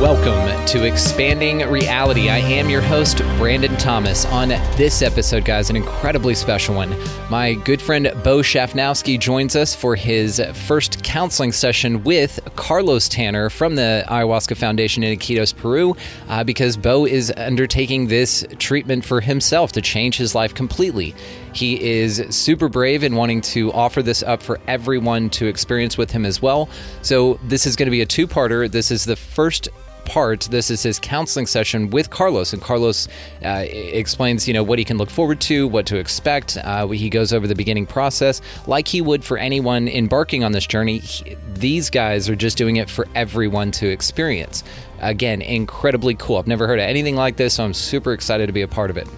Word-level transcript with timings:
Welcome 0.00 0.66
to 0.66 0.84
Expanding 0.84 1.60
Reality. 1.70 2.28
I 2.28 2.38
am 2.38 2.68
your 2.68 2.82
host, 2.82 3.18
Brandon 3.38 3.74
Thomas. 3.76 4.26
On 4.26 4.48
this 4.48 5.02
episode, 5.02 5.44
guys, 5.44 5.70
an 5.70 5.76
incredibly 5.76 6.34
special 6.34 6.74
one. 6.74 6.94
My 7.30 7.54
good 7.54 7.80
friend 7.80 8.12
Bo 8.24 8.40
Shaftnoski 8.40 9.18
joins 9.18 9.54
us 9.54 9.74
for 9.74 9.94
his 9.94 10.42
first 10.66 11.04
counseling 11.04 11.52
session 11.52 12.02
with 12.02 12.40
Carlos 12.56 13.08
Tanner 13.08 13.48
from 13.48 13.76
the 13.76 14.04
Ayahuasca 14.08 14.56
Foundation 14.56 15.04
in 15.04 15.16
Iquitos, 15.16 15.56
Peru, 15.56 15.96
uh, 16.28 16.42
because 16.42 16.76
Bo 16.76 17.06
is 17.06 17.32
undertaking 17.36 18.08
this 18.08 18.44
treatment 18.58 19.04
for 19.04 19.20
himself 19.20 19.70
to 19.72 19.80
change 19.80 20.16
his 20.16 20.34
life 20.34 20.54
completely. 20.54 21.14
He 21.54 21.82
is 21.82 22.24
super 22.30 22.68
brave 22.68 23.04
in 23.04 23.14
wanting 23.14 23.40
to 23.42 23.72
offer 23.72 24.02
this 24.02 24.22
up 24.22 24.42
for 24.42 24.60
everyone 24.66 25.30
to 25.30 25.46
experience 25.46 25.96
with 25.96 26.10
him 26.10 26.26
as 26.26 26.42
well. 26.42 26.68
So, 27.02 27.38
this 27.44 27.66
is 27.66 27.76
going 27.76 27.86
to 27.86 27.90
be 27.90 28.02
a 28.02 28.06
two 28.06 28.26
parter. 28.26 28.70
This 28.70 28.90
is 28.90 29.04
the 29.04 29.16
first 29.16 29.68
part. 30.04 30.42
This 30.50 30.70
is 30.70 30.82
his 30.82 30.98
counseling 30.98 31.46
session 31.46 31.90
with 31.90 32.10
Carlos, 32.10 32.52
and 32.52 32.62
Carlos 32.62 33.08
uh, 33.44 33.64
explains, 33.68 34.46
you 34.46 34.54
know, 34.54 34.62
what 34.62 34.78
he 34.78 34.84
can 34.84 34.98
look 34.98 35.10
forward 35.10 35.40
to, 35.42 35.66
what 35.68 35.86
to 35.86 35.96
expect. 35.96 36.56
Uh, 36.62 36.88
he 36.88 37.10
goes 37.10 37.32
over 37.32 37.46
the 37.46 37.54
beginning 37.54 37.86
process, 37.86 38.40
like 38.66 38.88
he 38.88 39.00
would 39.00 39.24
for 39.24 39.38
anyone 39.38 39.88
embarking 39.88 40.44
on 40.44 40.52
this 40.52 40.66
journey. 40.66 40.98
He, 40.98 41.36
these 41.54 41.90
guys 41.90 42.28
are 42.28 42.36
just 42.36 42.56
doing 42.56 42.76
it 42.76 42.88
for 42.90 43.06
everyone 43.14 43.70
to 43.72 43.88
experience. 43.88 44.64
Again, 45.00 45.42
incredibly 45.42 46.14
cool. 46.14 46.36
I've 46.36 46.46
never 46.46 46.66
heard 46.66 46.78
of 46.78 46.84
anything 46.84 47.16
like 47.16 47.36
this, 47.36 47.54
so 47.54 47.64
I'm 47.64 47.74
super 47.74 48.12
excited 48.12 48.46
to 48.46 48.52
be 48.52 48.62
a 48.62 48.68
part 48.68 48.90
of 48.90 48.96
it. 48.96 49.08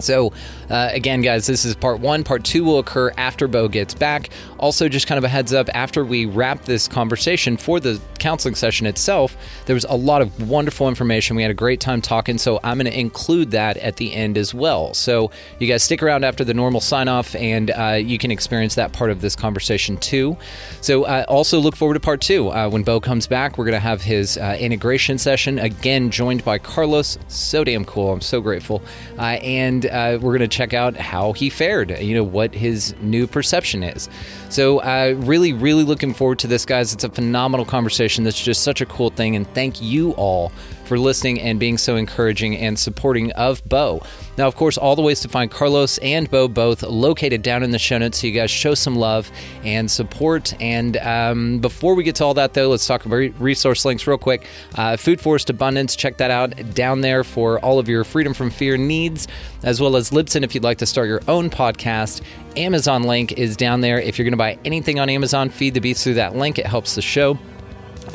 So, 0.00 0.32
uh, 0.68 0.90
again, 0.92 1.22
guys, 1.22 1.46
this 1.46 1.64
is 1.64 1.74
part 1.74 2.00
one. 2.00 2.24
Part 2.24 2.44
two 2.44 2.64
will 2.64 2.78
occur 2.78 3.12
after 3.16 3.48
Bo 3.48 3.68
gets 3.68 3.94
back. 3.94 4.30
Also, 4.58 4.88
just 4.88 5.06
kind 5.06 5.18
of 5.18 5.24
a 5.24 5.28
heads 5.28 5.52
up 5.52 5.68
after 5.74 6.04
we 6.04 6.26
wrap 6.26 6.64
this 6.64 6.88
conversation 6.88 7.56
for 7.56 7.80
the 7.80 8.00
counseling 8.18 8.54
session 8.54 8.86
itself, 8.86 9.36
there 9.66 9.74
was 9.74 9.84
a 9.88 9.96
lot 9.96 10.22
of 10.22 10.48
wonderful 10.48 10.88
information. 10.88 11.36
We 11.36 11.42
had 11.42 11.50
a 11.50 11.54
great 11.54 11.80
time 11.80 12.00
talking, 12.02 12.38
so 12.38 12.60
I'm 12.62 12.78
going 12.78 12.90
to 12.90 12.98
include 12.98 13.52
that 13.52 13.76
at 13.78 13.96
the 13.96 14.12
end 14.12 14.36
as 14.36 14.54
well. 14.54 14.94
So, 14.94 15.30
you 15.58 15.66
guys 15.66 15.82
stick 15.82 16.02
around 16.02 16.24
after 16.24 16.44
the 16.44 16.54
normal 16.54 16.80
sign 16.80 17.08
off 17.08 17.34
and 17.34 17.70
uh, 17.70 17.98
you 18.00 18.18
can 18.18 18.30
experience 18.30 18.74
that 18.74 18.92
part 18.92 19.10
of 19.10 19.20
this 19.20 19.34
conversation 19.34 19.96
too. 19.96 20.36
So, 20.80 21.04
uh, 21.04 21.24
also 21.28 21.58
look 21.58 21.76
forward 21.76 21.94
to 21.94 22.00
part 22.00 22.20
two. 22.20 22.50
Uh, 22.50 22.68
when 22.68 22.82
Bo 22.82 23.00
comes 23.00 23.26
back, 23.26 23.58
we're 23.58 23.64
going 23.64 23.74
to 23.74 23.80
have 23.80 24.02
his 24.02 24.36
uh, 24.36 24.56
integration 24.58 25.18
session, 25.18 25.58
again, 25.58 26.10
joined 26.10 26.44
by 26.44 26.58
Carlos. 26.58 27.18
So 27.28 27.64
damn 27.64 27.84
cool. 27.84 28.12
I'm 28.12 28.20
so 28.20 28.40
grateful. 28.40 28.82
Uh, 29.18 29.38
and 29.42 29.86
uh, 29.90 30.18
we're 30.20 30.36
going 30.36 30.48
to 30.48 30.56
check 30.56 30.72
out 30.72 30.96
how 30.96 31.32
he 31.32 31.50
fared, 31.50 31.98
you 31.98 32.14
know, 32.14 32.24
what 32.24 32.54
his 32.54 32.94
new 33.00 33.26
perception 33.26 33.82
is. 33.82 34.08
So, 34.48 34.78
uh, 34.80 35.14
really, 35.18 35.52
really 35.52 35.84
looking 35.84 36.14
forward 36.14 36.38
to 36.40 36.46
this, 36.46 36.64
guys. 36.64 36.92
It's 36.92 37.04
a 37.04 37.10
phenomenal 37.10 37.66
conversation. 37.66 38.24
That's 38.24 38.42
just 38.42 38.62
such 38.62 38.80
a 38.80 38.86
cool 38.86 39.10
thing. 39.10 39.36
And 39.36 39.46
thank 39.54 39.80
you 39.82 40.12
all 40.12 40.52
for 40.90 40.98
listening 40.98 41.40
and 41.40 41.60
being 41.60 41.78
so 41.78 41.94
encouraging 41.94 42.56
and 42.56 42.76
supporting 42.76 43.30
of 43.34 43.62
Bo. 43.68 44.02
Now, 44.36 44.48
of 44.48 44.56
course, 44.56 44.76
all 44.76 44.96
the 44.96 45.02
ways 45.02 45.20
to 45.20 45.28
find 45.28 45.48
Carlos 45.48 45.98
and 45.98 46.28
Bo 46.28 46.48
both 46.48 46.82
located 46.82 47.42
down 47.42 47.62
in 47.62 47.70
the 47.70 47.78
show 47.78 47.96
notes 47.96 48.20
so 48.20 48.26
you 48.26 48.32
guys 48.32 48.50
show 48.50 48.74
some 48.74 48.96
love 48.96 49.30
and 49.62 49.88
support. 49.88 50.52
And 50.60 50.96
um, 50.96 51.60
before 51.60 51.94
we 51.94 52.02
get 52.02 52.16
to 52.16 52.24
all 52.24 52.34
that, 52.34 52.54
though, 52.54 52.70
let's 52.70 52.88
talk 52.88 53.06
about 53.06 53.18
resource 53.40 53.84
links 53.84 54.04
real 54.08 54.18
quick. 54.18 54.48
Uh, 54.74 54.96
Food 54.96 55.20
Forest 55.20 55.48
Abundance, 55.48 55.94
check 55.94 56.16
that 56.16 56.32
out 56.32 56.74
down 56.74 57.02
there 57.02 57.22
for 57.22 57.60
all 57.60 57.78
of 57.78 57.88
your 57.88 58.02
freedom 58.02 58.34
from 58.34 58.50
fear 58.50 58.76
needs, 58.76 59.28
as 59.62 59.80
well 59.80 59.94
as 59.94 60.10
Libsyn 60.10 60.42
if 60.42 60.56
you'd 60.56 60.64
like 60.64 60.78
to 60.78 60.86
start 60.86 61.06
your 61.06 61.22
own 61.28 61.50
podcast. 61.50 62.20
Amazon 62.56 63.04
link 63.04 63.30
is 63.38 63.56
down 63.56 63.80
there. 63.80 64.00
If 64.00 64.18
you're 64.18 64.24
going 64.24 64.32
to 64.32 64.36
buy 64.36 64.58
anything 64.64 64.98
on 64.98 65.08
Amazon, 65.08 65.50
feed 65.50 65.74
the 65.74 65.80
beast 65.80 66.02
through 66.02 66.14
that 66.14 66.34
link. 66.34 66.58
It 66.58 66.66
helps 66.66 66.96
the 66.96 67.02
show. 67.02 67.38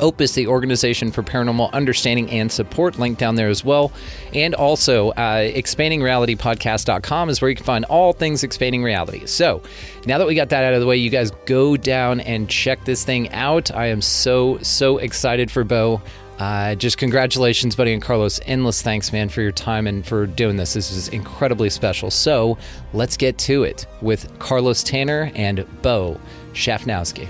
Opus, 0.00 0.32
the 0.32 0.46
Organization 0.46 1.12
for 1.12 1.22
Paranormal 1.22 1.72
Understanding 1.72 2.30
and 2.30 2.50
Support, 2.50 2.98
link 2.98 3.18
down 3.18 3.34
there 3.34 3.48
as 3.48 3.64
well. 3.64 3.92
And 4.34 4.54
also, 4.54 5.10
uh, 5.10 5.50
expandingrealitypodcast.com 5.50 7.28
is 7.30 7.40
where 7.40 7.50
you 7.50 7.56
can 7.56 7.64
find 7.64 7.84
all 7.86 8.12
things 8.12 8.42
expanding 8.42 8.82
reality. 8.82 9.26
So, 9.26 9.62
now 10.06 10.18
that 10.18 10.26
we 10.26 10.34
got 10.34 10.50
that 10.50 10.64
out 10.64 10.74
of 10.74 10.80
the 10.80 10.86
way, 10.86 10.96
you 10.96 11.10
guys 11.10 11.30
go 11.46 11.76
down 11.76 12.20
and 12.20 12.48
check 12.48 12.84
this 12.84 13.04
thing 13.04 13.30
out. 13.32 13.70
I 13.74 13.86
am 13.86 14.00
so, 14.02 14.58
so 14.62 14.98
excited 14.98 15.50
for 15.50 15.64
Bo. 15.64 16.00
Uh, 16.38 16.74
just 16.74 16.98
congratulations, 16.98 17.74
buddy, 17.74 17.92
and 17.92 18.02
Carlos. 18.02 18.40
Endless 18.44 18.82
thanks, 18.82 19.12
man, 19.12 19.28
for 19.28 19.40
your 19.40 19.52
time 19.52 19.86
and 19.86 20.06
for 20.06 20.26
doing 20.26 20.56
this. 20.56 20.74
This 20.74 20.90
is 20.90 21.08
incredibly 21.08 21.70
special. 21.70 22.10
So 22.10 22.58
let's 22.92 23.16
get 23.16 23.38
to 23.38 23.64
it 23.64 23.86
with 24.02 24.38
Carlos 24.38 24.82
Tanner 24.82 25.30
and 25.34 25.64
Bo 25.82 26.20
Shaftnoski. 26.52 27.28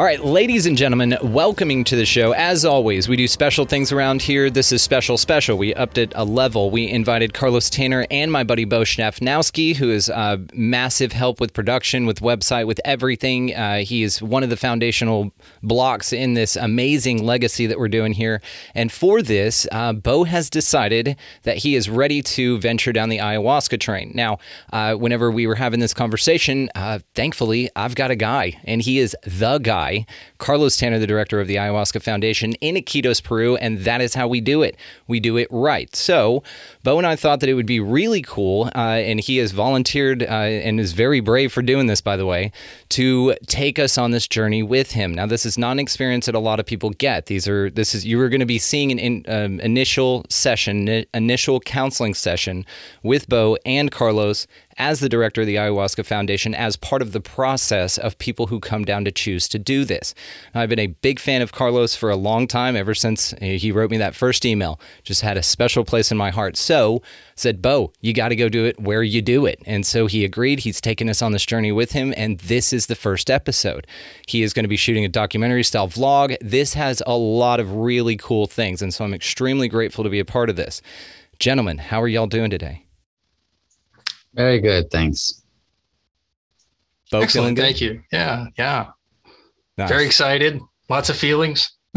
All 0.00 0.06
right, 0.06 0.24
ladies 0.24 0.64
and 0.64 0.78
gentlemen, 0.78 1.18
welcoming 1.22 1.84
to 1.84 1.94
the 1.94 2.06
show. 2.06 2.32
As 2.32 2.64
always, 2.64 3.06
we 3.06 3.16
do 3.16 3.28
special 3.28 3.66
things 3.66 3.92
around 3.92 4.22
here. 4.22 4.48
This 4.48 4.72
is 4.72 4.80
special, 4.80 5.18
special. 5.18 5.58
We 5.58 5.74
upped 5.74 5.98
it 5.98 6.14
a 6.16 6.24
level. 6.24 6.70
We 6.70 6.88
invited 6.88 7.34
Carlos 7.34 7.68
Tanner 7.68 8.06
and 8.10 8.32
my 8.32 8.42
buddy 8.42 8.64
Bo 8.64 8.80
Shaftnoski, 8.80 9.76
who 9.76 9.90
is 9.90 10.08
uh, 10.08 10.38
massive 10.54 11.12
help 11.12 11.38
with 11.38 11.52
production, 11.52 12.06
with 12.06 12.20
website, 12.20 12.66
with 12.66 12.80
everything. 12.82 13.54
Uh, 13.54 13.80
he 13.80 14.02
is 14.02 14.22
one 14.22 14.42
of 14.42 14.48
the 14.48 14.56
foundational 14.56 15.32
blocks 15.62 16.14
in 16.14 16.32
this 16.32 16.56
amazing 16.56 17.22
legacy 17.22 17.66
that 17.66 17.78
we're 17.78 17.88
doing 17.88 18.14
here. 18.14 18.40
And 18.74 18.90
for 18.90 19.20
this, 19.20 19.66
uh, 19.70 19.92
Bo 19.92 20.24
has 20.24 20.48
decided 20.48 21.14
that 21.42 21.58
he 21.58 21.74
is 21.74 21.90
ready 21.90 22.22
to 22.22 22.58
venture 22.58 22.94
down 22.94 23.10
the 23.10 23.18
ayahuasca 23.18 23.78
train. 23.78 24.12
Now, 24.14 24.38
uh, 24.72 24.94
whenever 24.94 25.30
we 25.30 25.46
were 25.46 25.56
having 25.56 25.80
this 25.80 25.92
conversation, 25.92 26.70
uh, 26.74 27.00
thankfully, 27.14 27.68
I've 27.76 27.96
got 27.96 28.10
a 28.10 28.16
guy, 28.16 28.58
and 28.64 28.80
he 28.80 28.98
is 28.98 29.14
the 29.26 29.58
guy 29.58 29.89
guy, 29.90 30.06
Carlos 30.38 30.76
Tanner, 30.76 30.98
the 30.98 31.06
director 31.06 31.40
of 31.40 31.46
the 31.46 31.56
Ayahuasca 31.56 32.02
Foundation 32.02 32.54
in 32.54 32.76
Iquitos, 32.76 33.22
Peru, 33.22 33.56
and 33.56 33.80
that 33.80 34.00
is 34.00 34.14
how 34.14 34.26
we 34.28 34.40
do 34.40 34.62
it. 34.62 34.76
We 35.06 35.20
do 35.20 35.36
it 35.36 35.48
right. 35.50 35.94
So, 35.94 36.42
Bo 36.82 36.98
and 36.98 37.06
I 37.06 37.16
thought 37.16 37.40
that 37.40 37.48
it 37.48 37.54
would 37.54 37.66
be 37.66 37.80
really 37.80 38.22
cool, 38.22 38.70
uh, 38.74 38.78
and 38.78 39.20
he 39.20 39.38
has 39.38 39.52
volunteered 39.52 40.22
uh, 40.22 40.26
and 40.26 40.80
is 40.80 40.92
very 40.92 41.20
brave 41.20 41.52
for 41.52 41.62
doing 41.62 41.86
this, 41.86 42.00
by 42.00 42.16
the 42.16 42.26
way, 42.26 42.52
to 42.90 43.34
take 43.46 43.78
us 43.78 43.98
on 43.98 44.10
this 44.10 44.26
journey 44.26 44.62
with 44.62 44.92
him. 44.92 45.14
Now, 45.14 45.26
this 45.26 45.44
is 45.44 45.58
not 45.58 45.72
an 45.72 45.80
experience 45.80 46.26
that 46.26 46.34
a 46.34 46.40
lot 46.40 46.60
of 46.60 46.66
people 46.66 46.90
get. 46.90 47.26
These 47.26 47.48
are 47.48 47.70
this 47.70 47.94
is 47.94 48.06
you 48.06 48.20
are 48.20 48.28
going 48.28 48.40
to 48.40 48.46
be 48.46 48.58
seeing 48.58 48.90
an 48.92 48.98
in, 48.98 49.24
um, 49.28 49.60
initial 49.60 50.24
session, 50.28 51.04
initial 51.14 51.60
counseling 51.60 52.14
session 52.14 52.64
with 53.02 53.28
Bo 53.28 53.56
and 53.64 53.90
Carlos 53.90 54.46
as 54.78 55.00
the 55.00 55.08
director 55.08 55.42
of 55.42 55.46
the 55.46 55.56
Ayahuasca 55.56 56.06
Foundation 56.06 56.54
as 56.54 56.76
part 56.76 57.02
of 57.02 57.12
the 57.12 57.20
process 57.20 57.98
of 57.98 58.18
people 58.18 58.46
who 58.46 58.60
come 58.60 58.84
down 58.84 59.04
to 59.04 59.10
choose 59.10 59.48
to 59.48 59.58
do 59.58 59.84
this. 59.84 60.14
I've 60.54 60.68
been 60.68 60.78
a 60.78 60.88
big 60.88 61.18
fan 61.18 61.42
of 61.42 61.52
Carlos 61.52 61.94
for 61.94 62.10
a 62.10 62.16
long 62.16 62.46
time, 62.46 62.76
ever 62.76 62.94
since 62.94 63.34
he 63.40 63.72
wrote 63.72 63.90
me 63.90 63.98
that 63.98 64.14
first 64.14 64.44
email. 64.44 64.80
Just 65.02 65.22
had 65.22 65.36
a 65.36 65.42
special 65.42 65.84
place 65.84 66.10
in 66.10 66.16
my 66.16 66.30
heart. 66.30 66.56
So, 66.56 67.02
said, 67.34 67.62
Bo, 67.62 67.92
you 68.00 68.12
got 68.12 68.28
to 68.28 68.36
go 68.36 68.48
do 68.48 68.64
it 68.64 68.78
where 68.78 69.02
you 69.02 69.22
do 69.22 69.46
it. 69.46 69.60
And 69.66 69.84
so 69.86 70.06
he 70.06 70.24
agreed. 70.24 70.60
He's 70.60 70.80
taken 70.80 71.08
us 71.08 71.22
on 71.22 71.32
this 71.32 71.46
journey 71.46 71.72
with 71.72 71.92
him. 71.92 72.12
And 72.16 72.38
this 72.40 72.72
is 72.72 72.86
the 72.86 72.94
first 72.94 73.30
episode. 73.30 73.86
He 74.26 74.42
is 74.42 74.52
going 74.52 74.64
to 74.64 74.68
be 74.68 74.76
shooting 74.76 75.04
a 75.04 75.08
documentary 75.08 75.64
style 75.64 75.88
vlog. 75.88 76.36
This 76.40 76.74
has 76.74 77.02
a 77.06 77.16
lot 77.16 77.60
of 77.60 77.74
really 77.74 78.16
cool 78.16 78.46
things. 78.46 78.82
And 78.82 78.92
so 78.92 79.04
I'm 79.04 79.14
extremely 79.14 79.68
grateful 79.68 80.04
to 80.04 80.10
be 80.10 80.20
a 80.20 80.24
part 80.24 80.50
of 80.50 80.56
this. 80.56 80.82
Gentlemen, 81.38 81.78
how 81.78 82.02
are 82.02 82.08
y'all 82.08 82.26
doing 82.26 82.50
today? 82.50 82.84
Very 84.34 84.60
good, 84.60 84.90
thanks. 84.90 85.42
Bo 87.10 87.20
Excellent, 87.20 87.58
thank 87.58 87.80
you. 87.80 88.02
Yeah, 88.12 88.46
yeah. 88.56 88.90
Nice. 89.76 89.88
Very 89.88 90.06
excited. 90.06 90.60
Lots 90.88 91.08
of 91.08 91.16
feelings. 91.16 91.70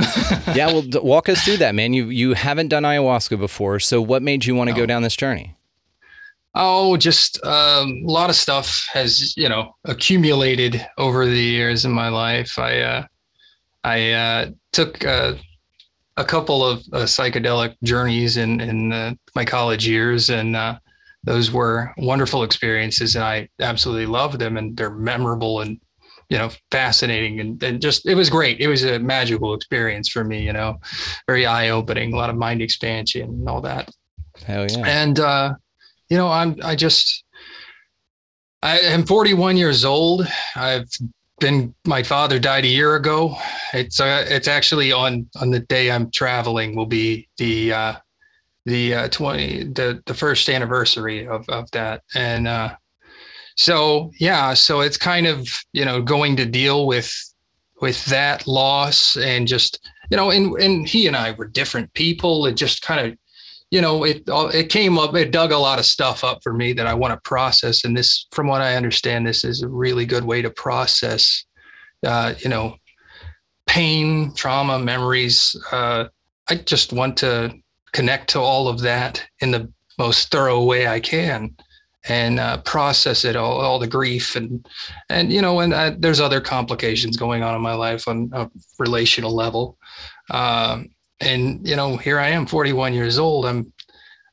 yeah, 0.56 0.68
well, 0.68 0.84
walk 0.96 1.30
us 1.30 1.44
through 1.44 1.58
that, 1.58 1.76
man. 1.76 1.94
You 1.94 2.10
you 2.10 2.34
haven't 2.34 2.70
done 2.70 2.84
ayahuasca 2.84 3.38
before, 3.38 3.80
so 3.80 4.02
what 4.02 4.24
made 4.24 4.46
you 4.46 4.56
want 4.56 4.70
to 4.70 4.74
no. 4.74 4.80
go 4.80 4.86
down 4.88 5.04
this 5.04 5.16
journey? 5.16 5.56
Oh, 6.56 6.98
just 6.98 7.44
um, 7.46 8.04
a 8.08 8.12
lot 8.12 8.30
of 8.30 8.36
stuff 8.36 8.88
has 8.92 9.36
you 9.38 9.50
know 9.50 9.76
accumulated 9.86 10.84
over 10.98 11.26
the 11.26 11.40
years 11.40 11.86
in 11.86 11.92
my 11.92 12.10
life. 12.10 12.58
I 12.58 12.80
uh, 12.80 13.06
I 13.84 14.12
uh, 14.12 14.50
took 14.72 15.06
uh, 15.06 15.36
a 16.18 16.24
couple 16.24 16.66
of 16.66 16.80
uh, 16.94 17.06
psychedelic 17.06 17.76
journeys 17.84 18.38
in 18.38 18.62
in 18.62 18.94
uh, 18.94 19.14
my 19.36 19.46
college 19.46 19.88
years, 19.88 20.30
and 20.32 20.56
uh, 20.56 20.78
those 21.24 21.52
were 21.52 21.94
wonderful 21.98 22.44
experiences, 22.44 23.16
and 23.16 23.24
I 23.24 23.50
absolutely 23.60 24.06
love 24.06 24.40
them, 24.40 24.58
and 24.58 24.76
they're 24.76 24.90
memorable 24.90 25.62
and 25.62 25.80
you 26.30 26.38
know 26.38 26.50
fascinating 26.72 27.42
and, 27.42 27.62
and 27.62 27.82
just 27.82 28.08
it 28.08 28.16
was 28.16 28.30
great 28.30 28.62
it 28.62 28.70
was 28.70 28.86
a 28.86 28.98
magical 28.98 29.54
experience 29.54 30.08
for 30.08 30.24
me 30.24 30.42
you 30.42 30.54
know 30.54 30.80
very 31.28 31.46
eye-opening 31.46 32.14
a 32.14 32.16
lot 32.16 32.30
of 32.30 32.38
mind 32.38 32.62
expansion 32.62 33.24
and 33.24 33.50
all 33.50 33.60
that 33.60 33.92
hell 34.48 34.66
yeah 34.66 34.84
and 34.88 35.20
uh 35.20 35.54
you 36.14 36.18
know, 36.18 36.30
I'm 36.30 36.58
I 36.64 36.76
just 36.76 37.24
I 38.62 38.78
am 38.78 39.04
41 39.04 39.58
years 39.58 39.84
old. 39.84 40.28
I've 40.56 40.90
been 41.40 41.74
my 41.86 42.04
father 42.04 42.38
died 42.38 42.66
a 42.66 42.68
year 42.68 42.96
ago. 42.96 43.36
It's 43.74 44.00
uh, 44.00 44.24
it's 44.28 44.48
actually 44.48 44.92
on 44.92 45.28
on 45.42 45.50
the 45.50 45.62
day 45.62 45.90
I'm 45.90 46.12
traveling 46.12 46.76
will 46.76 46.86
be 46.86 47.28
the 47.38 47.74
uh 47.74 47.96
the 48.66 48.94
uh 48.94 49.08
20 49.10 49.64
the 49.74 50.02
the 50.06 50.14
first 50.14 50.50
anniversary 50.50 51.28
of 51.28 51.48
of 51.50 51.70
that 51.72 52.02
and 52.16 52.48
uh 52.48 52.74
so 53.56 54.12
yeah 54.20 54.54
so 54.54 54.82
it's 54.82 54.98
kind 54.98 55.28
of 55.28 55.48
you 55.74 55.84
know 55.86 56.02
going 56.02 56.36
to 56.36 56.46
deal 56.46 56.88
with 56.88 57.14
with 57.82 58.04
that 58.06 58.48
loss 58.48 59.18
and 59.18 59.48
just 59.48 59.90
you 60.10 60.18
know 60.18 60.32
and 60.32 60.54
and 60.62 60.88
he 60.88 61.08
and 61.08 61.16
I 61.16 61.32
were 61.32 61.48
different 61.48 61.94
people 61.94 62.46
it 62.46 62.54
just 62.54 62.82
kind 62.82 63.06
of 63.06 63.18
you 63.74 63.82
know, 63.82 64.04
it 64.04 64.22
it 64.28 64.70
came 64.70 65.00
up, 65.00 65.16
it 65.16 65.32
dug 65.32 65.52
a 65.52 65.58
lot 65.58 65.80
of 65.80 65.86
stuff 65.86 66.24
up 66.24 66.44
for 66.44 66.54
me 66.54 66.74
that 66.74 66.86
I 66.86 66.94
want 66.94 67.12
to 67.12 67.28
process. 67.28 67.84
And 67.84 67.98
this, 67.98 68.28
from 68.32 68.46
what 68.46 68.62
I 68.62 68.76
understand, 68.76 69.26
this 69.26 69.44
is 69.44 69.64
a 69.64 69.68
really 69.68 70.06
good 70.06 70.26
way 70.26 70.44
to 70.44 70.52
process, 70.52 71.44
uh, 72.06 72.36
you 72.38 72.52
know, 72.52 72.76
pain, 73.66 74.32
trauma, 74.36 74.78
memories. 74.78 75.60
Uh, 75.72 76.06
I 76.52 76.54
just 76.54 76.94
want 76.94 77.18
to 77.18 77.52
connect 77.94 78.30
to 78.32 78.40
all 78.40 78.68
of 78.68 78.82
that 78.82 79.24
in 79.40 79.52
the 79.52 79.72
most 79.98 80.32
thorough 80.32 80.64
way 80.64 80.88
I 80.88 81.00
can 81.00 81.56
and 82.10 82.40
uh, 82.40 82.58
process 82.58 83.24
it 83.24 83.36
all, 83.36 83.62
all 83.62 83.80
the 83.80 83.88
grief 83.88 84.36
and 84.36 84.68
and 85.10 85.32
you 85.32 85.42
know 85.42 85.62
and 85.62 85.74
uh, 85.74 85.94
there's 85.98 86.20
other 86.20 86.42
complications 86.42 87.16
going 87.16 87.44
on 87.44 87.56
in 87.56 87.62
my 87.62 87.74
life 87.74 88.08
on 88.08 88.30
a 88.34 88.50
relational 88.78 89.34
level. 89.34 89.78
Um, 90.30 90.90
and 91.20 91.66
you 91.68 91.76
know 91.76 91.96
here 91.96 92.20
i 92.20 92.28
am 92.28 92.46
41 92.46 92.94
years 92.94 93.18
old. 93.18 93.46
I'm 93.46 93.72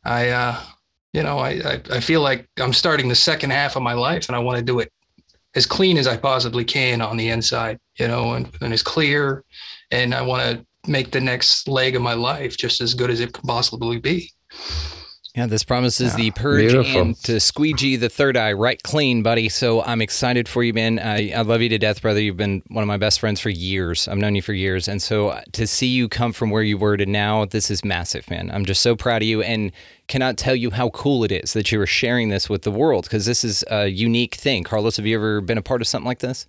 i 0.04 0.28
uh 0.28 0.60
you 1.12 1.22
know 1.22 1.38
I, 1.38 1.50
I 1.50 1.82
i 1.92 2.00
feel 2.00 2.22
like 2.22 2.48
i'm 2.58 2.72
starting 2.72 3.08
the 3.08 3.14
second 3.14 3.50
half 3.50 3.76
of 3.76 3.82
my 3.82 3.92
life 3.92 4.28
and 4.28 4.36
i 4.36 4.38
want 4.38 4.58
to 4.58 4.64
do 4.64 4.78
it 4.78 4.90
as 5.54 5.66
clean 5.66 5.98
as 5.98 6.06
i 6.06 6.16
possibly 6.16 6.64
can 6.64 7.02
on 7.02 7.16
the 7.16 7.28
inside 7.28 7.78
you 7.98 8.08
know 8.08 8.32
and, 8.34 8.50
and 8.60 8.72
as 8.72 8.82
clear. 8.82 9.44
And 9.92 10.14
i 10.14 10.22
want 10.22 10.42
to 10.42 10.66
make 10.86 11.10
the 11.10 11.20
next 11.20 11.68
leg 11.68 11.94
of 11.94 12.02
my 12.02 12.14
life 12.14 12.56
just 12.56 12.80
as 12.80 12.94
good 12.94 13.10
as 13.10 13.20
it 13.20 13.32
can 13.32 13.46
possibly 13.46 13.98
be 13.98 14.32
yeah, 15.36 15.46
this 15.46 15.62
promises 15.62 16.12
yeah, 16.12 16.16
the 16.16 16.30
purge 16.32 16.72
beautiful. 16.72 17.00
and 17.00 17.16
to 17.22 17.38
squeegee 17.38 17.94
the 17.94 18.08
third 18.08 18.36
eye 18.36 18.52
right 18.52 18.82
clean, 18.82 19.22
buddy. 19.22 19.48
So 19.48 19.80
I'm 19.82 20.02
excited 20.02 20.48
for 20.48 20.64
you, 20.64 20.74
man. 20.74 20.98
I, 20.98 21.30
I, 21.30 21.42
love 21.42 21.62
you 21.62 21.68
to 21.68 21.78
death, 21.78 22.02
brother. 22.02 22.20
You've 22.20 22.36
been 22.36 22.62
one 22.66 22.82
of 22.82 22.88
my 22.88 22.96
best 22.96 23.20
friends 23.20 23.38
for 23.38 23.48
years. 23.48 24.08
I've 24.08 24.18
known 24.18 24.34
you 24.34 24.42
for 24.42 24.52
years. 24.52 24.88
And 24.88 25.00
so 25.00 25.28
uh, 25.28 25.42
to 25.52 25.68
see 25.68 25.86
you 25.86 26.08
come 26.08 26.32
from 26.32 26.50
where 26.50 26.64
you 26.64 26.76
were 26.76 26.96
to 26.96 27.06
now, 27.06 27.44
this 27.44 27.70
is 27.70 27.84
massive, 27.84 28.28
man. 28.28 28.50
I'm 28.50 28.64
just 28.64 28.82
so 28.82 28.96
proud 28.96 29.22
of 29.22 29.28
you 29.28 29.40
and 29.40 29.70
cannot 30.08 30.36
tell 30.36 30.56
you 30.56 30.70
how 30.70 30.90
cool 30.90 31.22
it 31.22 31.30
is 31.30 31.52
that 31.52 31.70
you 31.70 31.80
are 31.80 31.86
sharing 31.86 32.30
this 32.30 32.48
with 32.48 32.62
the 32.62 32.72
world 32.72 33.04
because 33.04 33.24
this 33.24 33.44
is 33.44 33.64
a 33.70 33.86
unique 33.86 34.34
thing. 34.34 34.64
Carlos, 34.64 34.96
have 34.96 35.06
you 35.06 35.14
ever 35.16 35.40
been 35.40 35.58
a 35.58 35.62
part 35.62 35.80
of 35.80 35.86
something 35.86 36.08
like 36.08 36.18
this? 36.18 36.48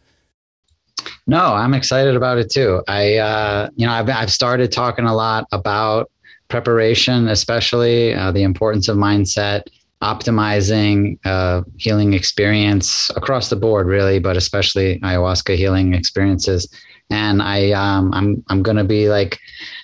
No, 1.27 1.53
I'm 1.53 1.73
excited 1.73 2.15
about 2.15 2.37
it 2.37 2.49
too. 2.49 2.83
I, 2.87 3.17
uh, 3.17 3.69
you 3.75 3.85
know, 3.85 3.93
I've, 3.93 4.09
I've 4.09 4.31
started 4.31 4.71
talking 4.71 5.05
a 5.05 5.15
lot 5.15 5.47
about 5.51 6.11
preparation, 6.47 7.27
especially 7.29 8.13
uh, 8.13 8.31
the 8.31 8.43
importance 8.43 8.87
of 8.87 8.97
mindset, 8.97 9.63
optimizing 10.01 11.17
uh, 11.25 11.61
healing 11.77 12.13
experience 12.13 13.09
across 13.15 13.49
the 13.49 13.55
board, 13.55 13.87
really, 13.87 14.19
but 14.19 14.35
especially 14.35 14.99
ayahuasca 14.99 15.55
healing 15.55 15.93
experiences. 15.93 16.67
And 17.09 17.41
I, 17.41 17.71
um, 17.71 18.13
I'm, 18.13 18.43
I'm 18.49 18.63
going 18.63 18.77
to 18.77 18.83
be 18.83 19.09
like 19.09 19.39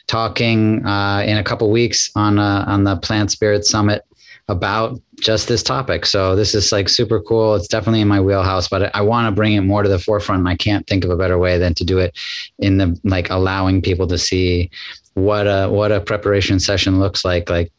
talking 0.07 0.85
uh, 0.85 1.23
in 1.25 1.37
a 1.37 1.43
couple 1.43 1.69
weeks 1.69 2.09
on 2.15 2.39
uh, 2.39 2.63
on 2.67 2.83
the 2.83 2.95
Plant 2.97 3.31
Spirit 3.31 3.65
Summit 3.65 4.03
about 4.47 4.99
just 5.19 5.47
this 5.47 5.61
topic. 5.61 6.05
So 6.05 6.35
this 6.35 6.55
is 6.55 6.71
like 6.71 6.87
super 6.89 7.19
cool. 7.19 7.55
It's 7.55 7.67
definitely 7.67 8.01
in 8.01 8.07
my 8.07 8.21
wheelhouse, 8.21 8.67
but 8.67 8.95
I 8.95 9.01
want 9.01 9.27
to 9.27 9.35
bring 9.35 9.53
it 9.53 9.61
more 9.61 9.83
to 9.83 9.89
the 9.89 9.99
forefront. 9.99 10.47
I 10.47 10.55
can't 10.55 10.87
think 10.87 11.03
of 11.03 11.09
a 11.09 11.17
better 11.17 11.37
way 11.37 11.57
than 11.57 11.73
to 11.75 11.83
do 11.83 11.99
it 11.99 12.17
in 12.59 12.77
the 12.77 12.99
like 13.03 13.29
allowing 13.29 13.81
people 13.81 14.07
to 14.07 14.17
see 14.17 14.69
what 15.15 15.47
a 15.47 15.67
what 15.67 15.91
a 15.91 15.99
preparation 15.99 16.59
session 16.59 16.99
looks 16.99 17.25
like 17.25 17.49
like 17.49 17.71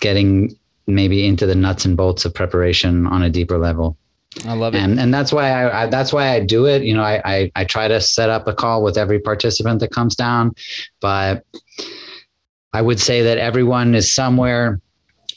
getting 0.00 0.50
maybe 0.86 1.26
into 1.26 1.46
the 1.46 1.54
nuts 1.54 1.84
and 1.84 1.96
bolts 1.96 2.24
of 2.24 2.34
preparation 2.34 3.06
on 3.06 3.22
a 3.22 3.30
deeper 3.30 3.58
level 3.58 3.96
I 4.46 4.54
love 4.54 4.74
it. 4.74 4.78
And 4.78 4.98
and 4.98 5.12
that's 5.12 5.32
why 5.32 5.50
I, 5.50 5.82
I, 5.82 5.86
that's 5.86 6.12
why 6.12 6.30
I 6.30 6.40
do 6.40 6.66
it. 6.66 6.82
You 6.82 6.94
know, 6.94 7.02
I, 7.02 7.20
I 7.24 7.52
I 7.54 7.64
try 7.64 7.86
to 7.88 8.00
set 8.00 8.30
up 8.30 8.48
a 8.48 8.54
call 8.54 8.82
with 8.82 8.96
every 8.96 9.20
participant 9.20 9.80
that 9.80 9.90
comes 9.90 10.16
down, 10.16 10.54
but 11.00 11.44
I 12.72 12.80
would 12.80 12.98
say 12.98 13.22
that 13.22 13.38
everyone 13.38 13.94
is 13.94 14.10
somewhere 14.10 14.80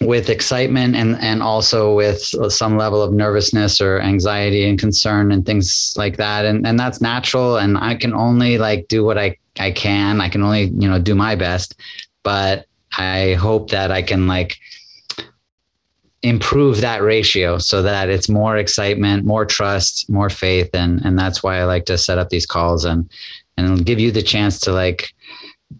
with 0.02 0.30
excitement 0.30 0.96
and 0.96 1.16
and 1.22 1.42
also 1.42 1.96
with 1.96 2.20
some 2.52 2.78
level 2.78 3.02
of 3.02 3.14
nervousness 3.14 3.80
or 3.80 4.00
anxiety 4.02 4.68
and 4.68 4.80
concern 4.80 5.32
and 5.32 5.46
things 5.46 5.94
like 5.98 6.18
that. 6.18 6.46
And 6.46 6.66
and 6.66 6.80
that's 6.80 7.02
natural. 7.02 7.58
And 7.58 7.78
I 7.78 7.96
can 7.96 8.14
only 8.14 8.58
like 8.58 8.88
do 8.88 9.04
what 9.04 9.18
I 9.18 9.38
I 9.60 9.72
can. 9.72 10.22
I 10.22 10.30
can 10.30 10.44
only, 10.44 10.66
you 10.66 10.88
know, 10.88 11.00
do 11.00 11.16
my 11.16 11.36
best, 11.36 11.80
but 12.24 12.66
I 12.98 13.34
hope 13.34 13.70
that 13.72 13.92
I 13.92 14.02
can 14.02 14.28
like 14.28 14.58
improve 16.24 16.82
that 16.82 17.04
ratio 17.04 17.60
so 17.60 17.84
that 17.84 18.10
it's 18.10 18.28
more 18.28 18.58
excitement, 18.58 19.26
more 19.26 19.46
trust, 19.46 20.10
more 20.10 20.30
faith 20.30 20.70
and 20.74 21.04
and 21.06 21.18
that's 21.18 21.44
why 21.44 21.60
I 21.60 21.66
like 21.66 21.86
to 21.86 21.98
set 21.98 22.18
up 22.18 22.30
these 22.30 22.46
calls 22.46 22.86
and 22.86 23.10
and 23.58 23.86
give 23.86 24.00
you 24.00 24.12
the 24.12 24.24
chance 24.24 24.60
to 24.62 24.72
like 24.72 25.14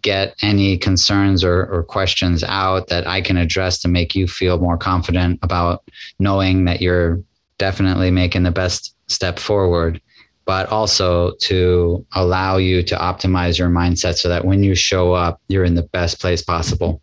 get 0.02 0.34
any 0.42 0.76
concerns 0.76 1.44
or, 1.44 1.66
or 1.66 1.82
questions 1.82 2.42
out 2.44 2.88
that 2.88 3.06
I 3.06 3.20
can 3.20 3.36
address 3.36 3.78
to 3.80 3.88
make 3.88 4.14
you 4.14 4.26
feel 4.26 4.58
more 4.58 4.76
confident 4.76 5.38
about 5.42 5.84
knowing 6.18 6.64
that 6.64 6.80
you're 6.80 7.20
definitely 7.58 8.10
making 8.10 8.42
the 8.42 8.50
best 8.50 8.94
step 9.06 9.38
forward 9.38 10.00
but 10.46 10.68
also 10.68 11.32
to 11.40 12.06
allow 12.12 12.56
you 12.56 12.82
to 12.84 12.94
optimize 12.94 13.58
your 13.58 13.68
mindset 13.68 14.14
so 14.14 14.28
that 14.28 14.44
when 14.44 14.62
you 14.62 14.74
show 14.74 15.12
up, 15.12 15.40
you're 15.48 15.64
in 15.64 15.74
the 15.74 15.82
best 15.82 16.20
place 16.20 16.40
possible. 16.40 17.02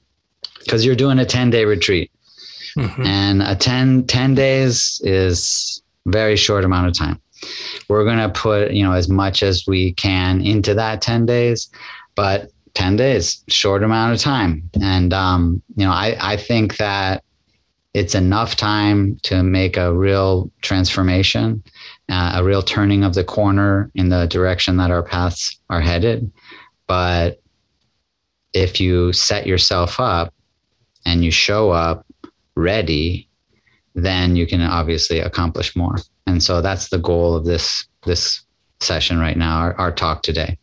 Because 0.60 0.86
you're 0.86 0.96
doing 0.96 1.20
a 1.20 1.26
10 1.26 1.50
day 1.50 1.66
retreat. 1.66 2.10
Mm-hmm. 2.78 3.06
And 3.06 3.44
a 3.44 3.56
10, 3.56 4.08
10 4.08 4.34
days 4.34 5.02
is 5.04 5.84
very 6.06 6.38
short 6.38 6.64
amount 6.64 6.88
of 6.88 6.98
time. 6.98 7.22
We're 7.90 8.06
going 8.06 8.18
to 8.18 8.30
put, 8.30 8.72
you 8.72 8.84
know, 8.84 8.94
as 8.94 9.10
much 9.10 9.44
as 9.44 9.66
we 9.68 9.92
can 9.94 10.40
into 10.40 10.74
that 10.76 11.02
10 11.02 11.26
days, 11.26 11.70
but 12.16 12.50
10 12.76 12.96
days, 12.96 13.44
short 13.48 13.84
amount 13.84 14.14
of 14.14 14.20
time. 14.20 14.70
And, 14.82 15.14
um, 15.14 15.62
you 15.76 15.86
know, 15.86 15.92
I, 15.92 16.18
I 16.20 16.38
think 16.38 16.78
that 16.78 17.24
it's 17.94 18.16
enough 18.16 18.56
time 18.56 19.20
to 19.24 19.44
make 19.44 19.78
a 19.78 19.94
real 19.94 20.52
transformation 20.62 21.64
uh, 22.10 22.34
a 22.36 22.44
real 22.44 22.62
turning 22.62 23.04
of 23.04 23.14
the 23.14 23.24
corner 23.24 23.90
in 23.96 24.10
the 24.10 24.26
direction 24.28 24.78
that 24.78 24.92
our 24.92 25.04
paths 25.04 25.60
are 25.70 25.82
headed. 25.82 26.32
But 26.88 27.42
if 28.54 28.80
you 28.80 29.14
set 29.14 29.48
yourself 29.48 30.00
up 30.00 30.34
and 31.06 31.24
you 31.24 31.32
show 31.32 31.72
up 31.72 32.06
ready, 32.56 33.28
then 33.96 34.36
you 34.36 34.46
can 34.46 34.62
obviously 34.62 35.20
accomplish 35.20 35.76
more. 35.76 35.96
And 36.28 36.42
so 36.42 36.62
that's 36.62 36.90
the 36.90 37.00
goal 37.00 37.36
of 37.36 37.46
this 37.46 37.88
this 38.06 38.44
session 38.80 39.18
right 39.18 39.38
now, 39.38 39.60
our, 39.60 39.74
our 39.76 39.92
talk 39.92 40.24
today. 40.24 40.58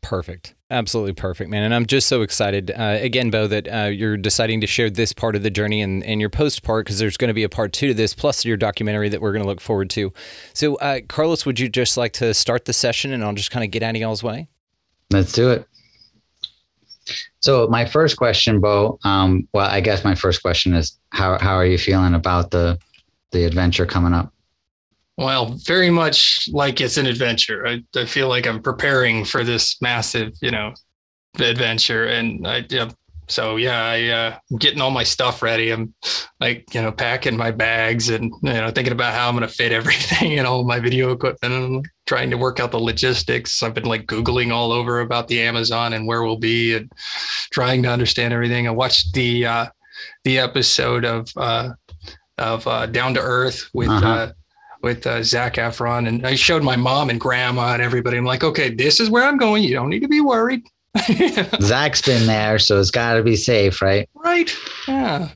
Perfect. 0.00 0.55
Absolutely 0.68 1.12
perfect, 1.12 1.48
man. 1.48 1.62
And 1.62 1.72
I'm 1.72 1.86
just 1.86 2.08
so 2.08 2.22
excited, 2.22 2.72
uh, 2.72 2.98
again, 3.00 3.30
Bo, 3.30 3.46
that 3.46 3.68
uh, 3.68 3.84
you're 3.84 4.16
deciding 4.16 4.60
to 4.62 4.66
share 4.66 4.90
this 4.90 5.12
part 5.12 5.36
of 5.36 5.44
the 5.44 5.50
journey 5.50 5.80
and, 5.80 6.02
and 6.02 6.20
your 6.20 6.28
post 6.28 6.64
part, 6.64 6.84
because 6.84 6.98
there's 6.98 7.16
going 7.16 7.28
to 7.28 7.34
be 7.34 7.44
a 7.44 7.48
part 7.48 7.72
two 7.72 7.86
to 7.86 7.94
this, 7.94 8.14
plus 8.14 8.44
your 8.44 8.56
documentary 8.56 9.08
that 9.08 9.20
we're 9.20 9.30
going 9.30 9.44
to 9.44 9.48
look 9.48 9.60
forward 9.60 9.90
to. 9.90 10.12
So, 10.54 10.74
uh, 10.76 11.00
Carlos, 11.06 11.46
would 11.46 11.60
you 11.60 11.68
just 11.68 11.96
like 11.96 12.14
to 12.14 12.34
start 12.34 12.64
the 12.64 12.72
session 12.72 13.12
and 13.12 13.22
I'll 13.22 13.32
just 13.32 13.52
kind 13.52 13.64
of 13.64 13.70
get 13.70 13.84
out 13.84 13.94
of 13.94 14.00
y'all's 14.00 14.24
way? 14.24 14.48
Let's 15.12 15.32
do 15.32 15.50
it. 15.50 15.68
So, 17.38 17.68
my 17.68 17.84
first 17.84 18.16
question, 18.16 18.58
Bo, 18.58 18.98
um, 19.04 19.46
well, 19.52 19.70
I 19.70 19.80
guess 19.80 20.02
my 20.02 20.16
first 20.16 20.42
question 20.42 20.74
is 20.74 20.98
how, 21.10 21.38
how 21.38 21.54
are 21.54 21.66
you 21.66 21.78
feeling 21.78 22.14
about 22.14 22.50
the, 22.50 22.76
the 23.30 23.44
adventure 23.44 23.86
coming 23.86 24.12
up? 24.12 24.32
Well, 25.16 25.56
very 25.64 25.90
much 25.90 26.46
like 26.52 26.80
it's 26.80 26.98
an 26.98 27.06
adventure. 27.06 27.66
I, 27.66 27.82
I 27.96 28.04
feel 28.04 28.28
like 28.28 28.46
I'm 28.46 28.60
preparing 28.60 29.24
for 29.24 29.44
this 29.44 29.80
massive, 29.80 30.34
you 30.42 30.50
know, 30.50 30.74
adventure, 31.38 32.04
and 32.04 32.46
I, 32.46 32.66
so 33.28 33.56
yeah, 33.56 33.82
I 33.82 34.04
uh, 34.08 34.38
I'm 34.50 34.56
getting 34.58 34.80
all 34.80 34.90
my 34.90 35.02
stuff 35.02 35.42
ready. 35.42 35.70
I'm 35.70 35.94
like 36.40 36.72
you 36.74 36.82
know 36.82 36.92
packing 36.92 37.36
my 37.36 37.50
bags 37.50 38.08
and 38.08 38.32
you 38.42 38.52
know 38.52 38.70
thinking 38.70 38.92
about 38.92 39.14
how 39.14 39.28
I'm 39.28 39.34
gonna 39.34 39.48
fit 39.48 39.72
everything 39.80 40.38
and 40.38 40.46
all 40.46 40.64
my 40.64 40.78
video 40.78 41.12
equipment 41.12 41.54
and 41.54 41.76
I'm 41.76 41.82
trying 42.06 42.30
to 42.30 42.36
work 42.36 42.60
out 42.60 42.70
the 42.70 42.78
logistics. 42.78 43.62
I've 43.62 43.74
been 43.74 43.84
like 43.84 44.06
googling 44.06 44.52
all 44.52 44.70
over 44.70 45.00
about 45.00 45.28
the 45.28 45.42
Amazon 45.42 45.92
and 45.92 46.06
where 46.06 46.22
we'll 46.22 46.38
be 46.38 46.76
and 46.76 46.90
trying 47.52 47.82
to 47.82 47.88
understand 47.88 48.32
everything. 48.32 48.68
I 48.68 48.70
watched 48.70 49.12
the 49.14 49.46
uh, 49.46 49.66
the 50.24 50.38
episode 50.38 51.04
of 51.04 51.28
uh, 51.36 51.70
of 52.38 52.66
uh, 52.66 52.86
Down 52.86 53.14
to 53.14 53.20
Earth 53.20 53.68
with. 53.74 53.88
Uh-huh. 53.88 54.06
Uh, 54.06 54.32
with 54.82 55.06
uh, 55.06 55.22
Zac 55.22 55.54
Efron, 55.54 56.06
and 56.08 56.26
I 56.26 56.34
showed 56.34 56.62
my 56.62 56.76
mom 56.76 57.10
and 57.10 57.20
grandma 57.20 57.72
and 57.74 57.82
everybody. 57.82 58.16
I'm 58.18 58.24
like, 58.24 58.44
okay, 58.44 58.70
this 58.74 59.00
is 59.00 59.10
where 59.10 59.24
I'm 59.24 59.36
going. 59.38 59.62
You 59.64 59.74
don't 59.74 59.88
need 59.90 60.00
to 60.02 60.08
be 60.08 60.20
worried. 60.20 60.62
Zac's 61.60 62.02
been 62.02 62.26
there, 62.26 62.58
so 62.58 62.80
it's 62.80 62.90
got 62.90 63.14
to 63.14 63.22
be 63.22 63.36
safe, 63.36 63.82
right? 63.82 64.08
Right. 64.14 64.54
Yeah. 64.88 65.28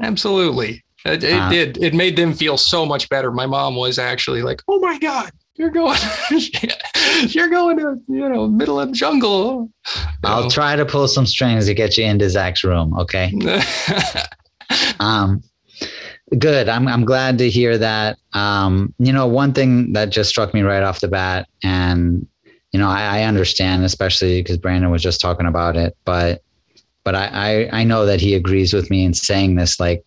Absolutely. 0.00 0.84
It, 1.04 1.22
it 1.24 1.34
Uh, 1.34 1.48
did. 1.50 1.78
It 1.82 1.94
made 1.94 2.16
them 2.16 2.32
feel 2.34 2.56
so 2.56 2.84
much 2.84 3.08
better. 3.08 3.30
My 3.30 3.46
mom 3.46 3.76
was 3.76 3.98
actually 3.98 4.42
like, 4.42 4.60
"Oh 4.68 4.80
my 4.80 4.98
god, 4.98 5.30
you're 5.54 5.70
going, 5.70 5.98
you're 7.28 7.48
going 7.48 7.78
to 7.78 8.00
you 8.08 8.28
know 8.28 8.48
middle 8.48 8.80
of 8.80 8.88
the 8.88 8.94
jungle." 8.94 9.70
I'll 10.24 10.44
You 10.44 10.50
try 10.50 10.74
to 10.76 10.84
pull 10.84 11.06
some 11.08 11.24
strings 11.26 11.66
to 11.66 11.74
get 11.74 11.96
you 11.96 12.04
into 12.04 12.28
Zac's 12.28 12.64
room. 12.64 12.96
Okay. 12.98 13.32
Um, 15.00 15.42
good. 16.38 16.68
I'm 16.68 16.88
I'm 16.88 17.04
glad 17.04 17.38
to 17.38 17.48
hear 17.50 17.78
that. 17.78 18.18
Um, 18.32 18.94
you 18.98 19.12
know, 19.12 19.26
one 19.26 19.52
thing 19.52 19.92
that 19.94 20.10
just 20.10 20.30
struck 20.30 20.52
me 20.54 20.62
right 20.62 20.82
off 20.82 21.00
the 21.00 21.08
bat, 21.08 21.48
and 21.62 22.26
you 22.72 22.78
know, 22.78 22.88
I, 22.88 23.20
I 23.20 23.22
understand, 23.22 23.84
especially 23.84 24.42
because 24.42 24.58
Brandon 24.58 24.90
was 24.90 25.02
just 25.02 25.20
talking 25.20 25.46
about 25.46 25.76
it, 25.76 25.96
but 26.04 26.42
but 27.04 27.14
I, 27.14 27.68
I 27.70 27.80
I 27.80 27.84
know 27.84 28.06
that 28.06 28.20
he 28.20 28.34
agrees 28.34 28.72
with 28.74 28.90
me 28.90 29.04
in 29.04 29.14
saying 29.14 29.56
this. 29.56 29.80
Like, 29.80 30.04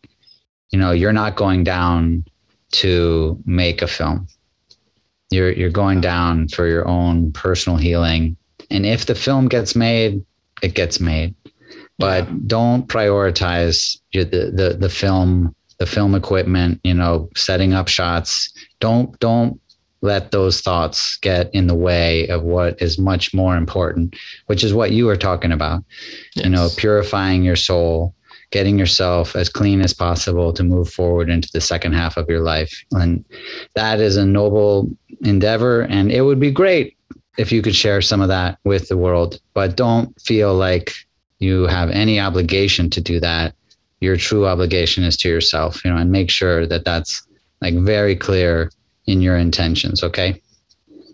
you 0.72 0.80
know, 0.80 0.92
you're 0.92 1.14
not 1.14 1.36
going 1.36 1.64
down 1.64 2.24
to 2.74 3.42
make 3.46 3.82
a 3.82 3.88
film. 3.88 4.28
You're 5.32 5.52
you're 5.52 5.70
going 5.72 6.02
down 6.02 6.50
for 6.50 6.68
your 6.68 6.88
own 6.88 7.32
personal 7.32 7.78
healing, 7.78 8.38
and 8.70 8.86
if 8.86 9.06
the 9.06 9.16
film 9.16 9.48
gets 9.48 9.76
made, 9.76 10.24
it 10.62 10.76
gets 10.76 11.00
made 11.00 11.36
but 12.00 12.28
Yeah. 12.28 12.36
don't 12.48 12.88
prioritize 12.88 13.98
your, 14.12 14.24
the, 14.26 14.52
the 14.52 14.78
the 14.80 14.90
film 14.90 15.56
the 15.82 15.88
film 15.88 16.14
equipment 16.14 16.80
you 16.84 16.94
know 16.94 17.28
setting 17.36 17.74
up 17.74 17.88
shots. 17.88 18.54
Don't 18.80 19.20
don't 19.20 19.60
let 20.02 20.30
those 20.30 20.62
thoughts 20.62 21.18
get 21.18 21.50
in 21.56 21.66
the 21.66 21.76
way 21.76 22.28
of 22.28 22.44
what 22.44 22.80
is 22.80 23.00
much 23.00 23.34
more 23.34 23.56
important 23.56 24.16
which 24.46 24.64
is 24.64 24.76
what 24.76 24.92
you 24.92 25.08
were 25.08 25.16
talking 25.16 25.52
about. 25.52 25.84
You 26.36 26.50
know 26.50 26.70
purifying 26.78 27.42
your 27.42 27.56
soul 27.56 28.14
getting 28.52 28.78
yourself 28.78 29.36
as 29.36 29.50
clean 29.50 29.82
as 29.82 29.94
possible 29.94 30.54
to 30.54 30.64
move 30.64 30.88
forward 30.88 31.30
into 31.32 31.50
the 31.52 31.62
second 31.62 31.94
half 31.94 32.16
of 32.18 32.30
your 32.30 32.42
life. 32.42 32.84
And 32.92 33.26
that 33.76 34.00
is 34.00 34.18
a 34.18 34.26
noble 34.26 34.88
endeavor 35.22 35.82
and 35.82 36.12
it 36.12 36.22
would 36.22 36.40
be 36.40 36.52
great 36.52 36.96
if 37.40 37.52
you 37.52 37.64
could 37.64 37.76
share 37.76 38.04
some 38.04 38.22
of 38.22 38.28
that 38.28 38.60
with 38.66 38.88
the 38.88 38.98
world. 38.98 39.40
But 39.56 39.78
don't 39.78 40.10
feel 40.22 40.54
like 40.54 40.94
you 41.40 41.66
have 41.66 41.90
any 41.90 42.20
obligation 42.20 42.92
to 42.92 43.02
do 43.02 43.20
that 43.22 43.56
your 44.02 44.18
true 44.18 44.46
obligation 44.46 45.04
is 45.04 45.16
to 45.18 45.30
yourself 45.30 45.84
you 45.86 45.92
know 45.92 45.98
and 45.98 46.12
make 46.12 46.30
sure 46.30 46.66
that 46.66 46.84
that's 46.84 47.26
like 47.62 47.76
very 47.76 48.16
clear 48.16 48.72
in 49.06 49.22
your 49.22 49.38
intentions 49.38 50.04
okay 50.04 50.42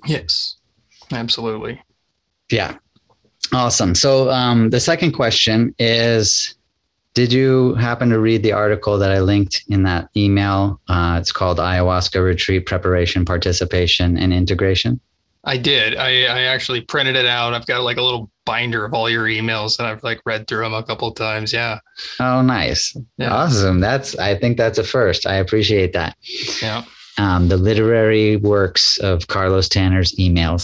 yes. 0.06 0.56
Absolutely. 1.12 1.82
yeah 2.50 2.76
awesome 3.54 3.94
so 3.94 4.30
um, 4.32 4.70
the 4.72 4.80
second 4.80 5.12
question 5.12 5.74
is 5.80 6.56
did 7.14 7.32
you 7.32 7.74
happen 7.76 8.10
to 8.10 8.20
read 8.20 8.44
the 8.44 8.52
article 8.52 8.98
that 8.98 9.12
i 9.12 9.20
linked 9.20 9.64
in 9.70 9.84
that 9.84 10.10
email 10.16 10.82
uh, 10.90 11.18
it's 11.20 11.32
called 11.32 11.60
ayahuasca 11.60 12.24
retreat 12.24 12.66
preparation 12.66 13.24
participation 13.24 14.18
and 14.18 14.34
integration 14.34 15.00
I 15.48 15.56
did. 15.56 15.96
I, 15.96 16.26
I 16.26 16.42
actually 16.42 16.82
printed 16.82 17.16
it 17.16 17.26
out. 17.26 17.54
I've 17.54 17.66
got 17.66 17.82
like 17.82 17.96
a 17.96 18.02
little 18.02 18.30
binder 18.48 18.86
of 18.86 18.94
all 18.96 19.10
your 19.10 19.26
emails, 19.26 19.78
and 19.78 19.88
I've 19.88 20.04
like 20.04 20.20
read 20.26 20.48
through 20.48 20.64
them 20.64 20.74
a 20.74 20.82
couple 20.84 21.10
of 21.10 21.16
times. 21.16 21.54
Yeah. 21.54 21.80
oh 22.20 22.42
nice 22.42 22.96
Yeah. 23.18 23.34
awesome 23.34 23.80
that's 23.80 24.10
i 24.18 24.32
think 24.40 24.56
that's 24.58 24.78
a 24.78 24.84
first 24.84 25.26
i 25.28 25.36
appreciate 25.36 25.92
that 25.94 26.16
Yeah. 26.62 26.84
um, 27.20 27.48
the 27.50 27.58
literary 27.58 28.38
works 28.38 28.98
of 29.00 29.26
Carlos 29.28 29.68
Tanner's 29.68 30.12
emails. 30.26 30.64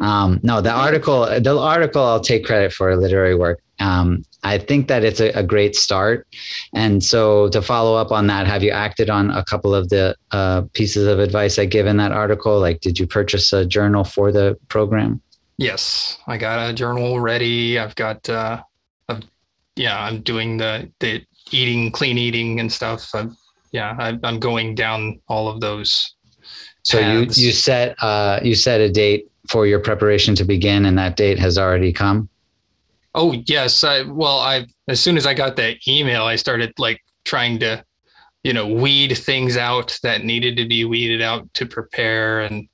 Um, 0.00 0.40
no, 0.42 0.60
the 0.62 0.70
article, 0.72 1.26
the 1.48 1.54
article, 1.58 2.02
I'll 2.02 2.20
take 2.32 2.46
credit 2.46 2.72
for 2.72 2.96
literary 2.96 3.34
work. 3.34 3.60
Um, 3.78 4.24
I 4.42 4.56
think 4.58 4.88
that 4.88 5.04
it's 5.04 5.20
a, 5.20 5.28
a 5.38 5.42
great 5.42 5.76
start. 5.76 6.26
And 6.74 7.04
so, 7.04 7.48
to 7.50 7.60
follow 7.60 7.94
up 8.02 8.10
on 8.10 8.26
that, 8.28 8.46
have 8.46 8.62
you 8.62 8.70
acted 8.86 9.10
on 9.10 9.30
a 9.30 9.44
couple 9.44 9.74
of 9.74 9.90
the 9.90 10.16
uh, 10.30 10.62
pieces 10.72 11.06
of 11.06 11.18
advice 11.20 11.58
I 11.58 11.66
give 11.66 11.86
in 11.86 11.98
that 11.98 12.10
article? 12.12 12.58
Like, 12.58 12.80
did 12.80 12.98
you 12.98 13.06
purchase 13.06 13.52
a 13.52 13.66
journal 13.66 14.02
for 14.04 14.32
the 14.32 14.56
program? 14.68 15.20
Yes, 15.58 16.18
I 16.26 16.36
got 16.38 16.70
a 16.70 16.72
journal 16.72 17.20
ready. 17.20 17.78
I've 17.78 17.94
got, 17.94 18.28
uh, 18.28 18.62
I've, 19.08 19.22
yeah, 19.76 20.02
I'm 20.02 20.22
doing 20.22 20.56
the 20.56 20.90
the 21.00 21.24
eating, 21.50 21.90
clean 21.92 22.18
eating, 22.18 22.60
and 22.60 22.72
stuff. 22.72 23.10
I'm, 23.14 23.36
yeah, 23.70 23.94
I, 23.98 24.18
I'm 24.22 24.40
going 24.40 24.74
down 24.74 25.20
all 25.28 25.48
of 25.48 25.60
those. 25.60 26.14
So 26.82 26.98
you 26.98 27.20
you 27.32 27.52
set 27.52 27.94
uh, 28.02 28.40
you 28.42 28.54
set 28.54 28.80
a 28.80 28.90
date 28.90 29.30
for 29.48 29.66
your 29.66 29.78
preparation 29.78 30.34
to 30.36 30.44
begin, 30.44 30.84
and 30.84 30.98
that 30.98 31.16
date 31.16 31.38
has 31.38 31.58
already 31.58 31.92
come. 31.92 32.28
Oh 33.14 33.32
yes, 33.46 33.84
I 33.84 34.02
well, 34.02 34.38
I 34.38 34.66
as 34.88 35.00
soon 35.00 35.16
as 35.16 35.26
I 35.26 35.34
got 35.34 35.56
that 35.56 35.86
email, 35.86 36.24
I 36.24 36.36
started 36.36 36.72
like 36.78 37.00
trying 37.24 37.58
to, 37.60 37.84
you 38.42 38.52
know, 38.52 38.66
weed 38.66 39.16
things 39.16 39.56
out 39.56 39.98
that 40.02 40.24
needed 40.24 40.56
to 40.56 40.66
be 40.66 40.84
weeded 40.84 41.22
out 41.22 41.52
to 41.54 41.66
prepare 41.66 42.40
and 42.40 42.68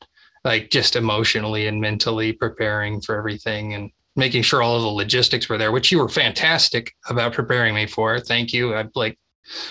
like 0.48 0.70
just 0.70 0.96
emotionally 0.96 1.66
and 1.66 1.78
mentally 1.78 2.32
preparing 2.32 3.02
for 3.02 3.16
everything 3.18 3.74
and 3.74 3.90
making 4.16 4.42
sure 4.42 4.62
all 4.62 4.76
of 4.76 4.82
the 4.82 4.88
logistics 4.88 5.46
were 5.46 5.58
there, 5.58 5.72
which 5.72 5.92
you 5.92 5.98
were 5.98 6.08
fantastic 6.08 6.90
about 7.10 7.34
preparing 7.34 7.74
me 7.74 7.86
for. 7.86 8.18
Thank 8.18 8.54
you. 8.54 8.74
I 8.74 8.86
like 8.94 9.18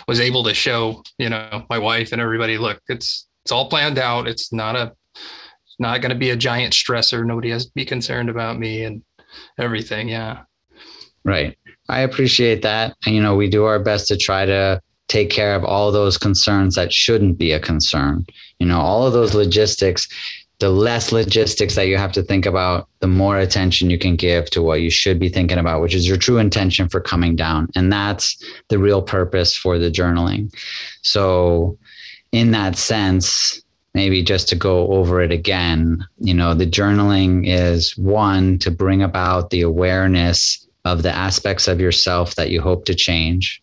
was 0.08 0.20
able 0.20 0.44
to 0.44 0.54
show, 0.54 1.02
you 1.18 1.30
know, 1.30 1.66
my 1.68 1.80
wife 1.80 2.12
and 2.12 2.22
everybody, 2.22 2.60
look, 2.60 2.80
it's 2.90 3.28
it's 3.44 3.52
all 3.52 3.70
planned 3.70 3.98
out. 3.98 4.28
It's 4.28 4.54
not 4.54 4.76
a 4.76 4.94
not 5.80 6.02
going 6.02 6.12
to 6.12 6.16
be 6.16 6.30
a 6.30 6.36
giant 6.36 6.74
stressor. 6.74 7.26
Nobody 7.26 7.50
has 7.50 7.66
to 7.66 7.72
be 7.74 7.86
concerned 7.86 8.30
about 8.30 8.60
me 8.60 8.84
and 8.84 9.02
everything. 9.58 10.10
Yeah. 10.10 10.44
Right. 11.24 11.58
I 11.90 12.02
appreciate 12.02 12.62
that. 12.62 12.96
And, 13.06 13.16
you 13.16 13.22
know, 13.22 13.36
we 13.36 13.50
do 13.50 13.64
our 13.64 13.80
best 13.80 14.08
to 14.10 14.18
try 14.18 14.46
to 14.46 14.80
take 15.08 15.30
care 15.30 15.56
of 15.56 15.64
all 15.64 15.92
those 15.92 16.18
concerns 16.18 16.76
that 16.76 16.94
shouldn't 16.94 17.38
be 17.38 17.52
a 17.52 17.60
concern. 17.60 18.26
You 18.60 18.68
know, 18.68 18.80
all 18.80 19.06
of 19.06 19.14
those 19.14 19.34
logistics, 19.34 20.08
the 20.60 20.70
less 20.70 21.12
logistics 21.12 21.76
that 21.76 21.88
you 21.88 21.98
have 21.98 22.12
to 22.14 22.24
think 22.24 22.46
about, 22.46 22.88
the 23.00 23.08
more 23.08 23.38
attention 23.38 23.90
you 23.90 24.00
can 24.00 24.16
give 24.16 24.50
to 24.50 24.62
what 24.62 24.82
you 24.82 24.90
should 24.90 25.20
be 25.20 25.30
thinking 25.30 25.60
about, 25.60 25.82
which 25.82 25.94
is 25.94 26.08
your 26.08 26.18
true 26.18 26.40
intention 26.40 26.90
for 26.90 27.00
coming 27.00 27.36
down. 27.36 27.70
And 27.76 27.92
that's 27.92 28.42
the 28.70 28.80
real 28.80 29.02
purpose 29.02 29.56
for 29.56 29.78
the 29.78 29.92
journaling. 29.92 30.52
So, 31.04 31.78
in 32.32 32.52
that 32.52 32.76
sense, 32.76 33.62
maybe 33.94 34.24
just 34.24 34.50
to 34.50 34.56
go 34.56 34.88
over 34.88 35.22
it 35.22 35.32
again, 35.32 36.06
you 36.20 36.34
know, 36.34 36.54
the 36.54 36.68
journaling 36.68 37.44
is 37.46 37.96
one 37.98 38.58
to 38.60 38.72
bring 38.72 39.04
about 39.04 39.52
the 39.52 39.62
awareness 39.62 40.68
of 40.86 41.04
the 41.04 41.12
aspects 41.12 41.68
of 41.68 41.80
yourself 41.80 42.36
that 42.36 42.50
you 42.50 42.62
hope 42.62 42.86
to 42.86 42.96
change. 42.96 43.62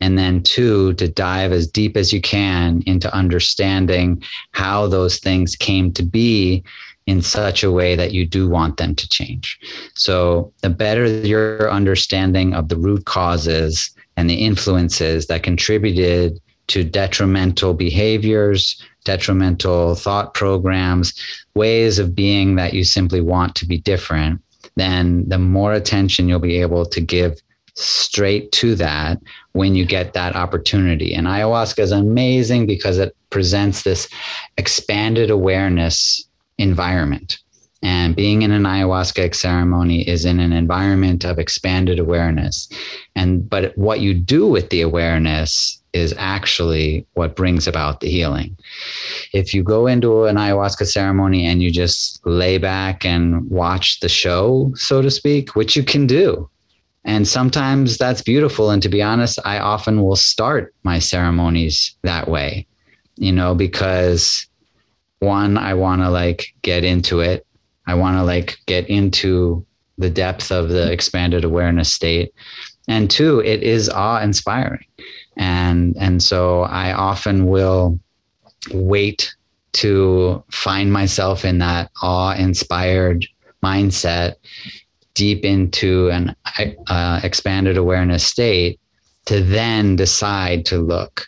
And 0.00 0.16
then 0.16 0.42
two, 0.42 0.94
to 0.94 1.08
dive 1.08 1.52
as 1.52 1.66
deep 1.66 1.96
as 1.96 2.12
you 2.12 2.20
can 2.20 2.82
into 2.86 3.14
understanding 3.14 4.22
how 4.52 4.86
those 4.86 5.18
things 5.18 5.56
came 5.56 5.92
to 5.92 6.02
be 6.02 6.64
in 7.06 7.20
such 7.20 7.62
a 7.64 7.72
way 7.72 7.96
that 7.96 8.12
you 8.12 8.26
do 8.26 8.48
want 8.48 8.76
them 8.76 8.94
to 8.94 9.08
change. 9.08 9.58
So 9.94 10.52
the 10.62 10.70
better 10.70 11.06
your 11.06 11.70
understanding 11.70 12.54
of 12.54 12.68
the 12.68 12.76
root 12.76 13.04
causes 13.04 13.90
and 14.16 14.30
the 14.30 14.34
influences 14.34 15.26
that 15.26 15.42
contributed 15.42 16.40
to 16.68 16.84
detrimental 16.84 17.74
behaviors, 17.74 18.80
detrimental 19.04 19.96
thought 19.96 20.34
programs, 20.34 21.14
ways 21.54 21.98
of 21.98 22.14
being 22.14 22.54
that 22.54 22.74
you 22.74 22.84
simply 22.84 23.20
want 23.20 23.56
to 23.56 23.66
be 23.66 23.78
different, 23.78 24.40
then 24.76 25.28
the 25.28 25.38
more 25.38 25.72
attention 25.72 26.28
you'll 26.28 26.38
be 26.38 26.60
able 26.60 26.86
to 26.86 27.00
give 27.00 27.40
straight 27.74 28.52
to 28.52 28.74
that 28.76 29.18
when 29.52 29.74
you 29.74 29.84
get 29.84 30.12
that 30.12 30.36
opportunity. 30.36 31.14
And 31.14 31.26
ayahuasca 31.26 31.78
is 31.78 31.92
amazing 31.92 32.66
because 32.66 32.98
it 32.98 33.14
presents 33.30 33.82
this 33.82 34.08
expanded 34.56 35.30
awareness 35.30 36.24
environment. 36.58 37.38
And 37.82 38.14
being 38.14 38.42
in 38.42 38.50
an 38.50 38.64
ayahuasca 38.64 39.34
ceremony 39.34 40.06
is 40.06 40.26
in 40.26 40.38
an 40.38 40.52
environment 40.52 41.24
of 41.24 41.38
expanded 41.38 41.98
awareness. 41.98 42.68
And 43.16 43.48
but 43.48 43.76
what 43.78 44.00
you 44.00 44.12
do 44.12 44.46
with 44.46 44.68
the 44.68 44.82
awareness 44.82 45.80
is 45.92 46.14
actually 46.18 47.06
what 47.14 47.34
brings 47.34 47.66
about 47.66 48.00
the 48.00 48.10
healing. 48.10 48.56
If 49.32 49.54
you 49.54 49.62
go 49.62 49.86
into 49.86 50.24
an 50.24 50.36
ayahuasca 50.36 50.86
ceremony 50.86 51.46
and 51.46 51.62
you 51.62 51.70
just 51.70 52.24
lay 52.26 52.58
back 52.58 53.04
and 53.04 53.48
watch 53.50 54.00
the 54.00 54.08
show, 54.08 54.72
so 54.76 55.02
to 55.02 55.10
speak, 55.10 55.56
which 55.56 55.74
you 55.74 55.82
can 55.82 56.06
do, 56.06 56.48
and 57.04 57.26
sometimes 57.26 57.96
that's 57.96 58.22
beautiful. 58.22 58.70
And 58.70 58.82
to 58.82 58.88
be 58.88 59.02
honest 59.02 59.38
i 59.44 59.58
often 59.58 60.02
will 60.02 60.16
start 60.16 60.74
my 60.82 60.98
ceremonies 60.98 61.96
that 62.02 62.28
way 62.28 62.66
you 63.16 63.32
know 63.32 63.54
because 63.54 64.46
one 65.20 65.58
i 65.58 65.74
want 65.74 66.02
to 66.02 66.10
like 66.10 66.54
get 66.62 66.84
into 66.84 67.20
it. 67.20 67.46
I 67.86 67.94
want 67.94 68.16
to 68.16 68.22
like 68.22 68.58
get 68.66 68.88
into 68.88 69.66
the 69.98 70.10
depth 70.10 70.52
of 70.52 70.68
the 70.68 70.92
expanded 70.92 71.44
awareness 71.44 71.92
state. 71.92 72.32
And 72.88 73.10
two 73.10 73.40
it 73.40 73.62
is 73.62 73.88
awe 73.88 74.20
inspiring 74.20 74.84
and 75.36 75.96
and 75.98 76.22
so 76.22 76.62
i 76.62 76.92
often 76.92 77.46
will 77.46 77.98
wait 78.72 79.34
to 79.72 80.42
find 80.50 80.92
myself 80.92 81.44
in 81.44 81.58
that 81.58 81.90
awe 82.02 82.34
inspired 82.34 83.26
mindset 83.64 84.34
deep 85.14 85.44
into 85.44 86.10
an 86.10 86.34
uh, 86.88 87.20
expanded 87.22 87.76
awareness 87.76 88.24
state 88.24 88.80
to 89.26 89.42
then 89.42 89.96
decide 89.96 90.64
to 90.64 90.78
look 90.78 91.26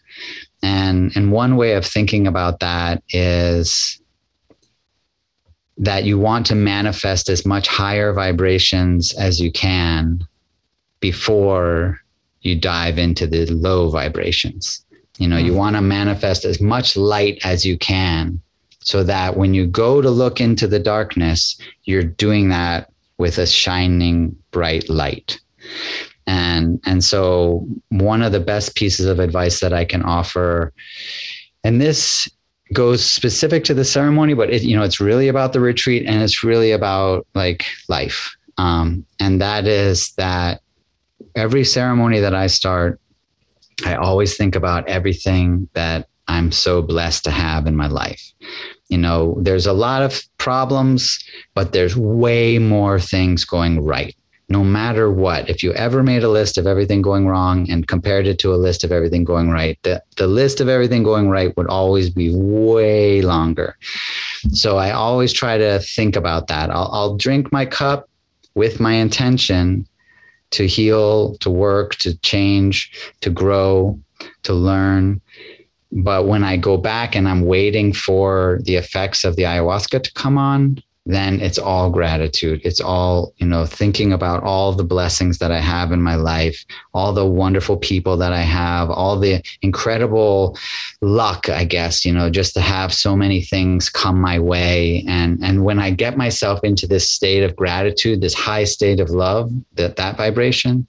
and 0.62 1.14
and 1.16 1.32
one 1.32 1.56
way 1.56 1.72
of 1.72 1.84
thinking 1.84 2.26
about 2.26 2.60
that 2.60 3.02
is 3.10 4.00
that 5.78 6.04
you 6.04 6.18
want 6.18 6.46
to 6.46 6.54
manifest 6.54 7.28
as 7.28 7.44
much 7.44 7.66
higher 7.66 8.12
vibrations 8.12 9.12
as 9.14 9.40
you 9.40 9.50
can 9.50 10.26
before 11.00 11.98
you 12.42 12.54
dive 12.54 12.98
into 12.98 13.26
the 13.26 13.46
low 13.46 13.88
vibrations. 13.88 14.84
You 15.18 15.28
know, 15.28 15.38
you 15.38 15.54
want 15.54 15.76
to 15.76 15.82
manifest 15.82 16.44
as 16.44 16.60
much 16.60 16.96
light 16.96 17.40
as 17.44 17.66
you 17.66 17.76
can 17.78 18.40
so 18.80 19.02
that 19.04 19.36
when 19.36 19.54
you 19.54 19.66
go 19.66 20.00
to 20.00 20.10
look 20.10 20.40
into 20.40 20.66
the 20.66 20.78
darkness, 20.78 21.58
you're 21.84 22.02
doing 22.02 22.48
that 22.50 22.91
with 23.22 23.38
a 23.38 23.46
shining 23.46 24.36
bright 24.50 24.88
light. 24.90 25.40
And 26.26 26.80
and 26.84 27.02
so 27.02 27.66
one 27.88 28.20
of 28.20 28.32
the 28.32 28.40
best 28.40 28.74
pieces 28.74 29.06
of 29.06 29.20
advice 29.20 29.60
that 29.60 29.72
I 29.72 29.84
can 29.84 30.02
offer 30.02 30.72
and 31.64 31.80
this 31.80 32.28
goes 32.72 33.04
specific 33.04 33.64
to 33.64 33.74
the 33.74 33.84
ceremony, 33.84 34.34
but 34.34 34.50
it, 34.50 34.62
you 34.62 34.76
know, 34.76 34.82
it's 34.82 35.00
really 35.00 35.28
about 35.28 35.52
the 35.52 35.60
retreat 35.60 36.04
and 36.06 36.22
it's 36.22 36.42
really 36.42 36.72
about 36.72 37.26
like 37.34 37.64
life. 37.88 38.34
Um, 38.58 39.06
and 39.20 39.40
that 39.40 39.66
is 39.66 40.12
that 40.16 40.60
every 41.36 41.64
ceremony 41.64 42.18
that 42.18 42.34
I 42.34 42.48
start, 42.48 43.00
I 43.84 43.94
always 43.94 44.36
think 44.36 44.56
about 44.56 44.88
everything 44.88 45.68
that 45.74 46.08
I'm 46.28 46.50
so 46.50 46.82
blessed 46.82 47.24
to 47.24 47.30
have 47.30 47.66
in 47.66 47.76
my 47.76 47.86
life. 47.86 48.32
You 48.92 48.98
know, 48.98 49.36
there's 49.40 49.66
a 49.66 49.72
lot 49.72 50.02
of 50.02 50.22
problems, 50.38 51.18
but 51.54 51.72
there's 51.72 51.96
way 51.96 52.58
more 52.58 53.00
things 53.00 53.44
going 53.44 53.84
right 53.84 54.14
no 54.52 54.62
matter 54.62 55.10
what, 55.10 55.48
if 55.48 55.62
you 55.62 55.72
ever 55.72 56.02
made 56.02 56.22
a 56.22 56.28
list 56.28 56.58
of 56.58 56.66
everything 56.66 57.00
going 57.00 57.26
wrong 57.26 57.68
and 57.70 57.88
compared 57.88 58.26
it 58.26 58.38
to 58.40 58.52
a 58.52 58.56
list 58.56 58.84
of 58.84 58.92
everything 58.92 59.24
going 59.24 59.48
right, 59.50 59.78
the, 59.82 60.02
the 60.18 60.26
list 60.26 60.60
of 60.60 60.68
everything 60.68 61.02
going 61.02 61.30
right 61.30 61.56
would 61.56 61.68
always 61.68 62.10
be 62.10 62.30
way 62.34 63.22
longer. 63.22 63.76
So 64.50 64.76
I 64.76 64.90
always 64.90 65.32
try 65.32 65.56
to 65.56 65.78
think 65.78 66.16
about 66.16 66.48
that. 66.48 66.68
I'll, 66.68 66.90
I'll 66.92 67.16
drink 67.16 67.50
my 67.50 67.64
cup 67.64 68.10
with 68.54 68.78
my 68.78 68.92
intention 68.92 69.86
to 70.50 70.66
heal, 70.66 71.34
to 71.38 71.48
work, 71.48 71.94
to 71.96 72.14
change, 72.18 72.92
to 73.22 73.30
grow, 73.30 73.98
to 74.42 74.52
learn. 74.52 75.21
But 75.92 76.26
when 76.26 76.42
I 76.42 76.56
go 76.56 76.76
back 76.76 77.14
and 77.14 77.28
I'm 77.28 77.44
waiting 77.44 77.92
for 77.92 78.60
the 78.64 78.76
effects 78.76 79.24
of 79.24 79.36
the 79.36 79.42
ayahuasca 79.42 80.02
to 80.02 80.12
come 80.14 80.38
on, 80.38 80.82
then 81.04 81.40
it's 81.40 81.58
all 81.58 81.90
gratitude. 81.90 82.60
It's 82.64 82.80
all, 82.80 83.34
you 83.38 83.46
know, 83.46 83.66
thinking 83.66 84.12
about 84.12 84.44
all 84.44 84.72
the 84.72 84.84
blessings 84.84 85.38
that 85.38 85.50
I 85.50 85.60
have 85.60 85.90
in 85.90 86.00
my 86.00 86.14
life, 86.14 86.64
all 86.94 87.12
the 87.12 87.26
wonderful 87.26 87.76
people 87.76 88.16
that 88.18 88.32
I 88.32 88.42
have, 88.42 88.88
all 88.88 89.18
the 89.18 89.42
incredible 89.62 90.56
luck, 91.00 91.48
I 91.48 91.64
guess, 91.64 92.04
you 92.04 92.12
know, 92.12 92.30
just 92.30 92.54
to 92.54 92.60
have 92.60 92.94
so 92.94 93.16
many 93.16 93.42
things 93.42 93.90
come 93.90 94.20
my 94.20 94.38
way. 94.38 95.04
And 95.08 95.40
and 95.42 95.64
when 95.64 95.80
I 95.80 95.90
get 95.90 96.16
myself 96.16 96.62
into 96.62 96.86
this 96.86 97.10
state 97.10 97.42
of 97.42 97.56
gratitude, 97.56 98.20
this 98.20 98.34
high 98.34 98.64
state 98.64 99.00
of 99.00 99.10
love, 99.10 99.50
that 99.74 99.96
that 99.96 100.16
vibration, 100.16 100.86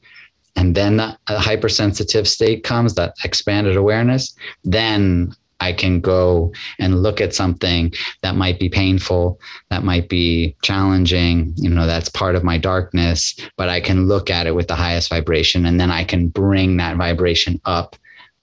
and 0.56 0.76
then 0.76 1.00
a 1.00 1.18
hypersensitive 1.28 2.28
state 2.28 2.64
comes, 2.64 2.96
that 2.96 3.14
expanded 3.24 3.76
awareness, 3.76 4.36
then 4.64 5.34
I 5.60 5.72
can 5.72 6.02
go 6.02 6.52
and 6.78 7.02
look 7.02 7.22
at 7.22 7.34
something 7.34 7.94
that 8.22 8.36
might 8.36 8.60
be 8.60 8.70
painful, 8.70 9.40
that 9.70 9.84
might 9.84 10.10
be 10.10 10.56
challenging, 10.62 11.54
you 11.56 11.70
know, 11.70 11.88
that's 11.88 12.10
part 12.10 12.36
of 12.36 12.44
my 12.44 12.58
darkness, 12.58 13.36
but 13.56 13.70
I 13.70 13.80
can 13.80 14.08
look 14.08 14.30
at 14.30 14.46
it 14.46 14.56
with 14.56 14.68
the 14.68 14.76
highest 14.76 15.10
vibration 15.10 15.66
and 15.66 15.80
then 15.80 15.90
I 15.90 16.04
can 16.04 16.28
bring 16.28 16.78
that 16.78 16.98
vibration 16.98 17.62
up 17.64 17.96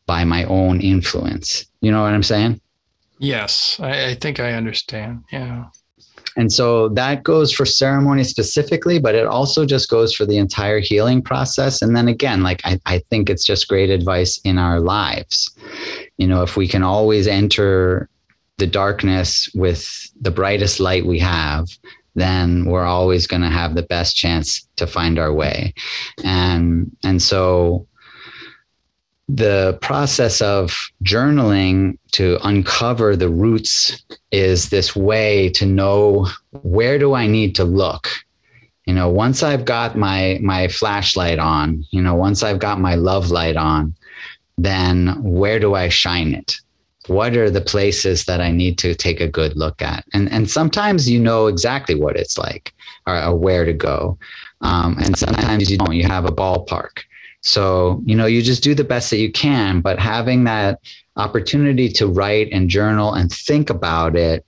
by 0.07 0.25
my 0.25 0.45
own 0.45 0.81
influence. 0.81 1.67
You 1.83 1.93
know 1.93 2.03
what 2.03 2.15
I'm 2.15 2.23
saying? 2.23 2.61
Yes, 3.19 3.79
I, 3.81 4.07
I 4.07 4.15
think 4.15 4.41
I 4.41 4.55
understand. 4.55 5.25
Yeah. 5.31 5.67
And 6.41 6.51
so 6.51 6.89
that 6.89 7.23
goes 7.23 7.53
for 7.53 7.67
ceremony 7.67 8.25
specifically, 8.25 8.99
but 8.99 9.15
it 9.15 9.27
also 9.27 9.67
just 9.67 9.91
goes 9.91 10.15
for 10.15 10.25
the 10.25 10.39
entire 10.39 10.81
healing 10.81 11.21
process. 11.21 11.83
And 11.83 11.95
then 11.95 12.09
again, 12.09 12.43
like 12.43 12.63
I, 12.65 12.81
I 12.87 13.01
think 13.11 13.29
it's 13.29 13.45
just 13.45 13.69
great 13.69 13.91
advice 13.91 14.39
in 14.39 14.57
our 14.57 14.81
lives. 14.81 15.55
You 16.17 16.27
know, 16.27 16.43
if 16.43 16.57
we 16.57 16.67
can 16.67 16.83
always 16.83 17.27
enter 17.27 18.09
the 18.57 18.67
darkness 18.67 19.51
with 19.55 19.87
the 20.19 20.31
brightest 20.31 20.81
light 20.81 21.05
we 21.05 21.19
have, 21.19 21.69
then 22.15 22.65
we're 22.65 22.87
always 22.87 23.27
going 23.27 23.43
to 23.43 23.51
have 23.51 23.75
the 23.75 23.83
best 23.83 24.17
chance 24.17 24.67
to 24.77 24.87
find 24.87 25.19
our 25.19 25.35
way. 25.35 25.75
And 26.25 26.91
and 27.05 27.21
so 27.21 27.87
the 29.35 29.79
process 29.81 30.41
of 30.41 30.91
journaling 31.05 31.97
to 32.13 32.39
uncover 32.43 33.15
the 33.15 33.29
roots 33.29 34.03
is 34.33 34.71
this 34.71 34.97
way 34.97 35.49
to 35.51 35.67
know 35.67 36.27
where 36.63 36.99
do 36.99 37.15
I 37.15 37.27
need 37.27 37.55
to 37.57 37.65
look. 37.65 38.09
You 38.87 38.95
know, 38.95 39.09
once 39.09 39.43
I've 39.43 39.65
got 39.65 39.97
my 39.97 40.39
my 40.43 40.67
flashlight 40.69 41.39
on, 41.39 41.85
you 41.91 42.03
know, 42.03 42.15
once 42.15 42.43
I've 42.43 42.59
got 42.59 42.81
my 42.81 42.97
love 42.97 43.31
light 43.31 43.57
on, 43.57 43.95
then 44.59 45.23
where 45.23 45.61
do 45.61 45.75
I 45.75 45.89
shine 45.89 46.35
it? 46.35 46.57
What 47.07 47.37
are 47.37 47.51
the 47.51 47.61
places 47.61 48.25
that 48.25 48.41
I 48.41 48.51
need 48.51 48.79
to 48.79 48.95
take 48.95 49.21
a 49.21 49.29
good 49.29 49.57
look 49.57 49.81
at? 49.81 50.05
And 50.13 50.31
and 50.33 50.51
sometimes 50.51 51.09
you 51.09 51.21
know 51.21 51.47
exactly 51.47 51.95
what 51.95 52.17
it's 52.17 52.37
like 52.37 52.73
or, 53.07 53.23
or 53.23 53.37
where 53.37 53.65
to 53.65 53.73
go, 53.73 54.19
um, 54.61 54.97
and 54.99 55.17
sometimes 55.17 55.71
you 55.71 55.79
don't. 55.79 55.95
You 55.95 56.09
have 56.09 56.25
a 56.25 56.33
ballpark 56.33 57.05
so, 57.43 58.03
you 58.05 58.15
know, 58.15 58.27
you 58.27 58.43
just 58.43 58.63
do 58.63 58.75
the 58.75 58.85
best 58.85 59.11
that 59.11 59.19
you 59.19 59.33
can, 59.33 59.81
but 59.81 59.99
having 59.99 60.45
that 60.45 60.81
opportunity 61.17 61.89
to 61.89 62.07
write 62.07 62.49
and 62.53 62.69
journal 62.69 63.15
and 63.15 63.33
think 63.33 63.71
about 63.71 64.17
it 64.17 64.45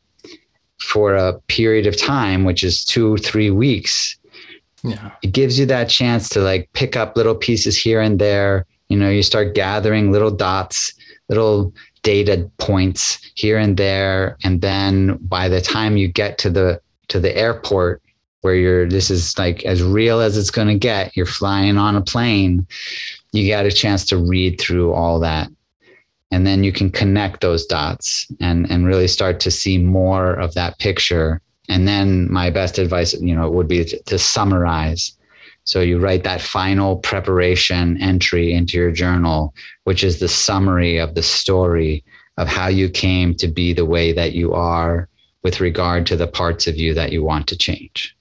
for 0.78 1.14
a 1.14 1.38
period 1.42 1.86
of 1.86 1.96
time, 1.96 2.44
which 2.44 2.62
is 2.62 2.84
two, 2.84 3.16
three 3.18 3.50
weeks, 3.50 4.16
yeah. 4.82 5.12
it 5.22 5.32
gives 5.32 5.58
you 5.58 5.66
that 5.66 5.88
chance 5.88 6.28
to 6.30 6.40
like 6.40 6.68
pick 6.72 6.96
up 6.96 7.16
little 7.16 7.34
pieces 7.34 7.78
here 7.78 8.00
and 8.00 8.18
there. 8.18 8.66
You 8.88 8.98
know, 8.98 9.08
you 9.08 9.22
start 9.22 9.54
gathering 9.54 10.12
little 10.12 10.30
dots, 10.30 10.92
little 11.28 11.72
data 12.02 12.50
points 12.58 13.18
here 13.34 13.56
and 13.56 13.76
there. 13.76 14.36
And 14.44 14.60
then 14.60 15.16
by 15.22 15.48
the 15.48 15.60
time 15.60 15.96
you 15.96 16.08
get 16.08 16.36
to 16.38 16.50
the 16.50 16.80
to 17.08 17.20
the 17.20 17.34
airport, 17.36 18.01
where 18.42 18.54
you're 18.54 18.88
this 18.88 19.10
is 19.10 19.36
like 19.38 19.64
as 19.64 19.82
real 19.82 20.20
as 20.20 20.36
it's 20.36 20.50
going 20.50 20.68
to 20.68 20.78
get 20.78 21.16
you're 21.16 21.26
flying 21.26 21.78
on 21.78 21.96
a 21.96 22.02
plane 22.02 22.66
you 23.32 23.48
got 23.48 23.66
a 23.66 23.72
chance 23.72 24.04
to 24.06 24.16
read 24.16 24.60
through 24.60 24.92
all 24.92 25.18
that. 25.20 25.50
And 26.30 26.46
then 26.46 26.64
you 26.64 26.72
can 26.72 26.90
connect 26.90 27.40
those 27.40 27.66
dots 27.66 28.26
and 28.40 28.70
and 28.70 28.86
really 28.86 29.08
start 29.08 29.40
to 29.40 29.50
see 29.50 29.78
more 29.78 30.32
of 30.34 30.54
that 30.54 30.78
picture. 30.78 31.40
And 31.68 31.88
then 31.88 32.30
my 32.30 32.50
best 32.50 32.78
advice 32.78 33.14
you 33.14 33.34
know 33.34 33.50
would 33.50 33.68
be 33.68 33.84
to, 33.84 34.02
to 34.04 34.18
summarize. 34.18 35.16
So 35.64 35.80
you 35.80 35.98
write 35.98 36.24
that 36.24 36.40
final 36.40 36.96
preparation 36.96 38.00
entry 38.02 38.52
into 38.52 38.76
your 38.76 38.92
journal 38.92 39.54
which 39.84 40.04
is 40.04 40.18
the 40.18 40.28
summary 40.28 40.98
of 40.98 41.14
the 41.14 41.22
story 41.22 42.04
of 42.36 42.48
how 42.48 42.68
you 42.68 42.88
came 42.88 43.34
to 43.34 43.46
be 43.46 43.72
the 43.72 43.84
way 43.84 44.12
that 44.12 44.32
you 44.32 44.52
are 44.54 45.08
with 45.42 45.60
regard 45.60 46.06
to 46.06 46.16
the 46.16 46.26
parts 46.26 46.66
of 46.66 46.76
you 46.76 46.94
that 46.94 47.12
you 47.12 47.22
want 47.22 47.46
to 47.48 47.56
change 47.56 48.16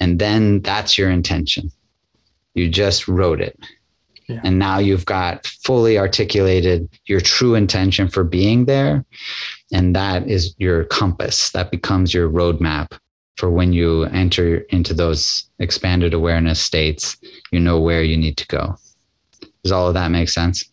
and 0.00 0.18
then 0.18 0.62
that's 0.62 0.98
your 0.98 1.10
intention. 1.10 1.70
You 2.54 2.68
just 2.68 3.06
wrote 3.08 3.40
it. 3.40 3.58
Yeah. 4.28 4.40
And 4.42 4.58
now 4.58 4.78
you've 4.78 5.06
got 5.06 5.46
fully 5.46 5.98
articulated 5.98 6.88
your 7.06 7.20
true 7.20 7.54
intention 7.54 8.08
for 8.08 8.24
being 8.24 8.64
there. 8.64 9.04
And 9.72 9.94
that 9.94 10.26
is 10.28 10.54
your 10.58 10.84
compass. 10.84 11.50
That 11.50 11.70
becomes 11.70 12.12
your 12.12 12.28
roadmap 12.28 12.98
for 13.36 13.50
when 13.50 13.72
you 13.72 14.04
enter 14.04 14.58
into 14.70 14.94
those 14.94 15.48
expanded 15.58 16.12
awareness 16.12 16.60
states. 16.60 17.16
You 17.52 17.60
know 17.60 17.80
where 17.80 18.02
you 18.02 18.16
need 18.16 18.36
to 18.38 18.46
go. 18.48 18.76
Does 19.62 19.72
all 19.72 19.88
of 19.88 19.94
that 19.94 20.10
make 20.10 20.28
sense? 20.28 20.64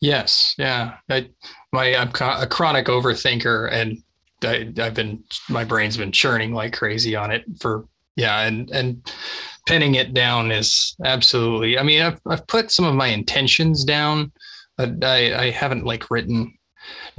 Yes. 0.00 0.54
Yeah. 0.58 0.94
I, 1.08 1.30
my, 1.72 1.94
I'm 1.94 2.08
a 2.08 2.46
chronic 2.46 2.86
overthinker 2.86 3.70
and 3.72 4.02
I, 4.42 4.72
I've 4.82 4.94
been, 4.94 5.22
my 5.48 5.64
brain's 5.64 5.96
been 5.96 6.12
churning 6.12 6.52
like 6.52 6.72
crazy 6.74 7.16
on 7.16 7.30
it 7.30 7.44
for 7.60 7.86
yeah 8.20 8.42
and 8.42 8.70
and 8.70 9.10
pinning 9.66 9.94
it 9.94 10.14
down 10.14 10.50
is 10.50 10.96
absolutely. 11.04 11.78
I 11.78 11.82
mean, 11.82 12.02
I've 12.02 12.20
I've 12.26 12.46
put 12.46 12.70
some 12.70 12.84
of 12.84 12.94
my 12.94 13.08
intentions 13.08 13.84
down, 13.84 14.32
but 14.76 15.04
I 15.04 15.46
I 15.46 15.50
haven't 15.50 15.84
like 15.84 16.10
written. 16.10 16.52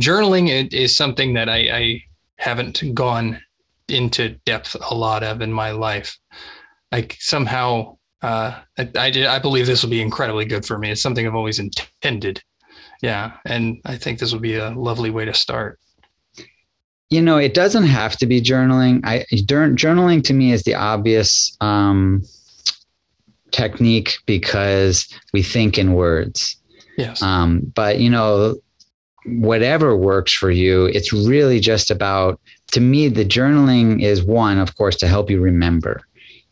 Journaling 0.01 0.49
it 0.49 0.73
is 0.73 0.97
something 0.97 1.33
that 1.35 1.49
I, 1.49 1.57
I 1.57 2.03
haven't 2.37 2.83
gone 2.93 3.39
into 3.87 4.29
depth 4.45 4.75
a 4.89 4.95
lot 4.95 5.23
of 5.23 5.41
in 5.41 5.51
my 5.51 5.71
life. 5.71 6.17
Like 6.91 7.15
somehow, 7.19 7.97
uh, 8.21 8.59
I, 8.77 8.89
I 8.95 9.27
I 9.35 9.39
believe 9.39 9.65
this 9.65 9.83
will 9.83 9.89
be 9.89 10.01
incredibly 10.01 10.45
good 10.45 10.65
for 10.65 10.77
me. 10.77 10.91
It's 10.91 11.01
something 11.01 11.25
I've 11.25 11.35
always 11.35 11.59
intended. 11.59 12.41
Yeah, 13.01 13.37
and 13.45 13.81
I 13.85 13.97
think 13.97 14.19
this 14.19 14.33
will 14.33 14.39
be 14.39 14.57
a 14.57 14.71
lovely 14.71 15.09
way 15.09 15.25
to 15.25 15.33
start 15.33 15.79
you 17.11 17.21
know 17.21 17.37
it 17.37 17.53
doesn't 17.53 17.83
have 17.83 18.17
to 18.17 18.25
be 18.25 18.41
journaling. 18.41 19.01
I 19.03 19.25
journaling 19.33 20.23
to 20.23 20.33
me 20.33 20.53
is 20.53 20.63
the 20.63 20.73
obvious 20.73 21.55
um, 21.61 22.23
technique 23.51 24.17
because 24.25 25.07
we 25.33 25.43
think 25.43 25.77
in 25.77 25.93
words. 25.93 26.57
Yes. 26.97 27.21
Um, 27.21 27.71
but 27.75 27.99
you 27.99 28.09
know 28.09 28.55
whatever 29.25 29.95
works 29.95 30.33
for 30.33 30.49
you 30.49 30.85
it's 30.85 31.13
really 31.13 31.59
just 31.59 31.91
about 31.91 32.39
to 32.71 32.79
me 32.79 33.07
the 33.07 33.23
journaling 33.23 34.01
is 34.01 34.23
one 34.23 34.57
of 34.57 34.75
course 34.77 34.95
to 34.95 35.07
help 35.07 35.29
you 35.29 35.39
remember. 35.39 36.01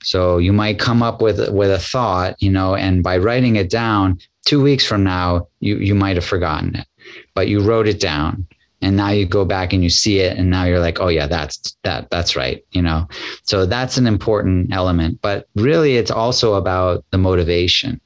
So 0.03 0.37
you 0.37 0.53
might 0.53 0.77
come 0.77 1.01
up 1.01 1.21
with 1.21 1.49
with 1.51 1.71
a 1.71 1.79
thought 1.79 2.35
you 2.39 2.51
know 2.51 2.75
and 2.75 3.01
by 3.01 3.17
writing 3.17 3.55
it 3.55 3.69
down 3.69 4.19
two 4.45 4.61
weeks 4.61 4.85
from 4.85 5.05
now 5.05 5.47
you 5.61 5.77
you 5.77 5.95
might 5.95 6.17
have 6.17 6.25
forgotten 6.25 6.75
it 6.75 6.87
but 7.33 7.47
you 7.47 7.61
wrote 7.61 7.87
it 7.87 8.01
down 8.01 8.45
and 8.81 8.95
now 8.95 9.09
you 9.09 9.25
go 9.25 9.45
back 9.45 9.73
and 9.73 9.83
you 9.83 9.89
see 9.89 10.19
it 10.19 10.37
and 10.37 10.49
now 10.49 10.63
you're 10.63 10.79
like 10.79 10.99
oh 10.99 11.07
yeah 11.07 11.27
that's 11.27 11.77
that 11.83 12.09
that's 12.09 12.35
right 12.35 12.63
you 12.71 12.81
know? 12.81 13.07
So 13.43 13.65
that's 13.65 13.97
an 13.97 14.07
important 14.07 14.73
element 14.73 15.19
but 15.21 15.47
really 15.55 15.97
it's 15.97 16.11
also 16.11 16.55
about 16.55 17.03
the 17.11 17.17
motivation. 17.17 17.99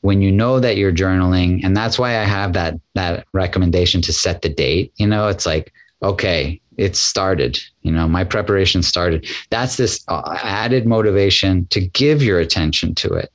When 0.00 0.22
you 0.22 0.32
know 0.32 0.60
that 0.60 0.76
you're 0.76 0.92
journaling 0.92 1.64
and 1.64 1.76
that's 1.76 1.98
why 1.98 2.18
i 2.18 2.24
have 2.24 2.52
that 2.54 2.74
that 2.94 3.26
recommendation 3.32 4.02
to 4.02 4.12
set 4.12 4.42
the 4.42 4.48
date 4.48 4.92
you 4.96 5.06
know? 5.06 5.28
It's 5.28 5.46
like 5.46 5.72
okay 6.02 6.60
it 6.78 6.96
started 6.96 7.58
you 7.82 7.92
know 7.92 8.08
my 8.08 8.24
preparation 8.24 8.82
started. 8.82 9.26
That's 9.50 9.76
this 9.76 10.04
uh, 10.08 10.38
added 10.42 10.86
motivation 10.86 11.66
to 11.66 11.80
give 11.80 12.22
your 12.22 12.40
attention 12.40 12.94
to 12.96 13.12
it. 13.12 13.30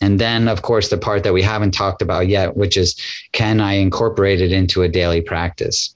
And 0.00 0.20
then 0.20 0.48
of 0.48 0.62
course 0.62 0.88
the 0.88 0.98
part 0.98 1.24
that 1.24 1.32
we 1.32 1.42
haven't 1.42 1.72
talked 1.72 2.02
about 2.02 2.28
yet 2.28 2.56
which 2.56 2.76
is 2.76 2.96
can 3.32 3.60
i 3.60 3.72
incorporate 3.72 4.40
it 4.40 4.52
into 4.52 4.82
a 4.82 4.88
daily 4.88 5.20
practice 5.20 5.94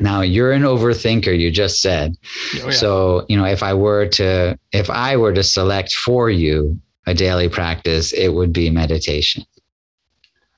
now 0.00 0.22
you're 0.22 0.52
an 0.52 0.62
overthinker, 0.62 1.36
you 1.38 1.50
just 1.50 1.82
said. 1.82 2.16
Oh, 2.56 2.66
yeah. 2.66 2.70
So, 2.70 3.26
you 3.28 3.36
know, 3.36 3.44
if 3.44 3.62
I 3.62 3.74
were 3.74 4.06
to 4.08 4.58
if 4.72 4.88
I 4.88 5.16
were 5.16 5.32
to 5.32 5.42
select 5.42 5.94
for 5.94 6.30
you 6.30 6.80
a 7.06 7.14
daily 7.14 7.48
practice, 7.48 8.12
it 8.12 8.28
would 8.28 8.52
be 8.52 8.70
meditation. 8.70 9.44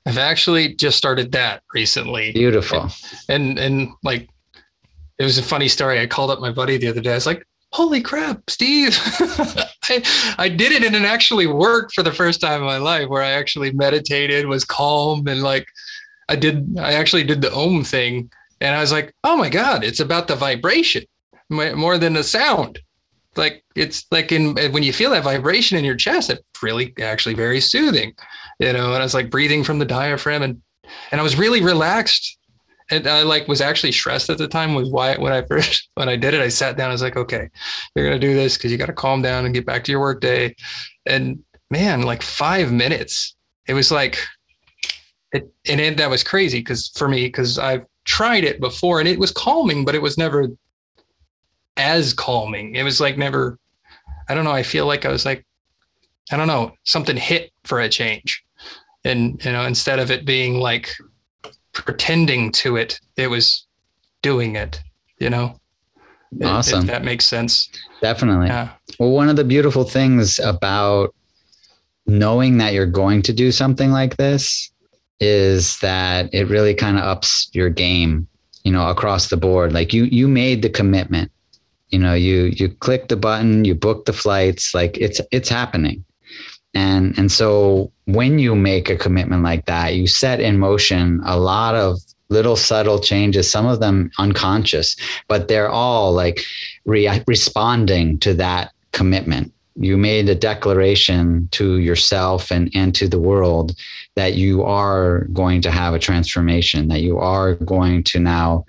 I've 0.05 0.17
actually 0.17 0.75
just 0.75 0.97
started 0.97 1.31
that 1.31 1.63
recently. 1.73 2.31
Beautiful. 2.31 2.89
And 3.29 3.57
and, 3.57 3.59
and 3.59 3.89
like 4.03 4.29
it 5.19 5.23
was 5.23 5.37
a 5.37 5.43
funny 5.43 5.67
story. 5.67 5.99
I 5.99 6.07
called 6.07 6.31
up 6.31 6.39
my 6.39 6.51
buddy 6.51 6.77
the 6.77 6.87
other 6.87 7.01
day. 7.01 7.11
I 7.11 7.15
was 7.15 7.25
like, 7.25 7.45
holy 7.71 8.01
crap, 8.01 8.49
Steve. 8.49 8.97
I, 9.89 10.35
I 10.37 10.49
did 10.49 10.71
it 10.71 10.83
and 10.83 10.95
it 10.95 11.03
actually 11.03 11.47
worked 11.47 11.93
for 11.93 12.03
the 12.03 12.11
first 12.11 12.39
time 12.39 12.61
in 12.61 12.67
my 12.67 12.77
life 12.77 13.09
where 13.09 13.23
I 13.23 13.31
actually 13.31 13.71
meditated, 13.73 14.47
was 14.47 14.63
calm, 14.63 15.27
and 15.27 15.43
like 15.43 15.67
I 16.29 16.35
did 16.37 16.77
I 16.79 16.93
actually 16.93 17.23
did 17.23 17.41
the 17.41 17.53
om 17.53 17.83
thing 17.83 18.31
and 18.63 18.75
I 18.75 18.79
was 18.79 18.93
like, 18.93 19.13
oh 19.25 19.35
my 19.35 19.49
God, 19.49 19.83
it's 19.83 19.99
about 19.99 20.27
the 20.27 20.35
vibration 20.35 21.03
more 21.49 21.97
than 21.97 22.13
the 22.13 22.23
sound. 22.23 22.79
Like 23.35 23.63
it's 23.75 24.05
like 24.09 24.31
in 24.31 24.55
when 24.71 24.83
you 24.83 24.93
feel 24.93 25.11
that 25.11 25.23
vibration 25.23 25.77
in 25.77 25.83
your 25.83 25.95
chest, 25.95 26.29
it's 26.29 26.41
really 26.61 26.93
actually 27.01 27.35
very 27.35 27.59
soothing, 27.59 28.13
you 28.59 28.71
know. 28.71 28.93
And 28.93 29.01
I 29.01 29.03
was 29.03 29.13
like 29.13 29.29
breathing 29.29 29.63
from 29.63 29.79
the 29.79 29.85
diaphragm, 29.85 30.43
and 30.43 30.61
and 31.11 31.19
I 31.19 31.23
was 31.23 31.37
really 31.37 31.61
relaxed. 31.61 32.37
And 32.91 33.07
I 33.07 33.23
like 33.23 33.47
was 33.47 33.59
actually 33.59 33.91
stressed 33.91 34.29
at 34.29 34.37
the 34.37 34.47
time. 34.47 34.75
Was 34.75 34.91
why 34.91 35.15
when 35.15 35.33
I 35.33 35.41
first 35.41 35.89
when 35.95 36.09
I 36.09 36.15
did 36.15 36.33
it, 36.33 36.41
I 36.41 36.47
sat 36.47 36.77
down. 36.77 36.89
I 36.89 36.93
was 36.93 37.01
like, 37.01 37.17
okay, 37.17 37.49
you're 37.95 38.05
gonna 38.05 38.19
do 38.19 38.35
this 38.35 38.55
because 38.55 38.71
you 38.71 38.77
got 38.77 38.85
to 38.85 38.93
calm 38.93 39.21
down 39.21 39.45
and 39.45 39.53
get 39.53 39.65
back 39.65 39.83
to 39.85 39.91
your 39.91 40.01
work 40.01 40.21
day. 40.21 40.55
And 41.07 41.43
man, 41.71 42.03
like 42.03 42.21
five 42.21 42.71
minutes, 42.71 43.35
it 43.67 43.73
was 43.73 43.91
like 43.91 44.19
it, 45.31 45.51
and 45.67 45.81
it, 45.81 45.97
that 45.97 46.09
was 46.09 46.23
crazy 46.23 46.59
because 46.59 46.89
for 46.95 47.09
me 47.09 47.25
because 47.25 47.57
I've 47.57 47.85
tried 48.05 48.43
it 48.43 48.59
before 48.59 48.99
and 48.99 49.07
it 49.07 49.19
was 49.19 49.31
calming, 49.31 49.85
but 49.85 49.95
it 49.95 50.01
was 50.01 50.17
never 50.17 50.47
as 51.77 52.13
calming. 52.13 52.75
It 52.75 52.83
was 52.83 52.99
like 52.99 53.17
never, 53.17 53.57
I 54.29 54.35
don't 54.35 54.43
know. 54.43 54.51
I 54.51 54.63
feel 54.63 54.85
like 54.85 55.05
I 55.05 55.09
was 55.09 55.25
like, 55.25 55.45
I 56.31 56.37
don't 56.37 56.47
know, 56.47 56.73
something 56.83 57.17
hit 57.17 57.51
for 57.63 57.79
a 57.79 57.89
change. 57.89 58.43
And, 59.03 59.43
you 59.43 59.51
know, 59.51 59.63
instead 59.63 59.99
of 59.99 60.11
it 60.11 60.25
being 60.25 60.59
like 60.59 60.93
pretending 61.73 62.51
to 62.53 62.77
it, 62.77 62.99
it 63.17 63.27
was 63.27 63.67
doing 64.21 64.55
it, 64.55 64.81
you 65.19 65.29
know? 65.29 65.59
Awesome. 66.43 66.81
If 66.81 66.87
that 66.87 67.03
makes 67.03 67.25
sense. 67.25 67.69
Definitely. 68.01 68.47
Yeah. 68.47 68.69
Well, 68.99 69.11
one 69.11 69.29
of 69.29 69.35
the 69.35 69.43
beautiful 69.43 69.83
things 69.83 70.39
about 70.39 71.13
knowing 72.07 72.57
that 72.57 72.73
you're 72.73 72.85
going 72.85 73.21
to 73.23 73.33
do 73.33 73.51
something 73.51 73.91
like 73.91 74.17
this 74.17 74.71
is 75.23 75.79
that 75.79 76.29
it 76.33 76.49
really 76.49 76.73
kind 76.73 76.97
of 76.97 77.03
ups 77.03 77.49
your 77.53 77.69
game, 77.69 78.27
you 78.65 78.71
know, 78.73 78.89
across 78.89 79.29
the 79.29 79.37
board. 79.37 79.71
Like 79.71 79.93
you 79.93 80.03
you 80.03 80.27
made 80.27 80.61
the 80.61 80.69
commitment. 80.69 81.31
You 81.89 81.99
know, 81.99 82.13
you 82.13 82.51
you 82.59 82.69
click 82.69 83.07
the 83.07 83.15
button, 83.15 83.63
you 83.63 83.73
book 83.73 84.05
the 84.05 84.13
flights, 84.13 84.73
like 84.73 84.97
it's 84.97 85.21
it's 85.31 85.49
happening. 85.49 86.03
And 86.73 87.17
and 87.17 87.31
so 87.31 87.91
when 88.05 88.37
you 88.37 88.55
make 88.55 88.89
a 88.89 88.97
commitment 88.97 89.43
like 89.43 89.65
that, 89.67 89.95
you 89.95 90.07
set 90.07 90.41
in 90.41 90.59
motion 90.59 91.21
a 91.23 91.39
lot 91.39 91.75
of 91.75 91.99
little 92.29 92.55
subtle 92.55 92.99
changes, 92.99 93.49
some 93.49 93.67
of 93.67 93.79
them 93.79 94.11
unconscious, 94.17 94.97
but 95.27 95.47
they're 95.47 95.69
all 95.69 96.11
like 96.11 96.41
re- 96.85 97.23
responding 97.27 98.17
to 98.19 98.33
that 98.33 98.73
commitment 98.91 99.53
you 99.75 99.97
made 99.97 100.29
a 100.29 100.35
declaration 100.35 101.47
to 101.51 101.79
yourself 101.79 102.51
and, 102.51 102.71
and 102.75 102.93
to 102.95 103.07
the 103.07 103.19
world 103.19 103.75
that 104.15 104.35
you 104.35 104.63
are 104.63 105.25
going 105.33 105.61
to 105.61 105.71
have 105.71 105.93
a 105.93 105.99
transformation, 105.99 106.87
that 106.89 107.01
you 107.01 107.17
are 107.17 107.55
going 107.55 108.03
to 108.03 108.19
now 108.19 108.65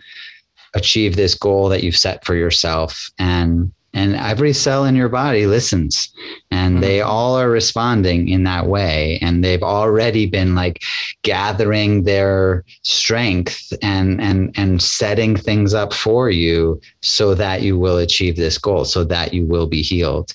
achieve 0.74 1.16
this 1.16 1.34
goal 1.34 1.68
that 1.68 1.82
you've 1.82 1.96
set 1.96 2.24
for 2.24 2.34
yourself. 2.34 3.10
And 3.18 3.72
and 3.94 4.16
every 4.16 4.52
cell 4.52 4.84
in 4.84 4.96
your 4.96 5.08
body 5.08 5.46
listens 5.46 6.12
and 6.50 6.74
mm-hmm. 6.74 6.80
they 6.80 7.00
all 7.00 7.38
are 7.38 7.48
responding 7.48 8.28
in 8.28 8.42
that 8.42 8.66
way 8.66 9.18
and 9.22 9.42
they've 9.42 9.62
already 9.62 10.26
been 10.26 10.54
like 10.54 10.82
gathering 11.22 12.02
their 12.02 12.64
strength 12.82 13.72
and 13.82 14.20
and 14.20 14.52
and 14.56 14.82
setting 14.82 15.36
things 15.36 15.72
up 15.72 15.94
for 15.94 16.28
you 16.28 16.80
so 17.02 17.34
that 17.34 17.62
you 17.62 17.78
will 17.78 17.98
achieve 17.98 18.36
this 18.36 18.58
goal 18.58 18.84
so 18.84 19.04
that 19.04 19.32
you 19.32 19.46
will 19.46 19.66
be 19.66 19.80
healed 19.80 20.34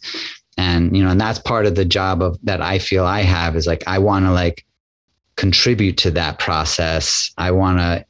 and 0.59 0.95
you 0.95 1.01
know 1.03 1.09
and 1.09 1.21
that's 1.21 1.39
part 1.39 1.65
of 1.65 1.75
the 1.75 1.85
job 1.85 2.21
of 2.21 2.37
that 2.43 2.61
i 2.61 2.77
feel 2.77 3.05
i 3.05 3.21
have 3.21 3.55
is 3.55 3.65
like 3.65 3.83
i 3.87 3.97
want 3.97 4.25
to 4.25 4.31
like 4.31 4.65
contribute 5.39 5.95
to 5.95 6.11
that 6.11 6.37
process. 6.37 7.31
I 7.37 7.51
want 7.51 7.79
to 7.79 8.05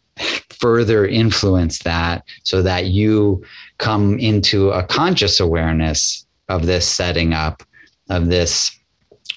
further 0.49 1.05
influence 1.05 1.77
that 1.83 2.23
so 2.43 2.63
that 2.63 2.87
you 2.87 3.43
come 3.77 4.17
into 4.17 4.71
a 4.71 4.83
conscious 4.83 5.39
awareness 5.39 6.25
of 6.49 6.65
this 6.65 6.87
setting 6.87 7.31
up 7.33 7.61
of 8.09 8.29
this 8.29 8.75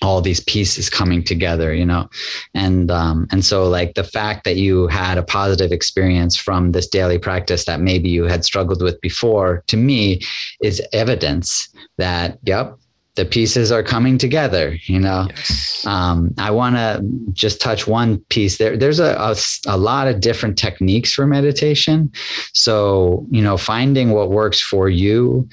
all 0.01 0.21
these 0.21 0.41
pieces 0.41 0.91
coming 0.91 1.23
together 1.23 1.73
you 1.75 1.85
know? 1.85 2.09
And 2.55 2.91
um 2.91 3.29
and 3.31 3.45
so 3.45 3.69
like 3.69 3.93
the 3.95 4.05
fact 4.19 4.45
that 4.45 4.57
you 4.57 4.87
had 4.89 5.19
a 5.19 5.23
positive 5.23 5.71
experience 5.71 6.35
from 6.35 6.73
this 6.73 6.89
daily 6.89 7.19
practice 7.19 7.67
that 7.67 7.81
maybe 7.81 8.09
you 8.09 8.25
had 8.25 8.43
struggled 8.43 8.83
with 8.83 9.01
before 9.03 9.63
to 9.67 9.77
me 9.77 10.23
is 10.63 10.83
evidence 10.93 11.69
that 11.99 12.39
yep 12.45 12.79
the 13.15 13.25
pieces 13.25 13.71
are 13.71 13.83
coming 13.83 14.17
together 14.19 14.77
you 14.85 14.99
know? 14.99 15.27
Yes. 15.29 15.85
um, 15.87 16.35
i 16.39 16.51
want 16.51 16.77
to 16.77 17.03
just 17.33 17.61
touch 17.61 17.87
one 17.87 18.19
piece 18.29 18.59
there. 18.59 18.77
There's 18.77 19.01
a, 19.01 19.15
a, 19.17 19.37
a, 19.67 19.77
lot 19.77 20.07
of 20.07 20.21
different 20.21 20.59
techniques 20.59 21.13
for 21.13 21.27
meditation. 21.27 22.13
So 22.53 23.27
you 23.31 23.43
know 23.43 23.57
finding 23.57 24.11
what 24.11 24.31
works 24.31 24.61
for 24.61 24.89
you 24.89 25.49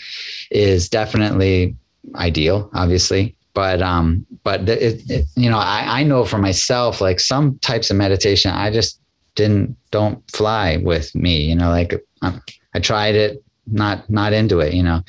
is 0.52 0.90
definitely 0.90 1.76
ideal 2.16 2.70
obviously. 2.74 3.36
But 3.54 3.82
um 3.82 4.26
but 4.44 4.68
it, 4.70 5.10
it, 5.10 5.26
you 5.36 5.50
know 5.50 5.58
I, 5.58 6.00
I 6.00 6.04
know 6.04 6.26
for 6.26 6.38
myself 6.38 7.02
like 7.02 7.20
some 7.20 7.58
types 7.60 7.90
of 7.90 7.98
meditation 7.98 8.52
i 8.52 8.72
just 8.72 9.00
didn't 9.36 9.76
don't 9.92 10.20
fly 10.32 10.78
with 10.78 11.14
me 11.16 11.42
you 11.42 11.56
know 11.56 11.70
like 11.70 11.94
I, 12.22 12.40
I 12.74 12.80
tried 12.80 13.16
it 13.16 13.44
not 13.72 14.10
not 14.10 14.34
into 14.34 14.60
it 14.60 14.74
you 14.74 14.84
know? 14.84 15.02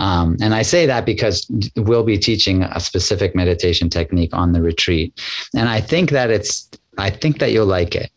Um, 0.00 0.36
and 0.40 0.54
i 0.54 0.62
say 0.62 0.86
that 0.86 1.06
because 1.06 1.46
we'll 1.76 2.04
be 2.04 2.18
teaching 2.18 2.62
a 2.62 2.80
specific 2.80 3.34
meditation 3.34 3.88
technique 3.88 4.34
on 4.34 4.52
the 4.52 4.62
retreat. 4.62 5.20
And 5.54 5.68
i 5.68 5.80
think 5.80 6.10
that 6.10 6.30
it's 6.30 6.68
i 6.98 7.10
think 7.10 7.38
that 7.38 7.52
you'll 7.52 7.66
like 7.66 7.94
it 7.94 8.10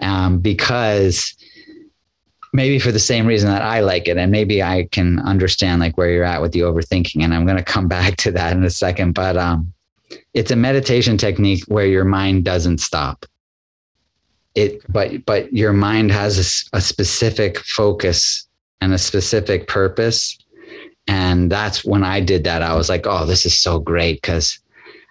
um, 0.00 0.38
because 0.38 1.34
maybe 2.54 2.78
for 2.78 2.92
the 2.92 2.98
same 2.98 3.26
reason 3.26 3.48
that 3.48 3.62
i 3.62 3.80
like 3.80 4.08
it 4.08 4.16
and 4.18 4.30
maybe 4.30 4.62
i 4.62 4.86
can 4.92 5.18
understand 5.20 5.80
like 5.80 5.96
where 5.96 6.10
you're 6.10 6.24
at 6.24 6.42
with 6.42 6.52
the 6.52 6.60
overthinking 6.60 7.22
and 7.22 7.32
i'm 7.32 7.46
going 7.46 7.56
to 7.56 7.64
come 7.64 7.88
back 7.98 8.16
to 8.16 8.30
that 8.30 8.56
in 8.56 8.62
a 8.64 8.70
second 8.70 9.12
but 9.12 9.36
um 9.36 9.72
it's 10.34 10.50
a 10.50 10.56
meditation 10.56 11.16
technique 11.16 11.64
where 11.66 11.86
your 11.86 12.04
mind 12.04 12.44
doesn't 12.44 12.78
stop. 12.78 13.26
It 14.54 14.82
but 14.92 15.24
but 15.24 15.52
your 15.52 15.72
mind 15.72 16.10
has 16.10 16.68
a, 16.72 16.76
a 16.76 16.80
specific 16.80 17.58
focus 17.58 18.46
and 18.82 18.92
a 18.92 18.98
specific 18.98 19.68
purpose. 19.68 20.38
And 21.06 21.50
that's 21.50 21.84
when 21.84 22.04
i 22.04 22.20
did 22.20 22.44
that 22.44 22.62
i 22.62 22.76
was 22.76 22.88
like 22.88 23.06
oh 23.08 23.26
this 23.26 23.44
is 23.44 23.58
so 23.58 23.80
great 23.80 24.22
because 24.22 24.60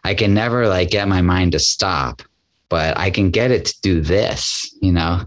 i 0.06 0.14
can 0.14 0.34
never 0.34 0.68
like 0.68 0.90
get 0.90 1.10
my 1.10 1.22
mind 1.22 1.52
to 1.52 1.60
stop 1.60 2.22
but 2.70 2.98
i 2.98 3.10
can 3.10 3.30
get 3.30 3.52
it 3.52 3.66
to 3.66 3.82
do 3.82 4.00
this 4.00 4.72
you 4.82 4.92
know? 4.92 5.22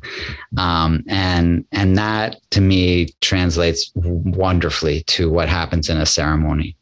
Um, 0.58 1.04
and 1.08 1.64
and 1.72 1.96
that 1.96 2.36
to 2.50 2.60
me 2.60 3.08
translates 3.20 3.90
wonderfully 3.94 5.02
to 5.04 5.30
what 5.30 5.48
happens 5.48 5.88
in 5.88 5.96
a 5.96 6.06
ceremony. 6.06 6.76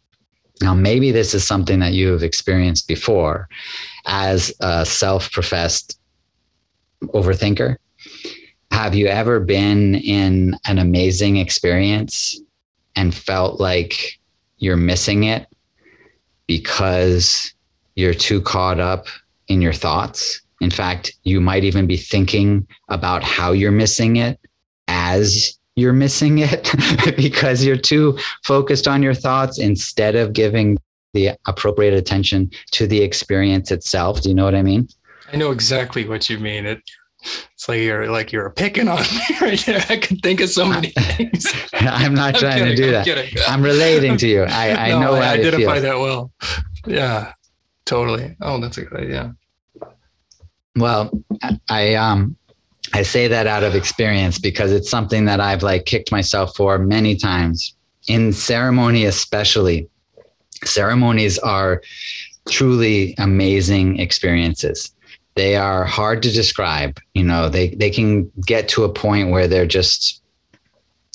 Now 0.60 0.74
maybe 0.74 1.10
this 1.10 1.34
is 1.34 1.46
something 1.46 1.78
that 1.80 1.92
you 1.92 2.08
have 2.12 2.22
experienced 2.22 2.88
before 2.88 3.48
as 4.06 4.52
a 4.60 4.84
self-professed 4.84 5.98
overthinker 7.04 7.76
have 8.72 8.94
you 8.94 9.06
ever 9.06 9.38
been 9.38 9.94
in 9.96 10.56
an 10.64 10.78
amazing 10.78 11.36
experience 11.36 12.40
and 12.96 13.14
felt 13.14 13.60
like 13.60 14.18
you're 14.56 14.78
missing 14.78 15.24
it 15.24 15.46
because 16.46 17.52
you're 17.96 18.14
too 18.14 18.40
caught 18.40 18.80
up 18.80 19.06
in 19.48 19.60
your 19.60 19.74
thoughts. 19.74 20.40
In 20.62 20.70
fact, 20.70 21.12
you 21.22 21.40
might 21.40 21.64
even 21.64 21.86
be 21.86 21.98
thinking 21.98 22.66
about 22.88 23.22
how 23.22 23.52
you're 23.52 23.70
missing 23.70 24.16
it 24.16 24.40
as 24.88 25.58
you're 25.76 25.92
missing 25.92 26.38
it 26.38 26.72
because 27.16 27.64
you're 27.64 27.76
too 27.76 28.18
focused 28.42 28.88
on 28.88 29.02
your 29.02 29.14
thoughts 29.14 29.58
instead 29.58 30.16
of 30.16 30.32
giving 30.32 30.78
the 31.12 31.32
appropriate 31.46 31.94
attention 31.94 32.50
to 32.70 32.86
the 32.86 33.02
experience 33.02 33.70
itself. 33.70 34.22
Do 34.22 34.30
you 34.30 34.34
know 34.34 34.44
what 34.44 34.54
I 34.54 34.62
mean? 34.62 34.88
I 35.30 35.36
know 35.36 35.50
exactly 35.50 36.08
what 36.08 36.30
you 36.30 36.38
mean. 36.38 36.64
It 36.64 36.82
it's 37.54 37.68
like 37.68 37.80
you're 37.80 38.10
like 38.10 38.32
you're 38.32 38.50
picking 38.50 38.88
on 38.88 39.00
me 39.00 39.20
right 39.40 39.58
there. 39.66 39.84
I 39.88 39.96
can 39.96 40.16
think 40.18 40.40
of 40.40 40.50
so 40.50 40.66
many 40.66 40.88
things. 40.98 41.46
I'm 41.72 42.14
not 42.14 42.34
trying 42.36 42.58
kidding, 42.58 42.76
to 42.76 42.76
do 42.76 42.86
I'm 42.86 42.92
that. 42.92 43.04
kidding. 43.04 43.34
I'm 43.48 43.62
relating 43.62 44.16
to 44.18 44.28
you. 44.28 44.42
I, 44.48 44.70
I 44.70 44.88
No, 44.90 45.00
know 45.00 45.12
I 45.14 45.24
how 45.26 45.34
it 45.34 45.40
identify 45.40 45.78
that 45.80 45.98
well. 45.98 46.32
Yeah, 46.86 47.32
totally. 47.84 48.36
Oh, 48.40 48.60
that's 48.60 48.78
a 48.78 48.84
good 48.84 49.00
idea. 49.00 49.34
Well, 50.76 51.10
I- 51.42 51.58
I 51.68 51.94
um 51.94 52.36
I 52.94 53.02
say 53.02 53.28
that 53.28 53.46
out 53.46 53.62
of 53.62 53.74
experience 53.74 54.38
because 54.38 54.72
it's 54.72 54.90
something 54.90 55.24
that 55.26 55.40
I've 55.40 55.62
like 55.62 55.86
kicked 55.86 56.10
myself 56.12 56.54
for 56.56 56.78
many 56.78 57.16
times 57.16 57.74
in 58.08 58.32
ceremony 58.32 59.04
especially. 59.04 59.88
Ceremonies 60.64 61.38
are 61.40 61.82
truly 62.48 63.14
amazing 63.18 63.98
experiences. 63.98 64.92
They 65.34 65.56
are 65.56 65.84
hard 65.84 66.22
to 66.22 66.30
describe, 66.30 66.98
you 67.14 67.24
know, 67.24 67.48
they 67.48 67.68
they 67.68 67.90
can 67.90 68.30
get 68.46 68.68
to 68.70 68.84
a 68.84 68.92
point 68.92 69.30
where 69.30 69.48
they're 69.48 69.66
just 69.66 70.22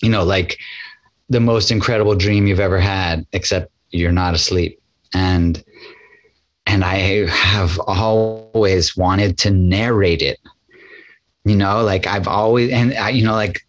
you 0.02 0.10
know, 0.10 0.24
like 0.24 0.60
the 1.30 1.40
most 1.40 1.72
incredible 1.72 2.16
dream 2.16 2.48
you've 2.48 2.60
ever 2.60 2.80
had 2.80 3.26
except 3.34 3.72
you're 3.92 4.12
not 4.12 4.34
asleep. 4.34 4.80
And 5.14 5.64
and 6.66 6.84
I 6.84 7.28
have 7.28 7.80
always 7.80 8.96
wanted 8.98 9.38
to 9.40 9.52
narrate 9.52 10.22
it. 10.22 10.40
You 11.46 11.56
know, 11.56 11.82
like 11.82 12.08
I've 12.08 12.28
always, 12.28 12.72
and 12.74 12.94
I, 12.94 13.10
you 13.10 13.24
know, 13.24 13.34
like 13.34 13.62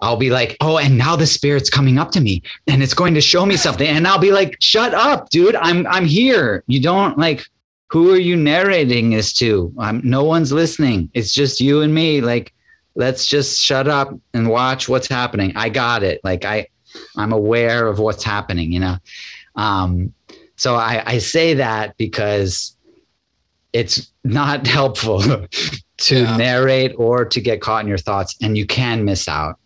I'll 0.00 0.16
be 0.16 0.30
like, 0.30 0.56
oh, 0.60 0.78
and 0.78 0.96
now 0.96 1.16
the 1.16 1.26
spirit's 1.26 1.68
coming 1.68 1.98
up 1.98 2.12
to 2.12 2.20
me 2.20 2.42
and 2.68 2.80
it's 2.80 2.94
going 2.94 3.14
to 3.14 3.20
show 3.20 3.44
me 3.44 3.56
something. 3.56 3.88
And 3.88 4.06
I'll 4.06 4.20
be 4.20 4.30
like, 4.30 4.56
shut 4.60 4.94
up, 4.94 5.30
dude. 5.30 5.56
I'm, 5.56 5.84
I'm 5.88 6.04
here. 6.04 6.62
You 6.68 6.80
don't 6.80 7.18
like, 7.18 7.44
who 7.88 8.12
are 8.12 8.18
you 8.18 8.36
narrating 8.36 9.10
this 9.10 9.32
to? 9.34 9.72
I'm, 9.78 10.00
no 10.02 10.24
one's 10.24 10.52
listening. 10.52 11.10
It's 11.14 11.32
just 11.32 11.60
you 11.60 11.82
and 11.82 11.94
me. 11.94 12.20
Like, 12.20 12.52
let's 12.96 13.26
just 13.26 13.60
shut 13.60 13.88
up 13.88 14.12
and 14.32 14.48
watch 14.48 14.88
what's 14.88 15.08
happening. 15.08 15.52
I 15.56 15.68
got 15.68 16.02
it. 16.02 16.20
Like 16.24 16.44
I, 16.44 16.66
I'm 17.16 17.32
aware 17.32 17.86
of 17.86 17.98
what's 17.98 18.24
happening, 18.24 18.72
you 18.72 18.80
know? 18.80 18.96
Um, 19.56 20.12
so 20.56 20.74
I, 20.76 21.02
I 21.04 21.18
say 21.18 21.54
that 21.54 21.96
because 21.96 22.76
it's 23.72 24.12
not 24.24 24.66
helpful 24.78 25.20
to 25.98 26.16
Yeah. 26.22 26.36
narrate 26.36 26.92
or 26.96 27.24
to 27.24 27.40
get 27.40 27.60
caught 27.60 27.82
in 27.82 27.88
your 27.88 27.98
thoughts 27.98 28.36
and 28.42 28.56
you 28.56 28.66
can 28.66 29.04
miss 29.04 29.28
out 29.28 29.58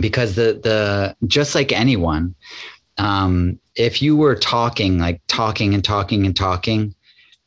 because 0.00 0.34
the 0.34 0.60
the 0.62 1.14
just 1.28 1.54
like 1.54 1.70
anyone 1.70 2.34
um 2.98 3.56
if 3.76 4.02
you 4.02 4.16
were 4.16 4.34
talking 4.34 4.98
like 4.98 5.20
talking 5.28 5.72
and 5.72 5.84
talking 5.84 6.26
and 6.26 6.34
talking 6.34 6.92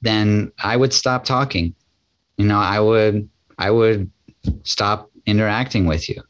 then 0.02 0.52
i 0.64 0.76
would 0.76 0.94
stop 0.94 1.24
talking. 1.26 1.74
You 2.38 2.46
know 2.46 2.60
i 2.60 2.80
would 2.80 3.30
i 3.58 3.72
would 3.72 4.10
stop 4.64 5.10
interacting 5.26 5.86
with 5.86 6.10
you 6.10 6.22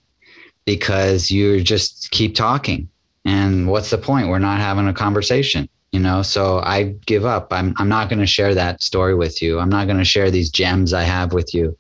because 0.65 1.29
you 1.31 1.61
just 1.61 2.11
keep 2.11 2.35
talking. 2.35 2.89
And 3.25 3.67
what's 3.67 3.89
the 3.89 3.97
point? 3.97 4.29
We're 4.29 4.39
not 4.39 4.59
having 4.59 4.87
a 4.87 4.93
conversation 4.93 5.69
you 5.91 5.99
know? 5.99 6.21
So 6.21 6.59
i 6.59 6.83
give 7.05 7.25
up. 7.25 7.47
I'm, 7.51 7.73
I'm 7.77 7.89
not 7.89 8.09
going 8.09 8.19
to 8.19 8.27
share 8.27 8.53
that 8.55 8.83
story 8.83 9.15
with 9.15 9.41
you. 9.41 9.59
I'm 9.59 9.69
not 9.69 9.87
going 9.87 9.97
to 9.97 10.05
share 10.05 10.29
these 10.31 10.49
gems 10.49 10.93
i 10.93 11.03
have 11.03 11.33
with 11.33 11.53
you 11.53 11.77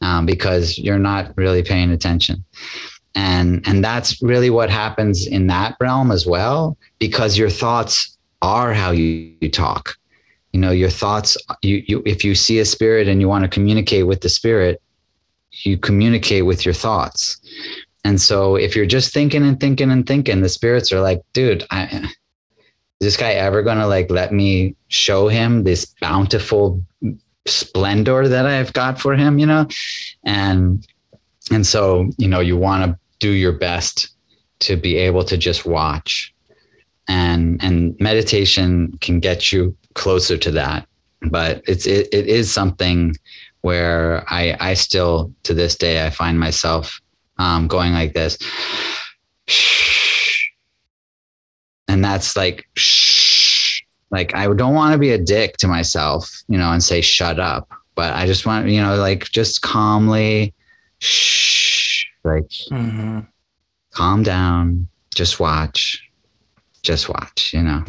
um, 0.00 0.26
because 0.26 0.78
you're 0.78 0.98
not 0.98 1.32
really 1.36 1.62
paying 1.62 1.90
attention. 1.90 2.44
And 3.14 3.66
and 3.66 3.82
that's 3.82 4.22
really 4.22 4.50
what 4.50 4.70
happens 4.70 5.26
in 5.26 5.48
that 5.48 5.76
realm 5.80 6.12
as 6.12 6.24
well 6.26 6.76
because 6.98 7.36
your 7.36 7.50
thoughts 7.50 8.16
are 8.42 8.72
how 8.72 8.92
you, 8.92 9.34
you 9.40 9.50
talk 9.50 9.96
you 10.52 10.60
know 10.60 10.70
your 10.70 10.90
thoughts 10.90 11.36
you, 11.62 11.82
you 11.86 12.02
if 12.06 12.24
you 12.24 12.34
see 12.34 12.58
a 12.58 12.64
spirit 12.64 13.08
and 13.08 13.20
you 13.20 13.28
want 13.28 13.44
to 13.44 13.48
communicate 13.48 14.06
with 14.06 14.20
the 14.20 14.28
spirit 14.28 14.80
you 15.50 15.76
communicate 15.76 16.46
with 16.46 16.64
your 16.64 16.74
thoughts 16.74 17.40
and 18.04 18.20
so 18.20 18.56
if 18.56 18.76
you're 18.76 18.86
just 18.86 19.12
thinking 19.12 19.42
and 19.42 19.60
thinking 19.60 19.90
and 19.90 20.06
thinking 20.06 20.40
the 20.40 20.48
spirits 20.48 20.92
are 20.92 21.00
like 21.00 21.20
dude 21.32 21.64
i 21.70 21.86
is 23.00 23.06
this 23.06 23.16
guy 23.16 23.32
ever 23.32 23.62
to 23.62 23.86
like 23.86 24.10
let 24.10 24.32
me 24.32 24.74
show 24.88 25.28
him 25.28 25.62
this 25.62 25.94
bountiful 26.00 26.82
splendor 27.46 28.28
that 28.28 28.46
I've 28.46 28.72
got 28.72 29.00
for 29.00 29.14
him, 29.14 29.38
you 29.38 29.46
know? 29.46 29.66
And 30.24 30.86
and 31.50 31.66
so, 31.66 32.10
you 32.18 32.28
know, 32.28 32.40
you 32.40 32.56
want 32.56 32.84
to 32.84 32.98
do 33.20 33.30
your 33.30 33.52
best 33.52 34.08
to 34.60 34.76
be 34.76 34.96
able 34.96 35.24
to 35.24 35.36
just 35.36 35.64
watch. 35.64 36.34
And 37.08 37.62
and 37.62 37.96
meditation 37.98 38.96
can 39.00 39.18
get 39.18 39.50
you 39.50 39.74
closer 39.94 40.36
to 40.36 40.50
that. 40.52 40.86
But 41.22 41.62
it's 41.66 41.86
it, 41.86 42.08
it 42.12 42.26
is 42.26 42.52
something 42.52 43.16
where 43.62 44.24
I 44.28 44.56
I 44.60 44.74
still 44.74 45.32
to 45.44 45.54
this 45.54 45.74
day 45.74 46.04
I 46.04 46.10
find 46.10 46.38
myself 46.38 47.00
um, 47.38 47.66
going 47.68 47.92
like 47.92 48.14
this. 48.14 48.38
And 51.88 52.04
that's 52.04 52.36
like 52.36 52.68
shh. 52.74 53.80
Like 54.10 54.34
I 54.34 54.52
don't 54.52 54.74
want 54.74 54.92
to 54.92 54.98
be 54.98 55.10
a 55.10 55.18
dick 55.18 55.56
to 55.58 55.68
myself, 55.68 56.42
you 56.48 56.58
know, 56.58 56.72
and 56.72 56.82
say 56.82 57.00
shut 57.00 57.38
up. 57.38 57.68
But 57.94 58.14
I 58.14 58.26
just 58.26 58.46
want, 58.46 58.68
you 58.68 58.80
know, 58.80 58.96
like 58.96 59.24
just 59.30 59.62
calmly 59.62 60.54
shh, 60.98 62.04
like 62.24 62.50
calm 63.92 64.22
down, 64.22 64.88
just 65.14 65.40
watch, 65.40 66.07
just 66.88 67.08
watch, 67.08 67.52
you 67.52 67.62
know. 67.62 67.84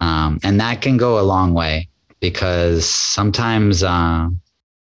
Um, 0.00 0.40
and 0.42 0.58
that 0.58 0.80
can 0.80 0.96
go 0.96 1.20
a 1.20 1.28
long 1.34 1.52
way 1.52 1.88
because 2.20 2.88
sometimes, 2.88 3.82
uh, 3.82 4.28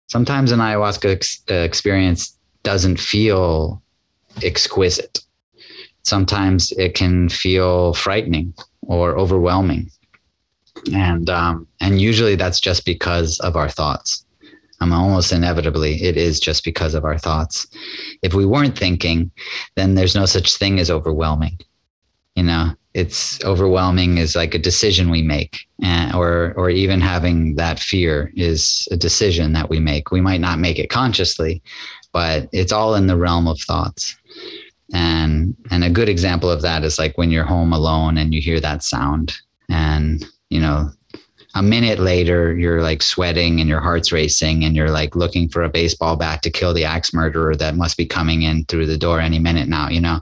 sometimes 0.08 0.52
an 0.52 0.60
ayahuasca 0.60 1.10
ex- 1.12 1.42
uh, 1.50 1.54
experience 1.54 2.36
doesn't 2.62 2.98
feel 2.98 3.82
exquisite. 4.42 5.20
Sometimes 6.02 6.72
it 6.72 6.94
can 6.94 7.28
feel 7.28 7.92
frightening 7.92 8.54
or 8.86 9.18
overwhelming, 9.18 9.90
and 10.94 11.28
um, 11.28 11.66
and 11.80 12.00
usually 12.00 12.36
that's 12.36 12.58
just 12.58 12.86
because 12.86 13.38
of 13.40 13.54
our 13.54 13.68
thoughts. 13.68 14.24
Um, 14.80 14.94
almost 14.94 15.30
inevitably, 15.30 16.02
it 16.02 16.16
is 16.16 16.40
just 16.40 16.64
because 16.64 16.94
of 16.94 17.04
our 17.04 17.18
thoughts. 17.18 17.66
If 18.22 18.32
we 18.32 18.46
weren't 18.46 18.78
thinking, 18.78 19.30
then 19.76 19.94
there's 19.94 20.14
no 20.14 20.24
such 20.24 20.56
thing 20.56 20.80
as 20.80 20.90
overwhelming. 20.90 21.58
You 22.36 22.44
know, 22.44 22.74
it's 22.94 23.42
overwhelming 23.44 24.18
is 24.18 24.34
like 24.34 24.54
a 24.54 24.58
decision 24.58 25.10
we 25.10 25.22
make, 25.22 25.66
and, 25.82 26.14
or 26.14 26.54
or 26.56 26.70
even 26.70 27.00
having 27.00 27.56
that 27.56 27.78
fear 27.78 28.32
is 28.34 28.88
a 28.90 28.96
decision 28.96 29.52
that 29.52 29.70
we 29.70 29.78
make. 29.80 30.10
We 30.10 30.20
might 30.20 30.40
not 30.40 30.58
make 30.58 30.78
it 30.78 30.90
consciously, 30.90 31.62
but 32.12 32.48
it's 32.52 32.72
all 32.72 32.94
in 32.94 33.06
the 33.06 33.16
realm 33.16 33.46
of 33.46 33.60
thoughts. 33.60 34.16
And 34.92 35.56
and 35.70 35.84
a 35.84 35.90
good 35.90 36.08
example 36.08 36.50
of 36.50 36.62
that 36.62 36.82
is 36.82 36.98
like 36.98 37.16
when 37.16 37.30
you're 37.30 37.44
home 37.44 37.72
alone 37.72 38.18
and 38.18 38.34
you 38.34 38.40
hear 38.40 38.60
that 38.60 38.82
sound, 38.82 39.34
and 39.68 40.24
you 40.48 40.60
know 40.60 40.90
a 41.54 41.62
minute 41.62 41.98
later 41.98 42.56
you're 42.56 42.82
like 42.82 43.02
sweating 43.02 43.60
and 43.60 43.68
your 43.68 43.80
heart's 43.80 44.12
racing 44.12 44.64
and 44.64 44.76
you're 44.76 44.90
like 44.90 45.16
looking 45.16 45.48
for 45.48 45.62
a 45.62 45.68
baseball 45.68 46.16
bat 46.16 46.42
to 46.42 46.50
kill 46.50 46.72
the 46.72 46.84
axe 46.84 47.12
murderer 47.12 47.56
that 47.56 47.74
must 47.74 47.96
be 47.96 48.06
coming 48.06 48.42
in 48.42 48.64
through 48.66 48.86
the 48.86 48.98
door 48.98 49.20
any 49.20 49.38
minute 49.38 49.68
now 49.68 49.88
you 49.88 50.00
know 50.00 50.20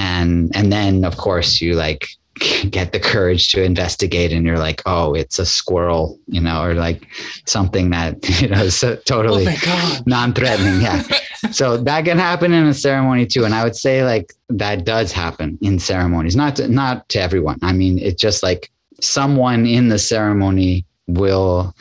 and 0.00 0.50
and 0.56 0.72
then 0.72 1.04
of 1.04 1.16
course 1.18 1.60
you 1.60 1.74
like 1.74 2.08
get 2.70 2.92
the 2.92 3.00
courage 3.00 3.52
to 3.52 3.62
investigate 3.62 4.32
and 4.32 4.46
you're 4.46 4.58
like 4.58 4.82
oh 4.86 5.14
it's 5.14 5.38
a 5.38 5.44
squirrel 5.44 6.18
you 6.26 6.40
know 6.40 6.62
or 6.64 6.74
like 6.74 7.06
something 7.46 7.90
that 7.90 8.14
you 8.40 8.48
know 8.48 8.62
is 8.62 8.76
so 8.76 8.96
totally 9.04 9.46
oh 9.48 10.00
non-threatening 10.06 10.80
yeah. 10.80 11.02
So 11.52 11.78
that 11.78 12.04
can 12.04 12.18
happen 12.18 12.52
in 12.52 12.66
a 12.66 12.74
ceremony 12.74 13.26
too 13.26 13.44
and 13.44 13.54
i 13.54 13.64
would 13.64 13.76
say 13.76 14.04
like 14.04 14.32
that 14.48 14.84
does 14.84 15.10
happen 15.10 15.58
in 15.62 15.78
ceremonies 15.78 16.36
not 16.36 16.56
to, 16.56 16.68
not 16.68 17.08
to 17.10 17.20
everyone. 17.20 17.58
I 17.62 17.72
mean 17.72 17.98
it's 17.98 18.20
just 18.20 18.42
like 18.42 18.70
someone 19.00 19.66
in 19.66 19.88
the 19.88 19.98
ceremony 19.98 20.84
will 21.06 21.74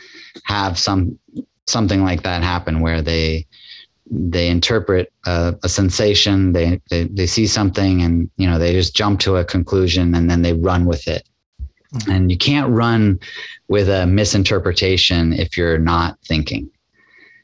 have 0.46 0.80
some 0.80 1.20
something 1.68 2.04
like 2.04 2.24
that 2.24 2.42
happen 2.42 2.80
where 2.80 3.02
they 3.02 3.46
they 4.10 4.50
interpret 4.50 5.12
a, 5.26 5.56
a 5.64 5.70
sensation 5.70 6.52
they, 6.52 6.82
they 6.90 7.04
they 7.06 7.28
see 7.28 7.46
something 7.46 8.02
and 8.02 8.30
you 8.38 8.50
know 8.50 8.58
they 8.58 8.74
just 8.74 8.96
jump 8.96 9.20
to 9.20 9.38
a 9.38 9.46
conclusion 9.46 10.16
and 10.16 10.30
then 10.30 10.42
they 10.42 10.54
run 10.54 10.86
with 10.86 11.08
it. 11.08 11.28
Mm-hmm. 11.94 12.12
and 12.12 12.32
you 12.32 12.38
can't 12.38 12.70
run 12.70 13.20
with 13.68 13.90
a 13.90 14.06
misinterpretation 14.06 15.34
if 15.34 15.58
you're 15.58 15.80
not 15.80 16.20
thinking. 16.24 16.70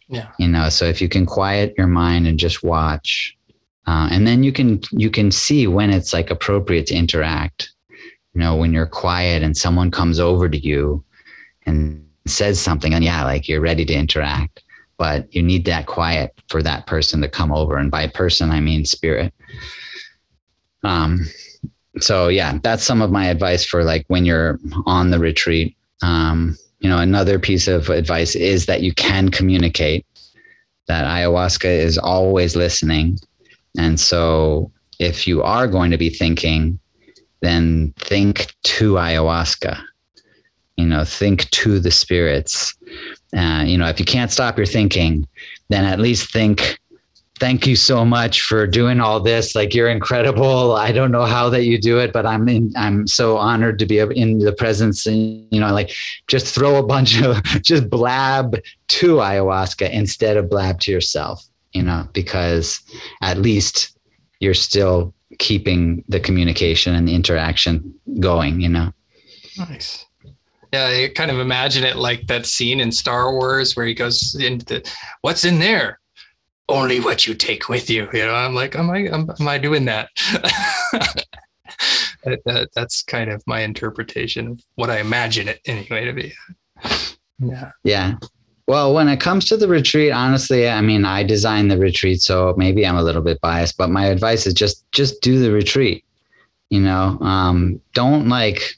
Yeah. 0.07 0.27
You 0.37 0.47
know 0.47 0.69
so 0.69 0.85
if 0.85 1.01
you 1.01 1.09
can 1.09 1.25
quiet 1.25 1.73
your 1.77 1.87
mind 1.87 2.27
and 2.27 2.37
just 2.37 2.63
watch 2.63 3.35
uh, 3.87 4.07
and 4.11 4.27
then 4.27 4.43
you 4.43 4.51
can 4.51 4.81
you 4.91 5.09
can 5.09 5.31
see 5.31 5.67
when 5.67 5.89
it's 5.89 6.13
like 6.13 6.29
appropriate 6.29 6.87
to 6.87 6.95
interact. 6.95 7.71
You 8.33 8.41
know 8.41 8.55
when 8.55 8.73
you're 8.73 8.85
quiet 8.85 9.43
and 9.43 9.55
someone 9.55 9.91
comes 9.91 10.19
over 10.19 10.49
to 10.49 10.57
you 10.57 11.03
and 11.65 12.07
says 12.27 12.59
something 12.59 12.93
and 12.93 13.03
yeah 13.03 13.23
like 13.23 13.47
you're 13.47 13.61
ready 13.61 13.85
to 13.85 13.93
interact 13.93 14.63
but 14.97 15.33
you 15.33 15.43
need 15.43 15.65
that 15.65 15.87
quiet 15.87 16.33
for 16.49 16.63
that 16.63 16.87
person 16.87 17.21
to 17.21 17.29
come 17.29 17.51
over. 17.51 17.77
And 17.77 17.91
by 17.91 18.07
person, 18.07 18.51
I 18.51 18.59
mean 18.59 18.85
spirit. 18.85 19.33
Um, 20.83 21.25
so 21.99 22.27
yeah, 22.27 22.59
that's 22.61 22.83
some 22.83 23.01
of 23.01 23.11
my 23.11 23.27
advice 23.27 23.65
for 23.65 23.83
like 23.83 24.05
when 24.07 24.25
you're 24.25 24.59
on 24.85 25.11
the 25.11 25.19
retreat. 25.19 25.75
Um, 26.01 26.57
you 26.79 26.89
know, 26.89 26.99
another 26.99 27.39
piece 27.39 27.67
of 27.67 27.89
advice 27.89 28.35
is 28.35 28.65
that 28.67 28.81
you 28.81 28.93
can 28.93 29.29
communicate. 29.29 30.05
That 30.87 31.05
ayahuasca 31.05 31.65
is 31.65 31.97
always 31.97 32.55
listening, 32.55 33.17
and 33.75 33.99
so 33.99 34.71
if 34.99 35.27
you 35.27 35.41
are 35.41 35.67
going 35.67 35.89
to 35.89 35.97
be 35.97 36.11
thinking, 36.11 36.79
then 37.41 37.91
think 37.97 38.53
to 38.63 38.93
ayahuasca. 38.93 39.81
You 40.77 40.85
know, 40.85 41.05
think 41.05 41.49
to 41.51 41.79
the 41.79 41.91
spirits 41.91 42.75
uh, 43.35 43.63
you 43.65 43.77
know, 43.77 43.87
if 43.87 43.99
you 43.99 44.05
can't 44.05 44.31
stop 44.31 44.57
your 44.57 44.65
thinking, 44.65 45.27
then 45.69 45.83
at 45.83 45.99
least 45.99 46.31
think, 46.31 46.79
thank 47.37 47.67
you 47.67 47.75
so 47.75 48.05
much 48.05 48.43
for 48.43 48.65
doing 48.65 49.01
all 49.01 49.19
this. 49.19 49.55
Like 49.55 49.73
you're 49.73 49.89
incredible. 49.89 50.73
I 50.73 50.93
don't 50.93 51.11
know 51.11 51.25
how 51.25 51.49
that 51.49 51.65
you 51.65 51.77
do 51.77 51.99
it, 51.99 52.13
but 52.13 52.25
I'm 52.25 52.47
in, 52.47 52.71
I'm 52.77 53.07
so 53.07 53.37
honored 53.37 53.77
to 53.79 53.85
be 53.85 53.99
in 53.99 54.39
the 54.39 54.53
presence 54.53 55.05
and, 55.05 55.45
you 55.51 55.59
know, 55.59 55.73
like 55.73 55.91
just 56.27 56.55
throw 56.55 56.77
a 56.77 56.85
bunch 56.85 57.21
of, 57.21 57.43
just 57.61 57.89
blab 57.89 58.57
to 58.87 59.15
ayahuasca 59.15 59.89
instead 59.89 60.37
of 60.37 60.49
blab 60.49 60.79
to 60.81 60.91
yourself, 60.91 61.43
you 61.73 61.83
know, 61.83 62.07
because 62.13 62.81
at 63.21 63.37
least 63.37 63.97
you're 64.39 64.53
still 64.53 65.13
keeping 65.39 66.05
the 66.07 66.21
communication 66.21 66.95
and 66.95 67.05
the 67.05 67.15
interaction 67.15 67.93
going, 68.21 68.61
you 68.61 68.69
know? 68.69 68.93
Nice. 69.57 70.05
Yeah, 70.75 71.05
I 71.05 71.07
kind 71.15 71.31
of 71.31 71.39
imagine 71.39 71.85
it 71.85 71.95
like 71.95 72.27
that 72.27 72.45
scene 72.45 72.81
in 72.81 72.91
Star 72.91 73.31
Wars 73.31 73.77
where 73.77 73.85
he 73.85 73.93
goes 73.93 74.35
into 74.35 74.65
the, 74.65 74.91
what's 75.21 75.45
in 75.45 75.59
there? 75.59 76.01
Only 76.67 76.99
what 76.99 77.25
you 77.25 77.33
take 77.33 77.69
with 77.69 77.89
you. 77.89 78.09
You 78.11 78.25
know, 78.25 78.33
I'm 78.33 78.53
like, 78.53 78.75
am 78.75 78.89
I, 78.89 79.07
am, 79.07 79.29
am 79.39 79.47
I 79.47 79.57
doing 79.57 79.85
that? 79.85 80.09
that, 80.91 82.41
that? 82.43 82.69
That's 82.75 83.03
kind 83.03 83.31
of 83.31 83.41
my 83.47 83.61
interpretation 83.61 84.47
of 84.49 84.61
what 84.75 84.89
I 84.89 84.99
imagine 84.99 85.47
it 85.47 85.61
anyway 85.65 86.03
to 86.03 86.11
be. 86.11 86.33
Yeah. 87.39 87.71
Yeah. 87.85 88.15
Well, 88.67 88.93
when 88.93 89.07
it 89.07 89.21
comes 89.21 89.45
to 89.45 89.55
the 89.55 89.69
retreat, 89.69 90.11
honestly, 90.11 90.67
I 90.67 90.81
mean, 90.81 91.05
I 91.05 91.23
designed 91.23 91.71
the 91.71 91.77
retreat, 91.77 92.21
so 92.21 92.53
maybe 92.57 92.85
I'm 92.85 92.97
a 92.97 93.03
little 93.03 93.21
bit 93.21 93.39
biased, 93.39 93.77
but 93.77 93.91
my 93.91 94.07
advice 94.07 94.45
is 94.45 94.53
just 94.53 94.83
just 94.91 95.21
do 95.21 95.39
the 95.39 95.51
retreat. 95.51 96.03
You 96.69 96.81
know, 96.81 97.17
um, 97.21 97.79
don't 97.93 98.27
like 98.27 98.75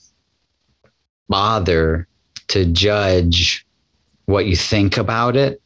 bother 1.27 2.07
to 2.49 2.65
judge 2.65 3.65
what 4.25 4.45
you 4.45 4.55
think 4.55 4.97
about 4.97 5.35
it. 5.35 5.61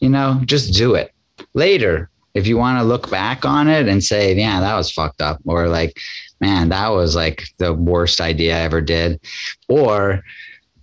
You 0.00 0.08
know, 0.08 0.40
just 0.44 0.74
do 0.74 0.94
it. 0.94 1.12
Later, 1.54 2.10
if 2.34 2.46
you 2.46 2.56
want 2.56 2.78
to 2.78 2.84
look 2.84 3.10
back 3.10 3.44
on 3.44 3.68
it 3.68 3.88
and 3.88 4.02
say, 4.02 4.34
yeah, 4.34 4.60
that 4.60 4.76
was 4.76 4.90
fucked 4.90 5.20
up, 5.20 5.40
or 5.46 5.68
like, 5.68 5.96
man, 6.40 6.68
that 6.70 6.88
was 6.88 7.14
like 7.14 7.44
the 7.58 7.72
worst 7.72 8.20
idea 8.20 8.56
I 8.56 8.60
ever 8.60 8.80
did, 8.80 9.20
or 9.68 10.22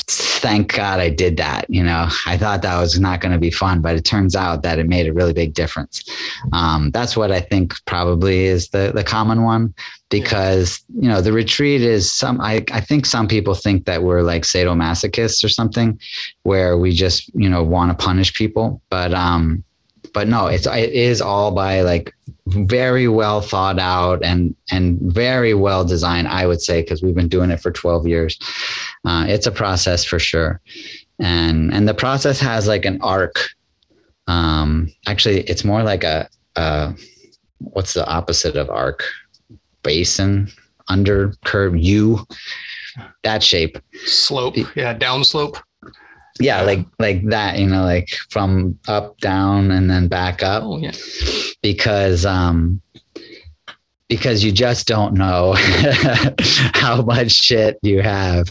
thank 0.07 0.75
God 0.75 0.99
I 0.99 1.09
did 1.09 1.37
that. 1.37 1.69
You 1.69 1.83
know, 1.83 2.07
I 2.25 2.37
thought 2.37 2.61
that 2.61 2.79
was 2.79 2.99
not 2.99 3.21
going 3.21 3.31
to 3.31 3.37
be 3.37 3.51
fun, 3.51 3.81
but 3.81 3.95
it 3.95 4.05
turns 4.05 4.35
out 4.35 4.63
that 4.63 4.79
it 4.79 4.87
made 4.87 5.07
a 5.07 5.13
really 5.13 5.33
big 5.33 5.53
difference. 5.53 6.03
Um, 6.53 6.91
that's 6.91 7.15
what 7.15 7.31
I 7.31 7.41
think 7.41 7.73
probably 7.85 8.45
is 8.45 8.69
the 8.69 8.91
the 8.93 9.03
common 9.03 9.43
one 9.43 9.73
because 10.09 10.83
you 10.99 11.07
know 11.07 11.21
the 11.21 11.33
retreat 11.33 11.81
is 11.81 12.11
some. 12.11 12.41
I 12.41 12.65
I 12.71 12.81
think 12.81 13.05
some 13.05 13.27
people 13.27 13.55
think 13.55 13.85
that 13.85 14.03
we're 14.03 14.21
like 14.21 14.43
sadomasochists 14.43 15.43
or 15.43 15.49
something, 15.49 15.99
where 16.43 16.77
we 16.77 16.91
just 16.91 17.33
you 17.33 17.49
know 17.49 17.63
want 17.63 17.97
to 17.97 18.03
punish 18.03 18.33
people, 18.33 18.81
but 18.89 19.13
um, 19.13 19.63
but 20.13 20.27
no, 20.27 20.47
it's 20.47 20.65
it 20.67 20.91
is 20.91 21.21
all 21.21 21.51
by 21.51 21.81
like 21.81 22.13
very 22.47 23.07
well 23.07 23.41
thought 23.41 23.79
out 23.79 24.23
and 24.23 24.55
and 24.71 24.99
very 25.01 25.53
well 25.53 25.85
designed. 25.85 26.27
I 26.27 26.45
would 26.47 26.61
say 26.61 26.81
because 26.81 27.01
we've 27.01 27.15
been 27.15 27.27
doing 27.27 27.51
it 27.51 27.61
for 27.61 27.71
twelve 27.71 28.07
years. 28.07 28.37
Uh, 29.05 29.25
it's 29.27 29.47
a 29.47 29.51
process 29.51 30.03
for 30.03 30.19
sure, 30.19 30.59
and 31.19 31.73
and 31.73 31.87
the 31.87 31.93
process 31.93 32.39
has 32.39 32.67
like 32.67 32.85
an 32.85 32.99
arc. 33.01 33.39
Um, 34.27 34.91
actually, 35.07 35.41
it's 35.41 35.63
more 35.63 35.83
like 35.83 36.03
a, 36.03 36.29
a 36.55 36.93
what's 37.59 37.93
the 37.93 38.07
opposite 38.07 38.55
of 38.55 38.69
arc? 38.69 39.03
Basin, 39.83 40.47
under 40.89 41.33
curve, 41.43 41.75
U, 41.75 42.25
that 43.23 43.41
shape. 43.41 43.77
Slope, 44.05 44.55
yeah, 44.75 44.93
down 44.93 45.23
slope 45.23 45.57
yeah 46.41 46.61
like 46.61 46.85
like 46.99 47.23
that 47.29 47.57
you 47.59 47.67
know 47.67 47.83
like 47.83 48.09
from 48.29 48.77
up 48.87 49.17
down 49.19 49.71
and 49.71 49.89
then 49.89 50.07
back 50.07 50.43
up. 50.43 50.63
Oh, 50.63 50.77
yeah. 50.77 50.91
because 51.61 52.25
um 52.25 52.81
because 54.09 54.43
you 54.43 54.51
just 54.51 54.87
don't 54.87 55.13
know 55.13 55.55
how 56.73 57.01
much 57.01 57.31
shit 57.31 57.79
you 57.81 58.01
have. 58.01 58.49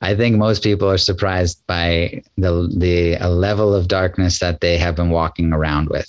I 0.00 0.14
think 0.14 0.36
most 0.36 0.62
people 0.62 0.88
are 0.88 0.96
surprised 0.98 1.60
by 1.66 2.22
the 2.36 2.72
the 2.78 3.18
level 3.26 3.74
of 3.74 3.88
darkness 3.88 4.38
that 4.38 4.60
they 4.60 4.78
have 4.78 4.94
been 4.94 5.10
walking 5.10 5.52
around 5.52 5.88
with. 5.88 6.08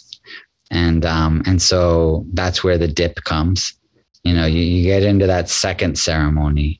And 0.69 1.05
um 1.05 1.41
and 1.45 1.61
so 1.61 2.25
that's 2.33 2.63
where 2.63 2.77
the 2.77 2.87
dip 2.87 3.23
comes. 3.23 3.73
You 4.23 4.33
know 4.35 4.45
you, 4.45 4.61
you 4.61 4.83
get 4.83 5.03
into 5.03 5.27
that 5.27 5.49
second 5.49 5.97
ceremony 5.97 6.79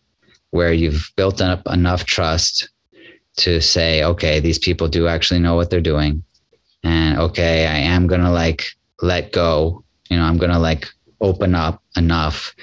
where 0.52 0.72
you've 0.72 1.12
built 1.16 1.42
up 1.42 1.64
enough 1.66 2.06
trust 2.06 2.70
to 3.38 3.62
say, 3.62 4.04
okay, 4.04 4.40
these 4.40 4.60
people 4.60 4.88
do 4.88 5.08
actually 5.08 5.40
know 5.40 5.56
what 5.56 5.70
they're 5.70 5.82
doing. 5.82 6.24
And 6.84 7.18
okay, 7.20 7.66
I 7.66 7.78
am 7.78 8.08
going 8.08 8.22
to 8.22 8.30
like 8.30 8.66
let 9.02 9.32
go. 9.32 9.84
You 10.10 10.18
know, 10.18 10.24
I'm 10.24 10.38
going 10.38 10.52
to 10.52 10.60
like 10.60 10.88
open 11.22 11.56
up 11.56 11.82
enough. 11.96 12.54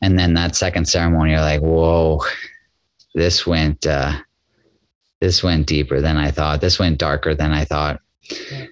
And 0.00 0.18
then 0.18 0.34
that 0.34 0.54
second 0.54 0.86
ceremony, 0.86 1.32
you're 1.32 1.40
like, 1.40 1.60
whoa, 1.60 2.20
this 3.14 3.46
went, 3.46 3.86
uh, 3.86 4.12
this 5.20 5.42
went 5.42 5.66
deeper 5.66 6.00
than 6.00 6.16
I 6.16 6.30
thought. 6.30 6.60
This 6.60 6.78
went 6.78 6.98
darker 6.98 7.34
than 7.34 7.52
I 7.52 7.64
thought. 7.64 8.00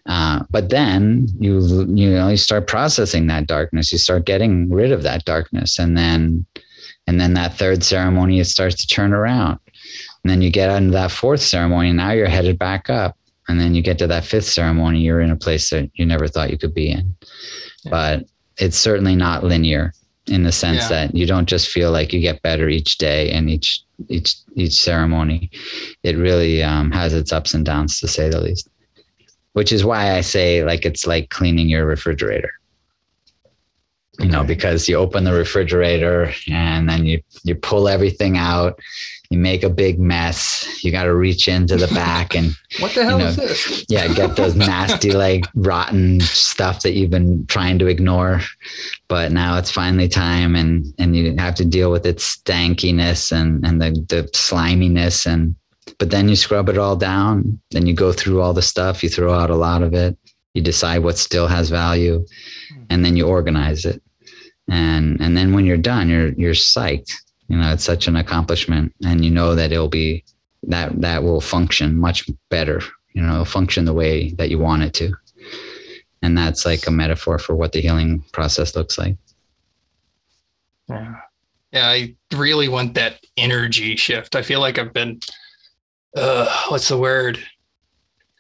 Uh, 0.05 0.43
but 0.51 0.69
then 0.69 1.27
you 1.41 1.61
you 1.95 2.11
know 2.11 2.29
you 2.29 2.37
start 2.37 2.67
processing 2.67 3.27
that 3.27 3.47
darkness. 3.47 3.91
You 3.91 3.97
start 3.97 4.27
getting 4.27 4.69
rid 4.69 4.93
of 4.93 5.03
that 5.03 5.25
darkness, 5.25 5.79
and 5.79 5.97
then 5.97 6.45
and 7.07 7.19
then 7.19 7.33
that 7.35 7.55
third 7.55 7.83
ceremony 7.83 8.39
it 8.39 8.45
starts 8.45 8.77
to 8.77 8.87
turn 8.87 9.15
around 9.15 9.59
and 10.27 10.31
then 10.33 10.43
you 10.43 10.51
get 10.51 10.77
into 10.77 10.91
that 10.91 11.13
fourth 11.13 11.41
ceremony, 11.41 11.91
and 11.91 11.99
now 11.99 12.11
you're 12.11 12.27
headed 12.27 12.59
back 12.59 12.91
up. 12.91 13.17
And 13.47 13.61
then 13.61 13.77
you 13.77 13.81
get 13.81 13.97
to 13.99 14.09
that 14.09 14.25
fifth 14.25 14.47
ceremony, 14.47 14.99
you're 14.99 15.21
in 15.21 15.31
a 15.31 15.37
place 15.37 15.71
that 15.71 15.89
you 15.95 16.05
never 16.05 16.27
thought 16.27 16.51
you 16.51 16.59
could 16.59 16.75
be 16.75 16.91
in. 16.91 17.15
Yeah. 17.85 17.91
But 17.93 18.25
it's 18.57 18.77
certainly 18.77 19.15
not 19.15 19.45
linear 19.45 19.93
in 20.27 20.43
the 20.43 20.51
sense 20.51 20.83
yeah. 20.83 20.89
that 21.07 21.15
you 21.15 21.27
don't 21.27 21.49
just 21.49 21.69
feel 21.69 21.93
like 21.93 22.13
you 22.13 22.19
get 22.19 22.43
better 22.43 22.69
each 22.69 22.99
day 22.99 23.31
and 23.31 23.49
each 23.49 23.85
each 24.09 24.35
each 24.57 24.75
ceremony. 24.75 25.49
It 26.03 26.17
really 26.17 26.61
um, 26.61 26.91
has 26.91 27.15
its 27.15 27.33
ups 27.33 27.55
and 27.55 27.65
downs, 27.65 28.01
to 28.01 28.09
say 28.09 28.29
the 28.29 28.41
least. 28.41 28.69
Which 29.53 29.71
is 29.73 29.85
why 29.85 30.17
I 30.17 30.23
say 30.23 30.65
like 30.65 30.85
it's 30.85 31.07
like 31.07 31.31
cleaning 31.31 31.69
your 31.69 31.87
refrigerator. 31.87 32.51
you 34.19 34.29
know, 34.29 34.45
because 34.45 34.89
you 34.89 34.97
open 34.97 35.25
the 35.25 35.33
refrigerator 35.33 36.33
and 36.51 36.89
then 36.89 37.05
you 37.05 37.21
you 37.45 37.55
pull 37.55 37.89
everything 37.89 38.37
out, 38.39 38.81
you 39.31 39.39
make 39.39 39.63
a 39.63 39.71
big 39.71 39.99
mess. 39.99 40.85
You 40.85 40.93
got 40.93 41.05
to 41.05 41.15
reach 41.15 41.49
into 41.49 41.77
the 41.77 41.89
back 41.89 42.35
and 42.35 42.53
what 42.81 42.95
the 42.95 43.05
hell 43.05 43.19
you 43.19 43.25
know, 43.25 43.31
is 43.31 43.37
this? 43.37 43.85
yeah, 43.89 44.13
get 44.13 44.37
those 44.37 44.55
nasty 44.57 45.13
like 45.13 45.47
rotten 45.55 46.21
stuff 46.21 46.83
that 46.83 46.93
you've 46.93 47.11
been 47.11 47.47
trying 47.47 47.79
to 47.79 47.87
ignore. 47.87 48.41
But 49.09 49.33
now 49.33 49.59
it's 49.59 49.71
finally 49.71 50.09
time, 50.09 50.55
and 50.55 50.93
and 50.99 51.17
you 51.17 51.35
have 51.37 51.55
to 51.57 51.65
deal 51.65 51.91
with 51.91 52.07
its 52.07 52.37
stankiness 52.37 53.33
and 53.33 53.65
and 53.65 53.81
the 53.81 53.91
the 54.09 54.29
sliminess 54.33 55.27
and. 55.27 55.55
But 55.99 56.11
then 56.11 56.29
you 56.29 56.37
scrub 56.37 56.69
it 56.69 56.77
all 56.77 56.97
down. 56.97 57.59
Then 57.71 57.87
you 57.87 57.95
go 57.95 58.13
through 58.13 58.43
all 58.43 58.53
the 58.53 58.61
stuff. 58.61 59.03
You 59.03 59.09
throw 59.09 59.33
out 59.33 59.51
a 59.51 59.55
lot 59.55 59.83
of 59.83 59.95
it. 59.95 60.19
You 60.53 60.61
decide 60.61 60.99
what 60.99 61.17
still 61.17 61.47
has 61.47 61.71
value, 61.71 62.27
and 62.91 63.05
then 63.05 63.17
you 63.17 63.27
organize 63.27 63.85
it 63.85 64.03
and 64.69 65.21
and 65.21 65.37
then 65.37 65.53
when 65.53 65.65
you're 65.65 65.77
done 65.77 66.09
you're 66.09 66.29
you're 66.31 66.55
psyched 66.55 67.13
you 67.49 67.57
know 67.57 67.73
it's 67.73 67.85
such 67.85 68.09
an 68.09 68.17
accomplishment 68.17 68.93
and 69.05 69.25
you 69.25 69.31
know 69.31 69.55
that 69.55 69.73
it'll 69.73 69.89
be 69.89 70.25
that 70.63 71.01
that 71.01 71.23
will 71.23 71.41
function 71.41 71.97
much 71.99 72.29
better 72.51 72.81
you 73.13 73.23
know 73.23 73.45
function 73.45 73.85
the 73.85 73.93
way 73.95 74.31
that 74.33 74.51
you 74.51 74.59
want 74.59 74.83
it 74.83 74.93
to 74.95 75.13
and 76.23 76.37
that's 76.37 76.65
like 76.67 76.87
a 76.87 76.91
metaphor 76.91 77.39
for 77.39 77.55
what 77.55 77.73
the 77.73 77.81
healing 77.81 78.25
process 78.33 78.75
looks 78.75 78.99
like 78.99 79.17
Yeah. 80.89 81.15
Yeah, 81.73 81.89
I 81.89 82.15
really 82.35 82.69
want 82.69 82.95
that 82.95 83.21
energy 83.37 83.97
shift. 83.97 84.35
I 84.37 84.43
feel 84.43 84.61
like 84.61 84.79
I've 84.79 84.93
been 84.93 85.21
uh 86.17 86.67
what's 86.69 86.89
the 86.89 86.97
word? 86.97 87.39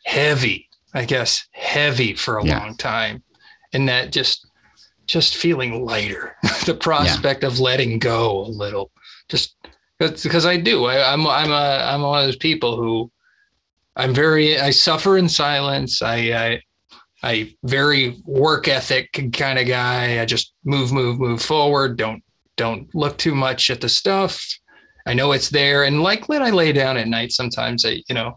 Heavy, 0.04 0.68
I 0.94 1.04
guess, 1.04 1.46
heavy 1.52 2.14
for 2.14 2.38
a 2.38 2.44
Yeah. 2.44 2.60
long 2.60 2.76
time. 2.76 3.22
And 3.72 3.88
that 3.88 4.12
just 4.12 4.46
just 5.06 5.36
feeling 5.36 5.84
lighter. 5.84 6.36
the 6.66 6.74
prospect 6.74 7.44
of 7.44 7.60
letting 7.60 7.98
go 7.98 8.40
a 8.40 8.48
little. 8.48 8.90
Just 9.28 9.56
because 9.98 10.46
I 10.46 10.56
do. 10.56 10.84
I, 10.84 11.12
I'm 11.12 11.26
I'm 11.26 11.50
a 11.50 11.84
I'm 11.84 12.02
one 12.02 12.20
of 12.20 12.26
those 12.26 12.36
people 12.36 12.76
who 12.76 13.10
I'm 13.96 14.14
very 14.14 14.58
I 14.58 14.70
suffer 14.70 15.16
in 15.16 15.28
silence. 15.28 16.02
I 16.02 16.16
I 16.16 16.62
I 17.22 17.54
very 17.64 18.22
work 18.24 18.68
ethic 18.68 19.10
kind 19.32 19.58
of 19.58 19.66
guy. 19.66 20.20
I 20.20 20.24
just 20.26 20.52
move, 20.64 20.92
move, 20.92 21.18
move 21.18 21.42
forward. 21.42 21.96
Don't 21.96 22.22
don't 22.56 22.94
look 22.94 23.16
too 23.18 23.34
much 23.34 23.70
at 23.70 23.80
the 23.80 23.88
stuff. 23.88 24.42
I 25.06 25.14
know 25.14 25.32
it's 25.32 25.50
there. 25.50 25.84
And 25.84 26.02
like 26.02 26.28
when 26.28 26.42
I 26.42 26.50
lay 26.50 26.72
down 26.72 26.96
at 26.96 27.08
night, 27.08 27.32
sometimes 27.32 27.84
I, 27.84 28.02
you 28.08 28.14
know, 28.14 28.36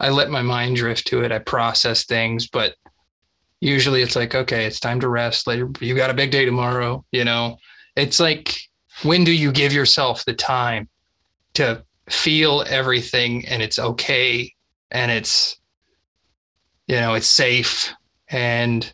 I 0.00 0.10
let 0.10 0.30
my 0.30 0.42
mind 0.42 0.76
drift 0.76 1.06
to 1.08 1.22
it. 1.22 1.32
I 1.32 1.38
process 1.38 2.04
things, 2.04 2.48
but 2.48 2.74
usually 3.60 4.02
it's 4.02 4.16
like, 4.16 4.34
okay, 4.34 4.64
it's 4.64 4.80
time 4.80 5.00
to 5.00 5.08
rest. 5.08 5.46
Later, 5.46 5.70
you 5.80 5.94
got 5.94 6.10
a 6.10 6.14
big 6.14 6.30
day 6.30 6.44
tomorrow. 6.44 7.04
You 7.12 7.24
know, 7.24 7.56
it's 7.96 8.20
like, 8.20 8.56
when 9.02 9.24
do 9.24 9.32
you 9.32 9.52
give 9.52 9.72
yourself 9.72 10.24
the 10.24 10.34
time 10.34 10.88
to 11.54 11.82
feel 12.08 12.64
everything 12.68 13.46
and 13.46 13.62
it's 13.62 13.78
okay 13.78 14.52
and 14.90 15.10
it's, 15.10 15.58
you 16.86 16.96
know, 16.96 17.14
it's 17.14 17.28
safe 17.28 17.92
and 18.28 18.92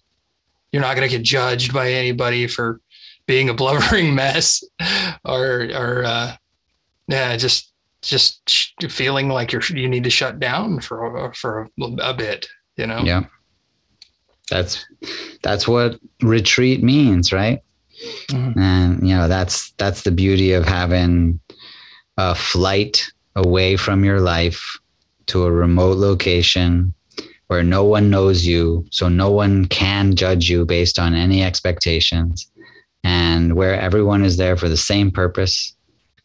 you're 0.72 0.82
not 0.82 0.96
going 0.96 1.08
to 1.08 1.16
get 1.16 1.24
judged 1.24 1.72
by 1.72 1.92
anybody 1.92 2.46
for 2.46 2.80
being 3.26 3.48
a 3.48 3.54
blubbering 3.54 4.14
mess 4.16 4.62
or 5.24 5.68
or 5.74 6.04
uh 6.04 6.36
yeah 7.08 7.36
just 7.36 7.72
just 8.02 8.42
feeling 8.88 9.28
like 9.28 9.50
you're 9.50 9.62
you 9.70 9.88
need 9.88 10.04
to 10.04 10.10
shut 10.10 10.38
down 10.38 10.78
for 10.80 11.32
for 11.32 11.70
a, 11.80 11.84
a 12.02 12.14
bit 12.14 12.46
you 12.76 12.86
know? 12.86 13.00
Yeah. 13.04 13.24
That's 14.50 14.84
that's 15.42 15.66
what 15.66 15.98
retreat 16.20 16.82
means 16.82 17.32
right 17.32 17.60
Mhm. 18.30 18.56
and 18.56 19.08
you 19.08 19.14
know 19.14 19.28
that's 19.28 19.72
that's 19.78 20.02
the 20.02 20.10
beauty 20.10 20.52
of 20.52 20.64
having 20.64 21.40
a 22.16 22.34
flight 22.34 23.06
away 23.36 23.76
from 23.76 24.04
your 24.04 24.20
life 24.20 24.78
to 25.26 25.44
a 25.44 25.52
remote 25.52 25.96
location 25.96 26.94
where 27.48 27.62
no 27.62 27.84
one 27.84 28.10
knows 28.10 28.46
you 28.46 28.84
so 28.90 29.08
no 29.08 29.30
one 29.30 29.66
can 29.66 30.14
judge 30.14 30.48
you 30.48 30.64
based 30.64 30.98
on 30.98 31.14
any 31.14 31.42
expectations 31.42 32.50
and 33.04 33.54
where 33.54 33.78
everyone 33.78 34.24
is 34.24 34.36
there 34.36 34.56
for 34.56 34.68
the 34.68 34.76
same 34.76 35.10
purpose 35.10 35.74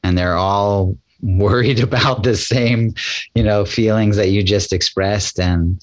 and 0.04 0.18
they're 0.18 0.38
all 0.38 0.96
worried 1.22 1.82
about 1.82 2.24
the 2.24 2.36
same 2.36 2.94
you 3.36 3.44
know 3.44 3.66
feelings 3.66 4.16
that 4.16 4.30
you 4.30 4.42
just 4.42 4.72
expressed 4.72 5.38
and 5.40 5.82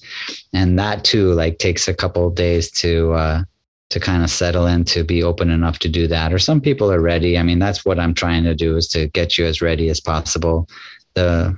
and 0.53 0.79
that 0.79 1.03
too 1.03 1.31
like 1.33 1.59
takes 1.59 1.87
a 1.87 1.93
couple 1.93 2.27
days 2.31 2.71
to 2.71 3.13
uh 3.13 3.43
to 3.89 3.99
kind 3.99 4.23
of 4.23 4.29
settle 4.29 4.67
in 4.67 4.83
to 4.83 5.03
be 5.03 5.23
open 5.23 5.49
enough 5.49 5.79
to 5.79 5.89
do 5.89 6.07
that. 6.07 6.33
Or 6.33 6.39
some 6.39 6.59
people 6.59 6.91
are 6.91 6.99
ready. 6.99 7.37
I 7.37 7.43
mean 7.43 7.59
that's 7.59 7.85
what 7.85 7.99
i'm 7.99 8.13
trying 8.13 8.43
to 8.43 8.55
do 8.55 8.75
is 8.75 8.87
to 8.89 9.07
get 9.07 9.37
you 9.37 9.45
as 9.45 9.61
ready 9.61 9.89
as 9.89 9.99
possible. 9.99 10.67
The 11.13 11.57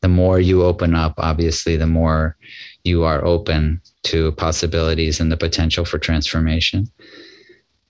the 0.00 0.08
more 0.08 0.38
you 0.38 0.62
open 0.62 0.94
up 0.94 1.14
obviously 1.18 1.76
the 1.76 1.86
more 1.86 2.36
you 2.84 3.04
are 3.04 3.24
open 3.24 3.80
to 4.04 4.32
possibilities 4.32 5.18
and 5.18 5.32
the 5.32 5.36
potential 5.36 5.84
for 5.84 5.98
transformation. 5.98 6.86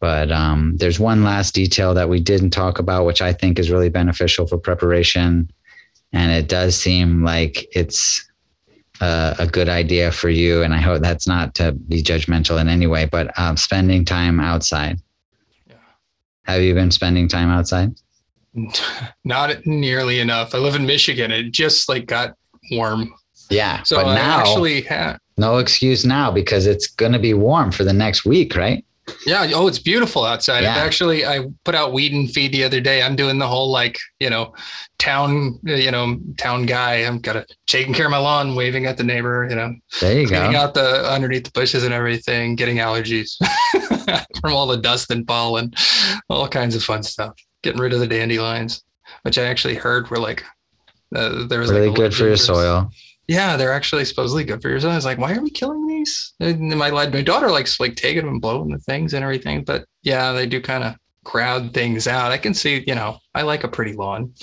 But 0.00 0.30
um, 0.30 0.76
there's 0.76 1.00
one 1.00 1.24
last 1.24 1.54
detail 1.54 1.94
that 1.94 2.08
we 2.08 2.20
didn't 2.20 2.50
talk 2.50 2.78
about 2.78 3.06
which 3.06 3.22
i 3.22 3.32
think 3.32 3.58
is 3.58 3.70
really 3.70 3.90
beneficial 3.90 4.46
for 4.46 4.58
preparation. 4.58 5.50
And 6.12 6.30
it 6.30 6.48
does 6.48 6.76
seem 6.76 7.24
like 7.24 7.66
it's 7.72 8.24
uh, 9.00 9.34
a 9.38 9.46
good 9.46 9.68
idea 9.68 10.12
for 10.12 10.28
you. 10.28 10.62
And 10.62 10.74
I 10.74 10.78
hope 10.78 11.02
that's 11.02 11.26
not 11.26 11.54
to 11.56 11.72
be 11.72 12.02
judgmental 12.02 12.60
in 12.60 12.68
any 12.68 12.86
way, 12.86 13.06
but 13.06 13.36
um, 13.38 13.56
spending 13.56 14.04
time 14.04 14.40
outside. 14.40 15.00
Yeah. 15.68 15.76
Have 16.44 16.62
you 16.62 16.74
been 16.74 16.90
spending 16.90 17.28
time 17.28 17.48
outside? 17.50 17.94
not 19.24 19.66
nearly 19.66 20.20
enough 20.20 20.54
i 20.54 20.58
live 20.58 20.76
in 20.76 20.86
michigan 20.86 21.32
it 21.32 21.50
just 21.50 21.88
like 21.88 22.06
got 22.06 22.36
warm 22.70 23.12
Yeah. 23.50 23.82
so 23.82 23.96
but 23.96 24.06
i 24.06 24.14
now, 24.14 24.38
actually 24.38 24.82
ha- 24.82 25.18
no 25.36 25.58
excuse 25.58 26.04
now 26.04 26.30
because 26.30 26.66
it's 26.66 26.86
going 26.86 27.12
to 27.12 27.18
be 27.18 27.34
warm 27.34 27.72
for 27.72 27.84
the 27.84 27.92
next 27.92 28.24
week, 28.24 28.54
right? 28.56 28.84
Yeah. 29.26 29.50
Oh, 29.54 29.66
it's 29.66 29.78
beautiful 29.78 30.24
outside. 30.24 30.62
Yeah. 30.62 30.76
Actually, 30.76 31.26
I 31.26 31.46
put 31.64 31.74
out 31.74 31.92
weed 31.92 32.12
and 32.12 32.30
feed 32.30 32.52
the 32.52 32.64
other 32.64 32.80
day. 32.80 33.02
I'm 33.02 33.16
doing 33.16 33.38
the 33.38 33.46
whole 33.46 33.70
like, 33.70 33.98
you 34.18 34.30
know, 34.30 34.54
town, 34.98 35.58
you 35.64 35.90
know, 35.90 36.18
town 36.38 36.64
guy. 36.66 36.96
I'm 36.96 37.20
kind 37.20 37.38
of 37.38 37.46
taking 37.66 37.92
care 37.92 38.06
of 38.06 38.10
my 38.10 38.18
lawn, 38.18 38.54
waving 38.54 38.86
at 38.86 38.96
the 38.96 39.04
neighbor, 39.04 39.46
you 39.48 39.56
know, 39.56 39.74
There 40.00 40.20
you 40.20 40.26
cleaning 40.26 40.52
go. 40.52 40.58
out 40.58 40.74
the 40.74 41.10
underneath 41.10 41.44
the 41.44 41.50
bushes 41.50 41.84
and 41.84 41.92
everything, 41.92 42.56
getting 42.56 42.78
allergies 42.78 43.36
from 44.40 44.52
all 44.52 44.66
the 44.66 44.78
dust 44.78 45.10
and 45.10 45.26
pollen, 45.26 45.72
all 46.30 46.48
kinds 46.48 46.74
of 46.74 46.82
fun 46.82 47.02
stuff. 47.02 47.34
Getting 47.62 47.80
rid 47.80 47.92
of 47.92 48.00
the 48.00 48.06
dandelions, 48.06 48.82
which 49.22 49.38
I 49.38 49.44
actually 49.44 49.74
heard 49.74 50.08
were 50.10 50.18
like, 50.18 50.44
uh, 51.14 51.46
there 51.46 51.60
was 51.60 51.70
Really 51.70 51.88
like 51.88 51.96
good 51.96 52.14
for 52.14 52.24
your 52.26 52.36
soil. 52.36 52.90
Yeah, 53.26 53.56
they're 53.56 53.72
actually 53.72 54.04
supposedly 54.04 54.44
good 54.44 54.60
for 54.60 54.68
your 54.68 54.80
soil. 54.80 54.92
I 54.92 54.96
was 54.96 55.04
like, 55.04 55.18
why 55.18 55.34
are 55.34 55.42
we 55.42 55.50
killing 55.50 55.86
these? 55.86 56.34
And 56.40 56.76
my 56.76 56.90
my 56.90 57.22
daughter 57.22 57.50
likes 57.50 57.80
like 57.80 57.96
taking 57.96 58.26
them 58.26 58.38
blowing 58.38 58.70
the 58.70 58.78
things 58.78 59.14
and 59.14 59.22
everything. 59.22 59.64
But 59.64 59.86
yeah, 60.02 60.32
they 60.32 60.46
do 60.46 60.60
kind 60.60 60.84
of 60.84 60.94
crowd 61.24 61.72
things 61.72 62.06
out. 62.06 62.32
I 62.32 62.38
can 62.38 62.52
see, 62.52 62.84
you 62.86 62.94
know, 62.94 63.18
I 63.34 63.42
like 63.42 63.64
a 63.64 63.68
pretty 63.68 63.94
lawn. 63.94 64.34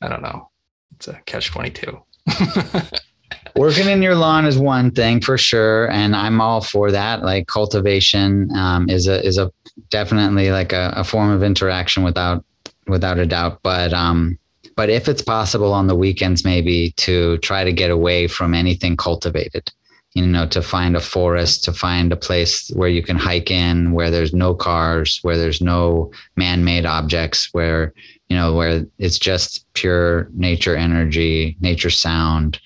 I 0.00 0.08
don't 0.08 0.22
know. 0.22 0.48
It's 0.96 1.08
a 1.08 1.14
catch 1.26 1.50
twenty 1.50 1.70
two. 1.70 2.02
Working 3.56 3.88
in 3.88 4.00
your 4.00 4.14
lawn 4.14 4.46
is 4.46 4.58
one 4.58 4.92
thing 4.92 5.20
for 5.20 5.36
sure, 5.36 5.90
and 5.90 6.14
I'm 6.14 6.40
all 6.40 6.60
for 6.60 6.92
that. 6.92 7.22
Like 7.22 7.48
cultivation 7.48 8.50
um, 8.54 8.88
is 8.88 9.08
a 9.08 9.24
is 9.26 9.38
a 9.38 9.50
definitely 9.88 10.52
like 10.52 10.72
a, 10.72 10.92
a 10.96 11.04
form 11.04 11.30
of 11.30 11.42
interaction 11.42 12.04
without 12.04 12.44
without 12.86 13.18
a 13.18 13.26
doubt. 13.26 13.60
But 13.62 13.92
um, 13.92 14.38
but 14.76 14.90
if 14.90 15.08
it's 15.08 15.22
possible 15.22 15.72
on 15.72 15.86
the 15.86 15.94
weekends, 15.94 16.44
maybe 16.44 16.92
to 16.96 17.38
try 17.38 17.64
to 17.64 17.72
get 17.72 17.90
away 17.90 18.26
from 18.26 18.54
anything 18.54 18.96
cultivated, 18.96 19.70
you 20.14 20.26
know, 20.26 20.46
to 20.48 20.62
find 20.62 20.96
a 20.96 21.00
forest, 21.00 21.64
to 21.64 21.72
find 21.72 22.12
a 22.12 22.16
place 22.16 22.70
where 22.74 22.88
you 22.88 23.02
can 23.02 23.16
hike 23.16 23.50
in, 23.50 23.92
where 23.92 24.10
there's 24.10 24.32
no 24.32 24.54
cars, 24.54 25.18
where 25.22 25.36
there's 25.36 25.60
no 25.60 26.10
man-made 26.36 26.86
objects, 26.86 27.48
where 27.52 27.92
you 28.28 28.36
know 28.36 28.54
where 28.54 28.84
it's 28.98 29.18
just 29.18 29.64
pure 29.74 30.28
nature 30.32 30.76
energy, 30.76 31.56
nature 31.60 31.90
sound 31.90 32.60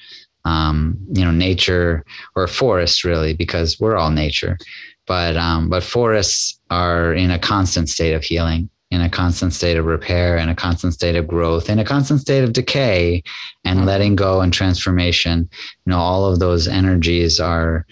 um, 0.45 0.97
you 1.13 1.25
know, 1.25 1.31
nature 1.31 2.05
or 2.37 2.47
forests 2.47 3.05
really, 3.05 3.35
because 3.35 3.81
we're 3.81 3.97
all 3.97 4.11
nature. 4.11 4.59
But 5.07 5.37
um, 5.37 5.69
but 5.69 5.83
forests 5.83 6.59
are 6.71 7.13
in 7.13 7.31
a 7.31 7.39
constant 7.39 7.89
state 7.89 8.15
of 8.15 8.25
healing, 8.25 8.71
in 8.95 9.01
a 9.01 9.11
constant 9.11 9.53
state 9.53 9.77
of 9.77 9.85
repair, 9.85 10.37
in 10.37 10.49
a 10.49 10.55
constant 10.55 10.95
state 10.95 11.17
of 11.17 11.27
growth, 11.27 11.69
in 11.69 11.81
a 11.81 11.85
constant 11.85 12.21
state 12.21 12.45
of 12.45 12.53
decay, 12.53 13.23
and 13.65 13.85
letting 13.85 14.15
go 14.15 14.41
and 14.41 14.53
transformation. 14.53 15.49
You 15.85 15.91
know, 15.91 15.99
all 15.99 16.27
of 16.27 16.39
those 16.39 16.69
energies 16.69 17.41
are 17.41 17.87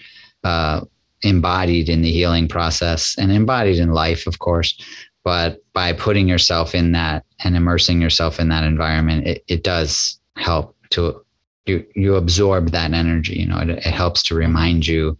uh, 0.45 0.83
embodied 1.23 1.89
in 1.89 2.03
the 2.03 2.13
healing 2.13 2.47
process 2.47 3.17
and 3.19 3.33
embodied 3.33 3.79
in 3.79 3.93
life, 3.93 4.29
of 4.29 4.39
course. 4.39 4.81
But 5.25 5.59
by 5.73 5.93
putting 5.93 6.29
yourself 6.29 6.75
in 6.75 6.93
that 6.93 7.25
and 7.45 7.57
immersing 7.57 8.01
yourself 8.01 8.39
in 8.39 8.49
that 8.49 8.65
environment, 8.65 9.27
it, 9.27 9.45
it 9.49 9.65
does 9.65 10.19
help 10.37 10.77
to 10.91 11.22
you 11.67 11.85
you 11.95 12.17
absorb 12.17 12.71
that 12.71 12.93
energy 12.93 13.35
you 13.35 13.47
know 13.47 13.59
it, 13.59 13.71
it 13.71 13.83
helps 13.83 14.23
to 14.23 14.35
remind 14.35 14.87
you 14.87 15.17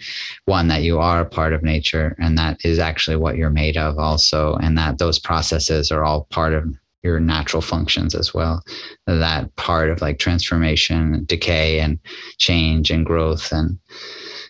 one 0.47 0.69
that 0.69 0.83
you 0.83 0.99
are 0.99 1.21
a 1.21 1.29
part 1.29 1.53
of 1.53 1.63
nature 1.63 2.17
and 2.19 2.37
that 2.37 2.59
is 2.65 2.79
actually 2.79 3.17
what 3.17 3.37
you're 3.37 3.51
made 3.51 3.77
of 3.77 3.99
also 3.99 4.57
and 4.57 4.77
that 4.77 4.99
those 4.99 5.19
processes 5.19 5.91
are 5.91 6.05
all 6.05 6.27
part 6.31 6.53
of 6.53 6.65
your 7.03 7.19
natural 7.19 7.63
functions 7.63 8.15
as 8.15 8.33
well. 8.33 8.63
That 9.07 9.55
part 9.57 9.91
of 9.91 10.01
like 10.01 10.19
transformation 10.19 11.25
decay 11.27 11.81
and 11.81 11.99
change 12.39 12.91
and 12.91 13.05
growth 13.05 13.51
and 13.53 13.79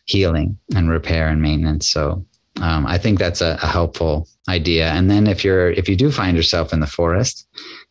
healing 0.05 0.59
and 0.75 0.91
repair 0.91 1.29
and 1.29 1.41
maintenance. 1.41 1.89
So 1.89 2.25
um, 2.61 2.87
i 2.87 2.99
think 2.99 3.19
that's 3.19 3.41
a, 3.41 3.59
a 3.63 3.67
helpful 3.67 4.29
idea. 4.49 4.91
And 4.91 5.11
then 5.11 5.27
if 5.27 5.43
you're 5.45 5.71
if 5.71 5.89
you 5.89 5.97
do 5.97 6.11
find 6.11 6.37
yourself 6.37 6.73
in 6.73 6.81
the 6.81 6.87
forest 6.87 7.47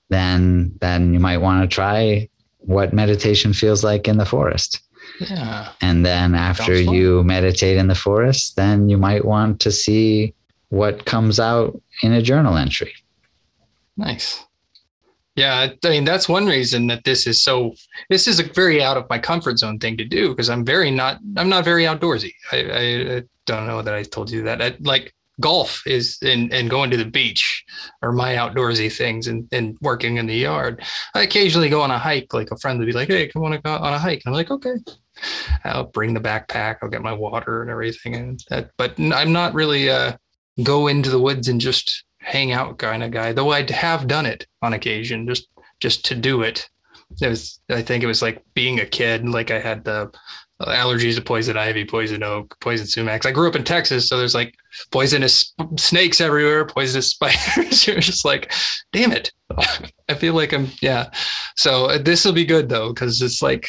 then 0.09 0.71
then 0.81 1.13
you 1.13 1.19
might 1.19 1.37
want 1.37 1.63
to 1.63 1.73
try 1.73 2.29
what 2.61 2.93
meditation 2.93 3.53
feels 3.53 3.83
like 3.83 4.07
in 4.07 4.17
the 4.17 4.25
forest. 4.25 4.81
Yeah. 5.19 5.71
And 5.81 6.05
then 6.05 6.35
after 6.35 6.79
you 6.79 7.23
meditate 7.23 7.77
in 7.77 7.87
the 7.87 7.95
forest, 7.95 8.55
then 8.55 8.89
you 8.89 8.97
might 8.97 9.25
want 9.25 9.59
to 9.61 9.71
see 9.71 10.33
what 10.69 11.05
comes 11.05 11.39
out 11.39 11.79
in 12.01 12.13
a 12.13 12.21
journal 12.21 12.57
entry. 12.57 12.93
Nice. 13.97 14.43
Yeah, 15.35 15.69
I 15.83 15.89
mean 15.89 16.03
that's 16.03 16.27
one 16.27 16.45
reason 16.45 16.87
that 16.87 17.05
this 17.05 17.25
is 17.25 17.41
so. 17.41 17.73
This 18.09 18.27
is 18.27 18.39
a 18.39 18.43
very 18.43 18.83
out 18.83 18.97
of 18.97 19.09
my 19.09 19.17
comfort 19.17 19.59
zone 19.59 19.79
thing 19.79 19.95
to 19.97 20.03
do 20.03 20.29
because 20.29 20.49
I'm 20.49 20.65
very 20.65 20.91
not. 20.91 21.19
I'm 21.37 21.47
not 21.47 21.63
very 21.63 21.85
outdoorsy. 21.85 22.33
I, 22.51 22.57
I, 22.57 23.15
I 23.17 23.23
don't 23.45 23.65
know 23.65 23.81
that 23.81 23.93
I 23.93 24.03
told 24.03 24.29
you 24.29 24.43
that. 24.43 24.61
I, 24.61 24.75
like 24.81 25.13
golf 25.41 25.81
is 25.85 26.17
and, 26.21 26.53
and 26.53 26.69
going 26.69 26.89
to 26.91 26.97
the 26.97 27.05
beach 27.05 27.65
are 28.01 28.11
my 28.11 28.35
outdoorsy 28.35 28.95
things 28.95 29.27
and, 29.27 29.47
and 29.51 29.77
working 29.81 30.17
in 30.17 30.27
the 30.27 30.35
yard. 30.35 30.83
I 31.13 31.23
occasionally 31.23 31.69
go 31.69 31.81
on 31.81 31.91
a 31.91 31.97
hike, 31.97 32.33
like 32.33 32.51
a 32.51 32.57
friend 32.57 32.79
would 32.79 32.85
be 32.85 32.93
like, 32.93 33.09
Hey, 33.09 33.27
come 33.27 33.43
on 33.43 33.51
go 33.51 33.71
on 33.73 33.93
a 33.93 33.99
hike. 33.99 34.21
I'm 34.25 34.33
like, 34.33 34.51
okay. 34.51 34.75
I'll 35.65 35.85
bring 35.85 36.13
the 36.13 36.19
backpack, 36.19 36.77
I'll 36.81 36.89
get 36.89 37.01
my 37.01 37.13
water 37.13 37.61
and 37.61 37.69
everything. 37.69 38.15
And 38.15 38.43
that, 38.49 38.71
but 38.77 38.93
I'm 38.97 39.33
not 39.33 39.53
really 39.53 39.89
uh 39.89 40.13
go 40.63 40.87
into 40.87 41.09
the 41.09 41.19
woods 41.19 41.47
and 41.47 41.59
just 41.59 42.03
hang 42.19 42.51
out 42.51 42.77
kind 42.77 43.03
of 43.03 43.11
guy, 43.11 43.33
though 43.33 43.51
I 43.51 43.69
have 43.71 44.07
done 44.07 44.25
it 44.25 44.45
on 44.61 44.73
occasion, 44.73 45.27
just 45.27 45.47
just 45.79 46.05
to 46.05 46.15
do 46.15 46.41
it. 46.41 46.69
It 47.21 47.27
was 47.27 47.59
I 47.69 47.81
think 47.81 48.03
it 48.03 48.07
was 48.07 48.21
like 48.21 48.43
being 48.53 48.79
a 48.79 48.85
kid, 48.85 49.27
like 49.27 49.51
I 49.51 49.59
had 49.59 49.83
the 49.83 50.11
allergies 50.67 51.15
to 51.15 51.21
poison 51.21 51.57
ivy, 51.57 51.85
poison 51.85 52.23
oak, 52.23 52.57
poison 52.59 52.85
sumacs. 52.85 53.25
I 53.25 53.31
grew 53.31 53.47
up 53.47 53.55
in 53.55 53.63
Texas, 53.63 54.07
so 54.07 54.17
there's 54.17 54.35
like 54.35 54.55
poisonous 54.91 55.53
snakes 55.77 56.21
everywhere, 56.21 56.65
poisonous 56.65 57.07
spiders. 57.11 57.87
You're 57.87 57.99
just 57.99 58.25
like, 58.25 58.51
damn 58.91 59.11
it. 59.11 59.31
I 60.09 60.13
feel 60.13 60.33
like 60.33 60.53
I'm, 60.53 60.67
yeah. 60.81 61.09
So 61.55 61.85
uh, 61.85 61.97
this 61.97 62.25
will 62.25 62.33
be 62.33 62.45
good 62.45 62.69
though, 62.69 62.93
because 62.93 63.21
it's 63.21 63.41
like, 63.41 63.67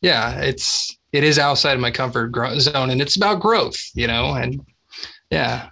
yeah, 0.00 0.40
it's, 0.40 0.96
it 1.12 1.24
is 1.24 1.38
outside 1.38 1.74
of 1.74 1.80
my 1.80 1.90
comfort 1.90 2.32
zone 2.60 2.90
and 2.90 3.00
it's 3.00 3.16
about 3.16 3.40
growth, 3.40 3.80
you 3.94 4.06
know, 4.06 4.34
and 4.34 4.60
yeah. 5.30 5.68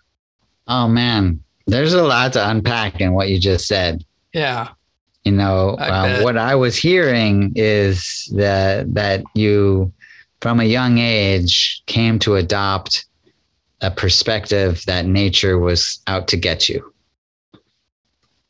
Oh 0.69 0.89
man, 0.89 1.43
there's 1.67 1.93
a 1.93 2.03
lot 2.03 2.33
to 2.35 2.49
unpack 2.49 3.01
in 3.01 3.13
what 3.13 3.29
you 3.29 3.39
just 3.39 3.67
said. 3.67 4.05
Yeah. 4.33 4.69
You 5.25 5.33
know, 5.33 5.71
uh, 5.71 6.21
what 6.21 6.37
I 6.37 6.55
was 6.55 6.77
hearing 6.77 7.53
is 7.55 8.29
that 8.35 8.93
that 8.95 9.23
you 9.35 9.93
from 10.43 10.59
a 10.59 10.65
young 10.65 10.99
age 10.99 11.85
came 11.87 12.19
to 12.19 12.35
adopt 12.35 13.07
a 13.81 13.93
perspective 13.93 14.83
that 14.87 15.07
nature 15.07 15.57
was 15.57 16.01
out 16.09 16.27
to 16.29 16.37
get 16.37 16.69
you? 16.69 16.93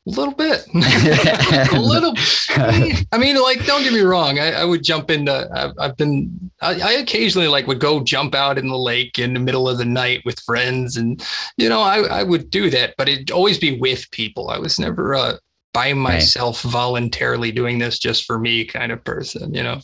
A 0.05 0.11
little 0.11 0.34
bit, 0.34 0.66
a 0.74 1.80
little. 1.80 2.12
I 2.57 3.18
mean, 3.18 3.40
like, 3.40 3.64
don't 3.64 3.84
get 3.84 3.93
me 3.93 4.01
wrong. 4.01 4.40
I, 4.40 4.51
I 4.51 4.64
would 4.64 4.82
jump 4.82 5.12
into. 5.12 5.49
I've, 5.55 5.70
I've 5.78 5.97
been. 5.97 6.51
I, 6.61 6.80
I, 6.80 6.93
occasionally 6.95 7.47
like 7.47 7.68
would 7.68 7.78
go 7.78 8.03
jump 8.03 8.34
out 8.34 8.59
in 8.59 8.66
the 8.66 8.76
lake 8.76 9.20
in 9.20 9.32
the 9.32 9.38
middle 9.38 9.68
of 9.68 9.78
the 9.78 9.84
night 9.84 10.22
with 10.24 10.40
friends, 10.40 10.97
and 10.97 11.24
you 11.57 11.68
know, 11.68 11.82
I, 11.82 12.01
I 12.01 12.22
would 12.24 12.51
do 12.51 12.68
that, 12.70 12.97
but 12.99 13.09
it'd 13.09 13.30
always 13.30 13.61
be 13.61 13.78
with 13.78 14.11
people. 14.11 14.51
I 14.51 14.59
was 14.59 14.76
never 14.76 15.14
uh, 15.14 15.36
by 15.72 15.93
myself, 15.93 16.64
right. 16.64 16.72
voluntarily 16.72 17.53
doing 17.53 17.78
this 17.78 18.01
just 18.01 18.24
for 18.24 18.40
me 18.40 18.64
kind 18.64 18.90
of 18.90 19.05
person. 19.05 19.55
You 19.55 19.62
know. 19.62 19.80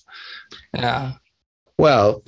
Yeah. 0.75 1.13
Well, 1.79 2.23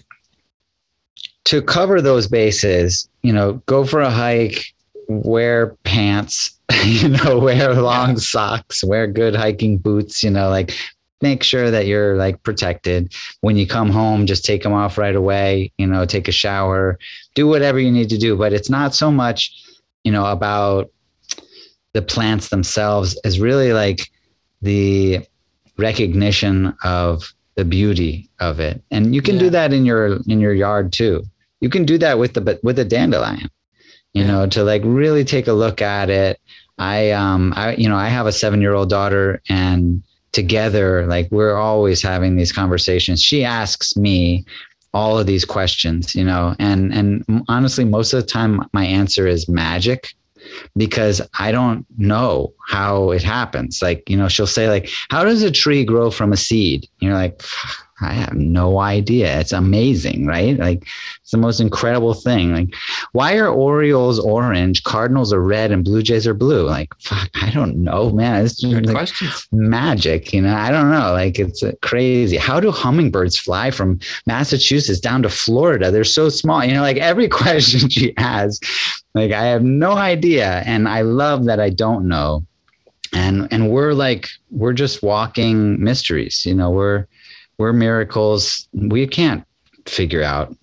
to 1.45 1.61
cover 1.61 2.01
those 2.01 2.29
bases, 2.29 3.09
you 3.23 3.33
know, 3.33 3.55
go 3.67 3.85
for 3.85 4.01
a 4.01 4.11
hike, 4.11 4.73
wear 5.09 5.77
pants, 5.85 6.59
you 6.85 7.09
know, 7.09 7.39
wear 7.39 7.75
long 7.75 8.19
socks, 8.19 8.85
wear 8.85 9.07
good 9.07 9.35
hiking 9.35 9.77
boots, 9.79 10.23
you 10.23 10.31
know, 10.31 10.49
like 10.49 10.73
make 11.21 11.43
sure 11.43 11.71
that 11.71 11.87
you're 11.87 12.17
like 12.17 12.43
protected. 12.43 13.13
When 13.41 13.57
you 13.57 13.67
come 13.67 13.91
home, 13.91 14.27
just 14.27 14.45
take 14.45 14.63
them 14.63 14.73
off 14.73 14.97
right 14.97 15.17
away, 15.17 15.73
you 15.79 15.87
know, 15.87 16.05
take 16.05 16.29
a 16.29 16.33
shower, 16.33 16.99
do 17.35 17.47
whatever 17.47 17.79
you 17.79 17.91
need 17.91 18.09
to 18.11 18.19
do. 18.19 18.37
But 18.37 18.53
it's 18.53 18.71
not 18.71 18.95
so 18.95 19.11
much, 19.11 19.53
you 20.05 20.13
know, 20.13 20.27
about 20.27 20.91
the 21.93 22.03
plants 22.03 22.49
themselves 22.49 23.19
as 23.25 23.41
really 23.41 23.73
like 23.73 24.11
the 24.63 25.27
recognition 25.77 26.77
of 26.85 27.33
the 27.61 27.65
beauty 27.67 28.27
of 28.41 28.59
it. 28.59 28.83
And 28.91 29.15
you 29.15 29.21
can 29.21 29.35
yeah. 29.35 29.41
do 29.43 29.51
that 29.51 29.73
in 29.75 29.85
your 29.85 30.19
in 30.29 30.41
your 30.41 30.55
yard 30.55 30.95
too. 30.95 31.23
You 31.61 31.69
can 31.69 31.85
do 31.85 31.99
that 31.99 32.19
with 32.19 32.33
the 32.33 32.59
with 32.63 32.79
a 32.79 32.87
dandelion. 32.87 33.51
You 34.15 34.23
yeah. 34.23 34.29
know, 34.29 34.47
to 34.47 34.65
like 34.65 34.81
really 34.83 35.25
take 35.25 35.47
a 35.47 35.53
look 35.53 35.83
at 35.83 36.09
it. 36.09 36.41
I 36.79 37.11
um 37.11 37.53
I 37.55 37.75
you 37.77 37.87
know, 37.87 37.97
I 37.97 38.09
have 38.09 38.27
a 38.27 38.31
7-year-old 38.31 38.89
daughter 38.89 39.43
and 39.51 40.03
together 40.33 41.07
like 41.07 41.29
we're 41.31 41.59
always 41.59 42.01
having 42.01 42.35
these 42.37 42.51
conversations. 42.51 43.23
She 43.23 43.45
asks 43.45 43.95
me 43.95 44.47
all 44.95 45.19
of 45.19 45.27
these 45.27 45.45
questions, 45.45 46.15
you 46.15 46.25
know, 46.25 46.57
and 46.59 46.95
and 46.95 47.45
honestly 47.47 47.85
most 47.85 48.15
of 48.15 48.23
the 48.23 48.27
time 48.27 48.65
my 48.73 48.87
answer 48.87 49.27
is 49.27 49.51
magic 49.51 50.15
because 50.77 51.21
I 51.39 51.53
don't 51.53 51.87
know 51.99 52.53
how 52.69 53.11
it 53.11 53.23
happens. 53.23 53.81
Like, 53.83 54.09
you 54.09 54.17
know, 54.17 54.29
she'll 54.29 54.47
say, 54.47 54.69
like, 54.69 54.91
how 55.11 55.25
does 55.25 55.43
a 55.43 55.51
tree 55.51 55.85
grow 55.85 56.11
from 56.11 56.33
a 56.33 56.37
seed? 56.37 56.89
You're 57.01 57.15
like, 57.15 57.43
I 58.03 58.13
have 58.13 58.35
no 58.35 58.79
idea. 58.79 59.39
It's 59.41 59.53
amazing, 59.53 60.27
right? 60.27 60.59
Like 60.59 60.87
it's 61.21 61.33
the 61.33 61.39
most 61.39 61.61
incredible 61.61 62.15
thing. 62.15 62.53
Like, 62.53 62.75
why 63.13 63.37
are 63.37 63.49
Orioles 63.49 64.19
orange, 64.19 64.83
Cardinals 64.85 65.33
are 65.33 65.43
red, 65.43 65.71
and 65.71 65.85
Blue 65.85 66.03
Jays 66.03 66.27
are 66.27 66.35
blue? 66.35 66.67
Like, 66.67 66.93
fuck, 67.01 67.29
I 67.35 67.51
don't 67.51 67.77
know, 67.77 68.11
man. 68.11 68.45
It's 68.45 68.61
just 68.61 68.87
like 68.87 69.09
magic, 69.53 70.33
you 70.33 70.41
know. 70.41 70.55
I 70.55 70.71
don't 70.71 70.91
know. 70.91 71.13
Like 71.13 71.39
it's 71.39 71.63
uh, 71.63 71.73
crazy. 71.83 72.37
How 72.37 72.59
do 72.59 72.71
hummingbirds 72.71 73.39
fly 73.39 73.71
from 73.71 74.01
Massachusetts 74.27 75.01
down 75.01 75.23
to 75.23 75.29
Florida? 75.29 75.91
They're 75.91 76.05
so 76.05 76.29
small. 76.29 76.65
You 76.65 76.75
know, 76.75 76.83
like 76.83 76.97
every 76.97 77.29
question 77.41 77.89
she 77.89 78.15
has, 78.17 78.61
like 79.15 79.33
I 79.33 79.45
have 79.45 79.63
no 79.63 79.93
idea, 79.93 80.63
and 80.67 80.89
I 80.89 81.03
love 81.03 81.45
that 81.45 81.61
I 81.61 81.71
don't 81.71 82.09
know. 82.09 82.45
And 83.13 83.49
and 83.51 83.71
we're 83.71 83.93
like 83.93 84.29
we're 84.51 84.73
just 84.73 85.03
walking 85.03 85.83
mysteries. 85.83 86.47
You 86.47 86.55
know, 86.55 86.71
we're 86.71 87.07
we're 87.61 87.73
miracles. 87.75 88.67
We 88.73 89.07
can't 89.07 89.45
figure 89.87 90.23
out. 90.23 90.57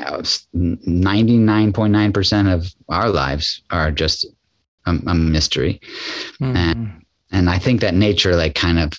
99.9% 0.00 2.54
of 2.54 2.74
our 2.88 3.10
lives 3.10 3.60
are 3.68 3.90
just 3.90 4.24
a, 4.86 4.96
a 5.06 5.14
mystery. 5.14 5.78
Mm-hmm. 6.40 6.56
And, 6.56 7.04
and 7.30 7.50
I 7.50 7.58
think 7.58 7.82
that 7.82 7.92
nature 7.92 8.34
like 8.34 8.54
kind 8.54 8.78
of 8.78 8.94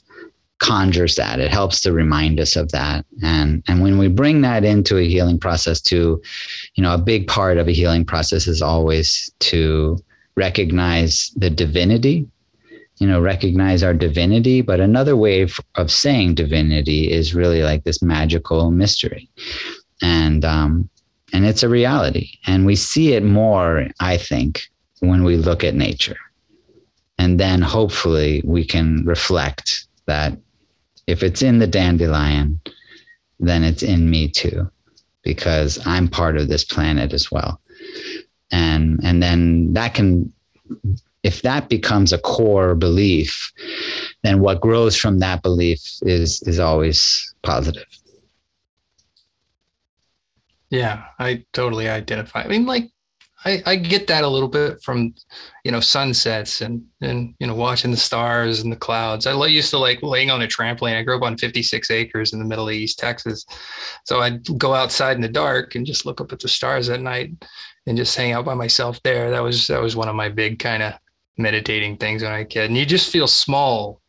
conjures 0.59 1.15
that. 1.15 1.39
It 1.39 1.49
helps 1.49 1.81
to 1.81 1.91
remind 1.91 2.39
us 2.39 2.55
of 2.55 2.71
that. 2.71 3.03
And, 3.23 3.63
and 3.67 3.81
when 3.81 3.97
we 3.97 4.09
bring 4.09 4.41
that 4.41 4.63
into 4.63 4.99
a 4.99 5.07
healing 5.07 5.39
process 5.39 5.81
too, 5.81 6.21
you 6.75 6.83
know, 6.83 6.93
a 6.93 6.99
big 6.99 7.27
part 7.27 7.57
of 7.57 7.67
a 7.67 7.73
healing 7.73 8.05
process 8.05 8.45
is 8.45 8.61
always 8.61 9.33
to 9.39 9.97
recognize 10.35 11.31
the 11.35 11.49
divinity 11.49 12.27
you 12.97 13.07
know 13.07 13.19
recognize 13.19 13.83
our 13.83 13.93
divinity 13.93 14.61
but 14.61 14.79
another 14.79 15.15
way 15.15 15.47
of 15.75 15.91
saying 15.91 16.35
divinity 16.35 17.11
is 17.11 17.35
really 17.35 17.63
like 17.63 17.83
this 17.83 18.01
magical 18.01 18.71
mystery. 18.71 19.29
And 20.01 20.45
um 20.45 20.89
and 21.33 21.45
it's 21.45 21.63
a 21.63 21.69
reality. 21.69 22.29
And 22.45 22.65
we 22.65 22.75
see 22.75 23.13
it 23.13 23.23
more 23.23 23.87
i 23.99 24.17
think 24.17 24.61
when 24.99 25.23
we 25.23 25.35
look 25.37 25.63
at 25.63 25.75
nature. 25.75 26.17
And 27.17 27.39
then 27.39 27.61
hopefully 27.61 28.41
we 28.45 28.65
can 28.65 29.03
reflect 29.05 29.85
that 30.05 30.37
if 31.07 31.23
it's 31.23 31.41
in 31.41 31.59
the 31.59 31.67
dandelion 31.67 32.59
then 33.39 33.63
it's 33.63 33.83
in 33.83 34.09
me 34.09 34.29
too 34.29 34.69
because 35.23 35.79
i'm 35.85 36.07
part 36.07 36.37
of 36.37 36.47
this 36.47 36.63
planet 36.63 37.13
as 37.13 37.31
well. 37.31 37.59
And 38.51 38.99
and 39.03 39.21
then 39.23 39.73
that 39.73 39.93
can 39.95 40.31
if 41.23 41.41
that 41.41 41.69
becomes 41.69 42.11
a 42.11 42.19
core 42.19 42.75
belief, 42.75 43.51
then 44.23 44.39
what 44.39 44.61
grows 44.61 44.95
from 44.95 45.19
that 45.19 45.41
belief 45.41 45.81
is 46.01 46.41
is 46.43 46.59
always 46.59 47.33
positive. 47.41 47.87
Yeah, 50.69 51.05
I 51.19 51.45
totally 51.53 51.87
identify. 51.87 52.41
I 52.41 52.47
mean, 52.47 52.65
like 52.65 52.89
I, 53.45 53.61
I 53.65 53.75
get 53.75 54.07
that 54.07 54.23
a 54.23 54.27
little 54.27 54.47
bit 54.47 54.81
from, 54.81 55.13
you 55.63 55.71
know, 55.71 55.79
sunsets 55.79 56.61
and 56.61 56.83
and 57.01 57.35
you 57.39 57.47
know 57.47 57.55
watching 57.55 57.91
the 57.91 57.97
stars 57.97 58.61
and 58.61 58.71
the 58.71 58.77
clouds. 58.77 59.27
I 59.27 59.45
used 59.47 59.69
to 59.71 59.77
like 59.77 60.01
laying 60.01 60.29
on 60.29 60.41
a 60.41 60.47
trampoline. 60.47 60.97
I 60.97 61.03
grew 61.03 61.17
up 61.17 61.23
on 61.23 61.37
56 61.37 61.91
acres 61.91 62.33
in 62.33 62.39
the 62.39 62.45
middle 62.45 62.67
of 62.67 62.73
East 62.73 62.99
Texas, 62.99 63.45
so 64.05 64.21
I'd 64.21 64.45
go 64.57 64.73
outside 64.73 65.15
in 65.15 65.21
the 65.21 65.29
dark 65.29 65.75
and 65.75 65.85
just 65.85 66.05
look 66.05 66.21
up 66.21 66.31
at 66.31 66.39
the 66.39 66.47
stars 66.47 66.89
at 66.89 67.01
night 67.01 67.31
and 67.85 67.97
just 67.97 68.15
hang 68.15 68.31
out 68.31 68.45
by 68.45 68.53
myself 68.53 69.01
there. 69.03 69.29
That 69.29 69.43
was 69.43 69.67
that 69.67 69.81
was 69.81 69.95
one 69.95 70.09
of 70.09 70.15
my 70.15 70.29
big 70.29 70.59
kind 70.59 70.83
of 70.83 70.93
meditating 71.37 71.97
things 71.97 72.23
when 72.23 72.31
I 72.31 72.37
was 72.39 72.45
a 72.45 72.47
kid. 72.47 72.65
And 72.65 72.77
you 72.77 72.85
just 72.85 73.11
feel 73.11 73.27
small 73.27 74.01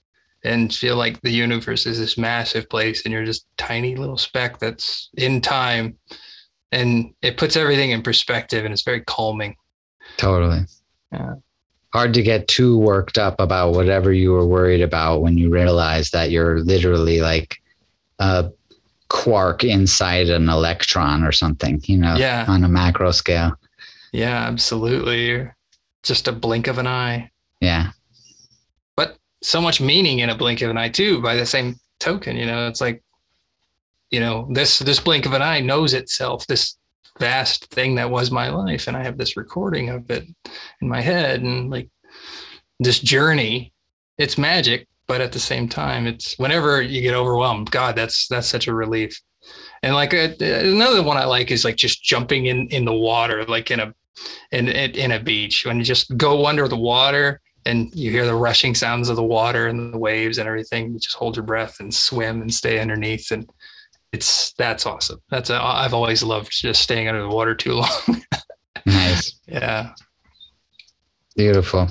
and 0.44 0.74
feel 0.74 0.96
like 0.96 1.20
the 1.22 1.30
universe 1.30 1.86
is 1.86 1.98
this 1.98 2.18
massive 2.18 2.68
place 2.68 3.04
and 3.04 3.12
you're 3.12 3.24
just 3.24 3.46
tiny 3.56 3.96
little 3.96 4.18
speck 4.18 4.58
that's 4.58 5.08
in 5.16 5.40
time 5.40 5.96
and 6.72 7.14
it 7.22 7.36
puts 7.38 7.56
everything 7.56 7.92
in 7.92 8.02
perspective 8.02 8.64
and 8.64 8.72
it's 8.72 8.82
very 8.82 9.00
calming 9.02 9.56
Totally. 10.18 10.60
Yeah. 11.12 11.34
Hard 11.94 12.12
to 12.14 12.22
get 12.22 12.46
too 12.46 12.76
worked 12.78 13.16
up 13.16 13.36
about 13.40 13.72
whatever 13.72 14.12
you 14.12 14.32
were 14.32 14.46
worried 14.46 14.82
about 14.82 15.22
when 15.22 15.38
you 15.38 15.48
realize 15.48 16.10
that 16.10 16.30
you're 16.30 16.60
literally 16.60 17.20
like 17.22 17.56
a 18.18 18.50
quark 19.08 19.64
inside 19.64 20.28
an 20.28 20.48
electron 20.50 21.22
or 21.24 21.32
something, 21.32 21.80
you 21.84 21.96
know, 21.96 22.16
Yeah. 22.16 22.44
on 22.48 22.64
a 22.64 22.68
macro 22.68 23.12
scale. 23.12 23.54
yeah 24.12 24.44
absolutely 24.46 25.26
You're 25.28 25.53
just 26.04 26.28
a 26.28 26.32
blink 26.32 26.66
of 26.68 26.78
an 26.78 26.86
eye 26.86 27.30
Yeah. 27.60 27.90
but 28.96 29.16
so 29.42 29.60
much 29.60 29.80
meaning 29.80 30.20
in 30.20 30.30
a 30.30 30.36
blink 30.36 30.60
of 30.62 30.70
an 30.70 30.78
eye 30.78 30.88
too 30.90 31.20
by 31.20 31.34
the 31.34 31.46
same 31.46 31.76
token 32.00 32.36
you 32.36 32.46
know 32.46 32.66
it's 32.68 32.80
like 32.80 33.02
you 34.10 34.20
know 34.20 34.48
this 34.52 34.78
this 34.80 35.00
blink 35.00 35.26
of 35.26 35.32
an 35.32 35.42
eye 35.42 35.60
knows 35.60 35.94
itself 35.94 36.46
this 36.46 36.76
vast 37.18 37.66
thing 37.70 37.94
that 37.94 38.10
was 38.10 38.30
my 38.30 38.48
life 38.48 38.86
and 38.88 38.96
i 38.96 39.02
have 39.02 39.16
this 39.18 39.36
recording 39.36 39.88
of 39.88 40.10
it 40.10 40.24
in 40.80 40.88
my 40.88 41.00
head 41.00 41.40
and 41.42 41.70
like 41.70 41.88
this 42.80 42.98
journey 43.00 43.72
it's 44.18 44.36
magic 44.36 44.86
but 45.06 45.20
at 45.20 45.32
the 45.32 45.38
same 45.40 45.68
time 45.68 46.06
it's 46.06 46.38
whenever 46.38 46.82
you 46.82 47.00
get 47.02 47.14
overwhelmed 47.14 47.70
god 47.70 47.94
that's 47.96 48.26
that's 48.28 48.48
such 48.48 48.66
a 48.66 48.74
relief 48.74 49.20
and 49.82 49.94
like 49.94 50.12
uh, 50.14 50.28
another 50.40 51.02
one 51.02 51.16
i 51.16 51.24
like 51.24 51.50
is 51.50 51.64
like 51.64 51.76
just 51.76 52.02
jumping 52.02 52.46
in 52.46 52.66
in 52.68 52.84
the 52.84 52.92
water 52.92 53.44
like 53.44 53.70
in 53.70 53.80
a 53.80 53.94
in 54.52 54.68
in, 54.68 54.90
in 54.92 55.12
a 55.12 55.20
beach 55.20 55.64
when 55.66 55.78
you 55.78 55.84
just 55.84 56.16
go 56.16 56.46
under 56.46 56.68
the 56.68 56.76
water 56.76 57.40
and 57.66 57.94
you 57.94 58.10
hear 58.10 58.26
the 58.26 58.34
rushing 58.34 58.74
sounds 58.74 59.08
of 59.08 59.16
the 59.16 59.22
water 59.22 59.68
and 59.68 59.92
the 59.92 59.98
waves 59.98 60.38
and 60.38 60.48
everything 60.48 60.92
you 60.92 60.98
just 60.98 61.16
hold 61.16 61.36
your 61.36 61.44
breath 61.44 61.80
and 61.80 61.92
swim 61.94 62.42
and 62.42 62.52
stay 62.52 62.78
underneath 62.78 63.30
and 63.30 63.48
it's 64.12 64.52
that's 64.52 64.86
awesome 64.86 65.20
that's 65.30 65.50
i've 65.50 65.94
always 65.94 66.22
loved 66.22 66.52
just 66.52 66.82
staying 66.82 67.08
under 67.08 67.22
the 67.22 67.28
water 67.28 67.54
too 67.54 67.72
long 67.74 68.22
Nice. 68.86 69.40
yeah 69.46 69.92
Beautiful. 71.36 71.88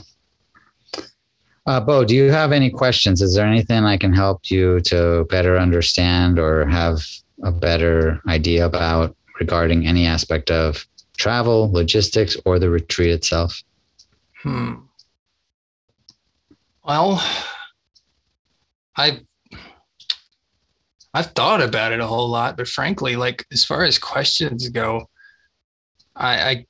Uh, 1.65 1.79
Bo, 1.79 2.03
do 2.03 2.15
you 2.15 2.31
have 2.31 2.51
any 2.51 2.69
questions? 2.69 3.21
Is 3.21 3.35
there 3.35 3.45
anything 3.45 3.83
I 3.83 3.97
can 3.97 4.13
help 4.13 4.49
you 4.49 4.79
to 4.81 5.25
better 5.29 5.57
understand 5.57 6.39
or 6.39 6.65
have 6.65 6.99
a 7.43 7.51
better 7.51 8.21
idea 8.27 8.65
about 8.65 9.15
regarding 9.39 9.85
any 9.87 10.05
aspect 10.05 10.51
of 10.51 10.85
travel, 11.23 11.71
logistics, 11.71 12.35
or 12.43 12.59
the 12.59 12.69
retreat 12.69 13.11
itself? 13.11 13.63
Hmm. 14.41 14.73
Well, 16.83 17.23
I've 18.97 19.21
I've 21.13 21.31
thought 21.31 21.61
about 21.61 21.93
it 21.93 22.01
a 22.01 22.07
whole 22.07 22.27
lot, 22.27 22.57
but 22.57 22.67
frankly, 22.67 23.15
like 23.15 23.45
as 23.53 23.63
far 23.63 23.85
as 23.85 23.97
questions 23.97 24.67
go, 24.67 25.09
I 26.13 26.49
I 26.51 26.65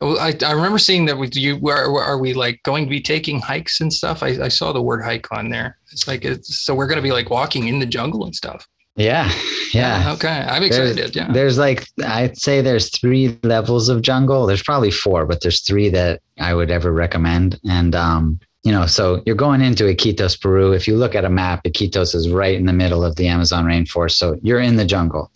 I, 0.00 0.34
I 0.46 0.52
remember 0.52 0.78
seeing 0.78 1.04
that 1.06 1.18
with 1.18 1.36
you. 1.36 1.56
Where, 1.56 1.92
where 1.92 2.04
are 2.04 2.18
we 2.18 2.32
like 2.32 2.62
going 2.62 2.84
to 2.84 2.90
be 2.90 3.02
taking 3.02 3.40
hikes 3.40 3.82
and 3.82 3.92
stuff? 3.92 4.22
I, 4.22 4.28
I 4.44 4.48
saw 4.48 4.72
the 4.72 4.80
word 4.80 5.02
hike 5.04 5.30
on 5.32 5.50
there. 5.50 5.76
It's 5.92 6.08
like 6.08 6.24
it's 6.24 6.64
so 6.64 6.74
we're 6.74 6.86
going 6.86 6.96
to 6.96 7.02
be 7.02 7.12
like 7.12 7.28
walking 7.28 7.68
in 7.68 7.78
the 7.78 7.86
jungle 7.86 8.24
and 8.24 8.34
stuff. 8.34 8.66
Yeah, 8.96 9.30
yeah. 9.74 10.12
Okay, 10.14 10.28
I'm 10.48 10.62
There's- 10.62 10.90
excited. 10.92 11.16
Yeah. 11.16 11.30
There's 11.30 11.58
like 11.58 11.86
I'd 12.04 12.36
say 12.38 12.60
there's 12.62 12.88
three 12.90 13.38
levels 13.42 13.88
of 13.88 14.00
jungle. 14.02 14.46
There's 14.46 14.62
probably 14.62 14.90
four, 14.90 15.26
but 15.26 15.42
there's 15.42 15.60
three 15.60 15.88
that 15.90 16.20
I 16.40 16.54
would 16.54 16.70
ever 16.70 16.92
recommend. 16.92 17.60
And 17.68 17.94
um, 17.94 18.40
you 18.64 18.72
know, 18.72 18.86
so 18.86 19.22
you're 19.26 19.36
going 19.36 19.60
into 19.60 19.84
Iquitos, 19.84 20.40
Peru. 20.40 20.72
If 20.72 20.88
you 20.88 20.96
look 20.96 21.14
at 21.14 21.24
a 21.24 21.30
map, 21.30 21.62
Iquitos 21.64 22.14
is 22.14 22.28
right 22.30 22.56
in 22.56 22.66
the 22.66 22.72
middle 22.72 23.04
of 23.04 23.16
the 23.16 23.28
Amazon 23.28 23.64
rainforest. 23.66 24.12
So 24.12 24.38
you're 24.42 24.60
in 24.60 24.76
the 24.76 24.84
jungle, 24.86 25.30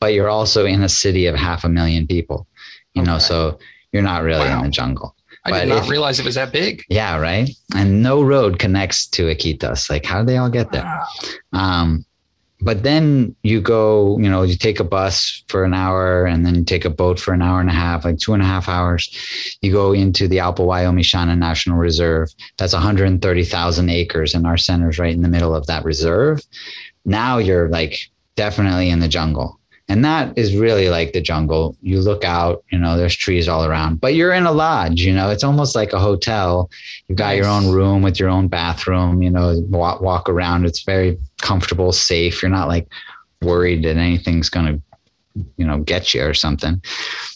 but 0.00 0.12
you're 0.14 0.30
also 0.30 0.64
in 0.64 0.82
a 0.82 0.88
city 0.88 1.26
of 1.26 1.34
half 1.34 1.62
a 1.64 1.68
million 1.68 2.06
people. 2.06 2.46
You 2.94 3.02
know, 3.02 3.18
so 3.18 3.58
you're 3.92 4.02
not 4.02 4.22
really 4.22 4.46
Wow. 4.46 4.60
in 4.60 4.64
the 4.64 4.70
jungle. 4.70 5.14
I 5.44 5.50
but 5.50 5.60
did 5.60 5.68
not 5.68 5.84
if- 5.84 5.90
realize 5.90 6.18
it 6.18 6.24
was 6.24 6.36
that 6.36 6.52
big. 6.52 6.82
Yeah, 6.88 7.18
right. 7.18 7.50
And 7.76 8.02
no 8.02 8.22
road 8.22 8.58
connects 8.58 9.06
to 9.08 9.24
Iquitos. 9.24 9.90
Like, 9.90 10.06
how 10.06 10.20
do 10.20 10.26
they 10.26 10.38
all 10.38 10.48
get 10.48 10.72
there? 10.72 10.84
Wow. 10.84 11.06
Um, 11.52 12.04
but 12.64 12.82
then 12.82 13.36
you 13.42 13.60
go, 13.60 14.18
you 14.18 14.30
know, 14.30 14.42
you 14.42 14.56
take 14.56 14.80
a 14.80 14.84
bus 14.84 15.44
for 15.48 15.64
an 15.64 15.74
hour 15.74 16.24
and 16.24 16.46
then 16.46 16.54
you 16.54 16.64
take 16.64 16.86
a 16.86 16.90
boat 16.90 17.20
for 17.20 17.34
an 17.34 17.42
hour 17.42 17.60
and 17.60 17.68
a 17.68 17.74
half, 17.74 18.04
like 18.04 18.18
two 18.18 18.32
and 18.32 18.42
a 18.42 18.46
half 18.46 18.68
hours. 18.68 19.10
You 19.60 19.70
go 19.70 19.92
into 19.92 20.26
the 20.26 20.38
Allpahuayo 20.38 20.92
Mishana 20.92 21.36
National 21.36 21.76
Reserve. 21.76 22.30
That's 22.56 22.72
130,000 22.72 23.90
acres, 23.90 24.34
and 24.34 24.46
our 24.46 24.56
center's 24.56 24.98
right 24.98 25.14
in 25.14 25.22
the 25.22 25.28
middle 25.28 25.54
of 25.54 25.66
that 25.66 25.84
reserve. 25.84 26.40
Now 27.04 27.36
you're 27.36 27.68
like 27.68 27.98
definitely 28.34 28.88
in 28.88 29.00
the 29.00 29.08
jungle. 29.08 29.60
And 29.88 30.04
that 30.04 30.36
is 30.38 30.56
really 30.56 30.88
like 30.88 31.12
the 31.12 31.20
jungle. 31.20 31.76
You 31.82 32.00
look 32.00 32.24
out, 32.24 32.64
you 32.72 32.78
know, 32.78 32.96
there's 32.96 33.14
trees 33.14 33.48
all 33.48 33.66
around, 33.66 34.00
but 34.00 34.14
you're 34.14 34.32
in 34.32 34.46
a 34.46 34.52
lodge, 34.52 35.02
you 35.02 35.12
know, 35.12 35.28
it's 35.28 35.44
almost 35.44 35.74
like 35.74 35.92
a 35.92 35.98
hotel. 35.98 36.70
You've 37.06 37.18
got 37.18 37.36
your 37.36 37.46
own 37.46 37.70
room 37.70 38.00
with 38.00 38.18
your 38.18 38.30
own 38.30 38.48
bathroom, 38.48 39.22
you 39.22 39.30
know, 39.30 39.60
walk, 39.68 40.00
walk 40.00 40.28
around. 40.28 40.64
It's 40.64 40.82
very 40.82 41.18
comfortable, 41.42 41.92
safe. 41.92 42.40
You're 42.40 42.50
not 42.50 42.68
like 42.68 42.88
worried 43.42 43.84
that 43.84 43.96
anything's 43.96 44.48
going 44.48 44.66
to, 44.66 44.82
you 45.58 45.66
know, 45.66 45.78
get 45.80 46.14
you 46.14 46.24
or 46.24 46.32
something. 46.32 46.82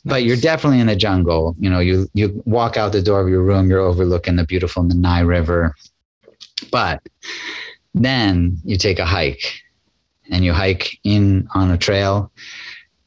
But 0.07 0.23
you're 0.23 0.37
definitely 0.37 0.81
in 0.81 0.87
the 0.87 0.97
jungle. 0.97 1.55
You 1.59 1.69
know, 1.69 1.81
you 1.81 2.09
you 2.15 2.43
walk 2.47 2.79
out 2.79 2.93
the 2.93 3.03
door 3.03 3.21
of 3.21 3.29
your 3.29 3.43
room, 3.43 3.69
you're 3.69 3.81
overlooking 3.81 4.37
the 4.37 4.45
beautiful 4.45 4.85
Nanay 4.85 5.27
River. 5.27 5.75
But 6.73 7.03
then 7.95 8.57
you 8.65 8.79
take 8.79 8.99
a 8.99 9.05
hike 9.05 9.63
and 10.31 10.45
you 10.45 10.53
hike 10.53 10.99
in 11.05 11.47
on 11.55 11.71
a 11.71 11.79
trail 11.79 12.31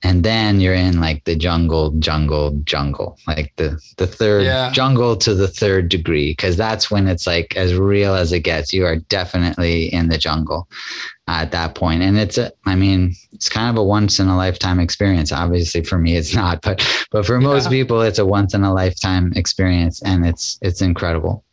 and 0.04 0.24
then 0.24 0.60
you're 0.60 0.74
in 0.74 1.00
like 1.00 1.24
the 1.26 1.36
jungle 1.36 1.92
jungle 2.00 2.60
jungle 2.64 3.18
like 3.28 3.54
the 3.58 3.80
the 3.98 4.08
third 4.08 4.44
Yeah. 4.46 4.72
jungle 4.72 5.16
to 5.18 5.36
the 5.36 5.48
third 5.48 5.90
degree 5.90 6.32
because 6.32 6.58
that's 6.58 6.90
when 6.90 7.08
it's 7.08 7.28
like 7.28 7.56
as 7.56 7.76
real 7.76 8.16
as 8.16 8.32
it 8.34 8.40
gets 8.40 8.74
you 8.74 8.84
are 8.86 8.96
definitely 8.96 9.94
in 9.94 10.10
the 10.10 10.18
jungle 10.18 10.68
at 11.28 11.52
that 11.52 11.76
point 11.76 12.02
and 12.02 12.18
it's 12.18 12.38
a 12.40 12.52
i 12.66 12.74
mean 12.76 13.14
it's 13.32 13.48
kind 13.48 13.70
of 13.70 13.80
a 13.80 13.84
once 13.86 14.20
in 14.20 14.28
a 14.28 14.36
lifetime 14.36 14.80
experience 14.80 15.32
obviously 15.32 15.84
for 15.84 16.00
me 16.00 16.18
it's 16.18 16.34
not 16.34 16.62
but 16.64 16.84
but 17.12 17.24
for 17.26 17.40
most 17.40 17.66
Yeah. 17.66 17.70
people 17.70 18.02
it's 18.02 18.18
a 18.20 18.26
once 18.26 18.56
in 18.56 18.64
a 18.64 18.74
lifetime 18.74 19.32
experience 19.36 20.02
and 20.02 20.26
it's 20.26 20.58
it's 20.64 20.82
incredible 20.82 21.44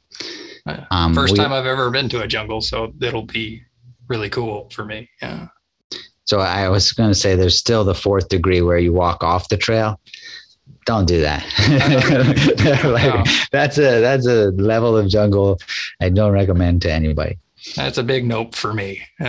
um, 0.90 1.14
First 1.14 1.32
we- 1.32 1.38
time 1.38 1.52
I've 1.52 1.64
ever 1.64 1.90
been 1.90 2.10
to 2.10 2.20
a 2.22 2.26
jungle, 2.26 2.60
so 2.60 2.92
it'll 3.00 3.24
be 3.24 3.62
really 4.06 4.28
cool 4.28 4.68
for 4.70 4.84
me. 4.84 5.08
Yeah. 5.22 5.48
So 6.29 6.41
I 6.41 6.68
was 6.68 6.93
going 6.93 7.09
to 7.09 7.14
say 7.14 7.37
there's 7.37 7.57
still 7.57 7.85
the 7.85 7.95
fourth 7.95 8.29
degree 8.29 8.61
where 8.61 8.76
you 8.76 8.93
walk 8.93 9.24
off 9.24 9.49
the 9.49 9.57
trail. 9.57 9.99
Don't 10.85 11.07
do 11.07 11.22
that. 11.22 11.43
Like, 12.85 13.14
No. 13.14 13.24
That's 13.51 13.79
a 13.79 14.01
that's 14.01 14.26
a 14.26 14.51
level 14.51 14.97
of 14.97 15.09
jungle 15.09 15.59
I 16.03 16.11
don't 16.11 16.33
recommend 16.33 16.83
to 16.83 16.93
anybody. 16.93 17.39
That's 17.76 17.98
a 17.98 18.02
big 18.02 18.24
nope 18.24 18.54
for 18.54 18.72
me. 18.74 19.02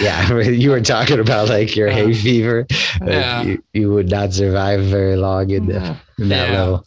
Yeah, 0.00 0.38
you 0.40 0.70
were 0.70 0.80
talking 0.80 1.20
about 1.20 1.48
like 1.50 1.76
your 1.76 1.90
hay 1.90 2.08
Yeah. 2.10 2.22
fever. 2.22 2.66
Like, 3.00 3.10
Yeah. 3.10 3.42
you, 3.42 3.62
you 3.74 3.90
would 3.92 4.08
not 4.10 4.32
survive 4.32 4.80
very 4.84 5.16
long 5.16 5.50
in, 5.50 5.66
the, 5.66 5.96
in 6.18 6.28
that 6.30 6.48
Yeah. 6.50 6.58
level. 6.60 6.86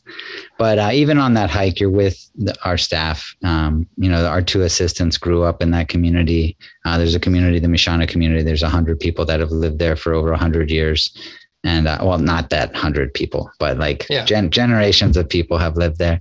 But 0.58 0.80
uh, 0.80 0.90
even 0.92 1.20
on 1.20 1.36
that 1.36 1.52
hike, 1.52 1.80
you're 1.80 1.92
with 1.92 2.18
the, 2.36 2.56
our 2.66 2.78
staff. 2.80 3.36
Um, 3.44 3.88
you 3.98 4.10
know, 4.10 4.26
our 4.26 4.42
two 4.42 4.64
assistants 4.64 5.18
grew 5.20 5.44
up 5.44 5.62
in 5.62 5.70
that 5.72 5.88
community. 5.88 6.58
Uh, 6.84 6.98
there's 6.98 7.14
a 7.16 7.20
community, 7.20 7.60
the 7.60 7.68
Mishana 7.68 8.08
community. 8.08 8.42
There's 8.42 8.64
a 8.64 8.70
hundred 8.70 9.00
people 9.00 9.24
that 9.26 9.40
have 9.40 9.52
lived 9.52 9.78
there 9.78 9.96
for 9.96 10.14
over 10.16 10.32
a 10.32 10.38
hundred 10.38 10.72
years. 10.72 11.16
And 11.64 11.88
uh, 11.88 12.00
well, 12.02 12.18
not 12.18 12.50
that 12.50 12.76
hundred 12.76 13.14
people, 13.14 13.52
but 13.60 13.78
like 13.78 14.08
Yeah. 14.10 14.26
gen- 14.26 14.50
generations 14.50 15.16
of 15.16 15.30
people 15.30 15.60
have 15.60 15.78
lived 15.78 16.00
there. 16.00 16.20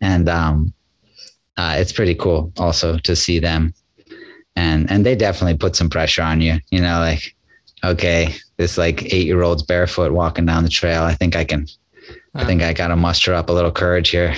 And 0.00 0.28
um, 0.30 0.72
uh, 1.62 1.74
it's 1.76 1.92
pretty 1.92 2.14
cool 2.14 2.52
also 2.56 2.98
to 2.98 3.14
see 3.14 3.38
them. 3.38 3.72
And 4.56 4.90
and 4.90 5.06
they 5.06 5.14
definitely 5.14 5.56
put 5.56 5.76
some 5.76 5.88
pressure 5.88 6.22
on 6.22 6.40
you. 6.40 6.58
You 6.70 6.80
know, 6.80 6.98
like 6.98 7.36
okay, 7.84 8.34
this 8.56 8.76
like 8.76 9.04
eight 9.12 9.26
year 9.26 9.42
old's 9.42 9.62
barefoot 9.62 10.12
walking 10.12 10.44
down 10.44 10.64
the 10.64 10.68
trail. 10.68 11.04
I 11.04 11.14
think 11.14 11.36
I 11.36 11.44
can. 11.44 11.66
I 12.34 12.44
think 12.44 12.62
I 12.62 12.72
got 12.72 12.88
to 12.88 12.96
muster 12.96 13.34
up 13.34 13.50
a 13.50 13.52
little 13.52 13.70
courage 13.70 14.08
here. 14.08 14.34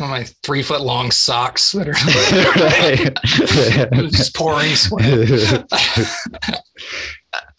My 0.00 0.24
three 0.42 0.62
foot 0.62 0.80
long 0.80 1.12
socks 1.12 1.72
that 1.72 1.88
are 1.88 1.92
just 4.10 4.34
pouring 4.34 4.74
sweat. 4.74 5.64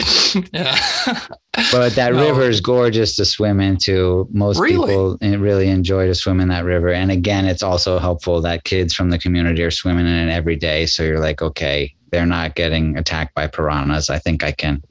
yeah. 0.53 0.77
But 1.71 1.95
that 1.95 2.13
No. 2.13 2.27
river 2.29 2.49
is 2.49 2.61
gorgeous 2.61 3.15
to 3.17 3.25
swim 3.25 3.59
into. 3.59 4.27
Most 4.31 4.59
Really? 4.59 4.87
people 4.87 5.17
eh, 5.21 5.35
really 5.35 5.67
enjoy 5.69 6.07
to 6.07 6.15
swim 6.15 6.39
in 6.39 6.47
that 6.47 6.63
river. 6.63 6.89
And 6.89 7.11
again, 7.11 7.45
it's 7.45 7.61
also 7.61 7.99
helpful 7.99 8.41
that 8.41 8.63
kids 8.63 8.93
from 8.93 9.09
the 9.09 9.19
community 9.19 9.61
are 9.63 9.71
swimming 9.71 10.07
in 10.07 10.29
it 10.29 10.31
every 10.31 10.55
day. 10.55 10.85
So 10.85 11.03
you're 11.03 11.19
like, 11.19 11.41
okay, 11.41 11.93
they're 12.11 12.25
not 12.25 12.55
getting 12.55 12.97
attacked 12.97 13.35
by 13.35 13.47
piranhas. 13.47 14.09
I 14.09 14.17
think 14.17 14.43
I 14.43 14.53
can 14.53 14.81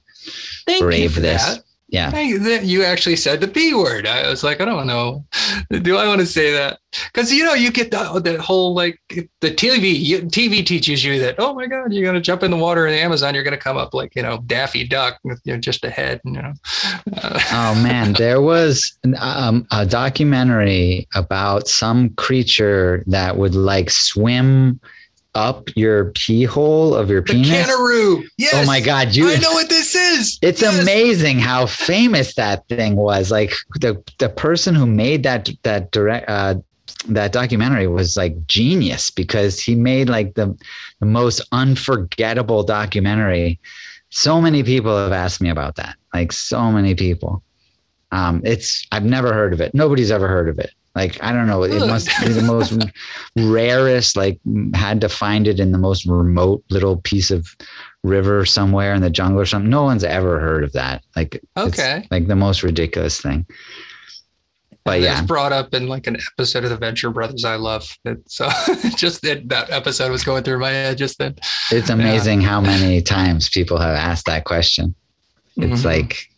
Thank 0.66 0.80
you 0.80 0.86
brave 0.86 1.14
for 1.14 1.20
this. 1.20 1.42
that. 1.56 1.64
Yeah. 1.90 2.10
Th- 2.10 2.62
you 2.62 2.84
actually 2.84 3.16
said 3.16 3.40
the 3.40 3.48
B 3.48 3.74
word. 3.74 4.06
I 4.06 4.28
was 4.30 4.44
like, 4.44 4.60
I 4.60 4.64
don't 4.64 4.86
know. 4.86 5.24
Do 5.82 5.96
I 5.96 6.06
want 6.06 6.20
to 6.20 6.26
say 6.26 6.52
that? 6.52 6.78
Because 7.12 7.32
you 7.32 7.44
know, 7.44 7.54
you 7.54 7.72
get 7.72 7.90
the 7.90 8.20
that 8.20 8.40
whole 8.40 8.74
like 8.74 9.00
the 9.08 9.50
TV. 9.50 10.22
TV 10.30 10.64
teaches 10.64 11.04
you 11.04 11.18
that. 11.18 11.34
Oh 11.38 11.52
my 11.52 11.66
God, 11.66 11.92
you're 11.92 12.04
gonna 12.04 12.20
jump 12.20 12.44
in 12.44 12.52
the 12.52 12.56
water 12.56 12.86
in 12.86 12.92
the 12.92 13.00
Amazon. 13.00 13.34
You're 13.34 13.42
gonna 13.42 13.56
come 13.56 13.76
up 13.76 13.92
like 13.92 14.14
you 14.14 14.22
know 14.22 14.38
Daffy 14.46 14.86
Duck 14.86 15.18
with 15.24 15.40
you 15.44 15.54
know, 15.54 15.60
just 15.60 15.84
a 15.84 15.90
head. 15.90 16.20
You 16.24 16.42
know. 16.42 16.52
Oh 17.52 17.74
man, 17.82 18.12
there 18.14 18.40
was 18.40 18.96
um, 19.18 19.66
a 19.70 19.84
documentary 19.84 21.08
about 21.14 21.68
some 21.68 22.10
creature 22.10 23.02
that 23.06 23.36
would 23.36 23.54
like 23.54 23.90
swim 23.90 24.80
up 25.34 25.68
your 25.76 26.06
pee 26.12 26.44
hole 26.44 26.94
of 26.94 27.08
your 27.08 27.20
the 27.22 27.32
penis. 27.34 27.50
candiru. 27.68 28.24
Yes. 28.36 28.54
Oh 28.54 28.66
my 28.66 28.80
god, 28.80 29.14
you 29.14 29.28
I 29.30 29.36
know 29.36 29.52
what 29.52 29.68
this 29.68 29.94
is. 29.94 30.38
It's 30.42 30.62
Yes. 30.62 30.82
amazing 30.82 31.38
how 31.38 31.66
famous 31.66 32.34
that 32.34 32.66
thing 32.68 32.96
was. 32.96 33.30
Like 33.30 33.52
the 33.80 34.02
the 34.18 34.28
person 34.28 34.74
who 34.74 34.86
made 34.86 35.22
that 35.22 35.48
that 35.62 35.90
direct 35.92 36.28
uh, 36.28 36.54
that 37.08 37.32
documentary 37.32 37.86
was 37.86 38.16
like 38.16 38.34
genius 38.46 39.10
because 39.10 39.60
he 39.60 39.74
made 39.74 40.08
like 40.08 40.34
the 40.34 40.56
the 40.98 41.06
most 41.06 41.40
unforgettable 41.52 42.62
documentary. 42.64 43.60
So 44.10 44.40
many 44.40 44.62
people 44.64 44.96
have 44.96 45.12
asked 45.12 45.40
me 45.40 45.50
about 45.50 45.76
that. 45.76 45.94
Like 46.12 46.32
so 46.32 46.72
many 46.72 46.94
people. 46.96 47.42
Um, 48.12 48.40
it's 48.44 48.84
I've 48.90 49.04
never 49.04 49.32
heard 49.32 49.52
of 49.52 49.60
it. 49.60 49.72
Nobody's 49.74 50.10
ever 50.10 50.26
heard 50.26 50.48
of 50.48 50.58
it. 50.58 50.72
Like 50.96 51.22
I 51.22 51.32
don't 51.32 51.46
know. 51.46 51.62
It 51.62 51.78
must 51.86 52.08
be 52.20 52.28
the 52.32 52.42
most 52.42 52.72
rarest. 53.36 54.16
Like 54.16 54.40
had 54.74 55.00
to 55.02 55.08
find 55.08 55.46
it 55.46 55.60
in 55.60 55.70
the 55.72 55.78
most 55.78 56.04
remote 56.06 56.64
little 56.70 56.96
piece 56.98 57.30
of 57.30 57.46
river 58.02 58.44
somewhere 58.44 58.94
in 58.94 59.02
the 59.02 59.10
jungle 59.10 59.40
or 59.40 59.46
something. 59.46 59.70
No 59.70 59.84
one's 59.84 60.04
ever 60.04 60.40
heard 60.40 60.64
of 60.64 60.72
that. 60.72 61.04
Like 61.14 61.40
Okay. 61.56 62.06
like 62.10 62.26
the 62.26 62.34
most 62.36 62.62
ridiculous 62.62 63.20
thing. 63.20 63.46
But 64.84 64.98
It 65.00 65.02
yeah, 65.04 65.20
was 65.20 65.28
brought 65.28 65.52
up 65.52 65.74
in 65.74 65.86
like 65.88 66.06
an 66.06 66.16
episode 66.32 66.64
of 66.64 66.70
the 66.70 66.76
Venture 66.76 67.10
Brothers. 67.10 67.44
I 67.44 67.56
love 67.56 67.86
it. 68.04 68.18
So 68.28 68.48
just 68.96 69.20
that, 69.22 69.48
that 69.50 69.70
episode 69.70 70.10
was 70.10 70.24
going 70.24 70.42
through 70.42 70.58
my 70.58 70.70
head 70.70 70.98
just 70.98 71.18
then. 71.18 71.36
it's 71.70 71.90
amazing 71.90 72.40
how 72.40 72.60
many 72.60 73.02
times 73.02 73.48
people 73.50 73.78
have 73.78 73.94
asked 73.94 74.26
that 74.26 74.44
question. 74.44 74.94
It's 75.56 75.82
Mhm. 75.82 75.84
like 75.84 76.30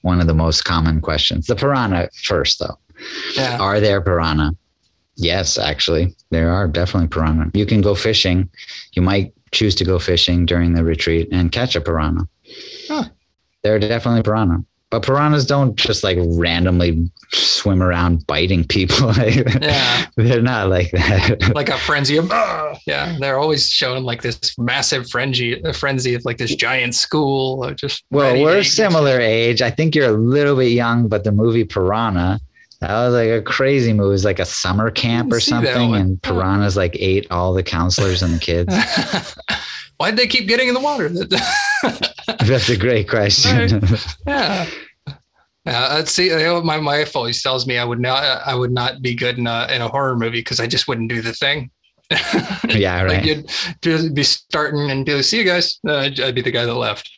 one 0.00 0.20
of 0.20 0.26
the 0.26 0.34
most 0.34 0.64
common 0.64 1.00
questions. 1.02 1.46
The 1.46 1.54
piranha 1.56 2.08
first, 2.22 2.58
though. 2.58 2.78
Yeah. 3.36 3.58
Are 3.58 3.80
there 3.80 4.00
piranha? 4.00 4.52
Yes, 5.16 5.58
actually, 5.58 6.14
there 6.30 6.50
are 6.50 6.66
definitely 6.66 7.08
piranha. 7.08 7.50
You 7.54 7.66
can 7.66 7.80
go 7.80 7.94
fishing. 7.94 8.48
You 8.94 9.02
might 9.02 9.32
choose 9.52 9.74
to 9.76 9.84
go 9.84 9.98
fishing 9.98 10.44
during 10.46 10.74
the 10.74 10.82
retreat 10.84 11.28
and 11.30 11.52
catch 11.52 11.76
a 11.76 11.80
piranha. 11.80 12.26
Huh. 12.88 13.04
There 13.62 13.74
are 13.76 13.78
definitely 13.78 14.22
piranha. 14.22 14.64
But 14.90 15.04
piranhas 15.04 15.44
don't 15.46 15.74
just 15.76 16.04
like 16.04 16.18
randomly 16.20 17.10
swim 17.32 17.82
around 17.82 18.26
biting 18.26 18.64
people. 18.64 19.12
Yeah. 19.60 20.06
They're 20.16 20.42
not 20.42 20.68
like 20.68 20.92
that. 20.92 21.52
like 21.54 21.68
a 21.68 21.78
frenzy 21.78 22.16
of 22.16 22.30
"Ah!" 22.30 22.76
yeah 22.86 23.16
they're 23.18 23.38
always 23.38 23.68
showing 23.68 24.04
like 24.04 24.22
this 24.22 24.56
massive 24.58 25.08
frenzy 25.10 25.60
a 25.62 25.72
frenzy 25.72 26.14
of 26.14 26.24
like 26.24 26.38
this 26.38 26.54
giant 26.54 26.94
school 26.94 27.64
or 27.64 27.74
just 27.74 28.04
well, 28.10 28.40
we're 28.40 28.60
eat. 28.60 28.64
similar 28.64 29.18
age. 29.20 29.60
I 29.62 29.70
think 29.70 29.96
you're 29.96 30.08
a 30.08 30.12
little 30.12 30.54
bit 30.56 30.70
young, 30.72 31.08
but 31.08 31.24
the 31.24 31.32
movie 31.32 31.64
Piranha, 31.64 32.38
that 32.80 32.92
was 32.92 33.14
like 33.14 33.28
a 33.30 33.42
crazy 33.42 33.92
movie. 33.92 34.08
It 34.08 34.10
was 34.10 34.24
like 34.24 34.38
a 34.38 34.44
summer 34.44 34.90
camp 34.90 35.32
or 35.32 35.40
something, 35.40 35.94
and 35.94 36.20
piranhas 36.22 36.76
like 36.76 36.96
ate 36.98 37.26
all 37.30 37.52
the 37.54 37.62
counselors 37.62 38.22
and 38.22 38.34
the 38.34 38.38
kids. 38.38 38.74
why'd 39.98 40.16
they 40.16 40.26
keep 40.26 40.48
getting 40.48 40.68
in 40.68 40.74
the 40.74 40.80
water 40.80 41.08
That's 42.46 42.68
a 42.68 42.76
great 42.76 43.08
question. 43.08 43.80
yeah 44.26 44.66
uh, 45.66 45.92
let's 45.94 46.12
see. 46.12 46.26
You 46.28 46.38
know, 46.38 46.60
my 46.62 46.76
wife 46.76 47.16
always 47.16 47.42
tells 47.42 47.66
me 47.66 47.78
I 47.78 47.84
would 47.84 48.00
not. 48.00 48.22
I 48.46 48.54
would 48.54 48.70
not 48.70 49.00
be 49.00 49.14
good 49.14 49.38
in 49.38 49.46
a 49.46 49.66
in 49.70 49.80
a 49.80 49.88
horror 49.88 50.14
movie 50.14 50.40
because 50.40 50.60
I 50.60 50.66
just 50.66 50.88
wouldn't 50.88 51.08
do 51.08 51.22
the 51.22 51.32
thing. 51.32 51.70
yeah, 52.68 53.02
Like 53.02 53.08
right. 53.08 53.24
you'd 53.24 53.50
just 53.80 54.12
be 54.14 54.24
starting 54.24 54.90
and 54.90 55.06
be 55.06 55.14
like, 55.14 55.24
"See 55.24 55.38
you 55.38 55.44
guys." 55.44 55.78
Uh, 55.88 56.10
I'd 56.22 56.34
be 56.34 56.42
the 56.42 56.50
guy 56.50 56.66
that 56.66 56.74
left. 56.74 57.10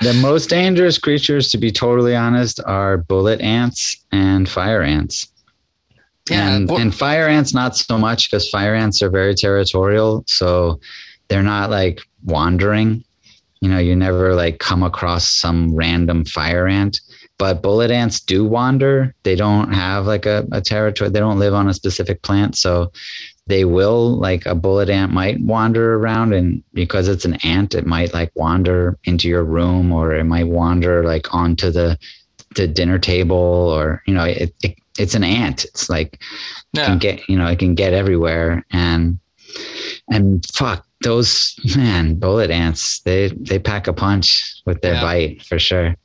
The 0.00 0.14
most 0.14 0.48
dangerous 0.48 0.98
creatures, 0.98 1.50
to 1.50 1.58
be 1.58 1.70
totally 1.70 2.14
honest, 2.14 2.60
are 2.66 2.98
bullet 2.98 3.40
ants 3.40 4.04
and 4.12 4.48
fire 4.48 4.82
ants. 4.82 5.28
Yeah, 6.30 6.50
and, 6.50 6.68
well- 6.68 6.80
and 6.80 6.94
fire 6.94 7.28
ants 7.28 7.52
not 7.52 7.76
so 7.76 7.98
much 7.98 8.30
because 8.30 8.48
fire 8.48 8.74
ants 8.74 9.02
are 9.02 9.10
very 9.10 9.34
territorial 9.34 10.24
so 10.26 10.80
they're 11.28 11.42
not 11.42 11.70
like 11.70 12.00
wandering. 12.24 13.04
You 13.60 13.68
know 13.68 13.78
you 13.78 13.94
never 13.96 14.34
like 14.34 14.58
come 14.58 14.82
across 14.82 15.30
some 15.30 15.74
random 15.74 16.24
fire 16.24 16.66
ant. 16.66 17.00
But 17.38 17.62
bullet 17.62 17.90
ants 17.90 18.20
do 18.20 18.44
wander. 18.44 19.14
They 19.24 19.34
don't 19.34 19.72
have 19.72 20.06
like 20.06 20.26
a, 20.26 20.46
a 20.52 20.60
territory 20.60 21.10
they 21.10 21.20
don't 21.20 21.38
live 21.38 21.54
on 21.54 21.68
a 21.68 21.74
specific 21.74 22.22
plant 22.22 22.56
so 22.56 22.92
they 23.46 23.64
will 23.64 24.16
like 24.18 24.46
a 24.46 24.54
bullet 24.54 24.88
ant 24.88 25.12
might 25.12 25.40
wander 25.40 25.96
around 25.96 26.32
and 26.32 26.62
because 26.74 27.08
it's 27.08 27.24
an 27.24 27.34
ant 27.44 27.74
it 27.74 27.86
might 27.86 28.14
like 28.14 28.30
wander 28.36 28.98
into 29.04 29.28
your 29.28 29.44
room 29.44 29.92
or 29.92 30.14
it 30.14 30.24
might 30.24 30.46
wander 30.46 31.02
like 31.04 31.32
onto 31.34 31.70
the 31.70 31.98
the 32.54 32.68
dinner 32.68 32.98
table 32.98 33.36
or 33.36 34.02
you 34.06 34.14
know 34.14 34.24
it, 34.24 34.54
it 34.62 34.76
it's 34.98 35.14
an 35.14 35.24
ant 35.24 35.64
it's 35.64 35.88
like 35.90 36.20
Yeah. 36.72 36.86
can 36.86 36.98
get 36.98 37.28
you 37.28 37.36
know 37.36 37.46
it 37.46 37.58
can 37.58 37.74
get 37.74 37.92
everywhere 37.94 38.64
and 38.70 39.18
and 40.10 40.44
fuck 40.54 40.86
those 41.02 41.56
man 41.76 42.14
bullet 42.14 42.50
ants 42.50 43.00
they 43.00 43.28
they 43.40 43.58
pack 43.58 43.86
a 43.88 43.92
punch 43.92 44.54
with 44.66 44.80
their 44.82 44.94
Yeah. 44.94 45.02
bite 45.02 45.42
for 45.42 45.58
sure 45.58 45.96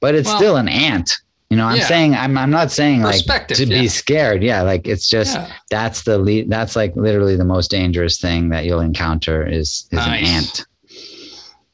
but 0.00 0.14
it's 0.14 0.28
Well- 0.28 0.36
still 0.38 0.56
an 0.56 0.68
ant 0.68 1.12
you 1.50 1.56
know 1.56 1.66
i'm 1.66 1.76
Yeah. 1.76 1.86
saying 1.86 2.14
i'm 2.14 2.36
i'm 2.36 2.50
not 2.50 2.70
saying 2.72 3.02
like 3.02 3.24
to 3.48 3.64
yeah. 3.66 3.80
be 3.82 3.88
scared 3.88 4.42
yeah 4.42 4.62
like 4.62 4.86
it's 4.88 5.08
just 5.08 5.34
Yeah. 5.36 5.52
that's 5.70 6.02
the 6.02 6.18
lead 6.18 6.50
that's 6.50 6.74
like 6.76 6.94
literally 6.96 7.36
the 7.36 7.44
most 7.44 7.70
dangerous 7.70 8.18
thing 8.20 8.48
that 8.50 8.64
you'll 8.64 8.80
encounter 8.80 9.46
is 9.46 9.86
is 9.92 9.98
Nice. 9.98 10.20
an 10.28 10.34
ant 10.34 10.66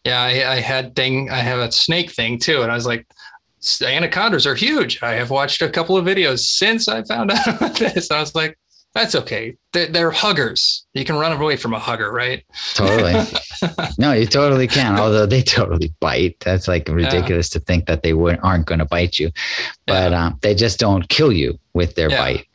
Yeah, 0.04 0.20
I, 0.20 0.54
I 0.54 0.60
had 0.60 0.96
thing. 0.96 1.30
I 1.30 1.36
have 1.38 1.60
a 1.60 1.70
snake 1.70 2.10
thing 2.10 2.36
too, 2.38 2.62
and 2.62 2.72
I 2.72 2.74
was 2.74 2.86
like, 2.86 3.06
"S- 3.62 3.80
anacondas 3.82 4.48
are 4.48 4.56
huge. 4.56 5.00
I 5.00 5.12
have 5.12 5.30
watched 5.30 5.62
a 5.62 5.70
couple 5.70 5.96
of 5.96 6.04
videos 6.04 6.40
since 6.40 6.88
I 6.88 7.04
found 7.04 7.30
out 7.36 7.46
about 7.46 7.78
this. 7.78 8.10
I 8.10 8.18
was 8.18 8.34
like, 8.34 8.58
that's 8.94 9.14
okay. 9.14 9.56
They're, 9.72 9.86
they're 9.88 10.10
huggers. 10.10 10.84
You 10.92 11.04
can 11.04 11.16
run 11.16 11.32
away 11.32 11.56
from 11.56 11.72
a 11.72 11.78
hugger, 11.78 12.12
right? 12.12 12.44
totally 12.74 13.14
no 13.98 14.12
you 14.12 14.26
totally 14.26 14.66
can 14.66 14.98
although 14.98 15.24
they 15.26 15.42
totally 15.42 15.92
bite 16.00 16.36
that's 16.40 16.68
like 16.68 16.88
ridiculous 16.88 17.48
to 17.50 17.60
think 17.60 17.86
that 17.86 18.02
they 18.02 18.12
wouldn't 18.12 18.42
aren't 18.44 18.66
going 18.66 18.78
to 18.80 18.84
bite 18.84 19.18
you 19.18 19.30
but 19.86 20.10
Yeah. 20.12 20.26
um, 20.26 20.38
they 20.42 20.54
just 20.54 20.78
don't 20.78 21.08
kill 21.08 21.32
you 21.32 21.58
with 21.74 21.94
their 21.94 22.10
Yeah. 22.10 22.18
bite 22.18 22.46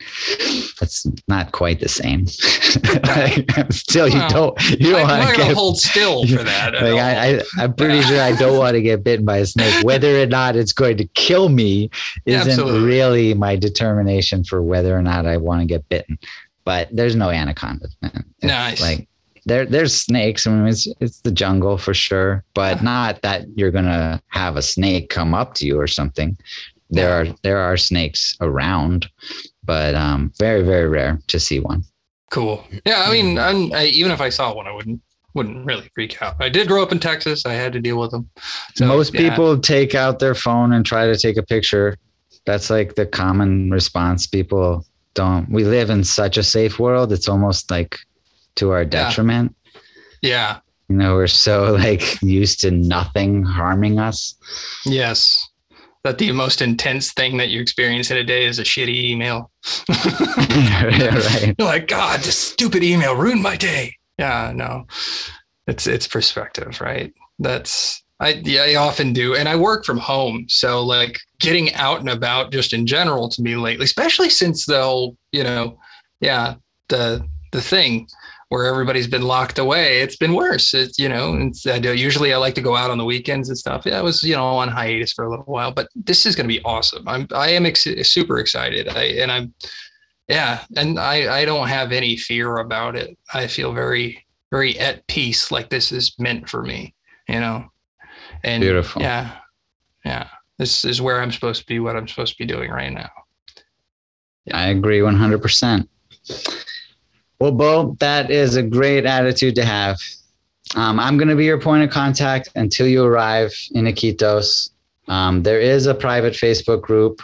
that's 0.78 1.06
not 1.26 1.50
quite 1.52 1.80
the 1.80 1.88
same 1.88 2.26
still 3.70 4.08
you 4.08 4.18
Well, 4.18 4.28
don't 4.28 4.70
you 4.80 4.90
don't 4.92 5.08
want 5.08 5.34
to 5.36 5.54
hold 5.54 5.78
still 5.78 6.26
for 6.26 6.42
that. 6.44 6.74
like. 6.74 6.84
I, 6.84 7.36
I, 7.38 7.42
I'm 7.58 7.74
pretty 7.74 7.96
Yeah. 7.96 8.02
sure 8.02 8.20
I 8.22 8.32
don't 8.36 8.58
want 8.58 8.74
to 8.74 8.82
get 8.82 9.02
bitten 9.02 9.24
by 9.24 9.38
a 9.38 9.46
snake. 9.46 9.74
Whether 9.84 10.22
or 10.22 10.26
not 10.26 10.56
it's 10.56 10.72
going 10.72 10.96
to 10.98 11.04
kill 11.14 11.48
me 11.48 11.90
isn't 12.26 12.50
absolutely. 12.50 12.80
really 12.86 13.34
my 13.34 13.56
determination 13.56 14.44
for 14.44 14.62
whether 14.62 14.96
or 14.96 15.02
not 15.02 15.26
I 15.26 15.36
want 15.36 15.60
to 15.62 15.66
get 15.66 15.88
bitten. 15.88 16.18
But 16.64 16.88
there's 16.92 17.16
no 17.16 17.30
anaconda. 17.30 17.88
It's 18.02 18.14
Nice. 18.42 18.80
Like 18.80 19.08
there, 19.46 19.64
there's 19.66 19.94
snakes. 19.94 20.46
I 20.46 20.50
mean, 20.50 20.66
it's 20.68 20.86
it's 21.00 21.20
the 21.22 21.32
jungle 21.32 21.78
for 21.78 21.94
sure, 21.94 22.44
but 22.54 22.82
not 22.82 23.22
that 23.22 23.46
you're 23.56 23.70
gonna 23.70 24.22
have 24.28 24.56
a 24.56 24.62
snake 24.62 25.08
come 25.08 25.32
up 25.34 25.54
to 25.54 25.66
you 25.66 25.80
or 25.80 25.86
something. 25.86 26.36
There 26.90 27.12
are 27.12 27.26
there 27.42 27.58
are 27.58 27.76
snakes 27.76 28.36
around, 28.40 29.08
but 29.64 29.94
um, 29.94 30.32
very 30.38 30.62
very 30.62 30.88
rare 30.88 31.20
to 31.26 31.38
see 31.38 31.60
one. 31.60 31.84
cool. 32.30 32.64
Yeah, 32.84 33.04
I 33.06 33.10
mean, 33.12 33.38
I, 33.38 33.86
even 33.86 34.12
if 34.12 34.20
I 34.20 34.28
saw 34.30 34.54
one, 34.54 34.66
I 34.66 34.72
wouldn't 34.72 35.00
wouldn't 35.34 35.66
really 35.66 35.88
freak 35.94 36.20
out. 36.22 36.36
I 36.40 36.48
did 36.48 36.66
grow 36.68 36.82
up 36.82 36.92
in 36.92 36.98
Texas. 36.98 37.46
I 37.46 37.52
had 37.52 37.72
to 37.74 37.80
deal 37.80 37.98
with 37.98 38.10
them. 38.10 38.28
So, 38.74 38.86
Most 38.86 39.14
yeah. 39.14 39.28
people 39.28 39.58
take 39.58 39.94
out 39.94 40.18
their 40.18 40.34
phone 40.34 40.72
and 40.72 40.84
try 40.84 41.06
to 41.06 41.16
take 41.16 41.36
a 41.36 41.42
picture. 41.42 41.96
That's 42.46 42.70
like 42.70 42.94
the 42.94 43.06
common 43.06 43.70
response. 43.70 44.26
People 44.26 44.84
don't. 45.14 45.48
We 45.50 45.64
live 45.64 45.90
in 45.90 46.02
such 46.04 46.38
a 46.38 46.42
safe 46.42 46.78
world. 46.78 47.12
It's 47.12 47.28
almost 47.28 47.70
like 47.70 47.98
to 48.56 48.70
our 48.70 48.84
detriment. 48.84 49.54
Yeah. 50.22 50.58
You 50.88 50.96
know, 50.96 51.14
we're 51.14 51.26
so 51.26 51.74
like 51.74 52.20
used 52.22 52.60
to 52.60 52.70
nothing 52.70 53.44
harming 53.44 53.98
us. 53.98 54.34
Yes. 54.86 55.46
That 56.04 56.18
the 56.18 56.30
most 56.32 56.62
intense 56.62 57.12
thing 57.12 57.36
that 57.38 57.48
you 57.48 57.60
experience 57.60 58.10
in 58.10 58.16
a 58.16 58.24
day 58.24 58.44
is 58.44 58.58
a 58.58 58.64
shitty 58.64 59.04
email. 59.04 59.50
yeah, 59.88 61.16
right. 61.16 61.54
You're 61.58 61.68
like, 61.68 61.88
God, 61.88 62.20
this 62.20 62.38
stupid 62.38 62.82
email 62.84 63.16
ruined 63.16 63.42
my 63.42 63.56
day. 63.56 63.96
Yeah, 64.18 64.52
no. 64.54 64.86
It's 65.66 65.86
it's 65.86 66.06
perspective, 66.06 66.80
right? 66.80 67.12
That's 67.38 68.02
I 68.20 68.40
yeah, 68.44 68.62
I 68.62 68.74
often 68.76 69.12
do, 69.12 69.34
and 69.34 69.48
I 69.48 69.56
work 69.56 69.84
from 69.84 69.98
home, 69.98 70.46
so 70.48 70.84
like 70.84 71.18
getting 71.38 71.72
out 71.74 72.00
and 72.00 72.08
about 72.08 72.52
just 72.52 72.72
in 72.72 72.86
general 72.86 73.28
to 73.28 73.42
me 73.42 73.54
lately, 73.56 73.84
especially 73.84 74.30
since 74.30 74.66
the 74.66 74.82
whole 74.82 75.16
you 75.32 75.44
know, 75.44 75.78
yeah, 76.20 76.54
the 76.88 77.24
the 77.52 77.60
thing 77.60 78.08
where 78.48 78.66
everybody's 78.66 79.06
been 79.06 79.22
locked 79.22 79.58
away, 79.58 80.00
it's 80.00 80.16
been 80.16 80.34
worse. 80.34 80.72
It's 80.74 80.98
you 80.98 81.08
know, 81.08 81.34
it's, 81.34 81.66
I 81.66 81.78
do, 81.78 81.94
usually 81.94 82.32
I 82.32 82.38
like 82.38 82.54
to 82.54 82.60
go 82.60 82.76
out 82.76 82.90
on 82.90 82.98
the 82.98 83.04
weekends 83.04 83.48
and 83.48 83.58
stuff. 83.58 83.84
Yeah, 83.84 83.98
I 83.98 84.02
was 84.02 84.22
you 84.22 84.34
know 84.34 84.44
on 84.44 84.68
hiatus 84.68 85.12
for 85.12 85.24
a 85.24 85.30
little 85.30 85.44
while, 85.44 85.72
but 85.72 85.88
this 85.94 86.26
is 86.26 86.34
going 86.34 86.48
to 86.48 86.54
be 86.54 86.62
awesome. 86.64 87.06
I'm 87.06 87.26
I 87.34 87.50
am 87.50 87.66
ex- 87.66 87.86
super 88.02 88.38
excited. 88.38 88.88
I 88.88 89.04
and 89.04 89.30
I'm 89.30 89.54
yeah, 90.28 90.64
and 90.76 90.98
I 90.98 91.40
I 91.40 91.44
don't 91.44 91.68
have 91.68 91.92
any 91.92 92.16
fear 92.16 92.58
about 92.58 92.96
it. 92.96 93.16
I 93.32 93.46
feel 93.46 93.72
very 93.72 94.24
very 94.50 94.78
at 94.78 95.06
peace, 95.06 95.50
like 95.50 95.68
this 95.68 95.92
is 95.92 96.14
meant 96.18 96.48
for 96.48 96.62
me. 96.62 96.94
You 97.28 97.40
know. 97.40 97.70
And 98.44 98.60
Beautiful. 98.60 99.02
Yeah. 99.02 99.36
Yeah. 100.04 100.28
This 100.58 100.84
is 100.84 101.00
where 101.00 101.20
I'm 101.20 101.32
supposed 101.32 101.60
to 101.60 101.66
be, 101.66 101.78
what 101.80 101.96
I'm 101.96 102.08
supposed 102.08 102.32
to 102.32 102.38
be 102.38 102.46
doing 102.46 102.70
right 102.70 102.92
now. 102.92 103.10
I 104.52 104.68
agree 104.68 105.00
100%. 105.00 105.88
Well, 107.40 107.52
Bo, 107.52 107.96
that 108.00 108.30
is 108.30 108.56
a 108.56 108.62
great 108.62 109.06
attitude 109.06 109.54
to 109.56 109.64
have. 109.64 109.98
Um, 110.74 110.98
I'm 111.00 111.16
going 111.16 111.28
to 111.28 111.36
be 111.36 111.44
your 111.44 111.60
point 111.60 111.82
of 111.84 111.90
contact 111.90 112.50
until 112.56 112.86
you 112.86 113.04
arrive 113.04 113.52
in 113.72 113.84
Iquitos. 113.86 114.70
Um, 115.06 115.42
there 115.42 115.60
is 115.60 115.86
a 115.86 115.94
private 115.94 116.34
Facebook 116.34 116.82
group. 116.82 117.22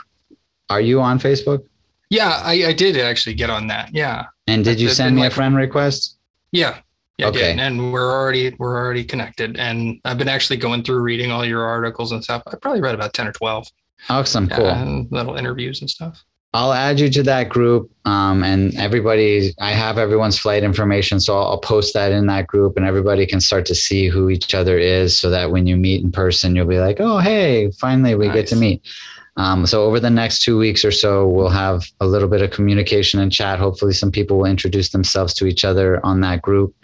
Are 0.70 0.80
you 0.80 1.00
on 1.00 1.18
Facebook? 1.18 1.64
Yeah, 2.10 2.40
I, 2.42 2.66
I 2.66 2.72
did 2.72 2.96
actually 2.96 3.34
get 3.34 3.50
on 3.50 3.66
that. 3.66 3.92
Yeah. 3.92 4.26
And 4.46 4.64
did 4.64 4.80
you 4.80 4.88
send 4.88 5.16
me 5.16 5.26
a 5.26 5.30
friend 5.30 5.56
request? 5.56 6.16
Yeah. 6.52 6.78
Yeah, 7.18 7.28
Okay. 7.28 7.52
did. 7.52 7.60
And 7.60 7.92
we're 7.92 8.10
already 8.10 8.54
we're 8.58 8.76
already 8.76 9.04
connected. 9.04 9.56
And 9.58 10.00
I've 10.04 10.18
been 10.18 10.28
actually 10.28 10.56
going 10.56 10.82
through 10.82 11.00
reading 11.00 11.30
all 11.30 11.44
your 11.44 11.62
articles 11.64 12.12
and 12.12 12.22
stuff. 12.24 12.42
I 12.46 12.56
probably 12.56 12.80
read 12.80 12.94
about 12.94 13.12
10 13.14 13.26
or 13.28 13.32
12. 13.32 13.68
Awesome. 14.08 14.48
Cool. 14.48 14.66
and 14.68 15.10
little 15.12 15.36
interviews 15.36 15.80
and 15.80 15.88
stuff. 15.90 16.22
I'll 16.54 16.72
add 16.72 17.00
you 17.00 17.10
to 17.10 17.22
that 17.24 17.48
group. 17.48 17.90
Um, 18.04 18.44
and 18.44 18.76
everybody, 18.76 19.52
I 19.60 19.72
have 19.72 19.98
everyone's 19.98 20.38
flight 20.38 20.62
information. 20.62 21.18
So 21.18 21.36
I'll, 21.36 21.48
I'll 21.48 21.58
post 21.58 21.94
that 21.94 22.12
in 22.12 22.26
that 22.26 22.46
group 22.46 22.76
and 22.76 22.86
everybody 22.86 23.26
can 23.26 23.40
start 23.40 23.66
to 23.66 23.74
see 23.74 24.06
who 24.06 24.30
each 24.30 24.54
other 24.54 24.78
is 24.78 25.18
so 25.18 25.30
that 25.30 25.50
when 25.50 25.66
you 25.66 25.76
meet 25.76 26.04
in 26.04 26.12
person, 26.12 26.54
you'll 26.54 26.68
be 26.68 26.78
like, 26.78 27.00
oh, 27.00 27.18
hey, 27.18 27.72
finally 27.72 28.14
we 28.14 28.28
get 28.30 28.46
to 28.48 28.56
meet. 28.56 28.82
Um, 29.36 29.66
so 29.66 29.84
over 29.84 29.98
the 29.98 30.10
next 30.10 30.42
two 30.42 30.56
weeks 30.58 30.84
or 30.84 30.92
so, 30.92 31.26
we'll 31.26 31.48
have 31.48 31.84
a 32.00 32.06
little 32.06 32.28
bit 32.28 32.42
of 32.42 32.50
communication 32.50 33.20
and 33.20 33.32
chat. 33.32 33.58
Hopefully, 33.58 33.92
some 33.92 34.10
people 34.10 34.38
will 34.38 34.46
introduce 34.46 34.90
themselves 34.90 35.34
to 35.34 35.46
each 35.46 35.64
other 35.64 36.04
on 36.06 36.20
that 36.20 36.42
group. 36.42 36.74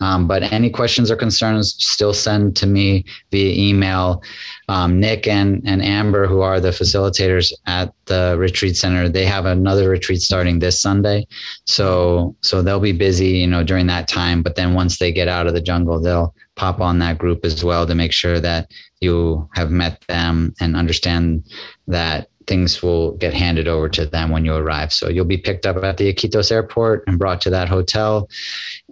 Um, 0.00 0.26
but 0.26 0.42
any 0.52 0.70
questions 0.70 1.10
or 1.10 1.16
concerns, 1.16 1.74
still 1.78 2.14
send 2.14 2.56
to 2.56 2.66
me 2.66 3.04
via 3.30 3.52
email. 3.68 4.22
Um, 4.68 5.00
Nick 5.00 5.26
and, 5.26 5.62
and 5.66 5.82
Amber, 5.82 6.26
who 6.26 6.40
are 6.40 6.60
the 6.60 6.70
facilitators 6.70 7.52
at 7.66 7.92
the 8.06 8.36
retreat 8.38 8.76
center, 8.76 9.08
they 9.08 9.26
have 9.26 9.46
another 9.46 9.88
retreat 9.88 10.22
starting 10.22 10.58
this 10.58 10.80
Sunday. 10.80 11.26
So 11.64 12.34
so 12.42 12.62
they'll 12.62 12.80
be 12.80 12.92
busy, 12.92 13.28
you 13.28 13.46
know, 13.46 13.62
during 13.62 13.86
that 13.88 14.08
time. 14.08 14.42
But 14.42 14.56
then 14.56 14.74
once 14.74 14.98
they 14.98 15.12
get 15.12 15.28
out 15.28 15.46
of 15.46 15.54
the 15.54 15.60
jungle, 15.60 16.00
they'll 16.00 16.34
pop 16.56 16.80
on 16.80 16.98
that 16.98 17.18
group 17.18 17.44
as 17.44 17.64
well 17.64 17.86
to 17.86 17.94
make 17.94 18.12
sure 18.12 18.40
that 18.40 18.70
you 19.00 19.48
have 19.54 19.70
met 19.70 20.02
them 20.08 20.54
and 20.60 20.76
understand 20.76 21.44
that 21.86 22.28
things 22.48 22.82
will 22.82 23.12
get 23.18 23.34
handed 23.34 23.68
over 23.68 23.88
to 23.90 24.06
them 24.06 24.30
when 24.30 24.44
you 24.44 24.54
arrive. 24.54 24.92
So 24.92 25.08
you'll 25.08 25.26
be 25.26 25.36
picked 25.36 25.66
up 25.66 25.76
at 25.84 25.98
the 25.98 26.12
Iquitos 26.12 26.50
airport 26.50 27.04
and 27.06 27.18
brought 27.18 27.40
to 27.42 27.50
that 27.50 27.68
hotel. 27.68 28.28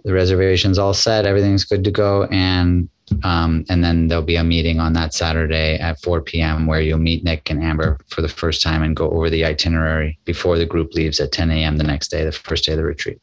The 0.05 0.13
reservation's 0.13 0.77
all 0.77 0.93
set, 0.93 1.25
everything's 1.25 1.65
good 1.65 1.83
to 1.83 1.91
go, 1.91 2.25
and 2.25 2.87
um, 3.23 3.63
and 3.69 3.83
then 3.83 4.07
there'll 4.07 4.23
be 4.23 4.35
a 4.35 4.43
meeting 4.43 4.81
on 4.81 4.91
that 4.93 5.13
Saturday 5.13 5.75
at 5.79 6.01
4 6.01 6.21
p.m. 6.21 6.67
where 6.67 6.81
you'll 6.81 6.97
meet 6.97 7.23
Nick 7.23 7.49
and 7.49 7.63
Amber 7.63 7.97
for 8.09 8.21
the 8.21 8.27
first 8.27 8.61
time 8.61 8.83
and 8.83 8.97
go 8.97 9.09
over 9.09 9.29
the 9.29 9.45
itinerary 9.45 10.19
before 10.25 10.57
the 10.57 10.65
group 10.65 10.93
leaves 10.93 11.19
at 11.21 11.31
10 11.31 11.49
a.m. 11.49 11.77
the 11.77 11.85
next 11.85 12.09
day, 12.09 12.25
the 12.25 12.33
first 12.33 12.65
day 12.65 12.73
of 12.73 12.77
the 12.77 12.83
retreat. 12.83 13.19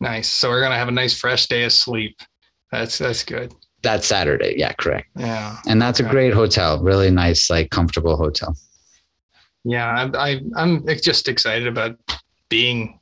Nice. 0.00 0.28
So 0.28 0.50
we're 0.50 0.60
gonna 0.60 0.76
have 0.76 0.88
a 0.88 0.92
nice 0.92 1.18
fresh 1.18 1.46
day 1.46 1.64
of 1.64 1.72
sleep. 1.72 2.20
That's 2.70 2.98
that's 2.98 3.24
good. 3.24 3.54
That's 3.86 4.04
Saturday. 4.04 4.54
Yeah, 4.56 4.72
correct. 4.72 5.06
Yeah. 5.14 5.58
And 5.68 5.80
that's 5.80 6.00
a 6.00 6.02
great 6.02 6.34
hotel, 6.34 6.82
really 6.82 7.08
nice, 7.08 7.48
like 7.48 7.70
comfortable 7.70 8.16
hotel. 8.16 8.56
Yeah, 9.62 9.88
I'm 9.88 10.16
I, 10.16 10.40
I'm 10.56 10.84
just 11.00 11.28
excited 11.28 11.68
about 11.68 11.96
being 12.48 12.98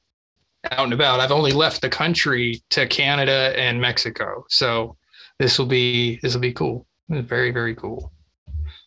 out 0.73 0.85
and 0.85 0.93
about. 0.93 1.21
I've 1.21 1.33
only 1.33 1.53
left 1.53 1.81
the 1.81 1.89
country 1.89 2.63
to 2.69 2.87
Canada 2.87 3.55
and 3.57 3.81
Mexico, 3.81 4.45
so 4.51 4.95
this 5.39 5.59
will 5.59 5.65
be 5.65 6.19
this 6.21 6.35
will 6.35 6.43
be 6.43 6.53
cool. 6.53 6.87
Very 7.09 7.51
very 7.51 7.75
cool. 7.75 8.13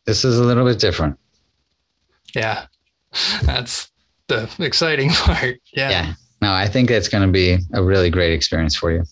This 0.06 0.24
is 0.24 0.38
a 0.38 0.43
little 0.43 0.66
bit 0.66 0.78
different. 0.78 1.18
Yeah, 2.36 2.68
that's 3.41 3.91
the 4.28 4.48
exciting 4.60 5.10
part. 5.14 5.58
Yeah, 5.74 5.89
Yeah. 5.89 6.14
No, 6.43 6.54
I 6.54 6.68
think 6.68 6.91
it's 6.91 7.10
going 7.10 7.26
to 7.26 7.34
be 7.34 7.58
a 7.74 7.82
really 7.82 8.12
great 8.12 8.34
experience 8.34 8.76
for 8.76 8.91
you. 8.91 9.04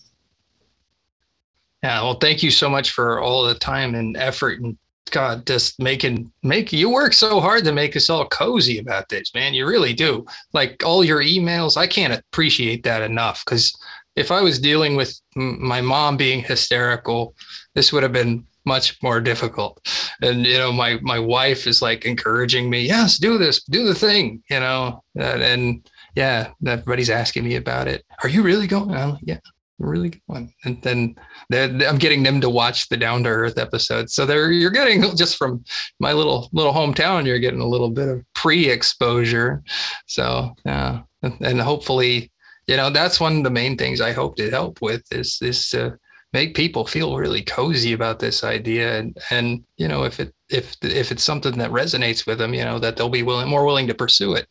Yeah, 1.85 2.01
Well, 2.01 2.15
thank 2.15 2.41
you 2.41 2.49
so 2.49 2.67
much 2.67 2.89
for 2.89 3.21
all 3.21 3.45
the 3.45 3.53
time 3.53 3.93
and 3.93 4.17
effort 4.17 4.59
and 4.59 4.75
God, 5.11 5.45
just 5.45 5.79
making 5.79 6.31
make 6.41 6.73
you 6.73 6.89
work 6.89 7.13
so 7.13 7.39
hard 7.39 7.63
to 7.65 7.71
make 7.71 7.95
us 7.95 8.09
all 8.09 8.25
cozy 8.25 8.79
about 8.79 9.07
this, 9.07 9.31
man. 9.35 9.53
You 9.53 9.67
really 9.67 9.93
do. 9.93 10.25
Like 10.51 10.83
all 10.83 11.03
your 11.03 11.21
emails, 11.21 11.77
I 11.77 11.85
can't 11.85 12.11
appreciate 12.11 12.81
that 12.85 13.03
enough. 13.03 13.45
Because 13.45 13.71
if 14.15 14.31
I 14.31 14.41
was 14.41 14.57
dealing 14.57 14.95
with 14.95 15.21
m- 15.37 15.63
my 15.63 15.79
mom 15.79 16.17
being 16.17 16.41
hysterical, 16.41 17.35
this 17.75 17.93
would 17.93 18.01
have 18.01 18.13
been 18.13 18.47
much 18.65 18.97
more 19.03 19.21
difficult. 19.21 19.79
And 20.23 20.43
you 20.43 20.57
know, 20.57 20.71
my 20.71 20.97
my 21.03 21.19
wife 21.19 21.67
is 21.67 21.83
like 21.83 22.03
encouraging 22.03 22.67
me, 22.67 22.81
yes, 22.87 23.19
do 23.19 23.37
this, 23.37 23.63
do 23.65 23.85
the 23.85 23.93
thing, 23.93 24.41
you 24.49 24.59
know. 24.59 25.03
And, 25.13 25.43
and 25.43 25.89
yeah, 26.15 26.49
everybody's 26.65 27.11
asking 27.11 27.43
me 27.43 27.57
about 27.57 27.87
it. 27.87 28.03
Are 28.23 28.29
you 28.29 28.41
really 28.41 28.65
going? 28.65 28.95
I'm 28.95 29.11
like, 29.11 29.21
yeah, 29.23 29.37
I'm 29.79 30.21
one. 30.27 30.51
And 30.63 30.81
then 30.81 31.15
I'm 31.51 31.97
getting 31.97 32.23
them 32.23 32.41
to 32.41 32.49
watch 32.49 32.89
the 32.89 32.97
Down 32.97 33.23
to 33.23 33.29
Earth 33.29 33.57
episode. 33.57 34.09
So 34.09 34.25
they're 34.25 34.51
you're 34.51 34.71
getting 34.71 35.15
just 35.17 35.37
from 35.37 35.63
my 35.99 36.13
little 36.13 36.49
little 36.53 36.73
hometown, 36.73 37.25
you're 37.25 37.39
getting 37.39 37.61
a 37.61 37.67
little 37.67 37.89
bit 37.89 38.07
of 38.07 38.23
pre-exposure. 38.33 39.63
So 40.07 40.53
yeah, 40.65 41.01
and, 41.21 41.41
and 41.41 41.61
hopefully, 41.61 42.31
you 42.67 42.77
know, 42.77 42.89
that's 42.89 43.19
one 43.19 43.37
of 43.37 43.43
the 43.43 43.49
main 43.49 43.77
things 43.77 44.01
I 44.01 44.11
hope 44.11 44.35
to 44.37 44.49
help 44.49 44.81
with 44.81 45.03
is 45.11 45.39
is 45.41 45.69
to 45.69 45.97
make 46.33 46.55
people 46.55 46.85
feel 46.85 47.17
really 47.17 47.41
cozy 47.41 47.93
about 47.93 48.19
this 48.19 48.43
idea, 48.43 48.99
and 48.99 49.17
and 49.29 49.63
you 49.77 49.87
know, 49.87 50.03
if 50.03 50.19
it 50.19 50.33
if 50.49 50.75
if 50.81 51.11
it's 51.11 51.23
something 51.23 51.57
that 51.57 51.71
resonates 51.71 52.25
with 52.27 52.37
them, 52.37 52.53
you 52.53 52.63
know, 52.63 52.79
that 52.79 52.97
they'll 52.97 53.09
be 53.09 53.23
willing 53.23 53.49
more 53.49 53.65
willing 53.65 53.87
to 53.87 53.93
pursue 53.93 54.33
it. 54.33 54.47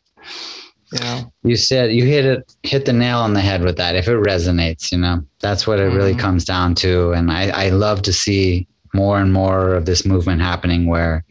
You 1.43 1.55
said 1.55 1.91
you 1.93 2.05
hit 2.05 2.25
it, 2.25 2.55
hit 2.63 2.85
the 2.85 2.93
nail 2.93 3.19
on 3.19 3.33
the 3.33 3.41
head 3.41 3.61
with 3.61 3.77
that. 3.77 3.95
If 3.95 4.07
it 4.07 4.17
resonates, 4.17 4.91
you 4.91 4.97
know, 4.97 5.21
that's 5.39 5.67
what 5.67 5.79
it 5.79 5.83
really 5.93 6.13
Mhm. 6.13 6.19
comes 6.19 6.45
down 6.45 6.75
to. 6.75 7.11
And 7.11 7.31
I, 7.31 7.49
I 7.49 7.69
love 7.69 8.01
to 8.03 8.13
see 8.13 8.67
more 8.93 9.19
and 9.19 9.31
more 9.33 9.73
of 9.75 9.85
this 9.85 10.05
movement 10.05 10.41
happening 10.41 10.87
where 10.87 11.23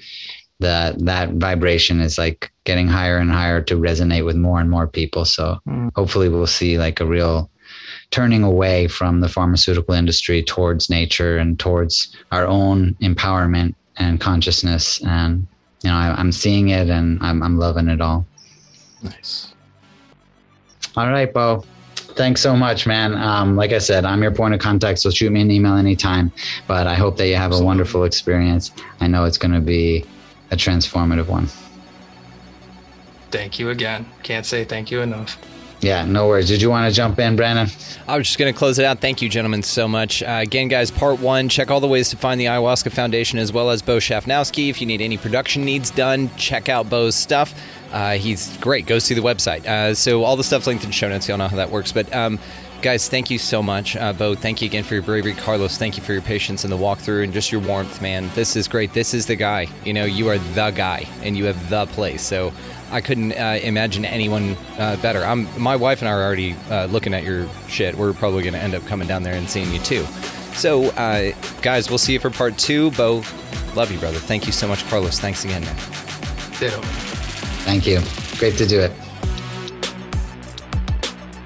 that 0.60 1.04
that 1.04 1.30
vibration 1.34 2.00
is 2.00 2.16
like 2.16 2.52
getting 2.64 2.86
higher 2.86 3.18
and 3.18 3.30
higher 3.30 3.60
to 3.62 3.76
resonate 3.76 4.24
with 4.24 4.36
more 4.36 4.60
and 4.60 4.70
more 4.70 4.86
people. 4.86 5.24
So 5.24 5.58
Mm. 5.68 5.90
hopefully 5.96 6.28
we'll 6.28 6.46
see 6.46 6.78
like 6.78 7.00
a 7.00 7.06
real 7.06 7.50
turning 8.10 8.42
away 8.44 8.86
from 8.86 9.20
the 9.20 9.28
pharmaceutical 9.28 9.94
industry 9.94 10.42
towards 10.42 10.88
nature 10.90 11.38
and 11.38 11.58
towards 11.58 12.14
our 12.30 12.46
own 12.46 12.94
empowerment 13.02 13.74
and 13.96 14.20
consciousness. 14.20 15.00
And 15.04 15.46
you 15.82 15.90
know, 15.90 15.96
I, 15.96 16.14
I'm 16.16 16.32
seeing 16.32 16.68
it 16.68 16.88
and 16.88 17.18
I'm 17.22 17.42
I'm 17.42 17.58
loving 17.58 17.88
it 17.88 18.00
all. 18.00 18.26
nice. 19.02 19.53
All 20.96 21.08
right, 21.08 21.32
Bo. 21.32 21.64
Thanks 22.16 22.40
so 22.40 22.56
much, 22.56 22.86
man. 22.86 23.14
Um, 23.14 23.56
like 23.56 23.72
I 23.72 23.78
said, 23.78 24.04
I'm 24.04 24.22
your 24.22 24.30
point 24.30 24.54
of 24.54 24.60
contact, 24.60 25.00
so 25.00 25.10
shoot 25.10 25.32
me 25.32 25.40
an 25.40 25.50
email 25.50 25.74
anytime. 25.74 26.30
But 26.68 26.86
I 26.86 26.94
hope 26.94 27.16
that 27.16 27.26
you 27.26 27.34
have 27.34 27.52
a 27.52 27.60
wonderful 27.60 28.04
experience. 28.04 28.70
I 29.00 29.08
know 29.08 29.24
it's 29.24 29.38
going 29.38 29.52
to 29.52 29.60
be 29.60 30.04
a 30.52 30.56
transformative 30.56 31.26
one. 31.26 31.48
Thank 33.32 33.58
you 33.58 33.70
again. 33.70 34.06
Can't 34.22 34.46
say 34.46 34.64
thank 34.64 34.92
you 34.92 35.00
enough. 35.00 35.36
Yeah, 35.84 36.06
no 36.06 36.28
worries. 36.28 36.48
Did 36.48 36.62
you 36.62 36.70
want 36.70 36.88
to 36.88 36.96
jump 36.96 37.18
in, 37.18 37.36
Brandon? 37.36 37.68
I 38.08 38.16
was 38.16 38.26
just 38.26 38.38
going 38.38 38.50
to 38.50 38.58
close 38.58 38.78
it 38.78 38.86
out. 38.86 39.00
Thank 39.00 39.20
you, 39.20 39.28
gentlemen, 39.28 39.62
so 39.62 39.86
much. 39.86 40.22
Uh, 40.22 40.38
again, 40.40 40.68
guys, 40.68 40.90
part 40.90 41.20
one. 41.20 41.50
Check 41.50 41.70
all 41.70 41.80
the 41.80 41.86
ways 41.86 42.08
to 42.08 42.16
find 42.16 42.40
the 42.40 42.46
Ayahuasca 42.46 42.90
Foundation 42.90 43.38
as 43.38 43.52
well 43.52 43.68
as 43.68 43.82
Bo 43.82 43.98
Shaftnoski. 43.98 44.70
If 44.70 44.80
you 44.80 44.86
need 44.86 45.02
any 45.02 45.18
production 45.18 45.62
needs 45.62 45.90
done, 45.90 46.34
check 46.36 46.70
out 46.70 46.88
Bo's 46.88 47.14
stuff. 47.14 47.54
Uh, 47.92 48.12
he's 48.12 48.56
great. 48.56 48.86
Go 48.86 48.98
see 48.98 49.14
the 49.14 49.20
website. 49.20 49.66
Uh, 49.66 49.94
so 49.94 50.24
all 50.24 50.36
the 50.36 50.44
stuff's 50.44 50.66
linked 50.66 50.84
in 50.84 50.90
show 50.90 51.10
notes. 51.10 51.28
Y'all 51.28 51.36
know 51.36 51.48
how 51.48 51.56
that 51.56 51.70
works. 51.70 51.92
But 51.92 52.10
um, 52.14 52.38
guys, 52.84 53.08
thank 53.08 53.30
you 53.30 53.38
so 53.38 53.62
much. 53.62 53.96
Uh, 53.96 54.12
Bo, 54.12 54.34
thank 54.34 54.60
you 54.60 54.66
again 54.66 54.84
for 54.84 54.92
your 54.92 55.02
bravery. 55.02 55.32
Carlos, 55.32 55.78
thank 55.78 55.96
you 55.96 56.02
for 56.02 56.12
your 56.12 56.20
patience 56.20 56.64
in 56.64 56.70
the 56.70 56.76
walkthrough 56.76 57.24
and 57.24 57.32
just 57.32 57.50
your 57.50 57.62
warmth, 57.62 58.02
man. 58.02 58.30
This 58.34 58.56
is 58.56 58.68
great. 58.68 58.92
This 58.92 59.14
is 59.14 59.24
the 59.24 59.36
guy. 59.36 59.68
You 59.86 59.94
know, 59.94 60.04
you 60.04 60.28
are 60.28 60.36
the 60.36 60.70
guy 60.70 61.06
and 61.22 61.34
you 61.34 61.46
have 61.46 61.70
the 61.70 61.86
place. 61.86 62.20
So 62.20 62.52
I 62.90 63.00
couldn't 63.00 63.32
uh, 63.32 63.58
imagine 63.62 64.04
anyone 64.04 64.54
uh, 64.78 64.96
better. 64.98 65.24
I'm 65.24 65.48
my 65.60 65.74
wife 65.74 66.02
and 66.02 66.10
I 66.10 66.12
are 66.12 66.22
already 66.22 66.54
uh, 66.70 66.84
looking 66.86 67.14
at 67.14 67.24
your 67.24 67.48
shit. 67.68 67.94
We're 67.94 68.12
probably 68.12 68.42
going 68.42 68.54
to 68.54 68.60
end 68.60 68.74
up 68.74 68.84
coming 68.84 69.08
down 69.08 69.22
there 69.22 69.34
and 69.34 69.48
seeing 69.48 69.72
you 69.72 69.78
too. 69.78 70.04
So, 70.52 70.90
uh, 70.90 71.32
guys, 71.62 71.88
we'll 71.88 71.98
see 71.98 72.12
you 72.12 72.20
for 72.20 72.30
part 72.30 72.58
two. 72.58 72.90
Bo, 72.92 73.24
Love 73.74 73.90
you, 73.90 73.98
brother. 73.98 74.18
Thank 74.18 74.46
you 74.46 74.52
so 74.52 74.68
much, 74.68 74.86
Carlos. 74.88 75.18
Thanks 75.18 75.44
again, 75.44 75.62
man. 75.62 75.76
Thank 77.64 77.86
you. 77.86 78.00
Great 78.38 78.56
to 78.58 78.66
do 78.66 78.80
it. 78.80 78.92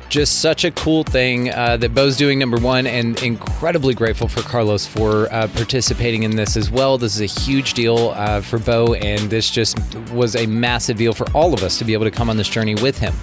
Just 0.08 0.40
such 0.40 0.64
a 0.64 0.70
cool 0.70 1.04
thing 1.04 1.50
uh, 1.50 1.76
that 1.76 1.94
Bo's 1.94 2.16
doing, 2.16 2.38
number 2.38 2.58
one, 2.58 2.86
and 2.86 3.22
incredibly 3.22 3.94
grateful 3.94 4.28
for 4.28 4.40
Carlos 4.42 4.86
for 4.86 5.32
uh, 5.32 5.48
participating 5.48 6.22
in 6.22 6.36
this 6.36 6.56
as 6.56 6.70
well. 6.70 6.98
This 6.98 7.14
is 7.14 7.20
a 7.20 7.40
huge 7.40 7.74
deal 7.74 8.10
uh, 8.10 8.40
for 8.40 8.58
Bo, 8.58 8.94
and 8.94 9.30
this 9.30 9.50
just 9.50 9.78
was 10.10 10.34
a 10.34 10.46
massive 10.46 10.96
deal 10.96 11.12
for 11.12 11.30
all 11.32 11.52
of 11.52 11.62
us 11.62 11.78
to 11.78 11.84
be 11.84 11.92
able 11.92 12.04
to 12.04 12.10
come 12.10 12.30
on 12.30 12.36
this 12.36 12.48
journey 12.48 12.74
with 12.74 12.98
him. 12.98 13.14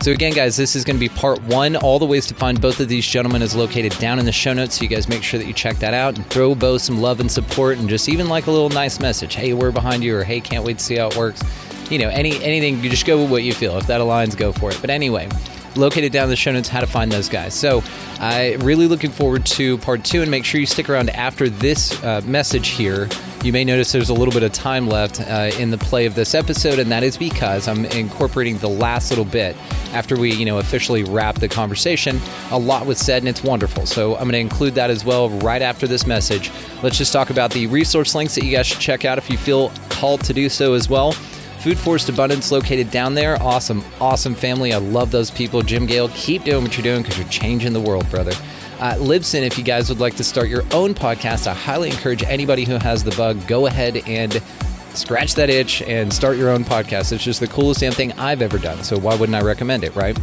So, 0.00 0.10
again, 0.10 0.32
guys, 0.32 0.56
this 0.56 0.74
is 0.74 0.84
going 0.84 0.96
to 0.96 1.00
be 1.00 1.08
part 1.08 1.40
one. 1.42 1.76
All 1.76 2.00
the 2.00 2.06
ways 2.06 2.26
to 2.26 2.34
find 2.34 2.60
both 2.60 2.80
of 2.80 2.88
these 2.88 3.06
gentlemen 3.06 3.40
is 3.40 3.54
located 3.54 3.96
down 4.00 4.18
in 4.18 4.24
the 4.24 4.32
show 4.32 4.52
notes. 4.52 4.78
So, 4.78 4.82
you 4.82 4.88
guys 4.88 5.08
make 5.08 5.22
sure 5.22 5.38
that 5.38 5.46
you 5.46 5.52
check 5.52 5.76
that 5.76 5.94
out 5.94 6.16
and 6.16 6.26
throw 6.26 6.56
Bo 6.56 6.76
some 6.78 7.00
love 7.00 7.20
and 7.20 7.30
support 7.30 7.78
and 7.78 7.88
just 7.88 8.08
even 8.08 8.28
like 8.28 8.48
a 8.48 8.50
little 8.50 8.68
nice 8.68 8.98
message. 8.98 9.36
Hey, 9.36 9.54
we're 9.54 9.70
behind 9.70 10.02
you, 10.02 10.16
or 10.16 10.24
hey, 10.24 10.40
can't 10.40 10.64
wait 10.64 10.78
to 10.78 10.84
see 10.84 10.96
how 10.96 11.06
it 11.06 11.16
works. 11.16 11.40
You 11.88 11.98
know, 11.98 12.08
any 12.08 12.42
anything, 12.42 12.82
you 12.82 12.90
just 12.90 13.06
go 13.06 13.22
with 13.22 13.30
what 13.30 13.42
you 13.44 13.52
feel. 13.52 13.76
If 13.76 13.86
that 13.86 14.00
aligns, 14.00 14.36
go 14.36 14.50
for 14.50 14.70
it. 14.70 14.78
But 14.80 14.90
anyway, 14.90 15.28
located 15.76 16.12
down 16.12 16.24
in 16.24 16.30
the 16.30 16.36
show 16.36 16.52
notes 16.52 16.68
how 16.68 16.80
to 16.80 16.86
find 16.86 17.10
those 17.10 17.28
guys. 17.28 17.54
So, 17.54 17.82
I 18.20 18.54
really 18.60 18.86
looking 18.86 19.10
forward 19.10 19.44
to 19.46 19.78
part 19.78 20.04
two, 20.04 20.22
and 20.22 20.30
make 20.30 20.44
sure 20.44 20.60
you 20.60 20.66
stick 20.66 20.88
around 20.88 21.10
after 21.10 21.48
this 21.48 22.02
uh, 22.04 22.20
message 22.24 22.68
here. 22.68 23.08
You 23.42 23.52
may 23.52 23.64
notice 23.64 23.90
there's 23.90 24.10
a 24.10 24.14
little 24.14 24.32
bit 24.32 24.44
of 24.44 24.52
time 24.52 24.86
left 24.86 25.20
uh, 25.20 25.50
in 25.58 25.70
the 25.70 25.78
play 25.78 26.06
of 26.06 26.14
this 26.14 26.32
episode, 26.32 26.78
and 26.78 26.92
that 26.92 27.02
is 27.02 27.16
because 27.16 27.66
I'm 27.66 27.84
incorporating 27.86 28.58
the 28.58 28.68
last 28.68 29.10
little 29.10 29.24
bit 29.24 29.56
after 29.92 30.16
we, 30.16 30.32
you 30.32 30.44
know, 30.44 30.58
officially 30.58 31.02
wrap 31.02 31.34
the 31.40 31.48
conversation. 31.48 32.20
A 32.52 32.58
lot 32.58 32.86
was 32.86 32.98
said, 32.98 33.22
and 33.22 33.28
it's 33.28 33.42
wonderful. 33.42 33.84
So 33.84 34.12
I'm 34.14 34.22
going 34.22 34.32
to 34.34 34.38
include 34.38 34.76
that 34.76 34.90
as 34.90 35.04
well 35.04 35.28
right 35.28 35.60
after 35.60 35.88
this 35.88 36.06
message. 36.06 36.52
Let's 36.84 36.98
just 36.98 37.12
talk 37.12 37.30
about 37.30 37.50
the 37.50 37.66
resource 37.66 38.14
links 38.14 38.36
that 38.36 38.44
you 38.44 38.52
guys 38.52 38.68
should 38.68 38.78
check 38.78 39.04
out 39.04 39.18
if 39.18 39.28
you 39.28 39.36
feel 39.36 39.72
called 39.88 40.22
to 40.24 40.32
do 40.32 40.48
so 40.48 40.74
as 40.74 40.88
well. 40.88 41.12
Food 41.62 41.78
Forest 41.78 42.08
Abundance 42.08 42.50
located 42.50 42.90
down 42.90 43.14
there. 43.14 43.40
Awesome, 43.40 43.84
awesome 44.00 44.34
family. 44.34 44.72
I 44.72 44.78
love 44.78 45.12
those 45.12 45.30
people. 45.30 45.62
Jim 45.62 45.86
Gale, 45.86 46.08
keep 46.08 46.42
doing 46.42 46.64
what 46.64 46.76
you're 46.76 46.82
doing 46.82 47.02
because 47.02 47.16
you're 47.16 47.28
changing 47.28 47.72
the 47.72 47.80
world, 47.80 48.10
brother. 48.10 48.32
Uh, 48.80 48.94
Libsyn, 48.94 49.42
if 49.42 49.56
you 49.56 49.62
guys 49.62 49.88
would 49.88 50.00
like 50.00 50.16
to 50.16 50.24
start 50.24 50.48
your 50.48 50.64
own 50.72 50.92
podcast, 50.92 51.46
I 51.46 51.54
highly 51.54 51.88
encourage 51.88 52.24
anybody 52.24 52.64
who 52.64 52.78
has 52.78 53.04
the 53.04 53.12
bug, 53.12 53.46
go 53.46 53.66
ahead 53.66 53.98
and 54.08 54.42
scratch 54.94 55.36
that 55.36 55.50
itch 55.50 55.82
and 55.82 56.12
start 56.12 56.36
your 56.36 56.50
own 56.50 56.64
podcast. 56.64 57.12
It's 57.12 57.22
just 57.22 57.38
the 57.38 57.46
coolest 57.46 57.78
damn 57.78 57.92
thing 57.92 58.12
I've 58.14 58.42
ever 58.42 58.58
done. 58.58 58.82
So 58.82 58.98
why 58.98 59.14
wouldn't 59.14 59.36
I 59.36 59.42
recommend 59.42 59.84
it, 59.84 59.94
right? 59.94 60.18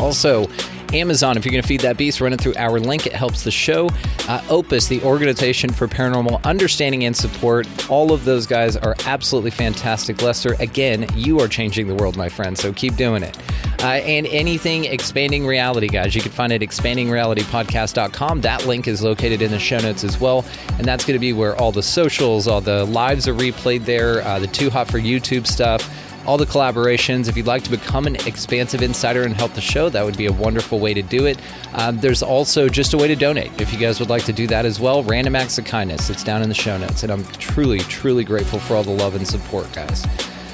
Also, 0.00 0.46
Amazon, 0.92 1.36
if 1.36 1.44
you're 1.44 1.52
going 1.52 1.62
to 1.62 1.68
feed 1.68 1.80
that 1.80 1.96
beast, 1.96 2.20
run 2.20 2.32
it 2.32 2.40
through 2.40 2.54
our 2.56 2.80
link. 2.80 3.06
It 3.06 3.12
helps 3.12 3.44
the 3.44 3.50
show. 3.50 3.88
Uh, 4.28 4.42
Opus, 4.48 4.88
the 4.88 5.00
organization 5.02 5.70
for 5.70 5.86
paranormal 5.86 6.42
understanding 6.44 7.04
and 7.04 7.16
support. 7.16 7.68
All 7.88 8.12
of 8.12 8.24
those 8.24 8.46
guys 8.46 8.76
are 8.76 8.96
absolutely 9.06 9.52
fantastic. 9.52 10.20
Lester, 10.20 10.56
again, 10.58 11.06
you 11.14 11.38
are 11.40 11.48
changing 11.48 11.86
the 11.86 11.94
world, 11.94 12.16
my 12.16 12.28
friend. 12.28 12.58
So 12.58 12.72
keep 12.72 12.96
doing 12.96 13.22
it. 13.22 13.38
Uh, 13.82 13.86
and 13.86 14.26
anything 14.26 14.84
expanding 14.84 15.46
reality, 15.46 15.86
guys, 15.86 16.14
you 16.14 16.22
can 16.22 16.32
find 16.32 16.52
it 16.52 16.62
at 16.62 16.68
expandingrealitypodcast.com. 16.68 18.40
That 18.40 18.66
link 18.66 18.88
is 18.88 19.02
located 19.02 19.42
in 19.42 19.50
the 19.52 19.58
show 19.58 19.78
notes 19.78 20.02
as 20.02 20.20
well. 20.20 20.44
And 20.76 20.84
that's 20.86 21.04
going 21.04 21.14
to 21.14 21.20
be 21.20 21.32
where 21.32 21.56
all 21.56 21.72
the 21.72 21.82
socials, 21.82 22.48
all 22.48 22.60
the 22.60 22.84
lives 22.84 23.28
are 23.28 23.34
replayed 23.34 23.84
there, 23.84 24.22
uh, 24.22 24.38
the 24.40 24.48
Too 24.48 24.70
Hot 24.70 24.90
for 24.90 24.98
YouTube 24.98 25.46
stuff 25.46 25.88
all 26.26 26.36
the 26.36 26.46
collaborations. 26.46 27.28
If 27.28 27.36
you'd 27.36 27.46
like 27.46 27.62
to 27.64 27.70
become 27.70 28.06
an 28.06 28.16
expansive 28.26 28.82
insider 28.82 29.22
and 29.22 29.34
help 29.34 29.54
the 29.54 29.60
show, 29.60 29.88
that 29.88 30.04
would 30.04 30.16
be 30.16 30.26
a 30.26 30.32
wonderful 30.32 30.78
way 30.78 30.94
to 30.94 31.02
do 31.02 31.26
it. 31.26 31.38
Um, 31.74 31.98
there's 31.98 32.22
also 32.22 32.68
just 32.68 32.94
a 32.94 32.98
way 32.98 33.08
to 33.08 33.16
donate 33.16 33.60
if 33.60 33.72
you 33.72 33.78
guys 33.78 34.00
would 34.00 34.10
like 34.10 34.24
to 34.24 34.32
do 34.32 34.46
that 34.48 34.64
as 34.64 34.80
well. 34.80 35.02
Random 35.02 35.36
acts 35.36 35.58
of 35.58 35.64
kindness. 35.64 36.10
It's 36.10 36.24
down 36.24 36.42
in 36.42 36.48
the 36.48 36.54
show 36.54 36.76
notes. 36.78 37.02
And 37.02 37.12
I'm 37.12 37.24
truly, 37.38 37.80
truly 37.80 38.24
grateful 38.24 38.58
for 38.58 38.76
all 38.76 38.82
the 38.82 38.90
love 38.90 39.14
and 39.14 39.26
support, 39.26 39.72
guys. 39.72 40.04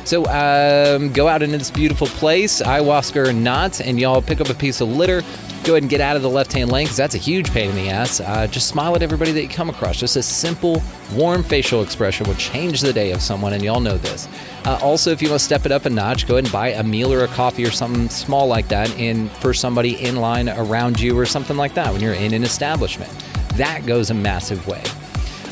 So 0.06 0.24
um, 0.26 1.12
go 1.12 1.26
out 1.26 1.42
into 1.42 1.58
this 1.58 1.72
beautiful 1.72 2.06
place, 2.06 2.62
ayahuasca 2.62 3.26
or 3.26 3.32
not, 3.32 3.80
and 3.80 3.98
y'all 3.98 4.22
pick 4.22 4.40
up 4.40 4.48
a 4.48 4.54
piece 4.54 4.80
of 4.80 4.88
litter. 4.88 5.22
Go 5.64 5.72
ahead 5.72 5.82
and 5.82 5.90
get 5.90 6.00
out 6.00 6.14
of 6.14 6.22
the 6.22 6.30
left 6.30 6.52
hand 6.52 6.70
lane 6.70 6.84
because 6.84 6.96
that's 6.96 7.16
a 7.16 7.18
huge 7.18 7.50
pain 7.50 7.70
in 7.70 7.74
the 7.74 7.88
ass. 7.88 8.20
Uh, 8.20 8.46
just 8.46 8.68
smile 8.68 8.94
at 8.94 9.02
everybody 9.02 9.32
that 9.32 9.42
you 9.42 9.48
come 9.48 9.68
across. 9.68 9.98
Just 9.98 10.14
a 10.14 10.22
simple, 10.22 10.80
warm 11.12 11.42
facial 11.42 11.82
expression 11.82 12.24
will 12.28 12.36
change 12.36 12.82
the 12.82 12.92
day 12.92 13.10
of 13.10 13.20
someone, 13.20 13.52
and 13.52 13.64
y'all 13.64 13.80
know 13.80 13.98
this. 13.98 14.28
Uh, 14.64 14.78
also, 14.80 15.10
if 15.10 15.20
you 15.20 15.28
want 15.28 15.40
to 15.40 15.44
step 15.44 15.66
it 15.66 15.72
up 15.72 15.86
a 15.86 15.90
notch, 15.90 16.28
go 16.28 16.34
ahead 16.34 16.44
and 16.44 16.52
buy 16.52 16.68
a 16.68 16.84
meal 16.84 17.12
or 17.12 17.24
a 17.24 17.28
coffee 17.28 17.66
or 17.66 17.72
something 17.72 18.08
small 18.08 18.46
like 18.46 18.68
that 18.68 18.88
in 19.00 19.28
for 19.28 19.52
somebody 19.52 20.00
in 20.06 20.14
line 20.14 20.48
around 20.48 21.00
you 21.00 21.18
or 21.18 21.26
something 21.26 21.56
like 21.56 21.74
that 21.74 21.92
when 21.92 22.00
you're 22.00 22.14
in 22.14 22.32
an 22.32 22.44
establishment. 22.44 23.10
That 23.56 23.86
goes 23.86 24.10
a 24.10 24.14
massive 24.14 24.64
way. 24.68 24.84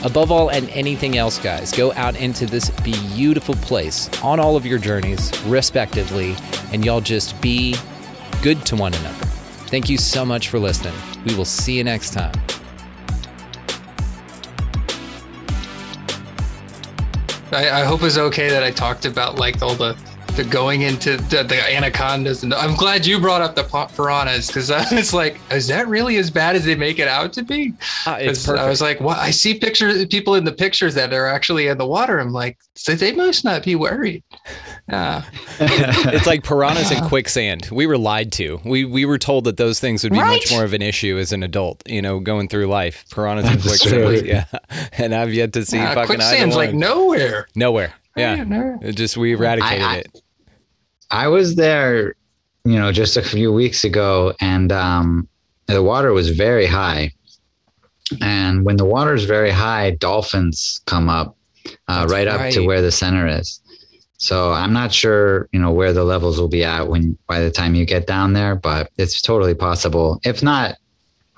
Above 0.05 0.30
all 0.30 0.50
and 0.50 0.68
anything 0.70 1.16
else, 1.16 1.38
guys, 1.38 1.72
go 1.72 1.90
out 1.94 2.14
into 2.16 2.44
this 2.44 2.68
beautiful 2.82 3.55
place 3.55 4.11
on 4.22 4.38
all 4.38 4.55
of 4.55 4.66
your 4.66 4.78
journeys, 4.78 5.32
respectively, 5.44 6.36
and 6.72 6.84
y'all 6.84 7.00
just 7.00 7.40
be 7.40 7.74
good 8.42 8.64
to 8.66 8.76
one 8.76 8.92
another. 8.92 9.24
Thank 9.68 9.88
you 9.88 9.96
so 9.96 10.22
much 10.22 10.50
for 10.50 10.59
listening. 10.59 10.94
We 11.24 11.34
will 11.34 11.46
see 11.46 11.78
you 11.78 11.84
next 11.84 12.12
time. 12.12 12.34
I, 17.50 17.70
I 17.70 17.84
hope 17.84 18.02
it's 18.02 18.18
okay 18.18 18.50
that 18.50 18.62
I 18.62 18.72
talked 18.72 19.07
about 19.07 19.38
like 19.38 19.62
all 19.62 19.74
the 19.74 19.96
the 20.37 20.45
going 20.45 20.82
into 20.82 21.16
the, 21.16 21.43
the 21.43 21.61
anacondas 21.74 22.43
and 22.43 22.53
I'm 22.55 22.74
glad 22.74 23.07
you 23.07 23.20
brought 23.20 23.41
up 23.43 23.55
the 23.55 23.62
piranhas 23.64 24.49
because 24.49 24.70
I 24.70 24.85
was 24.95 25.12
like, 25.14 25.39
is 25.51 25.68
that 25.68 25.87
really 25.89 26.16
as 26.16 26.30
bad 26.30 26.57
as 26.57 26.64
they 26.64 26.74
make 26.74 26.99
it 26.99 27.09
out 27.09 27.32
to 27.35 27.43
be? 27.43 27.72
Uh, 28.07 28.16
it's 28.20 28.47
'Cause 28.47 28.57
I 28.59 28.68
was 28.68 28.80
like, 28.80 29.01
what? 29.01 29.18
I 29.18 29.30
see 29.30 29.55
pictures, 29.55 30.05
people 30.07 30.35
in 30.35 30.45
the 30.45 30.53
pictures 30.53 30.95
that 30.95 31.12
are 31.12 31.26
actually 31.26 31.68
in 31.68 31.78
the 31.78 31.87
water. 31.87 32.18
I'm 32.18 32.32
like, 32.32 32.59
so 32.74 32.95
they 32.95 33.12
must 33.12 33.45
not 33.45 33.62
be 33.64 33.74
worried. 33.74 34.22
Uh, 34.93 35.22
It's 35.61 36.26
like 36.26 36.43
piranhas 36.45 36.91
and 36.91 37.05
quicksand. 37.07 37.68
We 37.72 37.87
were 37.87 37.99
lied 37.99 38.32
to. 38.32 38.61
We 38.64 38.85
we 38.85 39.05
were 39.05 39.18
told 39.18 39.45
that 39.45 39.57
those 39.57 39.80
things 39.80 40.03
would 40.05 40.12
be 40.12 40.18
much 40.18 40.51
more 40.51 40.64
of 40.64 40.72
an 40.74 40.82
issue 40.82 41.16
as 41.18 41.32
an 41.32 41.43
adult, 41.43 41.82
you 41.89 42.03
know, 42.03 42.18
going 42.20 42.49
through 42.49 42.66
life. 42.66 43.05
Piranhas 43.11 43.47
and 43.47 43.61
quicksand. 43.62 44.26
Yeah. 44.26 44.45
And 44.99 45.14
I've 45.14 45.32
yet 45.35 45.53
to 45.55 45.64
see 45.64 45.78
uh, 45.78 45.95
fucking 45.95 46.07
quicksand's 46.16 46.57
like 46.57 46.70
one. 46.70 46.78
nowhere. 46.80 47.49
nowhere. 47.55 47.95
Yeah. 48.16 48.76
just 48.93 49.16
we 49.16 49.32
eradicated 49.32 49.82
I- 49.82 49.97
it. 49.99 50.20
I 51.11 51.28
was 51.28 51.57
there, 51.57 52.14
you 52.64 52.78
know, 52.78 52.92
just 52.92 53.16
a 53.16 53.22
few 53.22 53.52
weeks 53.52 53.84
ago, 53.84 54.34
and 54.40 54.72
um, 54.72 55.28
the 55.66 55.82
water 55.82 56.12
was 56.12 56.30
very 56.30 56.66
high. 56.66 57.12
And 58.20 58.64
when 58.64 58.76
the 58.76 58.84
water 58.84 59.14
is 59.14 59.24
very 59.24 59.50
high, 59.50 59.92
dolphins 59.92 60.80
come 60.86 61.09
up 61.09 61.36
uh, 61.88 62.00
That's 62.00 62.12
right 62.12 62.28
up 62.28 62.52
to 62.52 62.66
where 62.66 62.82
the 62.82 62.92
center 62.92 63.26
is. 63.26 63.61
So 64.18 64.52
I'm 64.52 64.72
not 64.72 64.92
sure, 64.92 65.48
you 65.52 65.61
know, 65.61 65.72
where 65.72 65.92
the 65.92 66.05
levels 66.05 66.40
will 66.40 66.48
be 66.48 66.64
at 66.64 66.88
when 66.88 67.18
by 67.26 67.40
the 67.40 67.50
time 67.50 67.74
you 67.74 67.84
get 67.84 68.07
down 68.07 68.32
there, 68.32 68.55
but 68.55 68.90
it's 68.96 69.20
totally 69.20 69.55
possible. 69.55 70.20
If 70.24 70.42
not 70.42 70.76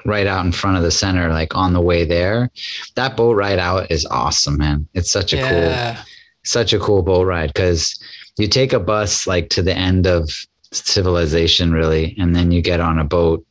right 0.04 0.26
out 0.26 0.44
in 0.44 0.52
front 0.52 0.76
of 0.76 0.82
the 0.82 0.90
center, 0.90 1.30
like 1.30 1.56
on 1.56 1.72
the 1.72 1.80
way 1.80 2.04
there, 2.04 2.50
that 2.94 3.16
boat 3.16 3.32
ride 3.32 3.58
out 3.58 3.90
is 3.90 4.06
awesome, 4.06 4.58
man. 4.58 4.86
It's 4.94 5.10
such 5.10 5.32
a 5.32 5.42
cool 5.42 6.04
such 6.44 6.72
a 6.72 6.78
cool 6.78 7.02
boat 7.02 7.26
ride 7.26 7.52
because 7.52 7.98
you 8.38 8.48
take 8.48 8.72
a 8.72 8.80
bus 8.80 9.26
like 9.26 9.48
to 9.50 9.62
the 9.62 9.74
end 9.74 10.06
of 10.06 10.30
civilization 10.72 11.72
really 11.72 12.14
and 12.18 12.34
then 12.34 12.50
you 12.52 12.60
get 12.60 12.80
on 12.80 12.98
a 12.98 13.04
boat 13.04 13.44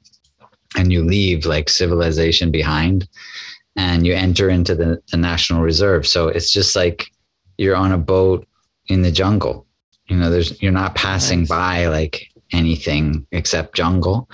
and 0.78 0.92
you 0.92 1.04
leave 1.04 1.46
like 1.46 1.70
civilization 1.70 2.52
behind 2.52 3.08
and 3.78 4.06
you 4.06 4.14
enter 4.14 4.50
into 4.50 4.76
the, 4.76 5.02
the 5.12 5.18
national 5.18 5.62
reserve 5.62 6.06
so 6.06 6.28
it's 6.28 6.52
just 6.52 6.76
like 6.76 7.06
you're 7.58 7.76
on 7.76 7.92
a 7.92 7.98
boat 7.98 8.46
in 8.88 9.02
the 9.02 9.12
jungle 9.12 9.66
you 10.08 10.16
know 10.16 10.30
there's 10.30 10.62
you're 10.62 10.72
not 10.72 10.94
passing 10.96 11.40
Nice. 11.42 11.50
by 11.50 11.88
like 11.88 12.28
anything 12.52 13.26
except 13.32 13.76
jungle 13.76 14.30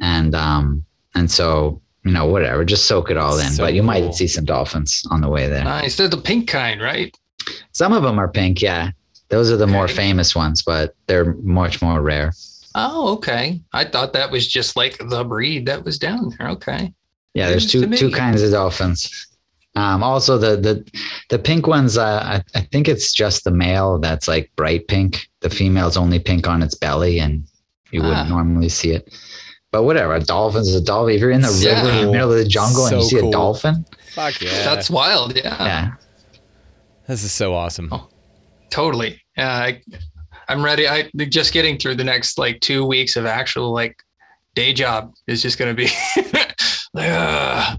and 0.00 0.34
um 0.34 0.84
and 1.14 1.30
so 1.30 1.80
you 2.04 2.12
know 2.12 2.26
whatever 2.26 2.64
just 2.64 2.86
soak 2.86 3.10
it 3.10 3.16
all 3.16 3.38
in 3.38 3.50
So 3.50 3.64
but 3.64 3.74
you 3.74 3.80
cool. 3.80 3.86
might 3.86 4.14
see 4.14 4.26
some 4.26 4.44
dolphins 4.44 5.02
on 5.10 5.20
the 5.20 5.28
way 5.28 5.48
there 5.48 5.64
Nice. 5.64 5.96
They're 5.96 6.08
the 6.08 6.16
pink 6.18 6.48
kind, 6.48 6.80
right? 6.80 7.16
some 7.72 7.92
of 7.94 8.02
them 8.02 8.18
are 8.18 8.28
pink, 8.28 8.60
yeah. 8.60 8.90
Those 9.30 9.50
are 9.50 9.56
the 9.56 9.66
more 9.66 9.88
famous 9.88 10.34
ones, 10.34 10.62
but 10.62 10.94
they're 11.06 11.34
much 11.42 11.82
more 11.82 12.00
rare. 12.00 12.32
Oh, 12.74 13.12
okay. 13.14 13.60
I 13.72 13.84
thought 13.84 14.12
that 14.14 14.30
was 14.30 14.46
just 14.48 14.76
like 14.76 14.98
the 14.98 15.24
breed 15.24 15.66
that 15.66 15.84
was 15.84 15.98
down 15.98 16.34
there. 16.38 16.48
Okay. 16.50 16.92
Yeah, 17.34 17.48
there's 17.50 17.70
two 17.70 17.86
two 17.94 18.10
kinds 18.10 18.42
of 18.42 18.50
dolphins. 18.52 19.26
Um, 19.76 20.02
also, 20.02 20.38
the 20.38 20.56
the 20.56 20.90
the 21.28 21.38
pink 21.38 21.66
ones, 21.66 21.98
uh, 21.98 22.42
I, 22.54 22.58
I 22.58 22.62
think 22.72 22.88
it's 22.88 23.12
just 23.12 23.44
the 23.44 23.50
male 23.50 23.98
that's 23.98 24.26
like 24.26 24.50
bright 24.56 24.88
pink. 24.88 25.28
The 25.40 25.50
female's 25.50 25.96
only 25.96 26.18
pink 26.18 26.48
on 26.48 26.62
its 26.62 26.74
belly, 26.74 27.20
and 27.20 27.44
you 27.90 28.00
wouldn't 28.00 28.18
Ah. 28.26 28.28
normally 28.28 28.70
see 28.70 28.90
it. 28.92 29.12
But 29.70 29.82
whatever, 29.84 30.14
a 30.14 30.20
dolphin's 30.20 30.74
a 30.74 30.80
dolphin. 30.80 31.14
If 31.16 31.20
you're 31.20 31.30
in 31.30 31.42
the 31.42 31.48
So 31.48 31.68
river 31.68 31.90
in 31.90 32.06
the 32.06 32.12
middle 32.12 32.32
of 32.32 32.38
the 32.38 32.48
jungle 32.48 32.86
and 32.86 32.96
you 32.96 33.04
see 33.04 33.20
cool. 33.20 33.28
a 33.28 33.32
dolphin, 33.32 33.84
Fuck 34.14 34.40
yeah. 34.40 34.64
That's 34.64 34.88
wild. 34.90 35.36
Yeah. 35.36 35.56
yeah, 35.64 35.92
this 37.06 37.22
is 37.22 37.30
so 37.32 37.54
awesome. 37.54 37.88
Oh. 37.92 38.08
Totally. 38.70 39.20
I, 39.36 39.80
I'm 40.48 40.64
ready. 40.64 40.88
I 40.88 41.10
just 41.28 41.52
getting 41.52 41.78
through 41.78 41.96
the 41.96 42.04
next 42.04 42.38
like 42.38 42.60
two 42.60 42.84
weeks 42.84 43.16
of 43.16 43.26
actual 43.26 43.72
like 43.72 44.02
day 44.54 44.72
job 44.72 45.14
is 45.26 45.42
just 45.42 45.58
going 45.58 45.74
to 45.74 45.82
be 45.84 45.90
like, 46.94 47.08
uh, 47.10 47.76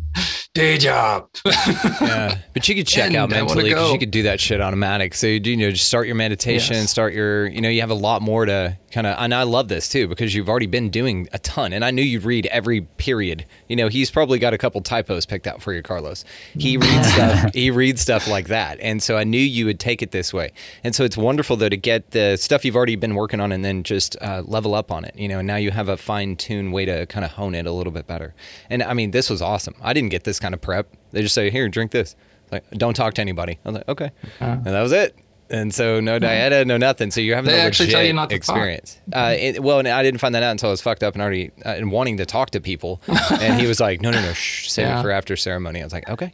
day 0.59 0.77
job. 0.77 1.29
yeah, 1.45 2.37
but 2.53 2.67
you 2.67 2.75
could 2.75 2.87
check 2.87 3.13
out 3.15 3.29
mentally 3.29 3.63
because 3.63 3.93
you 3.93 3.99
could 3.99 4.11
do 4.11 4.23
that 4.23 4.39
shit 4.39 4.59
automatic. 4.61 5.13
So 5.13 5.27
you 5.27 5.39
do, 5.39 5.51
you 5.51 5.57
know, 5.57 5.71
just 5.71 5.87
start 5.87 6.05
your 6.05 6.15
meditation, 6.15 6.75
Yes. 6.75 6.91
start 6.91 7.13
your, 7.13 7.47
you 7.47 7.61
know, 7.61 7.69
you 7.69 7.81
have 7.81 7.89
a 7.89 7.95
lot 7.95 8.21
more 8.21 8.45
to 8.45 8.77
kind 8.91 9.07
of. 9.07 9.15
And 9.19 9.33
I 9.33 9.43
love 9.43 9.69
this 9.69 9.87
too 9.87 10.07
because 10.07 10.35
you've 10.35 10.49
already 10.49 10.65
been 10.67 10.89
doing 10.89 11.27
a 11.31 11.39
ton. 11.39 11.71
And 11.71 11.85
I 11.85 11.91
knew 11.91 12.01
you'd 12.01 12.23
read 12.23 12.45
every 12.47 12.81
period. 12.81 13.45
You 13.67 13.75
know, 13.77 13.87
he's 13.87 14.11
probably 14.11 14.37
got 14.39 14.53
a 14.53 14.57
couple 14.57 14.81
typos 14.81 15.25
picked 15.25 15.47
out 15.47 15.61
for 15.61 15.73
you, 15.73 15.81
Carlos. 15.81 16.25
He 16.53 16.77
reads 16.89 17.13
stuff. 17.13 17.53
He 17.53 17.71
reads 17.71 18.01
stuff 18.01 18.27
like 18.27 18.47
that, 18.49 18.79
and 18.81 19.01
so 19.01 19.17
I 19.17 19.23
knew 19.23 19.39
you 19.39 19.65
would 19.65 19.79
take 19.79 20.01
it 20.01 20.11
this 20.11 20.33
way. 20.33 20.51
And 20.83 20.93
so 20.93 21.03
it's 21.03 21.17
wonderful 21.17 21.55
though 21.55 21.69
to 21.69 21.77
get 21.77 22.11
the 22.11 22.35
stuff 22.37 22.65
you've 22.65 22.75
already 22.75 22.95
been 22.95 23.15
working 23.15 23.39
on 23.39 23.51
and 23.51 23.63
then 23.63 23.83
just 23.83 24.17
uh, 24.21 24.43
level 24.45 24.75
up 24.75 24.91
on 24.91 25.05
it. 25.05 25.15
You 25.17 25.27
know, 25.29 25.39
and 25.39 25.47
now 25.47 25.55
you 25.55 25.71
have 25.71 25.87
a 25.87 25.97
fine 25.97 26.35
tuned 26.35 26.73
way 26.73 26.85
to 26.85 27.05
kind 27.05 27.23
of 27.23 27.31
hone 27.31 27.55
it 27.55 27.65
a 27.65 27.71
little 27.71 27.93
bit 27.93 28.07
better. 28.07 28.33
And 28.69 28.83
I 28.83 28.93
mean, 28.93 29.11
this 29.11 29.29
was 29.29 29.41
awesome. 29.41 29.75
I 29.81 29.93
didn't 29.93 30.09
get 30.09 30.23
this 30.25 30.39
kind 30.39 30.48
of 30.53 30.61
prep. 30.61 30.87
They 31.11 31.21
just 31.21 31.35
say, 31.35 31.49
"Here, 31.49 31.67
drink 31.69 31.91
this." 31.91 32.15
Like, 32.51 32.69
don't 32.71 32.95
talk 32.95 33.13
to 33.15 33.21
anybody. 33.21 33.59
I 33.63 33.69
was 33.69 33.75
like, 33.75 33.87
okay, 33.89 34.11
and 34.39 34.65
that 34.65 34.81
was 34.81 34.91
it. 34.91 35.15
And 35.51 35.73
so 35.73 35.99
no 35.99 36.19
dieta, 36.19 36.65
no 36.65 36.77
nothing. 36.77 37.09
So 37.11 37.21
you're 37.21 37.35
having 37.35 37.49
They 37.51 37.57
the 37.57 37.63
actually 37.63 37.87
legit 37.87 37.95
tell 37.97 38.05
you 38.05 38.13
not 38.13 38.29
to 38.29 38.35
experience. 38.35 38.99
Uh, 39.11 39.35
it, 39.37 39.63
well, 39.63 39.79
and 39.79 39.87
I 39.87 40.03
didn't 40.03 40.19
find 40.19 40.35
that 40.35 40.43
out 40.43 40.51
until 40.51 40.69
I 40.69 40.71
was 40.71 40.81
fucked 40.81 41.01
up 41.03 41.13
and 41.15 41.21
already 41.23 41.49
uh, 41.65 41.69
and 41.69 41.91
wanting 41.91 42.17
to 42.17 42.25
talk 42.27 42.51
to 42.51 42.59
people. 42.61 43.01
and 43.41 43.59
he 43.59 43.65
was 43.67 43.79
like, 43.79 43.99
no, 44.01 44.11
no, 44.11 44.21
no, 44.21 44.33
shh, 44.33 44.69
save 44.69 44.85
Yeah. 44.87 44.99
it 44.99 45.01
for 45.01 45.09
after 45.11 45.35
ceremony. 45.35 45.81
I 45.81 45.83
was 45.85 45.93
like, 45.93 46.07
okay. 46.07 46.33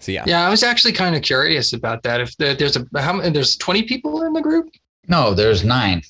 So 0.00 0.12
yeah, 0.12 0.24
yeah, 0.26 0.46
I 0.46 0.50
was 0.50 0.62
actually 0.62 0.92
kind 0.92 1.14
of 1.16 1.22
curious 1.22 1.72
about 1.72 2.02
that. 2.02 2.20
If 2.20 2.36
the, 2.36 2.54
there's 2.58 2.76
a 2.76 2.86
how 3.00 3.14
many- 3.14 3.30
there's 3.30 3.56
20 3.56 3.84
people 3.84 4.22
in 4.24 4.32
the 4.32 4.42
group, 4.42 4.68
No, 5.08 5.32
there's 5.34 5.64
nine. 5.64 6.02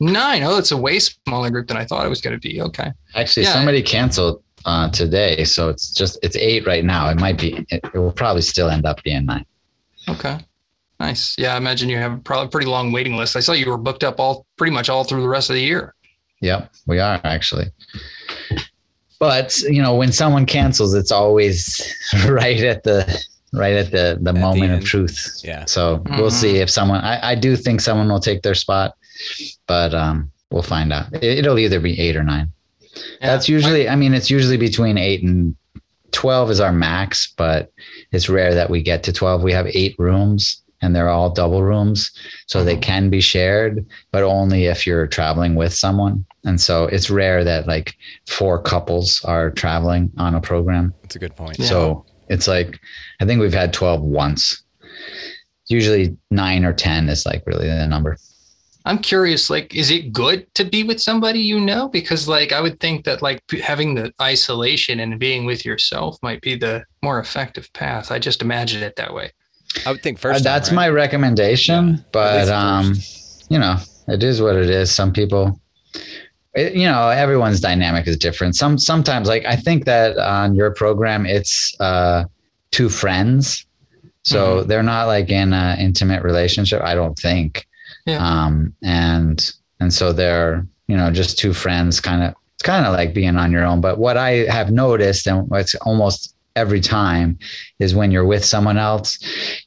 nine. 0.00 0.42
Oh, 0.42 0.58
it's 0.58 0.70
a 0.72 0.76
way 0.76 0.98
smaller 0.98 1.50
group 1.50 1.68
than 1.68 1.76
I 1.76 1.84
thought 1.84 2.06
it 2.06 2.08
was 2.08 2.20
going 2.20 2.38
to 2.38 2.40
be. 2.40 2.60
Okay. 2.62 2.90
Actually, 3.14 3.44
Yeah. 3.44 3.52
somebody 3.52 3.82
canceled 3.82 4.42
uh, 4.66 4.90
today, 4.90 5.44
so 5.44 5.68
it's 5.70 5.94
just 5.94 6.18
it's 6.22 6.36
eight 6.36 6.66
right 6.66 6.84
now. 6.84 7.08
It 7.08 7.18
might 7.18 7.38
be. 7.40 7.64
It, 7.70 7.80
it 7.84 7.94
will 7.94 8.12
probably 8.12 8.42
still 8.42 8.68
end 8.68 8.84
up 8.84 9.02
being 9.02 9.24
nine. 9.24 9.46
Okay. 10.08 10.38
Nice. 11.00 11.36
Yeah, 11.38 11.54
I 11.54 11.56
imagine 11.58 11.88
you 11.88 11.96
have 11.98 12.12
a 12.12 12.16
probably 12.18 12.48
pretty 12.50 12.66
long 12.66 12.90
waiting 12.92 13.16
list. 13.16 13.36
I 13.36 13.40
saw 13.40 13.52
you 13.52 13.68
were 13.70 13.76
booked 13.78 14.02
up 14.04 14.18
all 14.20 14.46
pretty 14.56 14.72
much 14.72 14.88
all 14.88 15.04
through 15.04 15.22
the 15.22 15.28
rest 15.28 15.50
of 15.50 15.54
the 15.54 15.62
year. 15.62 15.94
Yep, 16.40 16.70
we 16.86 16.98
are 17.00 17.20
actually. 17.24 17.66
But 19.18 19.58
you 19.62 19.80
know, 19.80 19.94
when 19.94 20.12
someone 20.12 20.44
cancels, 20.46 20.94
it's 20.94 21.12
always 21.12 21.80
right 22.28 22.60
at 22.60 22.82
the 22.82 23.24
right 23.52 23.74
at 23.74 23.90
the 23.90 24.18
the 24.20 24.32
moment 24.32 24.64
end. 24.72 24.82
of 24.82 24.84
truth. 24.84 25.40
Yeah. 25.42 25.64
So 25.64 26.02
we'll 26.10 26.30
Mhm. 26.30 26.32
see 26.32 26.56
if 26.58 26.70
someone. 26.70 27.00
I, 27.00 27.30
I 27.30 27.34
do 27.34 27.56
think 27.56 27.80
someone 27.80 28.08
will 28.08 28.20
take 28.20 28.42
their 28.42 28.54
spot, 28.54 28.94
but 29.66 29.94
um, 29.94 30.30
we'll 30.50 30.62
find 30.62 30.92
out. 30.92 31.12
It, 31.14 31.24
it'll 31.38 31.58
either 31.58 31.80
be 31.80 31.98
eight 32.00 32.16
or 32.16 32.24
nine. 32.24 32.52
Yeah. 32.96 33.26
That's 33.28 33.48
usually. 33.48 33.88
I 33.88 33.96
mean, 33.96 34.14
it's 34.14 34.30
usually 34.30 34.56
between 34.56 34.98
eight 34.98 35.22
and 35.22 35.54
twelve 36.12 36.50
is 36.50 36.60
our 36.60 36.72
max, 36.72 37.32
but 37.36 37.72
it's 38.12 38.28
rare 38.28 38.54
that 38.54 38.70
we 38.70 38.82
get 38.82 39.02
to 39.04 39.12
twelve. 39.12 39.42
We 39.42 39.52
have 39.52 39.66
eight 39.68 39.94
rooms. 39.98 40.62
And 40.82 40.94
they're 40.94 41.08
all 41.08 41.30
double 41.30 41.62
rooms, 41.62 42.12
so 42.46 42.62
they 42.62 42.76
can 42.76 43.08
be 43.08 43.22
shared, 43.22 43.84
but 44.12 44.22
only 44.22 44.66
if 44.66 44.86
you're 44.86 45.06
traveling 45.06 45.54
with 45.54 45.72
someone. 45.72 46.26
And 46.44 46.60
so 46.60 46.84
it's 46.84 47.08
rare 47.08 47.42
that 47.44 47.66
like 47.66 47.96
four 48.28 48.60
couples 48.60 49.24
are 49.24 49.50
traveling 49.50 50.12
on 50.18 50.34
a 50.34 50.40
program. 50.40 50.92
that's 51.00 51.16
a 51.16 51.18
good 51.18 51.34
point. 51.34 51.58
Yeah. 51.58 51.66
So 51.66 52.04
it's 52.28 52.46
like, 52.46 52.78
I 53.20 53.24
think 53.24 53.40
we've 53.40 53.54
had 53.54 53.72
12 53.72 54.02
once. 54.02 54.62
Usually 55.68 56.14
nine 56.30 56.62
or 56.66 56.74
10 56.74 57.08
is 57.08 57.24
like 57.24 57.42
really 57.46 57.68
the 57.68 57.86
number. 57.86 58.18
I'm 58.86 58.98
curious, 58.98 59.50
like, 59.50 59.74
is 59.74 59.90
it 59.90 60.12
good 60.12 60.46
to 60.54 60.64
be 60.64 60.84
with 60.84 61.00
somebody 61.02 61.40
you 61.40 61.60
know? 61.60 61.88
Because, 61.88 62.28
like, 62.28 62.52
I 62.52 62.60
would 62.60 62.78
think 62.80 63.04
that, 63.04 63.20
like, 63.20 63.40
having 63.62 63.94
the 63.94 64.12
isolation 64.22 65.00
and 65.00 65.18
being 65.18 65.44
with 65.44 65.64
yourself 65.64 66.16
might 66.22 66.40
be 66.40 66.54
the 66.56 66.84
more 67.02 67.18
effective 67.18 67.70
path. 67.72 68.12
I 68.12 68.18
just 68.20 68.42
imagine 68.42 68.82
it 68.82 68.94
that 68.96 69.12
way. 69.12 69.32
I 69.84 69.90
would 69.90 70.02
think 70.02 70.18
Uh, 70.18 70.20
first. 70.20 70.44
time, 70.44 70.44
that's 70.44 70.68
right? 70.70 70.76
my 70.76 70.88
recommendation, 70.88 71.96
Yeah, 71.96 72.02
but 72.12 72.48
um, 72.48 72.94
you 73.50 73.58
know, 73.58 73.76
it 74.08 74.22
is 74.22 74.40
what 74.40 74.56
it 74.56 74.70
is. 74.70 74.90
Some 74.94 75.12
people, 75.12 75.60
it, 76.54 76.74
you 76.74 76.86
know, 76.86 77.08
everyone's 77.08 77.60
dynamic 77.60 78.06
is 78.06 78.16
different. 78.16 78.54
Some 78.56 78.78
sometimes, 78.78 79.26
like 79.28 79.44
I 79.44 79.56
think 79.56 79.84
that 79.86 80.16
on 80.16 80.54
your 80.54 80.70
program, 80.72 81.26
it's 81.26 81.74
uh, 81.80 82.24
two 82.70 82.88
friends, 82.88 83.66
so 84.22 84.60
Mm-hmm. 84.60 84.68
they're 84.68 84.82
not 84.82 85.06
like 85.06 85.28
in 85.30 85.52
an 85.52 85.78
intimate 85.80 86.22
relationship. 86.22 86.80
I 86.82 86.94
don't 86.94 87.18
think. 87.18 87.66
Yeah. 88.06 88.18
Um, 88.26 88.74
and 88.82 89.52
and 89.80 89.92
so 89.92 90.12
they're 90.12 90.66
you 90.88 90.96
know 90.96 91.10
just 91.10 91.38
two 91.38 91.52
friends, 91.52 92.00
kind 92.00 92.22
of. 92.22 92.34
It's 92.54 92.62
kind 92.62 92.86
of 92.86 92.94
like 92.94 93.12
being 93.12 93.36
on 93.36 93.52
your 93.52 93.64
own. 93.66 93.82
But 93.82 93.98
what 93.98 94.16
I 94.16 94.46
have 94.50 94.70
noticed, 94.70 95.26
and 95.26 95.46
it's 95.52 95.74
almost 95.76 96.34
every 96.56 96.80
time, 96.80 97.38
is 97.80 97.94
when 97.94 98.10
you're 98.10 98.24
with 98.24 98.42
someone 98.46 98.78
else, 98.78 99.18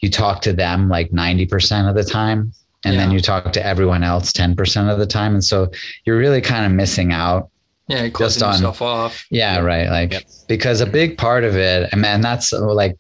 you 0.02 0.10
talk 0.10 0.42
to 0.42 0.54
them 0.54 0.90
like 0.90 1.12
90% 1.12 1.88
of 1.88 1.94
the 1.96 2.04
time 2.04 2.52
and 2.86 2.98
then 2.98 3.12
you 3.12 3.20
talk 3.20 3.52
to 3.54 3.64
everyone 3.64 4.04
else 4.04 4.32
10% 4.32 4.90
of 4.92 4.98
the 5.00 5.06
time 5.06 5.34
and 5.34 5.44
so 5.44 5.70
you're 6.06 6.18
really 6.18 6.40
kind 6.42 6.66
of 6.66 6.72
missing 6.72 7.12
out 7.12 7.50
Yeah, 7.90 8.04
you're 8.04 8.12
Just 8.12 8.42
on- 8.42 8.54
yourself 8.54 8.82
off. 8.82 9.26
yeah 9.30 9.60
right 9.60 9.90
like 9.90 10.14
Yep. 10.14 10.24
because 10.48 10.80
a 10.80 10.86
big 10.86 11.18
part 11.18 11.44
of 11.44 11.58
it 11.58 11.90
and 11.92 12.00
man 12.02 12.22
that's 12.22 12.54
like 12.54 12.96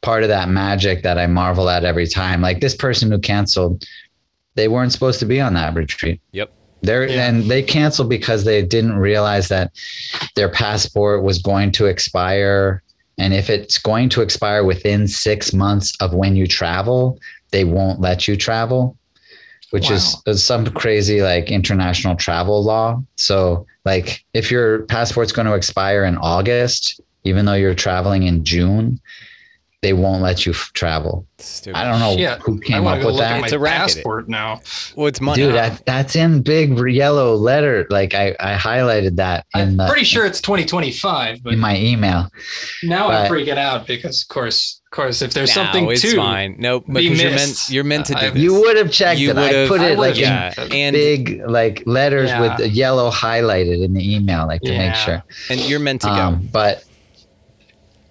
part 0.00 0.22
of 0.22 0.30
that 0.30 0.48
magic 0.48 1.02
that 1.02 1.18
i 1.18 1.26
marvel 1.26 1.68
at 1.68 1.84
every 1.84 2.06
time 2.06 2.40
like 2.40 2.60
this 2.62 2.74
person 2.74 3.12
who 3.12 3.18
canceled 3.18 3.84
they 4.60 4.68
weren't 4.68 4.92
supposed 4.92 5.18
to 5.20 5.24
be 5.26 5.40
on 5.40 5.54
that 5.54 5.74
retreat 5.74 6.20
Yep. 6.32 6.52
they're 6.82 7.08
Yeah. 7.08 7.26
and 7.26 7.44
they 7.50 7.62
canceled 7.62 8.10
because 8.10 8.44
they 8.44 8.60
didn't 8.62 8.98
realize 8.98 9.48
that 9.48 9.72
their 10.36 10.50
passport 10.50 11.22
was 11.22 11.38
going 11.40 11.72
to 11.72 11.86
expire 11.86 12.82
and 13.16 13.32
if 13.32 13.48
it's 13.48 13.78
going 13.78 14.08
to 14.10 14.20
expire 14.20 14.62
within 14.64 15.08
six 15.08 15.54
months 15.54 15.96
of 16.00 16.12
when 16.12 16.36
you 16.36 16.46
travel 16.46 17.18
they 17.52 17.64
won't 17.64 18.00
let 18.00 18.28
you 18.28 18.36
travel 18.36 18.96
which 19.70 19.88
is, 19.90 20.16
is 20.26 20.42
some 20.44 20.66
crazy 20.66 21.22
like 21.22 21.50
international 21.50 22.16
travel 22.16 22.62
law 22.62 23.00
so 23.16 23.66
like 23.86 24.22
if 24.34 24.50
your 24.50 24.82
passport's 24.86 25.32
going 25.32 25.46
to 25.46 25.54
expire 25.54 26.04
in 26.04 26.16
august 26.18 27.00
even 27.24 27.46
though 27.46 27.54
you're 27.54 27.74
traveling 27.74 28.24
in 28.24 28.44
june 28.44 29.00
they 29.82 29.94
won't 29.94 30.22
let 30.22 30.44
you 30.44 30.52
f- 30.52 30.70
travel 30.74 31.26
Stupid. 31.38 31.78
i 31.78 31.84
don't 31.90 32.00
know 32.00 32.14
Shit. 32.16 32.40
who 32.42 32.56
I 32.60 32.64
came 32.66 32.84
want 32.84 32.96
up 32.96 33.00
to 33.00 33.02
go 33.02 33.06
with 33.06 33.14
look 33.16 33.22
that 33.24 33.32
at 33.38 33.44
It's 33.44 33.52
my 33.52 33.56
a 33.56 33.60
racket. 33.60 33.80
passport 33.94 34.28
now. 34.28 34.60
Well, 34.94 35.06
it's 35.06 35.20
money. 35.22 35.42
dude 35.42 35.54
that, 35.54 35.84
that's 35.86 36.16
in 36.16 36.42
big 36.42 36.78
yellow 36.90 37.34
letter 37.34 37.86
like 37.90 38.14
i, 38.14 38.36
I 38.40 38.56
highlighted 38.56 39.16
that 39.16 39.46
in 39.54 39.60
I'm 39.60 39.76
the 39.78 39.86
pretty 39.86 40.04
sure 40.04 40.26
it's 40.26 40.40
2025, 40.42 41.42
but 41.42 41.54
in 41.54 41.58
my 41.58 41.76
email 41.78 42.28
now 42.82 43.08
but- 43.08 43.24
I'm 43.24 43.30
freaking 43.32 43.56
out 43.56 43.86
because, 43.86 44.22
of 44.22 44.28
course, 44.28 44.80
of 44.92 44.96
course, 44.96 45.22
if 45.22 45.32
there's 45.32 45.50
no, 45.56 45.62
something 45.64 45.88
it's 45.90 46.02
to 46.02 46.16
fine. 46.16 46.56
Nope, 46.58 46.84
be 46.86 47.08
because 47.08 47.22
you're 47.22 47.30
meant 47.30 47.68
you're 47.70 47.84
meant 47.84 48.06
to 48.06 48.14
do 48.14 48.18
I- 48.26 48.30
this. 48.30 48.42
you 48.42 48.54
would 48.60 48.76
have 48.76 48.90
checked 48.92 49.18
You 49.20 49.30
it 49.30 49.38
i 49.38 49.46
would've- 49.46 49.68
put 49.68 49.80
I 49.80 49.90
it 49.92 49.98
like 49.98 50.14
would've 50.16 50.72
in 50.72 50.72
and 50.74 50.94
big 50.94 51.42
like 51.48 51.82
letters 51.86 52.28
Yeah. 52.28 52.40
with 52.42 52.56
the 52.58 52.68
yellow 52.68 53.10
highlighted 53.10 53.82
in 53.82 53.94
the 53.94 54.14
email 54.16 54.46
like 54.46 54.60
to 54.62 54.72
Yeah. 54.72 54.78
make 54.88 54.94
sure 54.96 55.22
and 55.48 55.58
you're 55.60 55.80
meant 55.80 56.02
to 56.02 56.08
go. 56.08 56.12
um, 56.12 56.48
but 56.52 56.84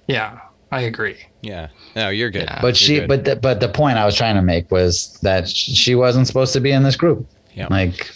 Yeah, 0.07 0.39
I 0.71 0.81
agree. 0.81 1.17
Yeah, 1.41 1.67
no, 1.95 2.09
you're 2.09 2.29
good. 2.29 2.43
Yeah. 2.43 2.59
but 2.61 2.67
You're 2.67 2.75
she 2.75 2.99
good. 2.99 3.07
but 3.07 3.25
the, 3.25 3.35
but 3.35 3.59
the 3.59 3.69
point 3.69 3.97
i 3.97 4.05
was 4.05 4.15
trying 4.15 4.35
to 4.35 4.41
make 4.41 4.69
was 4.71 5.17
that 5.21 5.47
she 5.47 5.95
wasn't 5.95 6.27
supposed 6.27 6.53
to 6.53 6.59
be 6.59 6.71
in 6.71 6.83
this 6.83 6.95
group 6.95 7.27
Yeah. 7.53 7.67
like 7.69 8.09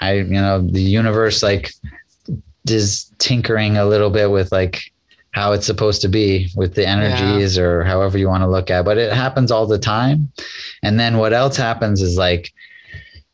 i 0.00 0.14
you 0.14 0.24
know 0.40 0.60
the 0.66 0.80
universe 0.82 1.42
like 1.42 1.72
is 2.68 3.12
tinkering 3.18 3.76
a 3.76 3.84
little 3.84 4.10
bit 4.10 4.30
with 4.30 4.50
like 4.52 4.80
how 5.32 5.52
it's 5.52 5.66
supposed 5.66 6.00
to 6.00 6.08
be 6.08 6.48
with 6.56 6.74
the 6.74 6.86
energies 6.86 7.58
or 7.58 7.82
however 7.84 8.16
you 8.16 8.28
want 8.28 8.42
to 8.42 8.48
look 8.48 8.70
at 8.70 8.80
it. 8.80 8.84
but 8.84 8.96
it 8.98 9.12
happens 9.12 9.50
all 9.50 9.66
the 9.66 9.78
time 9.78 10.30
and 10.82 10.98
then 10.98 11.18
what 11.18 11.32
else 11.32 11.56
happens 11.56 12.00
is 12.00 12.16
like 12.16 12.52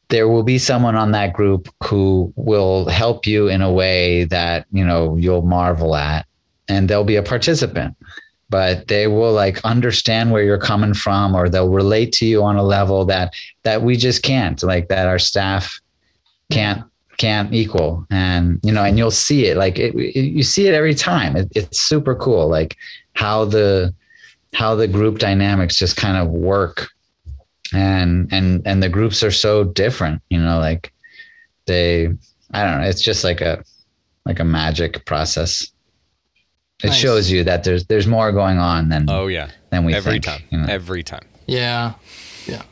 there 0.09 0.27
will 0.29 0.43
be 0.43 0.59
someone 0.59 0.97
on 0.97 1.13
that 1.13 1.33
group 1.33 1.69
who 1.85 2.33
will 2.35 2.89
help 2.89 3.27
you 3.27 3.47
in 3.49 3.63
a 3.63 3.71
way 3.71 4.25
that 4.25 4.67
you 4.73 4.85
know 4.85 5.17
you'll 5.17 5.43
marvel 5.43 5.95
at 5.95 6.27
and 6.69 6.89
they'll 6.89 7.05
be 7.05 7.17
a 7.17 7.23
participant 7.23 7.95
but 8.51 8.89
they 8.89 9.07
will 9.07 9.33
like 9.33 9.65
understand 9.65 10.31
where 10.33 10.43
you're 10.43 10.59
coming 10.59 10.93
from 10.93 11.35
or 11.35 11.49
they'll 11.49 11.69
relate 11.71 12.13
to 12.13 12.27
you 12.27 12.43
on 12.43 12.57
a 12.57 12.63
level 12.63 13.05
that 13.07 13.33
that 13.63 13.83
we 13.83 13.97
just 13.97 14.23
can't 14.23 14.63
like 14.63 14.89
that 14.89 15.07
our 15.07 15.19
staff 15.19 15.81
can't 16.51 16.83
can't 17.17 17.53
equal. 17.55 18.07
And 18.11 18.61
you 18.63 18.73
know 18.73 18.85
and 18.85 18.99
you'll 18.99 19.11
see 19.11 19.47
it 19.47 19.57
like 19.57 19.79
it, 19.79 19.95
it- 19.95 20.31
you 20.37 20.43
see 20.43 20.67
it 20.67 20.75
every 20.75 20.95
time. 20.95 21.37
It, 21.37 21.49
it's 21.55 21.81
super 21.81 22.15
cool 22.15 22.49
like 22.49 22.77
how 23.15 23.45
the 23.45 23.95
how 24.53 24.75
the 24.75 24.89
group 24.89 25.19
dynamics 25.19 25.77
just 25.77 25.97
kind 25.97 26.17
of 26.17 26.29
work. 26.29 26.89
And 27.73 28.29
and 28.33 28.63
and 28.67 28.83
the 28.83 28.89
groups 28.89 29.23
are 29.23 29.31
so 29.31 29.63
different 29.63 30.23
you 30.29 30.41
know 30.41 30.59
like 30.59 30.93
they 31.67 32.09
i 32.53 32.65
don't 32.65 32.81
know 32.81 32.89
it's 32.89 33.01
just 33.01 33.23
like 33.23 33.41
a 33.41 33.63
like 34.27 34.41
a 34.41 34.45
magic 34.45 35.05
process 35.05 35.71
it 36.83 36.89
Nice. 36.89 36.97
shows 36.97 37.31
you 37.31 37.45
that 37.45 37.65
there's 37.65 37.85
there's 37.87 38.07
more 38.07 38.33
going 38.33 38.59
on 38.59 38.89
than 38.89 39.09
oh 39.09 39.27
yeah, 39.27 39.51
than 39.71 39.85
we 39.85 39.95
every 39.95 40.13
think, 40.13 40.25
time, 40.25 40.43
you 40.51 40.59
know? 40.59 40.67
every 40.69 41.03
time. 41.03 41.27
Yeah, 41.47 41.95
yeah. 42.47 42.63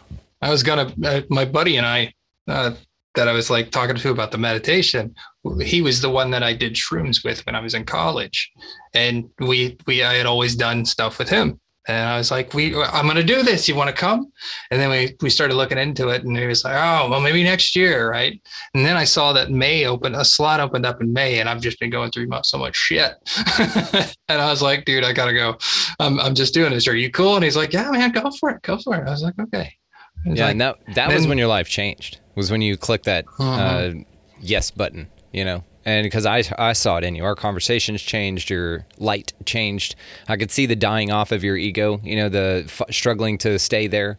I 0.41 0.51
was 0.51 0.63
gonna. 0.63 0.93
Uh, 1.05 1.23
my 1.31 1.45
buddy 1.45 1.77
and 1.77 1.87
I 1.87 2.13
uh, 2.47 2.73
that 3.15 3.29
I 3.29 3.33
was 3.33 3.51
like 3.51 3.71
talking 3.71 3.97
to 3.97 4.11
about 4.11 4.31
the 4.31 4.39
meditation, 4.39 5.15
he 5.63 5.83
was 5.83 6.01
the 6.01 6.11
one 6.11 6.31
that 6.31 6.43
I 6.43 6.53
did 6.53 6.75
shrooms 6.75 7.25
with 7.25 7.45
when 7.47 7.55
I 7.55 7.61
was 7.61 7.75
in 7.75 7.85
college, 7.85 8.51
and 8.95 9.29
we 9.41 9.77
we 9.87 10.03
I 10.03 10.15
had 10.15 10.27
always 10.27 10.55
done 10.55 10.85
stuff 10.85 11.19
with 11.19 11.29
him, 11.29 11.61
and 11.89 12.09
I 12.09 12.19
was 12.19 12.31
like, 12.31 12.55
"We, 12.55 12.75
I'm 12.77 13.05
going 13.07 13.17
to 13.17 13.25
do 13.25 13.43
this. 13.43 13.69
You 13.69 13.75
want 13.75 13.89
to 13.89 13.97
come?" 13.97 14.31
And 14.71 14.81
then 14.81 14.91
we 14.91 15.17
we 15.21 15.31
started 15.31 15.55
looking 15.55 15.79
into 15.79 16.09
it, 16.09 16.23
and 16.25 16.37
he 16.37 16.47
was 16.47 16.63
like, 16.65 16.75
"Oh, 16.75 17.09
well, 17.11 17.21
maybe 17.21 17.43
next 17.43 17.75
year, 17.75 18.11
right?" 18.11 18.41
And 18.75 18.85
then 18.85 18.97
I 18.97 19.05
saw 19.05 19.33
that 19.33 19.51
May 19.51 19.87
opened 19.87 20.15
a 20.17 20.25
slot 20.25 20.61
opened 20.61 20.87
up 20.87 21.01
in 21.01 21.13
May, 21.13 21.41
and 21.41 21.49
I've 21.49 21.61
just 21.61 21.81
been 21.81 21.91
going 21.91 22.11
through 22.11 22.29
so 22.45 22.59
much 22.59 22.77
shit, 22.77 23.15
and 24.29 24.41
I 24.41 24.51
was 24.51 24.63
like, 24.63 24.85
"Dude, 24.85 25.05
I 25.05 25.13
gotta 25.13 25.33
go. 25.35 25.57
I'm 25.99 26.21
I'm 26.21 26.35
just 26.35 26.55
doing 26.55 26.73
this. 26.73 26.87
Are 26.87 26.97
you 26.97 27.11
cool?" 27.11 27.35
And 27.37 27.45
he's 27.45 27.57
like, 27.57 27.73
"Yeah, 27.73 27.91
man, 27.91 28.13
go 28.13 28.31
for 28.31 28.51
it, 28.51 28.63
go 28.63 28.79
for 28.79 28.95
it." 28.95 29.07
I 29.07 29.11
was 29.11 29.23
like, 29.23 29.35
"Okay." 29.41 29.73
Yeah, 30.25 30.45
like, 30.47 30.53
and 30.53 30.61
that 30.61 30.77
that 30.95 31.13
was 31.13 31.27
when 31.27 31.39
your 31.39 31.49
life 31.49 31.69
changed. 31.69 32.21
Was 32.35 32.51
when 32.51 32.61
you 32.63 32.77
clicked 32.77 33.05
that 33.07 33.25
Uh-huh. 33.39 33.51
uh, 33.51 33.93
yes 34.41 34.71
button, 34.71 35.09
you 35.33 35.45
know. 35.45 35.65
And 35.89 36.05
because 36.05 36.27
I 36.27 36.43
I 36.59 36.75
saw 36.75 36.99
it 36.99 37.05
in 37.05 37.15
you, 37.15 37.25
our 37.25 37.35
conversations 37.35 38.03
changed, 38.03 38.51
your 38.51 38.85
light 38.99 39.33
changed. 39.47 39.95
I 40.29 40.37
could 40.37 40.51
see 40.51 40.67
the 40.67 40.77
dying 40.77 41.11
off 41.11 41.33
of 41.33 41.43
your 41.43 41.57
ego, 41.57 41.99
you 42.05 42.15
know, 42.15 42.29
the 42.29 42.65
f- 42.67 42.83
struggling 42.91 43.39
to 43.39 43.59
stay 43.59 43.87
there. 43.87 44.19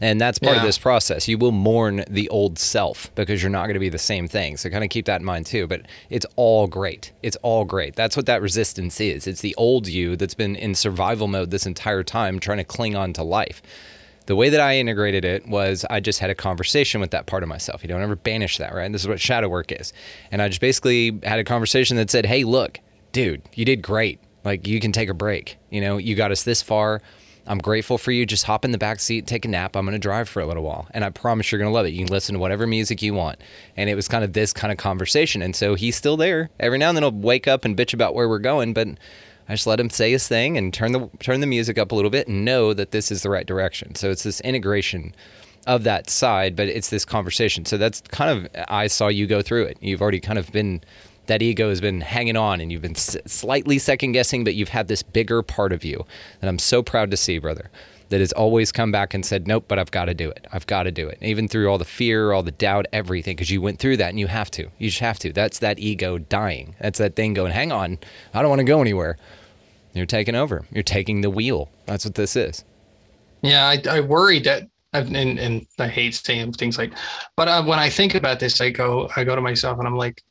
And 0.00 0.18
that's 0.18 0.38
part 0.38 0.56
of 0.56 0.62
this 0.62 0.78
process. 0.78 1.28
You 1.28 1.36
will 1.36 1.52
mourn 1.52 2.04
the 2.08 2.26
old 2.30 2.58
self 2.58 3.14
because 3.16 3.42
you're 3.42 3.50
not 3.50 3.66
going 3.66 3.74
to 3.74 3.80
be 3.80 3.90
the 3.90 3.98
same 3.98 4.28
thing. 4.28 4.56
So 4.56 4.70
kind 4.70 4.82
of 4.82 4.88
keep 4.88 5.04
that 5.04 5.20
in 5.20 5.26
mind 5.26 5.44
too. 5.44 5.66
But 5.66 5.82
it's 6.08 6.24
all 6.36 6.66
great. 6.66 7.12
It's 7.22 7.36
all 7.42 7.66
great. 7.66 7.96
That's 7.96 8.16
what 8.16 8.24
that 8.24 8.40
resistance 8.40 8.98
is. 8.98 9.26
It's 9.26 9.42
the 9.42 9.54
old 9.56 9.88
you 9.88 10.16
that's 10.16 10.32
been 10.32 10.56
in 10.56 10.74
survival 10.74 11.28
mode 11.28 11.50
this 11.50 11.66
entire 11.66 12.02
time, 12.02 12.40
trying 12.40 12.58
to 12.58 12.64
cling 12.64 12.96
on 12.96 13.12
to 13.12 13.22
life 13.22 13.60
the 14.30 14.36
way 14.36 14.48
that 14.48 14.60
I 14.60 14.76
integrated 14.76 15.24
it 15.24 15.48
was 15.48 15.84
I 15.90 15.98
just 15.98 16.20
had 16.20 16.30
a 16.30 16.36
conversation 16.36 17.00
with 17.00 17.10
that 17.10 17.26
part 17.26 17.42
of 17.42 17.48
myself. 17.48 17.82
You 17.82 17.88
don't 17.88 18.00
ever 18.00 18.14
banish 18.14 18.58
that, 18.58 18.72
right? 18.72 18.90
This 18.92 19.00
is 19.00 19.08
what 19.08 19.18
shadow 19.18 19.48
work 19.48 19.72
is. 19.72 19.92
And 20.30 20.40
I 20.40 20.46
just 20.46 20.60
basically 20.60 21.18
had 21.24 21.40
a 21.40 21.44
conversation 21.44 21.96
that 21.96 22.12
said, 22.12 22.26
Hey, 22.26 22.44
look, 22.44 22.78
dude, 23.10 23.42
you 23.54 23.64
did 23.64 23.82
great. 23.82 24.20
Like 24.44 24.68
you 24.68 24.78
can 24.78 24.92
take 24.92 25.08
a 25.08 25.14
break. 25.14 25.58
You 25.68 25.80
know, 25.80 25.96
you 25.98 26.14
got 26.14 26.30
us 26.30 26.44
this 26.44 26.62
far. 26.62 27.02
I'm 27.44 27.58
grateful 27.58 27.98
for 27.98 28.12
you. 28.12 28.24
Just 28.24 28.44
hop 28.44 28.64
in 28.64 28.70
the 28.70 28.78
back 28.78 29.00
seat, 29.00 29.26
take 29.26 29.44
a 29.44 29.48
nap. 29.48 29.74
I'm 29.74 29.84
going 29.84 29.94
to 29.94 29.98
drive 29.98 30.28
for 30.28 30.40
a 30.40 30.46
little 30.46 30.62
while. 30.62 30.86
And 30.92 31.04
I 31.04 31.10
promise 31.10 31.50
you're 31.50 31.58
going 31.58 31.70
to 31.70 31.74
love 31.74 31.86
it. 31.86 31.92
You 31.92 32.04
can 32.04 32.12
listen 32.12 32.34
to 32.34 32.38
whatever 32.38 32.68
music 32.68 33.02
you 33.02 33.14
want. 33.14 33.40
And 33.76 33.90
it 33.90 33.96
was 33.96 34.06
kind 34.06 34.22
of 34.22 34.32
this 34.32 34.52
kind 34.52 34.70
of 34.70 34.78
conversation. 34.78 35.42
And 35.42 35.56
so 35.56 35.74
he's 35.74 35.96
still 35.96 36.16
there. 36.16 36.50
Every 36.60 36.78
now 36.78 36.90
and 36.90 36.96
then 36.96 37.02
he'll 37.02 37.10
wake 37.10 37.48
up 37.48 37.64
and 37.64 37.76
bitch 37.76 37.92
about 37.92 38.14
where 38.14 38.28
we're 38.28 38.38
going, 38.38 38.74
but 38.74 38.86
I 39.50 39.54
just 39.54 39.66
let 39.66 39.80
him 39.80 39.90
say 39.90 40.12
his 40.12 40.28
thing 40.28 40.56
and 40.56 40.72
turn 40.72 40.92
the 40.92 41.10
turn 41.18 41.40
the 41.40 41.46
music 41.46 41.76
up 41.76 41.90
a 41.90 41.94
little 41.96 42.10
bit 42.10 42.28
and 42.28 42.44
know 42.44 42.72
that 42.72 42.92
this 42.92 43.10
is 43.10 43.24
the 43.24 43.30
right 43.30 43.44
direction. 43.44 43.96
So 43.96 44.08
it's 44.08 44.22
this 44.22 44.40
integration 44.42 45.12
of 45.66 45.82
that 45.82 46.08
side, 46.08 46.54
but 46.54 46.68
it's 46.68 46.88
this 46.88 47.04
conversation. 47.04 47.64
So 47.64 47.76
that's 47.76 48.00
kind 48.12 48.30
of 48.30 48.64
I 48.68 48.86
saw 48.86 49.08
you 49.08 49.26
go 49.26 49.42
through 49.42 49.64
it. 49.64 49.78
You've 49.80 50.02
already 50.02 50.20
kind 50.20 50.38
of 50.38 50.52
been 50.52 50.82
that 51.26 51.42
ego 51.42 51.68
has 51.68 51.80
been 51.80 52.00
hanging 52.00 52.36
on 52.36 52.60
and 52.60 52.70
you've 52.70 52.80
been 52.80 52.94
slightly 52.94 53.80
second 53.80 54.12
guessing, 54.12 54.44
but 54.44 54.54
you've 54.54 54.68
had 54.68 54.86
this 54.86 55.02
bigger 55.02 55.42
part 55.42 55.72
of 55.72 55.82
you 55.82 56.06
that 56.40 56.46
I'm 56.46 56.60
so 56.60 56.80
proud 56.80 57.10
to 57.10 57.16
see, 57.16 57.38
brother. 57.38 57.72
That 58.10 58.20
has 58.20 58.32
always 58.32 58.70
come 58.70 58.92
back 58.92 59.14
and 59.14 59.26
said, 59.26 59.48
"Nope, 59.48 59.64
but 59.66 59.80
I've 59.80 59.90
got 59.90 60.04
to 60.04 60.14
do 60.14 60.30
it. 60.30 60.46
I've 60.52 60.66
got 60.66 60.84
to 60.84 60.92
do 60.92 61.08
it." 61.08 61.18
Even 61.22 61.48
through 61.48 61.68
all 61.68 61.78
the 61.78 61.84
fear, 61.84 62.32
all 62.32 62.44
the 62.44 62.50
doubt, 62.52 62.86
everything, 62.92 63.34
because 63.34 63.50
you 63.50 63.60
went 63.60 63.80
through 63.80 63.96
that 63.98 64.10
and 64.10 64.18
you 64.20 64.28
have 64.28 64.50
to. 64.52 64.68
You 64.78 64.90
just 64.90 65.00
have 65.00 65.18
to. 65.20 65.32
That's 65.32 65.58
that 65.58 65.80
ego 65.80 66.18
dying. 66.18 66.74
That's 66.80 66.98
that 66.98 67.14
thing 67.14 67.34
going, 67.34 67.52
"Hang 67.52 67.72
on, 67.72 67.98
I 68.32 68.42
don't 68.42 68.48
want 68.48 68.60
to 68.60 68.64
go 68.64 68.80
anywhere." 68.80 69.16
You're 69.92 70.06
taking 70.06 70.34
over. 70.34 70.66
You're 70.70 70.82
taking 70.82 71.20
the 71.20 71.30
wheel. 71.30 71.68
That's 71.86 72.04
what 72.04 72.14
this 72.14 72.36
is. 72.36 72.64
Yeah, 73.42 73.66
I, 73.66 73.82
I 73.88 74.00
worry 74.00 74.38
that, 74.40 74.68
and 74.92 75.16
and 75.16 75.66
I 75.78 75.88
hate 75.88 76.14
saying 76.14 76.52
things 76.52 76.78
like, 76.78 76.92
but 77.36 77.48
uh, 77.48 77.62
when 77.64 77.78
I 77.78 77.88
think 77.88 78.14
about 78.14 78.40
this, 78.40 78.60
I 78.60 78.70
go 78.70 79.08
I 79.16 79.24
go 79.24 79.34
to 79.34 79.40
myself 79.40 79.78
and 79.78 79.86
I'm 79.86 79.96
like, 79.96 80.22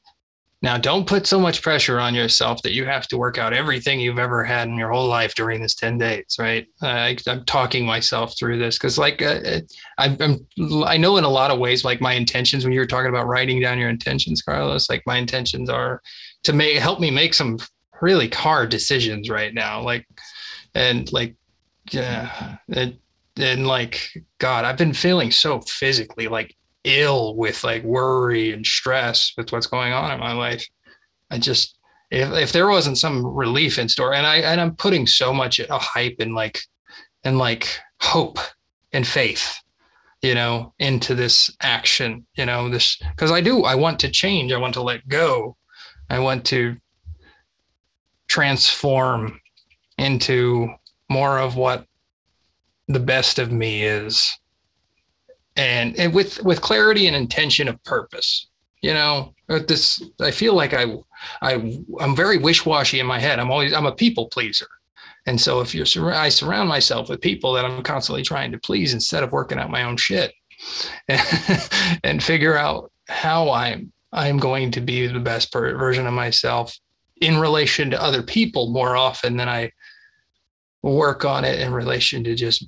now 0.61 0.77
don't 0.77 1.07
put 1.07 1.25
so 1.25 1.39
much 1.39 1.61
pressure 1.61 1.99
on 1.99 2.13
yourself 2.13 2.61
that 2.63 2.73
you 2.73 2.85
have 2.85 3.07
to 3.07 3.17
work 3.17 3.37
out 3.37 3.53
everything 3.53 3.99
you've 3.99 4.19
ever 4.19 4.43
had 4.43 4.67
in 4.67 4.77
your 4.77 4.91
whole 4.91 5.07
life 5.07 5.33
during 5.33 5.61
this 5.61 5.75
ten 5.75 5.97
days, 5.97 6.35
right? 6.37 6.67
I, 6.81 7.17
I'm 7.27 7.45
talking 7.45 7.85
myself 7.85 8.37
through 8.37 8.59
this 8.59 8.77
because 8.77 8.97
like 8.97 9.21
uh, 9.21 9.61
I, 9.97 10.17
I'm 10.19 10.45
I 10.85 10.97
know 10.97 11.17
in 11.17 11.23
a 11.23 11.29
lot 11.29 11.51
of 11.51 11.59
ways 11.59 11.83
like 11.83 12.01
my 12.01 12.13
intentions 12.13 12.63
when 12.63 12.73
you 12.73 12.79
were 12.79 12.85
talking 12.85 13.09
about 13.09 13.27
writing 13.27 13.61
down 13.61 13.79
your 13.79 13.89
intentions, 13.89 14.41
Carlos, 14.41 14.89
like 14.89 15.03
my 15.05 15.17
intentions 15.17 15.69
are 15.69 16.01
to 16.43 16.53
make 16.53 16.77
help 16.77 16.99
me 16.99 17.09
make 17.09 17.33
some 17.33 17.57
really 18.01 18.29
hard 18.29 18.69
decisions 18.69 19.29
right 19.29 19.53
now, 19.53 19.81
like 19.81 20.05
and 20.75 21.11
like 21.11 21.35
yeah 21.91 22.57
it, 22.67 22.95
and 23.37 23.65
like 23.65 24.11
god 24.37 24.65
i've 24.65 24.77
been 24.77 24.93
feeling 24.93 25.31
so 25.31 25.59
physically 25.61 26.27
like 26.27 26.55
ill 26.83 27.35
with 27.35 27.63
like 27.63 27.83
worry 27.83 28.53
and 28.53 28.65
stress 28.65 29.33
with 29.37 29.51
what's 29.51 29.67
going 29.67 29.91
on 29.93 30.11
in 30.11 30.19
my 30.19 30.31
life. 30.31 30.65
I 31.29 31.37
just 31.37 31.77
if, 32.09 32.31
if 32.31 32.51
there 32.51 32.69
wasn't 32.69 32.97
some 32.97 33.25
relief 33.25 33.77
in 33.77 33.87
store 33.87 34.13
and 34.13 34.25
i 34.25 34.37
and 34.37 34.59
i'm 34.59 34.75
putting 34.75 35.05
so 35.05 35.33
much 35.33 35.59
a 35.59 35.77
hype 35.77 36.15
and 36.19 36.33
like 36.33 36.59
and 37.23 37.37
like 37.37 37.67
hope 38.01 38.39
and 38.93 39.05
faith 39.05 39.55
you 40.21 40.33
know 40.33 40.73
into 40.79 41.13
this 41.13 41.55
action 41.61 42.25
you 42.35 42.45
know 42.45 42.69
this 42.69 42.97
because 43.11 43.31
i 43.31 43.41
do 43.41 43.63
i 43.63 43.75
want 43.75 43.99
to 43.99 44.09
change 44.09 44.51
i 44.51 44.57
want 44.57 44.73
to 44.73 44.81
let 44.81 45.07
go 45.07 45.55
i 46.09 46.17
want 46.17 46.43
to 46.45 46.75
transform 48.29 49.39
into 49.97 50.69
more 51.09 51.39
of 51.39 51.55
what 51.55 51.85
the 52.87 52.99
best 52.99 53.39
of 53.39 53.51
me 53.51 53.83
is. 53.83 54.31
And, 55.57 55.99
and 55.99 56.13
with 56.13 56.41
with 56.43 56.61
clarity 56.61 57.07
and 57.07 57.15
intention 57.15 57.67
of 57.67 57.83
purpose 57.83 58.47
you 58.81 58.93
know 58.93 59.33
this 59.47 60.01
i 60.21 60.31
feel 60.31 60.53
like 60.53 60.73
i 60.73 60.85
i 61.41 61.81
i'm 61.99 62.15
very 62.15 62.37
wish-washy 62.37 62.99
in 62.99 63.05
my 63.05 63.19
head. 63.19 63.39
I'm 63.39 63.51
always 63.51 63.73
i'm 63.73 63.85
a 63.85 63.91
people 63.91 64.27
pleaser. 64.27 64.67
And 65.25 65.39
so 65.39 65.59
if 65.59 65.75
you're 65.75 66.13
i 66.13 66.29
surround 66.29 66.69
myself 66.69 67.09
with 67.09 67.21
people 67.21 67.53
that 67.53 67.65
i'm 67.65 67.83
constantly 67.83 68.23
trying 68.23 68.51
to 68.51 68.59
please 68.59 68.93
instead 68.93 69.23
of 69.23 69.31
working 69.31 69.59
out 69.59 69.69
my 69.69 69.83
own 69.83 69.97
shit 69.97 70.33
and 72.03 72.23
figure 72.23 72.57
out 72.57 72.91
how 73.07 73.51
i'm 73.51 73.91
i'm 74.13 74.37
going 74.37 74.71
to 74.71 74.81
be 74.81 75.07
the 75.07 75.19
best 75.19 75.51
version 75.53 76.07
of 76.07 76.13
myself 76.13 76.77
in 77.21 77.37
relation 77.37 77.89
to 77.89 78.01
other 78.01 78.23
people 78.23 78.71
more 78.71 78.95
often 78.95 79.37
than 79.37 79.49
i 79.49 79.71
work 80.81 81.25
on 81.25 81.43
it 81.43 81.59
in 81.59 81.73
relation 81.73 82.23
to 82.23 82.35
just 82.35 82.67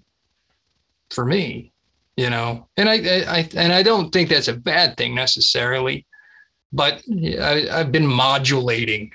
for 1.09 1.25
me 1.25 1.71
you 2.17 2.29
know? 2.29 2.67
And 2.77 2.89
i 2.89 2.95
i 3.27 3.49
and 3.55 3.73
i 3.73 3.81
don't 3.81 4.11
think 4.11 4.29
that's 4.29 4.47
a 4.47 4.53
bad 4.53 4.97
thing 4.97 5.15
necessarily 5.15 6.05
but 6.73 7.01
I, 7.09 7.67
i've 7.71 7.91
been 7.91 8.07
modulating 8.07 9.11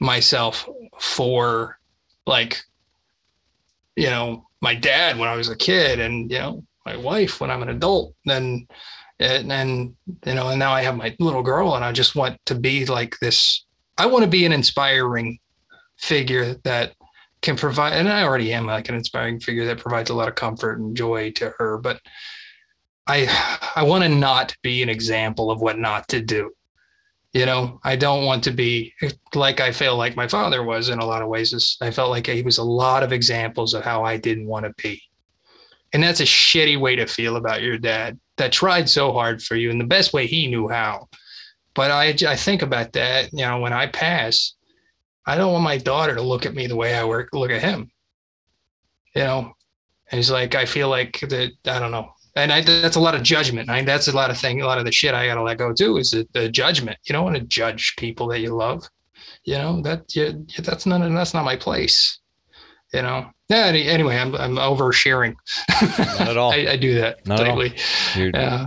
myself 0.00 0.68
for 1.00 1.78
like 2.26 2.62
you 3.96 4.10
know 4.10 4.46
my 4.60 4.74
dad 4.74 5.18
when 5.18 5.28
i 5.28 5.36
was 5.36 5.48
a 5.48 5.56
kid 5.56 6.00
and 6.00 6.30
you 6.30 6.38
know 6.38 6.64
my 6.86 6.96
wife 6.96 7.40
when 7.40 7.50
i'm 7.50 7.62
an 7.62 7.70
adult 7.70 8.14
then 8.24 8.66
and, 9.18 9.50
and 9.50 9.96
you 10.24 10.34
know 10.34 10.48
and 10.48 10.58
now 10.58 10.72
i 10.72 10.82
have 10.82 10.96
my 10.96 11.14
little 11.18 11.42
girl 11.42 11.74
and 11.74 11.84
i 11.84 11.90
just 11.90 12.14
want 12.14 12.38
to 12.46 12.54
be 12.54 12.86
like 12.86 13.16
this 13.20 13.64
i 13.98 14.06
want 14.06 14.24
to 14.24 14.30
be 14.30 14.46
an 14.46 14.52
inspiring 14.52 15.38
figure 15.96 16.54
that 16.64 16.94
can 17.42 17.56
provide 17.56 17.92
and 17.92 18.08
i 18.08 18.22
already 18.22 18.52
am 18.52 18.66
like 18.66 18.88
an 18.88 18.94
inspiring 18.94 19.38
figure 19.38 19.66
that 19.66 19.78
provides 19.78 20.10
a 20.10 20.14
lot 20.14 20.28
of 20.28 20.34
comfort 20.34 20.78
and 20.78 20.96
joy 20.96 21.30
to 21.32 21.52
her 21.58 21.78
but 21.78 22.00
i 23.06 23.26
i 23.76 23.82
want 23.82 24.02
to 24.02 24.08
not 24.08 24.54
be 24.62 24.82
an 24.82 24.88
example 24.88 25.50
of 25.50 25.60
what 25.60 25.78
not 25.78 26.06
to 26.08 26.20
do. 26.20 26.50
You 27.34 27.46
know 27.46 27.78
i 27.84 27.94
don't 27.94 28.24
want 28.24 28.42
to 28.44 28.50
be 28.50 28.94
like 29.34 29.60
i 29.60 29.70
feel 29.70 29.96
like 29.96 30.16
my 30.16 30.26
father 30.26 30.62
was 30.62 30.88
in 30.88 30.98
a 30.98 31.04
lot 31.04 31.22
of 31.22 31.28
ways 31.28 31.76
i 31.80 31.90
felt 31.90 32.10
like 32.10 32.26
he 32.26 32.42
was 32.42 32.58
a 32.58 32.64
lot 32.64 33.02
of 33.02 33.12
examples 33.12 33.74
of 33.74 33.84
how 33.84 34.02
i 34.02 34.16
didn't 34.16 34.46
want 34.46 34.64
to 34.64 34.72
be. 34.82 35.02
And 35.92 36.02
that's 36.02 36.20
a 36.20 36.24
shitty 36.24 36.78
way 36.78 36.96
to 36.96 37.06
feel 37.06 37.36
about 37.36 37.62
your 37.62 37.78
dad 37.78 38.18
that 38.36 38.52
tried 38.52 38.88
so 38.88 39.12
hard 39.12 39.42
for 39.42 39.56
you 39.56 39.70
in 39.70 39.78
the 39.78 39.84
best 39.84 40.12
way 40.12 40.26
he 40.26 40.46
knew 40.46 40.68
how 40.68 41.08
but 41.74 41.90
i 41.90 42.14
i 42.28 42.36
think 42.36 42.62
about 42.62 42.92
that 42.92 43.32
you 43.32 43.44
know 43.44 43.58
when 43.60 43.72
i 43.72 43.86
pass 43.86 44.54
I 45.28 45.36
don't 45.36 45.52
want 45.52 45.62
my 45.62 45.76
daughter 45.76 46.14
to 46.14 46.22
look 46.22 46.46
at 46.46 46.54
me 46.54 46.66
the 46.66 46.74
way 46.74 46.94
I 46.94 47.04
work, 47.04 47.28
look 47.34 47.50
at 47.50 47.60
him. 47.60 47.90
You 49.14 49.24
know, 49.24 49.52
and 50.10 50.18
he's 50.18 50.30
like, 50.30 50.54
I 50.54 50.64
feel 50.64 50.88
like 50.88 51.20
that, 51.20 51.52
I 51.66 51.78
don't 51.78 51.90
know. 51.90 52.12
And 52.34 52.50
I, 52.50 52.62
that's 52.62 52.96
a 52.96 53.00
lot 53.00 53.14
of 53.14 53.22
judgment. 53.22 53.68
I, 53.68 53.82
that's 53.82 54.08
a 54.08 54.16
lot 54.16 54.30
of 54.30 54.38
thing, 54.38 54.62
a 54.62 54.66
lot 54.66 54.78
of 54.78 54.86
the 54.86 54.92
shit 54.92 55.12
I 55.12 55.26
got 55.26 55.34
to 55.34 55.42
let 55.42 55.58
go 55.58 55.74
too 55.74 55.98
is 55.98 56.12
the, 56.12 56.26
the 56.32 56.48
judgment. 56.48 56.96
You 57.04 57.12
don't 57.12 57.24
want 57.24 57.36
to 57.36 57.42
judge 57.42 57.94
people 57.98 58.26
that 58.28 58.40
you 58.40 58.54
love. 58.54 58.88
You 59.44 59.58
know, 59.58 59.82
that, 59.82 60.16
you, 60.16 60.46
that's 60.60 60.86
not, 60.86 61.06
that's 61.12 61.34
not 61.34 61.44
my 61.44 61.56
place. 61.56 62.20
You 62.94 63.02
know, 63.02 63.30
yeah. 63.48 63.66
Anyway, 63.66 64.16
I'm, 64.16 64.34
I'm 64.34 64.56
oversharing. 64.56 65.34
Not 66.18 66.28
at 66.28 66.36
all. 66.36 66.52
I, 66.58 66.66
I 66.70 66.76
do 66.76 66.94
that 66.94 67.26
Not 67.26 67.40
at 67.40 67.48
all. 67.48 67.56
lately. 67.56 67.78
You're, 68.14 68.30
Yeah. 68.30 68.66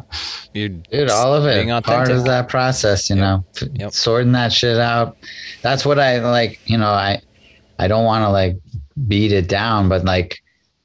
you're 0.54 0.70
Dude, 0.70 1.10
all 1.10 1.34
of 1.34 1.46
it. 1.46 1.66
being 1.66 1.82
Part 1.82 2.10
of 2.10 2.24
that 2.26 2.48
process, 2.50 3.10
you 3.10 3.16
Yep. 3.18 3.24
know, 3.24 3.46
Yep. 3.76 3.92
sorting 3.94 4.32
that 4.34 4.52
shit 4.52 4.78
out. 4.78 5.18
That's 5.62 5.86
what 5.86 6.00
I 6.00 6.20
like, 6.20 6.60
you 6.66 6.78
know, 6.78 6.90
I 6.90 7.22
I 7.80 7.88
don't 7.88 8.06
want 8.06 8.24
to 8.24 8.30
like 8.30 8.58
beat 9.08 9.32
it 9.32 9.48
down, 9.48 9.90
but 9.90 10.06
like 10.06 10.42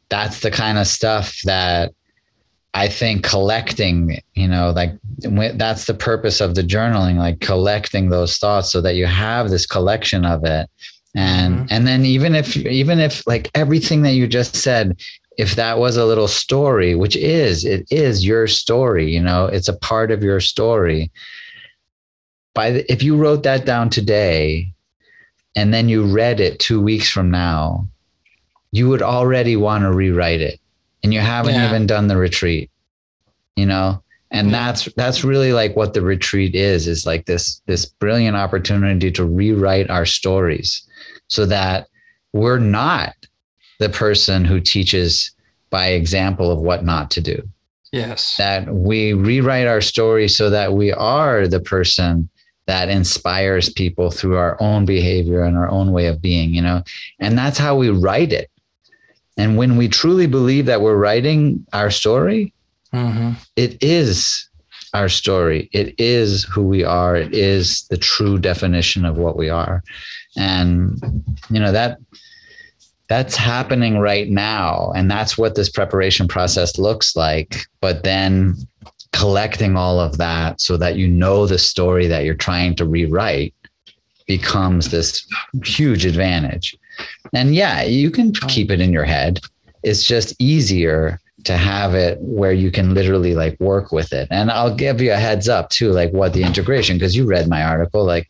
that's 0.08 0.40
the 0.40 0.50
kind 0.50 0.78
of 0.78 0.86
stuff 0.86 1.36
that 1.44 1.92
I 2.74 2.88
think 2.88 3.22
collecting, 3.24 4.20
you 4.34 4.48
know, 4.48 4.70
like 4.70 4.92
that's 5.56 5.86
the 5.86 5.94
purpose 5.94 6.40
of 6.40 6.54
the 6.54 6.62
journaling, 6.62 7.16
like 7.16 7.40
collecting 7.40 8.10
those 8.10 8.36
thoughts 8.38 8.70
so 8.70 8.80
that 8.82 8.94
you 8.96 9.06
have 9.06 9.48
this 9.50 9.66
collection 9.66 10.24
of 10.26 10.44
it. 10.44 10.68
And 11.16 11.54
mm-hmm. 11.54 11.66
and 11.70 11.86
then 11.86 12.04
even 12.04 12.34
if 12.34 12.56
even 12.56 13.00
if 13.00 13.26
like 13.26 13.50
everything 13.54 14.02
that 14.02 14.12
you 14.12 14.26
just 14.26 14.54
said, 14.54 15.00
if 15.38 15.56
that 15.56 15.78
was 15.78 15.96
a 15.96 16.04
little 16.04 16.28
story, 16.28 16.94
which 16.94 17.16
is 17.16 17.64
it 17.64 17.86
is 17.90 18.24
your 18.24 18.46
story, 18.46 19.10
you 19.10 19.20
know, 19.20 19.46
it's 19.46 19.68
a 19.68 19.78
part 19.78 20.10
of 20.10 20.22
your 20.22 20.40
story. 20.40 21.10
By 22.54 22.70
the, 22.70 22.92
if 22.92 23.02
you 23.02 23.16
wrote 23.16 23.42
that 23.42 23.66
down 23.66 23.90
today 23.90 24.72
and 25.56 25.74
then 25.74 25.88
you 25.88 26.04
read 26.04 26.38
it 26.40 26.58
2 26.58 26.80
weeks 26.80 27.10
from 27.10 27.30
now, 27.30 27.86
you 28.72 28.88
would 28.88 29.02
already 29.02 29.56
want 29.56 29.82
to 29.82 29.92
rewrite 29.92 30.40
it 30.40 30.60
and 31.02 31.14
you 31.14 31.20
haven't 31.20 31.54
yeah. 31.54 31.68
even 31.68 31.86
done 31.86 32.08
the 32.08 32.16
retreat 32.16 32.70
you 33.56 33.66
know 33.66 34.02
and 34.30 34.50
yeah. 34.50 34.66
that's 34.66 34.84
that's 34.96 35.24
really 35.24 35.52
like 35.52 35.74
what 35.76 35.94
the 35.94 36.02
retreat 36.02 36.54
is 36.54 36.86
is 36.86 37.06
like 37.06 37.26
this 37.26 37.60
this 37.66 37.86
brilliant 37.86 38.36
opportunity 38.36 39.10
to 39.10 39.24
rewrite 39.24 39.88
our 39.90 40.04
stories 40.04 40.85
so 41.28 41.46
that 41.46 41.88
we're 42.32 42.58
not 42.58 43.14
the 43.78 43.88
person 43.88 44.44
who 44.44 44.60
teaches 44.60 45.32
by 45.70 45.88
example 45.88 46.50
of 46.50 46.58
what 46.58 46.84
not 46.84 47.10
to 47.10 47.20
do 47.20 47.40
yes 47.92 48.36
that 48.36 48.66
we 48.68 49.12
rewrite 49.12 49.66
our 49.66 49.80
story 49.80 50.28
so 50.28 50.50
that 50.50 50.72
we 50.72 50.92
are 50.92 51.46
the 51.46 51.60
person 51.60 52.28
that 52.66 52.88
inspires 52.88 53.68
people 53.68 54.10
through 54.10 54.36
our 54.36 54.60
own 54.60 54.84
behavior 54.84 55.44
and 55.44 55.56
our 55.56 55.68
own 55.68 55.92
way 55.92 56.06
of 56.06 56.20
being 56.20 56.50
you 56.54 56.62
know 56.62 56.82
and 57.20 57.38
that's 57.38 57.58
how 57.58 57.76
we 57.76 57.90
write 57.90 58.32
it 58.32 58.50
and 59.36 59.56
when 59.56 59.76
we 59.76 59.88
truly 59.88 60.26
believe 60.26 60.66
that 60.66 60.80
we're 60.80 60.96
writing 60.96 61.66
our 61.72 61.90
story, 61.90 62.52
mm-hmm. 62.92 63.32
it 63.56 63.82
is 63.82 64.48
our 64.94 65.08
story. 65.08 65.68
It 65.72 65.94
is 65.98 66.44
who 66.44 66.62
we 66.62 66.84
are. 66.84 67.16
It 67.16 67.34
is 67.34 67.86
the 67.88 67.98
true 67.98 68.38
definition 68.38 69.04
of 69.04 69.18
what 69.18 69.36
we 69.36 69.50
are. 69.50 69.82
And, 70.36 71.00
you 71.50 71.60
know, 71.60 71.72
that 71.72 71.98
that's 73.08 73.36
happening 73.36 73.98
right 73.98 74.28
now. 74.28 74.92
And 74.94 75.10
that's 75.10 75.38
what 75.38 75.54
this 75.54 75.68
preparation 75.68 76.26
process 76.26 76.78
looks 76.78 77.14
like. 77.14 77.56
But 77.80 78.02
then 78.02 78.56
collecting 79.12 79.76
all 79.76 80.00
of 80.00 80.18
that 80.18 80.60
so 80.60 80.76
that 80.76 80.96
you 80.96 81.06
know 81.06 81.46
the 81.46 81.58
story 81.58 82.06
that 82.06 82.24
you're 82.24 82.34
trying 82.34 82.74
to 82.76 82.84
rewrite 82.84 83.54
becomes 84.26 84.90
this 84.90 85.26
huge 85.64 86.04
advantage. 86.04 86.76
And 87.32 87.54
yeah, 87.54 87.82
you 87.82 88.10
can 88.10 88.32
keep 88.32 88.70
it 88.70 88.80
in 88.80 88.92
your 88.92 89.04
head. 89.04 89.40
It's 89.82 90.04
just 90.04 90.34
easier 90.40 91.20
to 91.46 91.56
have 91.56 91.94
it 91.94 92.18
where 92.20 92.52
you 92.52 92.70
can 92.70 92.92
literally 92.94 93.34
like 93.34 93.58
work 93.60 93.92
with 93.92 94.12
it. 94.12 94.28
And 94.30 94.50
I'll 94.50 94.74
give 94.74 95.00
you 95.00 95.12
a 95.12 95.16
heads 95.16 95.48
up 95.48 95.70
too, 95.70 95.92
like 95.92 96.12
what 96.12 96.32
the 96.32 96.42
integration, 96.42 96.96
because 96.96 97.16
you 97.16 97.24
read 97.26 97.48
my 97.48 97.62
article, 97.62 98.04
like 98.04 98.28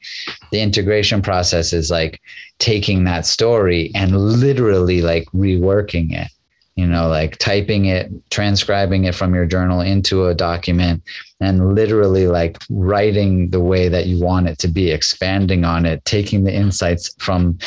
the 0.52 0.60
integration 0.60 1.22
process 1.22 1.72
is 1.72 1.90
like 1.90 2.20
taking 2.58 3.04
that 3.04 3.26
story 3.26 3.90
and 3.94 4.16
literally 4.16 5.02
like 5.02 5.24
reworking 5.34 6.12
it 6.12 6.28
you 6.76 6.86
know, 6.86 7.08
like 7.08 7.38
typing 7.38 7.86
it, 7.86 8.10
transcribing 8.28 9.04
it 9.04 9.14
from 9.14 9.34
your 9.34 9.46
journal 9.46 9.80
into 9.80 10.26
a 10.26 10.34
document, 10.34 11.02
and 11.40 11.74
literally 11.74 12.26
like 12.26 12.58
writing 12.68 13.48
the 13.48 13.60
way 13.60 13.88
that 13.88 14.04
you 14.04 14.22
want 14.22 14.46
it 14.46 14.58
to 14.58 14.68
be, 14.68 14.90
expanding 14.90 15.64
on 15.64 15.86
it, 15.86 16.04
taking 16.04 16.44
the 16.44 16.54
insights 16.54 17.14
from 17.18 17.58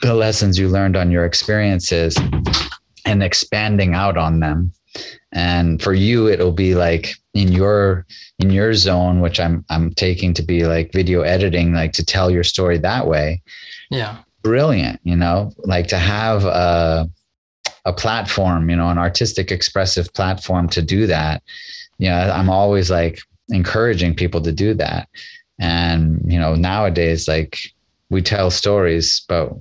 the 0.00 0.14
lessons 0.14 0.58
you 0.58 0.70
learned 0.70 0.96
on 0.96 1.10
your 1.10 1.26
experiences 1.26 2.16
and 3.04 3.22
expanding 3.22 3.94
out 3.94 4.16
on 4.16 4.40
them. 4.40 4.72
And 5.32 5.80
for 5.80 5.94
you, 5.94 6.28
it'll 6.28 6.52
be 6.52 6.74
like 6.74 7.14
in 7.34 7.52
your 7.52 8.06
in 8.38 8.50
your 8.50 8.74
zone, 8.74 9.20
which 9.20 9.38
I'm 9.38 9.64
I'm 9.70 9.92
taking 9.94 10.34
to 10.34 10.42
be 10.42 10.64
like 10.64 10.92
video 10.92 11.22
editing, 11.22 11.72
like 11.72 11.92
to 11.92 12.04
tell 12.04 12.30
your 12.30 12.44
story 12.44 12.78
that 12.78 13.06
way. 13.06 13.42
Yeah. 13.90 14.18
Brilliant, 14.42 15.00
you 15.04 15.16
know, 15.16 15.52
like 15.58 15.86
to 15.88 15.98
have 15.98 16.44
a 16.44 17.08
a 17.84 17.92
platform, 17.92 18.68
you 18.68 18.76
know, 18.76 18.88
an 18.88 18.98
artistic 18.98 19.50
expressive 19.50 20.12
platform 20.12 20.68
to 20.70 20.82
do 20.82 21.06
that. 21.06 21.42
You 21.98 22.08
know, 22.08 22.16
I'm 22.16 22.50
always 22.50 22.90
like 22.90 23.20
encouraging 23.48 24.14
people 24.14 24.40
to 24.42 24.52
do 24.52 24.74
that. 24.74 25.08
And, 25.58 26.20
you 26.26 26.38
know, 26.38 26.54
nowadays, 26.54 27.28
like 27.28 27.58
we 28.08 28.22
tell 28.22 28.50
stories, 28.50 29.22
but 29.28 29.52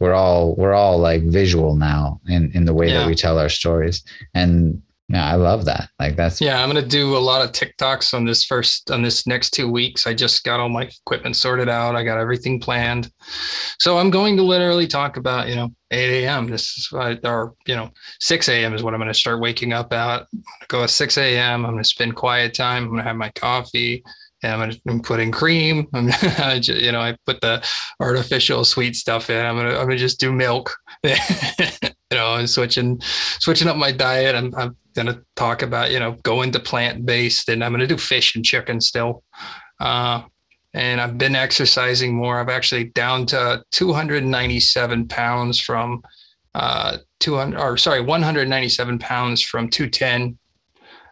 we're 0.00 0.14
all 0.14 0.54
we're 0.56 0.74
all 0.74 0.98
like 0.98 1.22
visual 1.24 1.76
now 1.76 2.20
in 2.26 2.50
in 2.52 2.64
the 2.64 2.74
way 2.74 2.88
yeah. 2.88 3.00
that 3.00 3.06
we 3.06 3.14
tell 3.14 3.38
our 3.38 3.50
stories. 3.50 4.02
And 4.34 4.82
yeah, 5.10 5.26
I 5.26 5.34
love 5.34 5.64
that. 5.64 5.90
Like 5.98 6.14
that's 6.14 6.40
yeah. 6.40 6.62
I'm 6.62 6.68
gonna 6.68 6.86
do 6.86 7.16
a 7.16 7.18
lot 7.18 7.42
of 7.42 7.50
TikToks 7.50 8.14
on 8.14 8.24
this 8.24 8.44
first 8.44 8.92
on 8.92 9.02
this 9.02 9.26
next 9.26 9.50
two 9.50 9.68
weeks. 9.68 10.06
I 10.06 10.14
just 10.14 10.44
got 10.44 10.60
all 10.60 10.68
my 10.68 10.84
equipment 10.84 11.34
sorted 11.34 11.68
out. 11.68 11.96
I 11.96 12.04
got 12.04 12.18
everything 12.18 12.60
planned, 12.60 13.10
so 13.80 13.98
I'm 13.98 14.10
going 14.10 14.36
to 14.36 14.44
literally 14.44 14.86
talk 14.86 15.16
about 15.16 15.48
you 15.48 15.56
know 15.56 15.68
8 15.90 16.24
a.m. 16.24 16.46
This 16.46 16.78
is 16.78 16.88
or 17.24 17.54
you 17.66 17.74
know 17.74 17.90
6 18.20 18.48
a.m. 18.48 18.72
is 18.72 18.84
what 18.84 18.94
I'm 18.94 19.00
gonna 19.00 19.12
start 19.12 19.40
waking 19.40 19.72
up 19.72 19.92
at. 19.92 20.28
go 20.68 20.84
at 20.84 20.90
6 20.90 21.18
a.m. 21.18 21.66
I'm 21.66 21.72
gonna 21.72 21.82
spend 21.82 22.14
quiet 22.14 22.54
time. 22.54 22.84
I'm 22.84 22.90
gonna 22.90 23.02
have 23.02 23.16
my 23.16 23.30
coffee. 23.30 24.04
I'm 24.42 24.72
gonna 24.86 25.02
put 25.02 25.20
in 25.20 25.32
cream. 25.32 25.86
I'm 25.94 26.10
you 26.62 26.92
know 26.92 27.00
I 27.00 27.16
put 27.26 27.40
the 27.40 27.64
artificial 28.00 28.64
sweet 28.64 28.96
stuff 28.96 29.30
in. 29.30 29.44
I'm 29.44 29.56
gonna 29.56 29.76
I'm 29.76 29.86
gonna 29.86 29.96
just 29.96 30.20
do 30.20 30.32
milk. 30.32 30.74
you 31.02 31.14
know, 32.12 32.34
and 32.34 32.48
switching 32.48 33.00
switching 33.02 33.68
up 33.68 33.76
my 33.76 33.92
diet. 33.92 34.34
I'm, 34.34 34.54
I'm 34.56 34.76
to 34.94 35.22
talk 35.36 35.62
about, 35.62 35.90
you 35.90 35.98
know, 35.98 36.12
going 36.22 36.52
to 36.52 36.60
plant 36.60 37.06
based 37.06 37.48
and 37.48 37.62
I'm 37.62 37.72
to 37.76 37.86
do 37.86 37.96
fish 37.96 38.34
and 38.34 38.44
chicken 38.44 38.80
still. 38.80 39.22
Uh, 39.78 40.22
and 40.74 41.00
I've 41.00 41.18
been 41.18 41.34
exercising 41.34 42.14
more. 42.14 42.38
I've 42.38 42.48
actually 42.48 42.84
down 42.84 43.26
to 43.26 43.64
297 43.72 45.08
pounds 45.08 45.58
from 45.58 46.02
uh, 46.54 46.98
200 47.20 47.58
or 47.58 47.76
sorry, 47.76 48.00
197 48.00 48.98
pounds 48.98 49.42
from 49.42 49.68
210. 49.68 50.38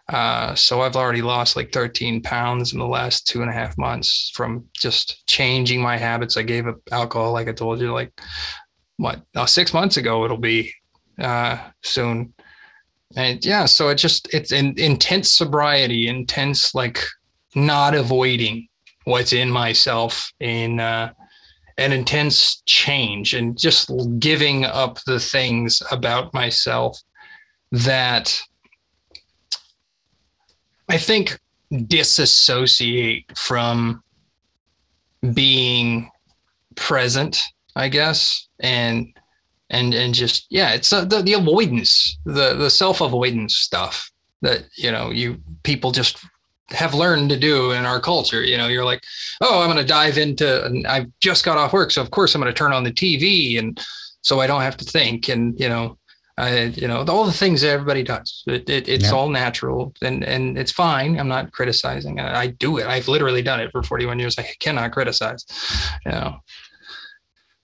Uh, 0.09 0.55
so 0.55 0.81
I've 0.81 0.95
already 0.95 1.21
lost 1.21 1.55
like 1.55 1.71
13 1.71 2.21
pounds 2.21 2.73
in 2.73 2.79
the 2.79 2.87
last 2.87 3.27
two 3.27 3.41
and 3.41 3.49
a 3.49 3.53
half 3.53 3.77
months 3.77 4.31
from 4.33 4.65
just 4.75 5.25
changing 5.27 5.81
my 5.81 5.97
habits. 5.97 6.35
I 6.35 6.41
gave 6.41 6.67
up 6.67 6.77
alcohol, 6.91 7.31
like 7.31 7.47
I 7.47 7.53
told 7.53 7.79
you, 7.79 7.93
like 7.93 8.19
what, 8.97 9.21
uh, 9.35 9.45
six 9.45 9.73
months 9.73 9.97
ago, 9.97 10.25
it'll 10.25 10.37
be 10.37 10.73
uh, 11.19 11.59
soon 11.83 12.33
and 13.15 13.43
yeah 13.43 13.65
so 13.65 13.89
it 13.89 13.95
just 13.95 14.31
it's 14.33 14.51
in 14.51 14.77
intense 14.77 15.31
sobriety 15.31 16.07
intense 16.07 16.75
like 16.75 16.99
not 17.55 17.95
avoiding 17.95 18.67
what's 19.05 19.33
in 19.33 19.49
myself 19.49 20.31
in 20.39 20.79
uh, 20.79 21.11
an 21.77 21.91
intense 21.91 22.61
change 22.65 23.33
and 23.33 23.57
just 23.57 23.91
giving 24.19 24.65
up 24.65 24.99
the 25.05 25.19
things 25.19 25.81
about 25.91 26.33
myself 26.33 26.99
that 27.71 28.39
i 30.89 30.97
think 30.97 31.39
disassociate 31.87 33.25
from 33.37 34.01
being 35.33 36.09
present 36.75 37.41
i 37.75 37.87
guess 37.87 38.47
and 38.59 39.07
and 39.69 39.93
and 39.93 40.13
just 40.13 40.47
yeah 40.49 40.71
it's 40.71 40.91
uh, 40.91 41.05
the, 41.05 41.21
the 41.21 41.33
avoidance 41.33 42.17
the 42.25 42.55
the 42.55 42.69
self 42.69 43.01
avoidance 43.01 43.57
stuff 43.57 44.09
that 44.41 44.63
you 44.75 44.91
know 44.91 45.11
you 45.11 45.37
people 45.63 45.91
just 45.91 46.23
have 46.71 46.93
learned 46.93 47.29
to 47.29 47.37
do 47.37 47.71
in 47.71 47.85
our 47.85 47.99
culture. 47.99 48.43
You 48.43 48.57
know 48.57 48.67
you're 48.67 48.85
like 48.85 49.03
oh 49.41 49.61
i'm 49.61 49.67
going 49.67 49.77
to 49.77 49.83
dive 49.83 50.17
into 50.17 50.65
and 50.65 50.85
i've 50.87 51.07
just 51.19 51.43
got 51.43 51.57
off 51.57 51.73
work 51.73 51.91
so 51.91 52.01
of 52.01 52.11
course 52.11 52.35
i'm 52.35 52.41
going 52.41 52.53
to 52.53 52.57
turn 52.57 52.73
on 52.73 52.83
the 52.83 52.91
tv 52.91 53.59
and 53.59 53.79
so 54.21 54.39
i 54.39 54.47
don't 54.47 54.61
have 54.61 54.77
to 54.77 54.85
think 54.85 55.29
and 55.29 55.59
you 55.59 55.69
know 55.69 55.97
I, 56.39 56.63
you 56.65 56.87
know 56.87 57.03
all 57.07 57.25
the 57.25 57.33
things 57.33 57.61
that 57.61 57.69
everybody 57.69 58.03
does 58.03 58.43
it, 58.47 58.69
it, 58.69 58.87
it's 58.87 59.05
yeah. 59.05 59.11
all 59.11 59.29
natural 59.29 59.93
and 60.01 60.23
and 60.23 60.57
it's 60.57 60.71
fine 60.71 61.19
i'm 61.19 61.27
not 61.27 61.51
criticizing 61.51 62.19
I, 62.19 62.39
I 62.39 62.47
do 62.47 62.77
it 62.77 62.87
i've 62.87 63.07
literally 63.07 63.41
done 63.41 63.59
it 63.59 63.71
for 63.71 63.83
41 63.83 64.19
years 64.19 64.39
i 64.39 64.43
cannot 64.59 64.91
criticize 64.91 65.45
you 66.05 66.11
know 66.11 66.39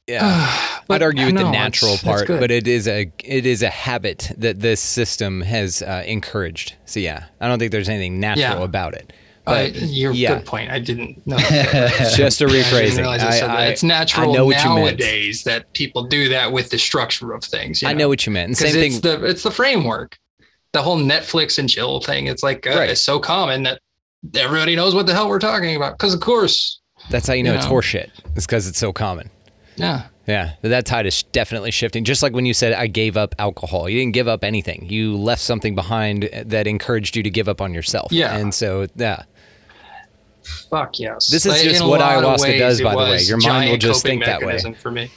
yeah, 0.07 0.81
I'd 0.89 1.01
argue 1.01 1.25
with 1.25 1.37
the 1.37 1.49
natural 1.49 1.93
it's, 1.93 2.03
part, 2.03 2.29
it's 2.29 2.39
but 2.39 2.51
it 2.51 2.67
is 2.67 2.87
a 2.87 3.11
it 3.23 3.45
is 3.45 3.63
a 3.63 3.69
habit 3.69 4.31
that 4.37 4.59
this 4.59 4.79
system 4.79 5.41
has 5.41 5.81
uh, 5.81 6.03
encouraged. 6.05 6.75
So 6.85 6.99
yeah, 6.99 7.25
I 7.41 7.47
don't 7.47 7.57
think 7.57 7.71
there's 7.71 7.89
anything 7.89 8.19
natural 8.19 8.59
yeah. 8.59 8.65
about 8.65 8.93
it. 8.93 9.13
But 9.45 9.75
uh, 9.75 9.85
your 9.85 10.11
yeah. 10.11 10.35
good 10.35 10.45
point. 10.45 10.71
I 10.71 10.79
didn't 10.79 11.25
know. 11.27 11.37
Just 11.37 12.41
a 12.41 12.45
rephrasing. 12.45 13.05
I, 13.05 13.17
I, 13.17 13.63
I, 13.63 13.65
it's 13.67 13.83
natural 13.83 14.31
I 14.31 14.33
know 14.33 14.45
what 14.47 14.63
nowadays 14.65 15.43
that 15.43 15.71
people 15.73 16.03
do 16.03 16.29
that 16.29 16.51
with 16.51 16.69
the 16.69 16.79
structure 16.79 17.31
of 17.33 17.43
things. 17.43 17.83
I 17.83 17.93
know 17.93 18.07
what 18.07 18.25
you 18.25 18.31
meant. 18.31 18.47
And 18.47 18.57
same 18.57 18.75
it's 18.75 18.99
thing. 18.99 19.19
The, 19.19 19.25
it's 19.25 19.43
the 19.43 19.51
framework. 19.51 20.17
The 20.71 20.81
whole 20.81 20.99
Netflix 20.99 21.57
and 21.57 21.69
chill 21.69 22.01
thing. 22.01 22.27
It's 22.27 22.43
like 22.43 22.67
uh, 22.67 22.71
right. 22.71 22.89
it's 22.89 23.01
so 23.01 23.19
common 23.19 23.63
that 23.63 23.79
everybody 24.35 24.75
knows 24.75 24.93
what 24.95 25.05
the 25.05 25.13
hell 25.13 25.29
we're 25.29 25.39
talking 25.39 25.75
about. 25.75 25.93
Because 25.93 26.13
of 26.13 26.19
course. 26.19 26.81
That's 27.09 27.27
how 27.27 27.33
you 27.33 27.43
know, 27.43 27.51
you 27.51 27.59
know 27.59 27.63
it's 27.63 27.67
horseshit. 27.67 28.09
It's 28.35 28.45
because 28.45 28.67
it's 28.67 28.79
so 28.79 28.91
common. 28.91 29.29
Yeah. 29.75 30.07
Yeah, 30.27 30.53
that 30.63 30.85
tide 30.85 31.05
is 31.05 31.21
definitely 31.23 31.71
shifting. 31.71 32.03
Just 32.03 32.23
like 32.23 32.33
when 32.33 32.45
you 32.45 32.53
said, 32.53 32.73
I 32.73 32.87
gave 32.87 33.15
up 33.15 33.35
alcohol. 33.37 33.87
You 33.87 33.99
didn't 33.99 34.13
give 34.13 34.27
up 34.27 34.43
anything. 34.43 34.87
You 34.89 35.15
left 35.17 35.41
something 35.41 35.75
behind 35.75 36.29
that 36.45 36.65
encouraged 36.65 37.15
you 37.15 37.23
to 37.23 37.29
give 37.29 37.47
up 37.47 37.61
on 37.61 37.73
yourself. 37.73 38.11
Yeah. 38.11 38.35
And 38.35 38.53
so, 38.53 38.87
yeah. 38.95 39.23
Fuck 40.69 40.99
yes. 40.99 41.29
This 41.29 41.45
is 41.45 41.53
Like, 41.53 41.61
just 41.63 41.85
what 41.85 42.01
ayahuasca 42.01 42.41
ways, 42.43 42.59
does, 42.59 42.81
by 42.81 42.91
the 42.91 42.97
way. 42.97 43.21
Your 43.21 43.37
mind 43.37 43.71
will 43.71 43.77
just 43.77 44.03
think 44.03 44.23
that 44.25 44.39
way. 44.41 44.47
mechanism 44.47 44.73
For 44.75 44.91
me. 44.91 45.11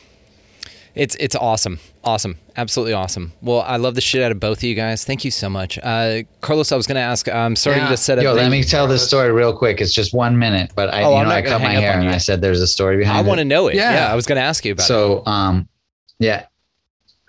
It's 0.94 1.14
it's 1.20 1.36
awesome, 1.36 1.78
awesome, 2.02 2.38
absolutely 2.56 2.92
awesome. 2.92 3.32
Well, 3.40 3.60
I 3.60 3.76
love 3.76 3.94
the 3.94 4.00
shit 4.00 4.20
out 4.20 4.32
of 4.32 4.40
both 4.40 4.58
of 4.58 4.64
you 4.64 4.74
guys. 4.74 5.04
Thank 5.04 5.24
you 5.24 5.30
so 5.30 5.48
much, 5.48 5.78
uh, 5.78 6.22
Carlos. 6.40 6.72
I 6.72 6.76
was 6.76 6.88
going 6.88 6.96
to 6.96 7.00
ask. 7.02 7.28
I'm 7.28 7.54
starting 7.54 7.84
Yeah. 7.84 7.90
to 7.90 7.96
set 7.96 8.18
up. 8.18 8.24
Yo, 8.24 8.32
let 8.32 8.50
me 8.50 8.64
tell 8.64 8.88
this 8.88 9.06
story 9.06 9.30
real 9.30 9.56
quick. 9.56 9.80
It's 9.80 9.92
just 9.92 10.12
one 10.12 10.36
minute, 10.38 10.72
but 10.74 10.92
I, 10.92 11.04
Oh, 11.04 11.16
you 11.18 11.24
know, 11.24 11.30
I 11.30 11.42
cut 11.42 11.60
my 11.60 11.74
hair 11.74 12.00
and. 12.00 12.08
I 12.08 12.18
said 12.18 12.40
there's 12.40 12.60
a 12.60 12.66
story 12.66 12.96
behind 12.96 13.18
it. 13.18 13.24
I 13.24 13.28
want 13.28 13.38
to 13.38 13.44
know 13.44 13.68
it. 13.68 13.76
Yeah. 13.76 13.92
Yeah. 13.92 14.12
I 14.12 14.16
was 14.16 14.26
going 14.26 14.36
to 14.36 14.42
ask 14.42 14.64
you 14.64 14.72
about 14.72 14.84
it. 14.84 14.86
so 14.86 15.24
um 15.26 15.68
yeah 16.18 16.46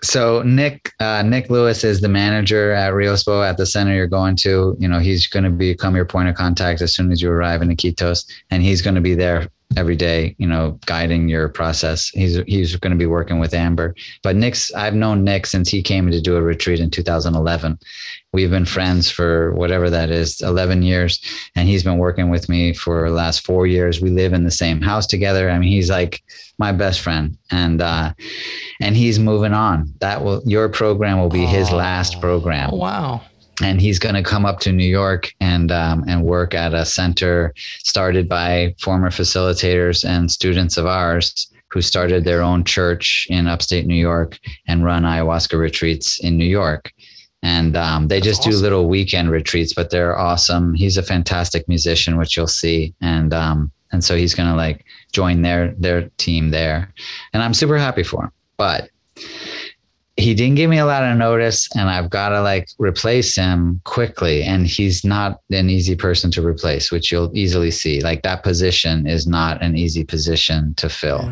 so 0.02 0.42
nick 0.42 0.92
uh, 1.00 1.22
nick 1.22 1.50
lewis 1.50 1.84
is 1.84 2.00
the 2.00 2.08
manager 2.08 2.72
at 2.72 2.92
riospo 2.92 3.48
at 3.48 3.56
the 3.56 3.66
center 3.66 3.94
you're 3.94 4.06
going 4.06 4.36
to. 4.36 4.76
You 4.78 4.88
know 4.88 4.98
he's 4.98 5.26
going 5.26 5.44
to 5.44 5.50
become 5.50 5.94
your 5.94 6.04
point 6.04 6.28
of 6.28 6.34
contact 6.34 6.80
as 6.80 6.94
soon 6.94 7.12
as 7.12 7.20
you 7.20 7.30
arrive 7.30 7.62
in 7.62 7.68
iquitos 7.68 8.26
and 8.50 8.62
he's 8.62 8.82
going 8.82 8.94
to 8.94 9.00
be 9.00 9.14
there 9.14 9.48
every 9.76 9.96
day 9.96 10.34
you 10.38 10.46
know 10.46 10.78
guiding 10.86 11.28
your 11.28 11.48
process. 11.48 12.08
He's 12.08 12.36
he's 12.46 12.76
going 12.76 12.92
to 12.92 12.98
be 12.98 13.06
working 13.06 13.38
with 13.38 13.54
amber. 13.54 13.94
But 14.22 14.36
nick's 14.36 14.72
i've 14.74 14.94
known 14.94 15.24
nick 15.24 15.46
since 15.46 15.68
he 15.68 15.82
came 15.82 16.10
to 16.10 16.20
do 16.20 16.36
a 16.36 16.42
retreat 16.42 16.80
in 16.80 16.90
2011 16.90 17.78
we've 18.32 18.50
been 18.50 18.64
friends 18.64 19.10
for 19.10 19.52
whatever 19.54 19.90
that 19.90 20.10
is 20.10 20.40
11 20.40 20.82
years 20.82 21.20
and 21.56 21.68
he's 21.68 21.82
been 21.82 21.98
working 21.98 22.30
with 22.30 22.48
me 22.48 22.72
for 22.72 23.08
the 23.08 23.14
last 23.14 23.44
four 23.44 23.66
years. 23.66 24.00
We 24.00 24.10
live 24.10 24.32
in 24.32 24.44
the 24.44 24.50
same 24.50 24.80
house 24.80 25.06
together. 25.06 25.50
I 25.50 25.58
mean 25.58 25.70
he's 25.70 25.90
like 25.90 26.22
my 26.58 26.72
best 26.72 27.00
friend 27.00 27.36
and 27.50 27.80
uh 27.80 28.12
and 28.80 28.96
he's 28.96 29.18
moving 29.18 29.52
on. 29.52 29.92
That 30.00 30.22
will 30.22 30.42
your 30.44 30.68
program 30.68 31.18
will 31.18 31.28
be 31.28 31.46
his 31.46 31.70
last 31.70 32.20
program. 32.20 32.70
Oh 32.72 32.76
wow. 32.76 33.22
And 33.62 33.80
he's 33.80 33.98
going 33.98 34.14
to 34.14 34.22
come 34.22 34.46
up 34.46 34.60
to 34.60 34.72
New 34.72 34.88
York 34.88 35.32
and 35.40 35.70
um, 35.70 36.04
and 36.08 36.24
work 36.24 36.54
at 36.54 36.74
a 36.74 36.84
center 36.84 37.52
started 37.56 38.28
by 38.28 38.74
former 38.78 39.10
facilitators 39.10 40.04
and 40.04 40.30
students 40.30 40.76
of 40.76 40.86
ours 40.86 41.50
who 41.70 41.80
started 41.80 42.24
their 42.24 42.42
own 42.42 42.64
church 42.64 43.26
in 43.30 43.46
upstate 43.46 43.86
New 43.86 43.94
York 43.94 44.38
and 44.66 44.84
run 44.84 45.04
ayahuasca 45.04 45.58
retreats 45.58 46.18
in 46.20 46.36
New 46.36 46.44
York. 46.44 46.92
And 47.42 47.76
um, 47.76 48.08
they 48.08 48.20
just 48.20 48.42
do 48.42 48.50
little 48.50 48.86
weekend 48.86 49.30
retreats, 49.30 49.72
but 49.72 49.90
they're 49.90 50.18
awesome. 50.18 50.74
He's 50.74 50.98
a 50.98 51.02
fantastic 51.02 51.66
musician, 51.68 52.18
which 52.18 52.36
you'll 52.36 52.46
see, 52.46 52.92
and 53.00 53.32
um, 53.32 53.72
and 53.92 54.04
so 54.04 54.14
he's 54.14 54.34
going 54.34 54.50
to 54.50 54.54
like 54.54 54.84
join 55.12 55.40
their 55.40 55.74
their 55.78 56.10
team 56.18 56.50
there, 56.50 56.92
and 57.32 57.42
I'm 57.42 57.54
super 57.54 57.78
happy 57.78 58.02
for 58.02 58.24
him. 58.24 58.30
But 58.58 58.90
he 60.20 60.34
didn't 60.34 60.56
give 60.56 60.70
me 60.70 60.78
a 60.78 60.86
lot 60.86 61.02
of 61.02 61.16
notice 61.16 61.68
and 61.74 61.88
I've 61.88 62.10
got 62.10 62.30
to 62.30 62.42
like 62.42 62.68
replace 62.78 63.34
him 63.34 63.80
quickly. 63.84 64.42
And 64.42 64.66
he's 64.66 65.04
not 65.04 65.40
an 65.50 65.70
easy 65.70 65.96
person 65.96 66.30
to 66.32 66.46
replace, 66.46 66.92
which 66.92 67.10
you'll 67.10 67.30
easily 67.36 67.70
see. 67.70 68.00
Like 68.00 68.22
that 68.22 68.42
position 68.42 69.06
is 69.06 69.26
not 69.26 69.62
an 69.62 69.76
easy 69.76 70.04
position 70.04 70.74
to 70.74 70.88
fill. 70.88 71.22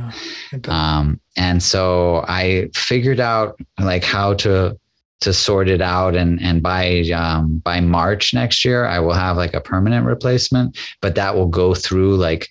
Yeah. 0.53 0.59
Um, 0.69 1.21
and 1.37 1.63
so 1.63 2.25
I 2.27 2.69
figured 2.75 3.21
out 3.21 3.59
like 3.79 4.05
how 4.05 4.35
to 4.35 4.79
to 5.21 5.33
sort 5.33 5.69
it 5.69 5.81
out 5.81 6.15
and 6.15 6.41
and 6.41 6.63
by 6.63 7.01
um, 7.11 7.59
by 7.59 7.81
March 7.81 8.33
next 8.33 8.65
year 8.65 8.85
I 8.85 9.01
will 9.01 9.15
have 9.15 9.37
like 9.37 9.55
a 9.55 9.61
permanent 9.61 10.07
replacement, 10.07 10.79
but 11.01 11.15
that 11.17 11.35
will 11.35 11.49
go 11.49 11.75
through 11.75 12.17
like 12.17 12.49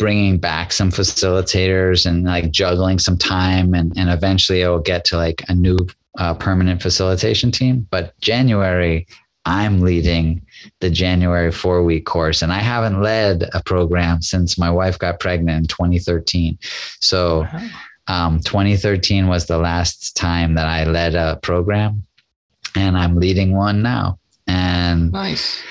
bringing 0.00 0.38
back 0.38 0.72
some 0.72 0.90
facilitators 0.90 2.06
and 2.06 2.24
like 2.24 2.50
juggling 2.50 2.98
some 2.98 3.18
time 3.18 3.74
and 3.74 3.92
and 3.96 4.08
eventually 4.08 4.62
it 4.62 4.68
will 4.68 4.80
get 4.80 5.04
to 5.04 5.16
like 5.16 5.44
a 5.48 5.54
new 5.54 5.76
uh, 6.18 6.34
permanent 6.34 6.82
facilitation 6.82 7.52
team. 7.52 7.86
But 7.90 8.18
January 8.20 9.06
I'm 9.44 9.80
leading 9.80 10.46
the 10.80 10.90
January 10.90 11.50
four 11.50 11.82
week 11.82 12.04
course, 12.04 12.42
and 12.42 12.52
I 12.52 12.58
haven't 12.58 13.00
led 13.00 13.48
a 13.54 13.62
program 13.62 14.20
since 14.20 14.58
my 14.58 14.70
wife 14.70 14.98
got 14.98 15.18
pregnant 15.18 15.62
in 15.62 15.66
2013. 15.66 16.58
So, 17.00 17.46
um, 18.06 18.40
2013 18.40 19.28
was 19.28 19.46
the 19.46 19.58
last 19.58 20.14
time 20.16 20.54
that 20.56 20.66
I 20.66 20.84
led 20.84 21.14
a 21.14 21.38
program, 21.42 22.04
and 22.74 22.98
I'm 22.98 23.16
leading 23.16 23.56
one 23.56 23.82
now. 23.82 24.18
And 24.46 25.10
nice. 25.12 25.62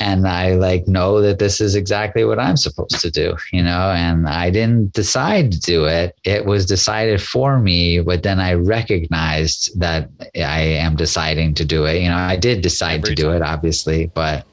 And 0.00 0.26
I 0.26 0.54
like 0.54 0.88
know 0.88 1.20
that 1.20 1.38
this 1.38 1.60
is 1.60 1.74
exactly 1.74 2.24
what 2.24 2.38
I'm 2.38 2.56
supposed 2.56 3.00
to 3.00 3.10
do, 3.10 3.36
you 3.52 3.62
know, 3.62 3.90
and 3.90 4.26
I 4.26 4.48
didn't 4.48 4.94
decide 4.94 5.52
to 5.52 5.60
do 5.60 5.84
it. 5.84 6.18
It 6.24 6.46
was 6.46 6.64
decided 6.64 7.20
for 7.20 7.58
me, 7.58 8.00
but 8.00 8.22
then 8.22 8.40
I 8.40 8.54
recognized 8.54 9.78
that 9.78 10.08
I 10.34 10.60
am 10.60 10.96
deciding 10.96 11.54
to 11.56 11.66
do 11.66 11.84
it. 11.84 12.00
You 12.00 12.08
know, 12.08 12.16
I 12.16 12.36
did 12.36 12.62
decide 12.62 13.00
Every 13.02 13.14
to 13.14 13.22
do 13.22 13.30
it, 13.32 13.42
obviously, 13.42 14.06
but 14.14 14.46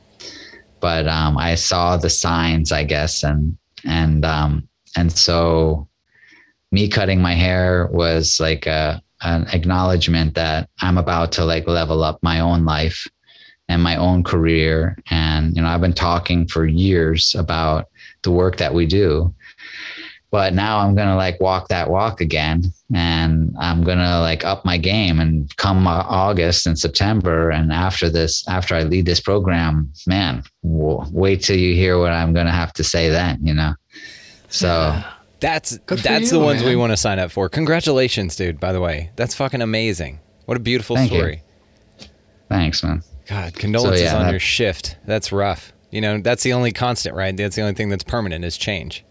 but 0.81 1.07
um 1.07 1.37
I 1.37 1.55
saw 1.55 1.95
the 1.95 2.09
signs, 2.09 2.73
I 2.73 2.83
guess, 2.83 3.23
and 3.23 3.57
and 3.85 4.25
um 4.25 4.67
and 4.97 5.11
so 5.11 5.87
me 6.73 6.89
cutting 6.89 7.21
my 7.21 7.33
hair 7.33 7.87
was 7.87 8.37
like 8.41 8.67
a 8.67 9.01
an 9.21 9.47
acknowledgement 9.53 10.35
that 10.35 10.69
I'm 10.81 10.97
about 10.97 11.31
to 11.33 11.45
like 11.45 11.67
level 11.67 12.03
up 12.03 12.19
my 12.21 12.41
own 12.41 12.65
life 12.65 13.07
and 13.69 13.81
my 13.83 13.95
own 13.95 14.23
career. 14.23 14.97
And, 15.09 15.55
you 15.55 15.61
know, 15.61 15.67
I've 15.67 15.81
been 15.81 15.93
talking 15.93 16.47
for 16.47 16.65
years 16.65 17.35
about 17.35 17.87
the 18.23 18.31
work 18.31 18.57
that 18.57 18.73
we 18.73 18.85
do. 18.85 19.33
But 20.29 20.53
now 20.53 20.79
I'm 20.79 20.93
going 20.93 21.07
to 21.07 21.15
like 21.15 21.39
walk 21.39 21.69
that 21.69 21.89
walk 21.89 22.19
again. 22.19 22.63
And 22.93 23.55
I'm 23.59 23.83
going 23.83 23.97
to 23.97 24.19
like 24.19 24.43
up 24.43 24.65
my 24.65 24.77
game 24.77 25.19
and 25.19 25.55
come 25.57 25.87
August 25.87 26.67
and 26.67 26.77
September. 26.77 27.49
And 27.49 27.71
after 27.71 28.09
this, 28.09 28.47
after 28.47 28.75
I 28.75 28.83
lead 28.83 29.05
this 29.05 29.21
program, 29.21 29.91
man, 30.05 30.43
w- 30.63 31.01
wait 31.11 31.43
till 31.43 31.57
you 31.57 31.73
hear 31.75 31.97
what 31.97 32.11
I'm 32.11 32.33
going 32.33 32.45
to 32.45 32.51
have 32.51 32.73
to 32.73 32.83
say 32.83 33.09
then, 33.09 33.39
you 33.41 33.53
know? 33.53 33.73
So, 34.49 35.01
That's 35.39 35.77
Good 35.77 35.99
that's 35.99 36.31
you, 36.31 36.39
the 36.39 36.43
ones 36.43 36.63
we 36.63 36.75
want 36.75 36.93
to 36.93 36.97
sign 36.97 37.19
up 37.19 37.29
for. 37.29 37.47
Congratulations, 37.47 38.35
dude. 38.35 38.59
By 38.59 38.73
the 38.73 38.81
way, 38.81 39.11
that's 39.15 39.35
fucking 39.35 39.61
amazing. 39.61 40.19
What 40.45 40.57
a 40.57 40.59
beautiful 40.59 40.95
Thank 40.95 41.11
you. 41.11 41.19
story. 41.19 41.43
thanks, 42.49 42.83
man. 42.83 43.03
God, 43.27 43.53
condolences 43.55 44.03
yeah, 44.03 44.15
on 44.15 44.23
that- 44.23 44.31
your 44.31 44.39
shift. 44.39 44.97
That's 45.05 45.31
rough. 45.31 45.73
You 45.91 46.01
know, 46.01 46.19
that's 46.19 46.43
the 46.43 46.53
only 46.53 46.71
constant, 46.71 47.15
right? 47.15 47.35
That's 47.35 47.55
the 47.55 47.61
only 47.61 47.73
thing 47.73 47.89
that's 47.89 48.03
permanent 48.03 48.43
is 48.43 48.57
change. 48.57 49.05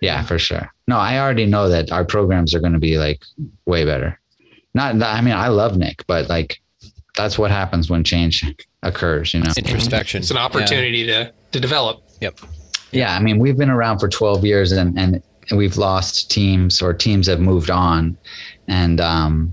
Yeah, 0.00 0.22
for 0.24 0.38
sure. 0.38 0.72
No, 0.88 0.96
I 0.96 1.18
already 1.18 1.46
know 1.46 1.68
that 1.68 1.92
our 1.92 2.04
programs 2.04 2.54
are 2.54 2.60
going 2.60 2.72
to 2.72 2.78
be 2.78 2.98
like 2.98 3.22
way 3.66 3.84
better. 3.84 4.18
Not, 4.74 4.98
that- 4.98 5.14
I 5.14 5.20
mean, 5.20 5.34
I 5.34 5.48
love 5.48 5.76
Nick, 5.76 6.06
but 6.06 6.28
like 6.28 6.60
that's 7.16 7.38
what 7.38 7.50
happens 7.50 7.90
when 7.90 8.04
change 8.04 8.44
occurs, 8.82 9.34
you 9.34 9.40
know? 9.40 9.52
Introspection. 9.56 10.20
It's 10.22 10.30
an 10.30 10.36
opportunity 10.38 11.04
to 11.06 11.32
to 11.52 11.60
develop. 11.60 12.02
Yep. 12.20 12.38
Yeah. 12.92 13.14
I 13.14 13.20
mean, 13.20 13.38
we've 13.38 13.56
been 13.56 13.70
around 13.70 13.98
for 13.98 14.08
12 14.08 14.44
years 14.44 14.72
and, 14.72 14.98
and 14.98 15.22
we've 15.50 15.76
lost 15.76 16.30
teams 16.30 16.80
or 16.80 16.94
teams 16.94 17.26
have 17.26 17.40
moved 17.40 17.70
on 17.70 18.16
and, 18.68 19.00
um, 19.00 19.52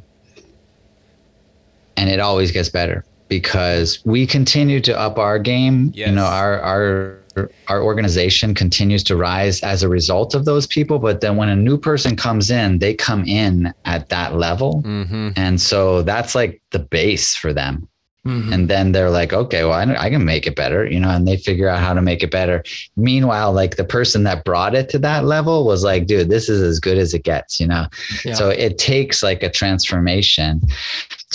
and 1.97 2.09
it 2.09 2.19
always 2.19 2.51
gets 2.51 2.69
better 2.69 3.03
because 3.28 3.99
we 4.06 4.26
continue 4.26 4.80
to 4.82 4.98
up 4.98 5.18
our 5.18 5.40
game. 5.40 5.91
Yes. 5.94 6.10
You 6.10 6.16
know, 6.16 6.26
our, 6.26 6.60
our, 6.60 7.20
our 7.68 7.82
organization 7.82 8.54
continues 8.54 9.04
to 9.06 9.16
rise 9.16 9.62
as 9.62 9.84
a 9.84 9.90
result 9.90 10.34
of 10.34 10.45
those 10.45 10.66
people. 10.68 10.99
But 10.99 11.22
then 11.22 11.36
when 11.36 11.49
a 11.49 11.56
new 11.56 11.78
person 11.78 12.16
comes 12.16 12.49
in, 12.49 12.80
they 12.80 12.94
come 12.94 13.26
in 13.26 13.74
at 13.86 14.10
that 14.10 14.36
level. 14.36 14.82
Mm-hmm. 14.86 15.30
And 15.36 15.62
so 15.62 16.02
that's 16.02 16.36
like 16.36 16.62
the 16.72 16.80
base 16.80 17.36
for 17.36 17.54
them. 17.54 17.88
Mhm. 18.28 18.54
And 18.54 18.70
then 18.70 18.91
they're 18.91 19.10
like, 19.10 19.32
okay, 19.32 19.64
well, 19.64 19.72
I, 19.74 19.84
I 19.95 20.10
can 20.10 20.26
make 20.26 20.45
it 20.45 20.56
better, 20.56 20.86
you 20.86 20.99
know, 20.99 21.10
and 21.10 21.26
they 21.26 21.38
figure 21.38 21.70
out 21.70 21.80
how 21.80 21.94
to 21.94 22.02
make 22.02 22.24
it 22.24 22.30
better. 22.30 22.62
Meanwhile, 22.98 23.54
like 23.54 23.78
the 23.78 23.86
person 23.86 24.24
that 24.24 24.44
brought 24.44 24.76
it 24.76 24.90
to 24.90 24.99
that 24.99 25.24
level 25.24 25.66
was 25.66 25.86
like, 25.86 26.08
dude, 26.08 26.30
this 26.30 26.49
is 26.49 26.62
as 26.62 26.82
good 26.82 26.98
as 26.98 27.14
it 27.14 27.24
gets, 27.24 27.58
you 27.58 27.68
know? 27.68 27.88
Yeah. 28.26 28.34
So 28.34 28.49
it 28.49 28.78
takes 28.78 29.24
like 29.24 29.44
a 29.44 29.49
transformation 29.49 30.62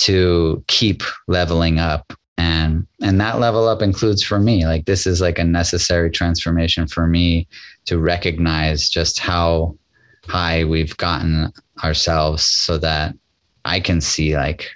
to 0.01 0.63
keep 0.67 1.01
leveling 1.27 1.79
up. 1.79 2.13
And 2.37 2.85
and 3.01 3.19
that 3.21 3.39
level 3.39 3.67
up 3.67 3.81
includes 3.81 4.21
for 4.21 4.39
me, 4.39 4.65
like 4.65 4.85
this 4.85 5.07
is 5.07 5.19
like 5.19 5.39
a 5.39 5.43
necessary 5.43 6.11
transformation 6.11 6.87
for 6.87 7.07
me 7.07 7.47
to 7.85 7.97
recognize 7.97 8.87
just 8.89 9.19
how 9.19 9.75
high 10.27 10.63
we've 10.63 10.95
gotten 10.97 11.51
ourselves 11.83 12.43
so 12.43 12.77
that 12.77 13.15
I 13.65 13.79
can 13.79 13.99
see 14.01 14.35
like 14.35 14.69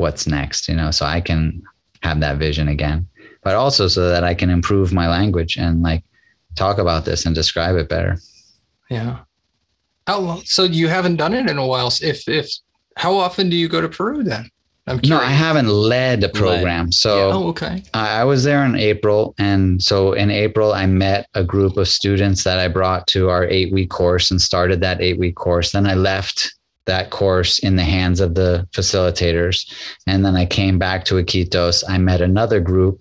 what's 0.00 0.26
next, 0.26 0.68
you 0.68 0.74
know, 0.74 0.90
so 0.90 1.06
I 1.06 1.20
can 1.20 1.62
have 2.02 2.20
that 2.20 2.38
vision 2.38 2.68
again, 2.68 3.06
but 3.42 3.54
also 3.54 3.88
so 3.88 4.08
that 4.08 4.24
I 4.24 4.34
can 4.34 4.50
improve 4.50 4.92
my 4.92 5.08
language 5.08 5.56
and 5.56 5.82
like 5.82 6.02
talk 6.56 6.78
about 6.78 7.04
this 7.04 7.26
and 7.26 7.34
describe 7.34 7.76
it 7.76 7.88
better. 7.88 8.18
Yeah. 8.88 9.18
Oh, 10.06 10.12
how 10.12 10.18
long? 10.18 10.42
So 10.44 10.64
you 10.64 10.88
haven't 10.88 11.16
done 11.16 11.34
it 11.34 11.48
in 11.48 11.58
a 11.58 11.66
while. 11.66 11.92
If 12.02 12.28
if 12.28 12.50
how 12.96 13.14
often 13.14 13.48
do 13.48 13.56
you 13.56 13.68
go 13.68 13.80
to 13.80 13.88
Peru 13.88 14.24
then? 14.24 14.50
I'm 14.86 15.00
No. 15.04 15.20
I 15.20 15.30
haven't 15.30 15.68
led 15.68 16.24
a 16.24 16.28
program. 16.28 16.90
So 16.90 17.30
Oh, 17.30 17.48
okay. 17.48 17.82
I 17.94 18.20
I 18.20 18.24
was 18.24 18.42
there 18.42 18.64
in 18.64 18.74
April. 18.74 19.34
And 19.38 19.80
so 19.82 20.14
in 20.14 20.30
April, 20.30 20.72
I 20.72 20.86
met 20.86 21.28
a 21.34 21.44
group 21.44 21.76
of 21.76 21.86
students 21.86 22.42
that 22.44 22.58
I 22.58 22.66
brought 22.66 23.06
to 23.08 23.28
our 23.28 23.44
eight 23.44 23.72
week 23.72 23.90
course 23.90 24.30
and 24.30 24.40
started 24.40 24.80
that 24.80 25.00
eight 25.00 25.18
week 25.18 25.36
course. 25.36 25.72
Then 25.72 25.86
I 25.86 25.94
left 25.94 26.52
that 26.90 27.10
course 27.10 27.60
in 27.60 27.76
the 27.76 27.84
hands 27.84 28.20
of 28.20 28.34
the 28.34 28.66
facilitators. 28.72 29.72
And 30.08 30.24
then 30.24 30.34
I 30.34 30.44
came 30.44 30.76
back 30.76 31.04
to 31.04 31.14
Iquitos. 31.14 31.84
I 31.88 31.98
met 31.98 32.20
another 32.20 32.58
group 32.58 33.00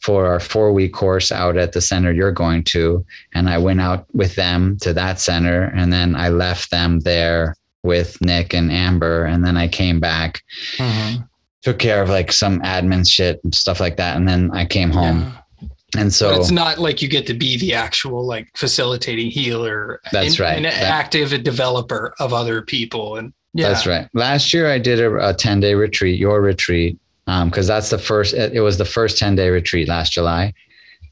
for 0.00 0.26
our 0.26 0.40
four 0.40 0.72
week 0.72 0.94
course 0.94 1.30
out 1.30 1.58
at 1.58 1.72
the 1.72 1.82
center 1.82 2.12
you're 2.12 2.32
going 2.32 2.64
to. 2.64 3.04
And 3.34 3.50
I 3.50 3.58
went 3.58 3.82
out 3.82 4.06
with 4.14 4.36
them 4.36 4.78
to 4.80 4.94
that 4.94 5.20
center. 5.20 5.64
And 5.76 5.92
then 5.92 6.16
I 6.16 6.30
left 6.30 6.70
them 6.70 7.00
there 7.00 7.54
with 7.82 8.18
Nick 8.22 8.54
and 8.54 8.72
Amber. 8.72 9.26
And 9.26 9.44
then 9.44 9.58
I 9.58 9.68
came 9.68 10.00
back 10.00 10.42
mm-hmm. 10.78 11.22
took 11.62 11.78
care 11.78 12.02
of 12.02 12.08
like 12.08 12.32
some 12.32 12.60
admin 12.60 13.06
shit 13.06 13.38
and 13.44 13.54
stuff 13.54 13.80
like 13.80 13.98
that. 13.98 14.16
And 14.16 14.26
then 14.26 14.50
I 14.52 14.64
came 14.64 14.90
home. 14.90 15.20
Yeah. 15.20 15.42
And 15.96 16.12
so 16.12 16.30
but 16.30 16.40
it's 16.40 16.50
not 16.50 16.78
like 16.78 17.00
you 17.00 17.08
get 17.08 17.26
to 17.28 17.34
be 17.34 17.56
the 17.56 17.74
actual 17.74 18.26
like 18.26 18.48
facilitating 18.56 19.30
healer. 19.30 20.00
That's 20.12 20.30
and- 20.30 20.40
right. 20.40 20.56
An 20.56 20.64
That- 20.64 20.82
active 20.82 21.42
developer 21.42 22.14
of 22.18 22.32
other 22.32 22.62
people. 22.62 23.16
And 23.16 23.32
yeah. 23.54 23.68
that's 23.68 23.86
right. 23.86 24.08
Last 24.12 24.52
year 24.52 24.70
I 24.70 24.78
did 24.78 25.00
a, 25.00 25.28
a 25.28 25.34
10 25.34 25.60
day 25.60 25.74
retreat, 25.74 26.18
your 26.18 26.40
retreat. 26.40 26.98
Um, 27.28 27.50
cause 27.50 27.66
that's 27.66 27.90
the 27.90 27.98
first, 27.98 28.34
it, 28.34 28.52
it 28.52 28.60
was 28.60 28.78
the 28.78 28.84
first 28.84 29.18
10 29.18 29.36
day 29.36 29.48
retreat 29.48 29.88
last 29.88 30.12
July. 30.12 30.52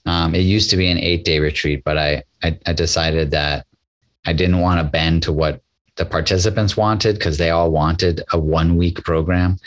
Um, 0.07 0.35
it 0.35 0.41
used 0.41 0.71
to 0.71 0.77
be 0.77 0.91
an 0.91 0.99
eight 0.99 1.25
day 1.25 1.39
retreat, 1.39 1.83
but 1.85 1.97
I, 1.97 2.23
I, 2.43 2.59
I 2.67 2.73
decided 2.73 3.31
that 3.31 3.67
I 4.27 4.33
didn't 4.33 4.61
want 4.61 4.81
to 4.81 4.85
bend 4.85 5.23
to 5.25 5.33
what 5.33 5.63
the 5.97 6.05
participants 6.05 6.77
wanted 6.77 7.15
because 7.15 7.39
they 7.39 7.51
all 7.51 7.71
wanted 7.71 8.23
a 8.33 8.39
one 8.39 8.77
week 8.77 9.03
program, 9.05 9.59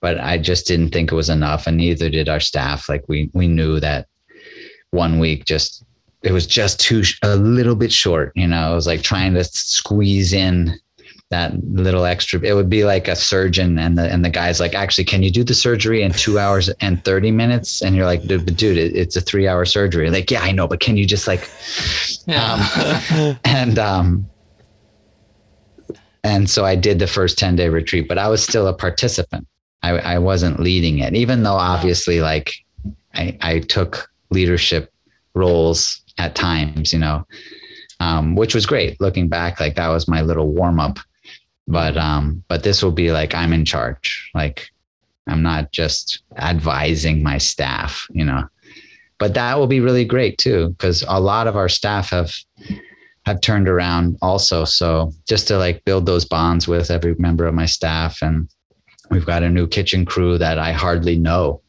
but 0.00 0.18
I 0.18 0.38
just 0.38 0.66
didn't 0.66 0.90
think 0.90 1.12
it 1.12 1.14
was 1.14 1.28
enough. 1.28 1.66
And 1.66 1.76
neither 1.76 2.08
did 2.08 2.28
our 2.28 2.40
staff. 2.40 2.88
Like 2.88 3.04
we, 3.08 3.30
we 3.34 3.46
knew 3.46 3.78
that 3.80 4.08
one 4.90 5.18
week 5.18 5.44
just 5.44 5.84
it 6.22 6.32
was 6.32 6.46
just 6.46 6.80
too 6.80 7.02
sh- 7.04 7.18
a 7.22 7.36
little 7.36 7.74
bit 7.76 7.92
short 7.92 8.32
you 8.34 8.46
know? 8.46 8.72
It 8.72 8.74
was 8.74 8.86
like 8.86 9.02
trying 9.02 9.34
to 9.34 9.44
squeeze 9.44 10.32
in 10.32 10.78
that 11.30 11.52
little 11.64 12.04
extra 12.04 12.40
it 12.40 12.52
would 12.52 12.70
be 12.70 12.84
like 12.84 13.08
a 13.08 13.16
surgeon 13.16 13.78
and 13.80 13.98
the 13.98 14.08
and 14.12 14.24
the 14.24 14.30
guy's 14.30 14.60
like 14.60 14.74
actually 14.74 15.02
can 15.04 15.24
you 15.24 15.30
do 15.30 15.42
the 15.42 15.54
surgery 15.54 16.02
in 16.02 16.12
two 16.12 16.38
hours 16.38 16.68
and 16.80 17.04
30 17.04 17.32
minutes? 17.32 17.82
And 17.82 17.96
you're 17.96 18.04
like 18.06 18.22
dude, 18.26 18.56
dude 18.56 18.78
it, 18.78 18.94
it's 18.96 19.16
a 19.16 19.20
three 19.20 19.48
hour 19.48 19.64
surgery 19.64 20.08
like 20.10 20.30
yeah 20.30 20.42
i 20.42 20.52
know 20.52 20.68
but 20.68 20.78
can 20.80 20.96
you 20.96 21.04
just 21.04 21.26
like 21.26 21.50
Yeah. 22.26 22.54
um, 23.10 23.38
and 23.44 23.78
um 23.78 24.30
and 26.22 26.48
so 26.48 26.64
i 26.64 26.76
did 26.76 27.00
the 27.00 27.08
first 27.08 27.38
10 27.38 27.56
day 27.56 27.68
retreat 27.68 28.06
but 28.08 28.18
i 28.18 28.28
was 28.28 28.42
still 28.42 28.68
a 28.68 28.72
participant. 28.72 29.46
I 29.82 29.90
i 29.98 30.18
wasn't 30.18 30.60
leading 30.60 31.00
it 31.00 31.14
even 31.16 31.42
though 31.42 31.54
obviously 31.56 32.20
like 32.20 32.52
i 33.14 33.36
i 33.40 33.58
took 33.58 34.08
leadership 34.30 34.92
roles 35.34 36.02
at 36.18 36.34
times 36.34 36.92
you 36.92 36.98
know 36.98 37.26
um 38.00 38.34
which 38.34 38.54
was 38.54 38.66
great. 38.66 39.00
Looking 39.00 39.28
back 39.28 39.60
like 39.60 39.76
that 39.76 39.88
was 39.88 40.08
my 40.08 40.22
little 40.22 40.52
warm 40.52 40.80
up 40.80 40.98
but 41.68 41.96
um 41.96 42.42
but 42.48 42.62
this 42.62 42.82
will 42.82 42.92
be 42.92 43.10
like 43.12 43.34
i'm 43.34 43.52
in 43.52 43.64
charge. 43.64 44.30
Like 44.34 44.68
i'm 45.26 45.42
not 45.42 45.72
just 45.72 46.22
advising 46.36 47.22
my 47.22 47.38
staff 47.38 48.06
you 48.10 48.24
know. 48.24 48.44
But 49.18 49.32
that 49.32 49.58
will 49.58 49.66
be 49.66 49.80
really 49.80 50.04
great 50.04 50.36
too 50.36 50.70
because 50.70 51.02
a 51.08 51.20
lot 51.20 51.46
of 51.46 51.56
our 51.56 51.70
staff 51.70 52.10
have 52.10 52.34
have 53.24 53.40
turned 53.40 53.68
around 53.68 54.16
also. 54.22 54.64
So 54.64 55.12
just 55.26 55.48
to 55.48 55.58
like 55.58 55.84
build 55.84 56.06
those 56.06 56.24
bonds 56.24 56.68
with 56.68 56.90
every 56.90 57.14
member 57.18 57.46
of 57.46 57.54
my 57.54 57.66
staff 57.66 58.22
and 58.22 58.48
we've 59.10 59.26
got 59.26 59.42
a 59.42 59.48
new 59.48 59.66
kitchen 59.66 60.04
crew 60.04 60.38
that 60.38 60.58
i 60.58 60.72
hardly 60.72 61.16
know. 61.16 61.62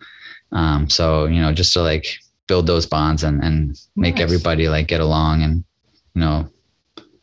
Um, 0.51 0.89
so 0.89 1.25
you 1.25 1.41
know 1.41 1.53
just 1.53 1.73
to 1.73 1.81
like 1.81 2.19
build 2.47 2.67
those 2.67 2.85
bonds 2.85 3.23
and 3.23 3.43
and 3.43 3.77
make 3.95 4.15
Nice. 4.15 4.23
everybody 4.23 4.69
like 4.69 4.87
get 4.87 5.01
along 5.01 5.43
and 5.43 5.63
you 6.15 6.21
know 6.21 6.49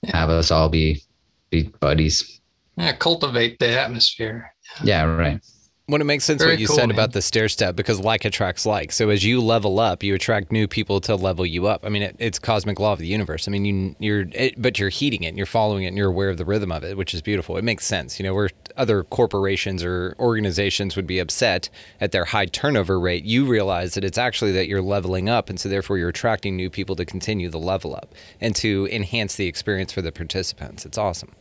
have 0.04 0.28
us 0.30 0.50
all 0.50 0.68
be 0.68 1.02
be 1.50 1.64
buddies 1.80 2.40
yeah. 2.76 2.92
Cultivate 2.92 3.58
the 3.60 3.78
atmosphere. 3.80 4.52
yeah 4.82 5.02
right 5.04 5.40
Well, 5.86 6.00
it 6.00 6.04
makes 6.04 6.24
sense 6.24 6.40
Very 6.40 6.54
what 6.54 6.60
you 6.60 6.66
cool, 6.66 6.76
said 6.76 6.88
man. 6.88 6.96
about 6.96 7.12
the 7.12 7.20
stair 7.20 7.46
step 7.46 7.76
because 7.76 8.00
like 8.00 8.24
attracts 8.24 8.64
like. 8.64 8.90
So 8.90 9.10
as 9.10 9.22
you 9.22 9.42
level 9.42 9.78
up, 9.78 10.02
you 10.02 10.14
attract 10.14 10.50
new 10.50 10.66
people 10.66 10.98
to 11.02 11.14
level 11.14 11.44
you 11.44 11.66
up. 11.66 11.84
I 11.84 11.90
mean, 11.90 12.02
it, 12.02 12.16
it's 12.18 12.38
cosmic 12.38 12.80
law 12.80 12.94
of 12.94 13.00
the 13.00 13.06
universe. 13.06 13.46
I 13.46 13.50
mean, 13.50 13.64
you, 13.66 13.96
you're, 13.98 14.26
it, 14.32 14.54
but 14.56 14.78
you're 14.78 14.88
heating 14.88 15.24
it, 15.24 15.28
and 15.28 15.36
you're 15.36 15.44
following 15.44 15.84
it, 15.84 15.88
and 15.88 15.98
you're 15.98 16.08
aware 16.08 16.30
of 16.30 16.38
the 16.38 16.46
rhythm 16.46 16.72
of 16.72 16.84
it, 16.84 16.96
which 16.96 17.12
is 17.12 17.20
beautiful. 17.20 17.58
It 17.58 17.64
makes 17.64 17.84
sense. 17.84 18.18
You 18.18 18.24
know, 18.24 18.32
where 18.32 18.48
other 18.78 19.02
corporations 19.02 19.84
or 19.84 20.16
organizations 20.18 20.96
would 20.96 21.06
be 21.06 21.18
upset 21.18 21.68
at 22.00 22.12
their 22.12 22.24
high 22.24 22.46
turnover 22.46 22.98
rate, 22.98 23.24
you 23.24 23.44
realize 23.44 23.92
that 23.92 24.04
it's 24.04 24.16
actually 24.16 24.52
that 24.52 24.68
you're 24.68 24.80
leveling 24.80 25.28
up, 25.28 25.50
and 25.50 25.60
so 25.60 25.68
therefore 25.68 25.98
you're 25.98 26.08
attracting 26.08 26.56
new 26.56 26.70
people 26.70 26.96
to 26.96 27.04
continue 27.04 27.50
the 27.50 27.58
level 27.58 27.94
up 27.94 28.14
and 28.40 28.56
to 28.56 28.88
enhance 28.90 29.36
the 29.36 29.46
experience 29.46 29.92
for 29.92 30.00
the 30.00 30.12
participants. 30.12 30.86
It's 30.86 30.96
awesome. 30.96 31.32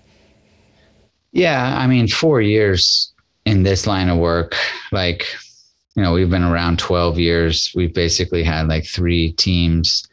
Yeah, 1.31 1.77
I 1.77 1.87
mean, 1.87 2.09
four 2.09 2.41
years 2.41 3.12
in 3.45 3.63
this 3.63 3.85
line 3.87 4.09
of 4.09 4.17
work, 4.17 4.55
like, 4.91 5.25
you 5.95 6.01
know, 6.03 6.13
we've 6.13 6.29
been 6.29 6.43
around 6.43 6.79
12 6.79 7.19
years. 7.19 7.71
We've 7.75 7.93
basically 7.93 8.43
had 8.43 8.67
like 8.67 8.85
three 8.85 9.33
teams 9.33 10.07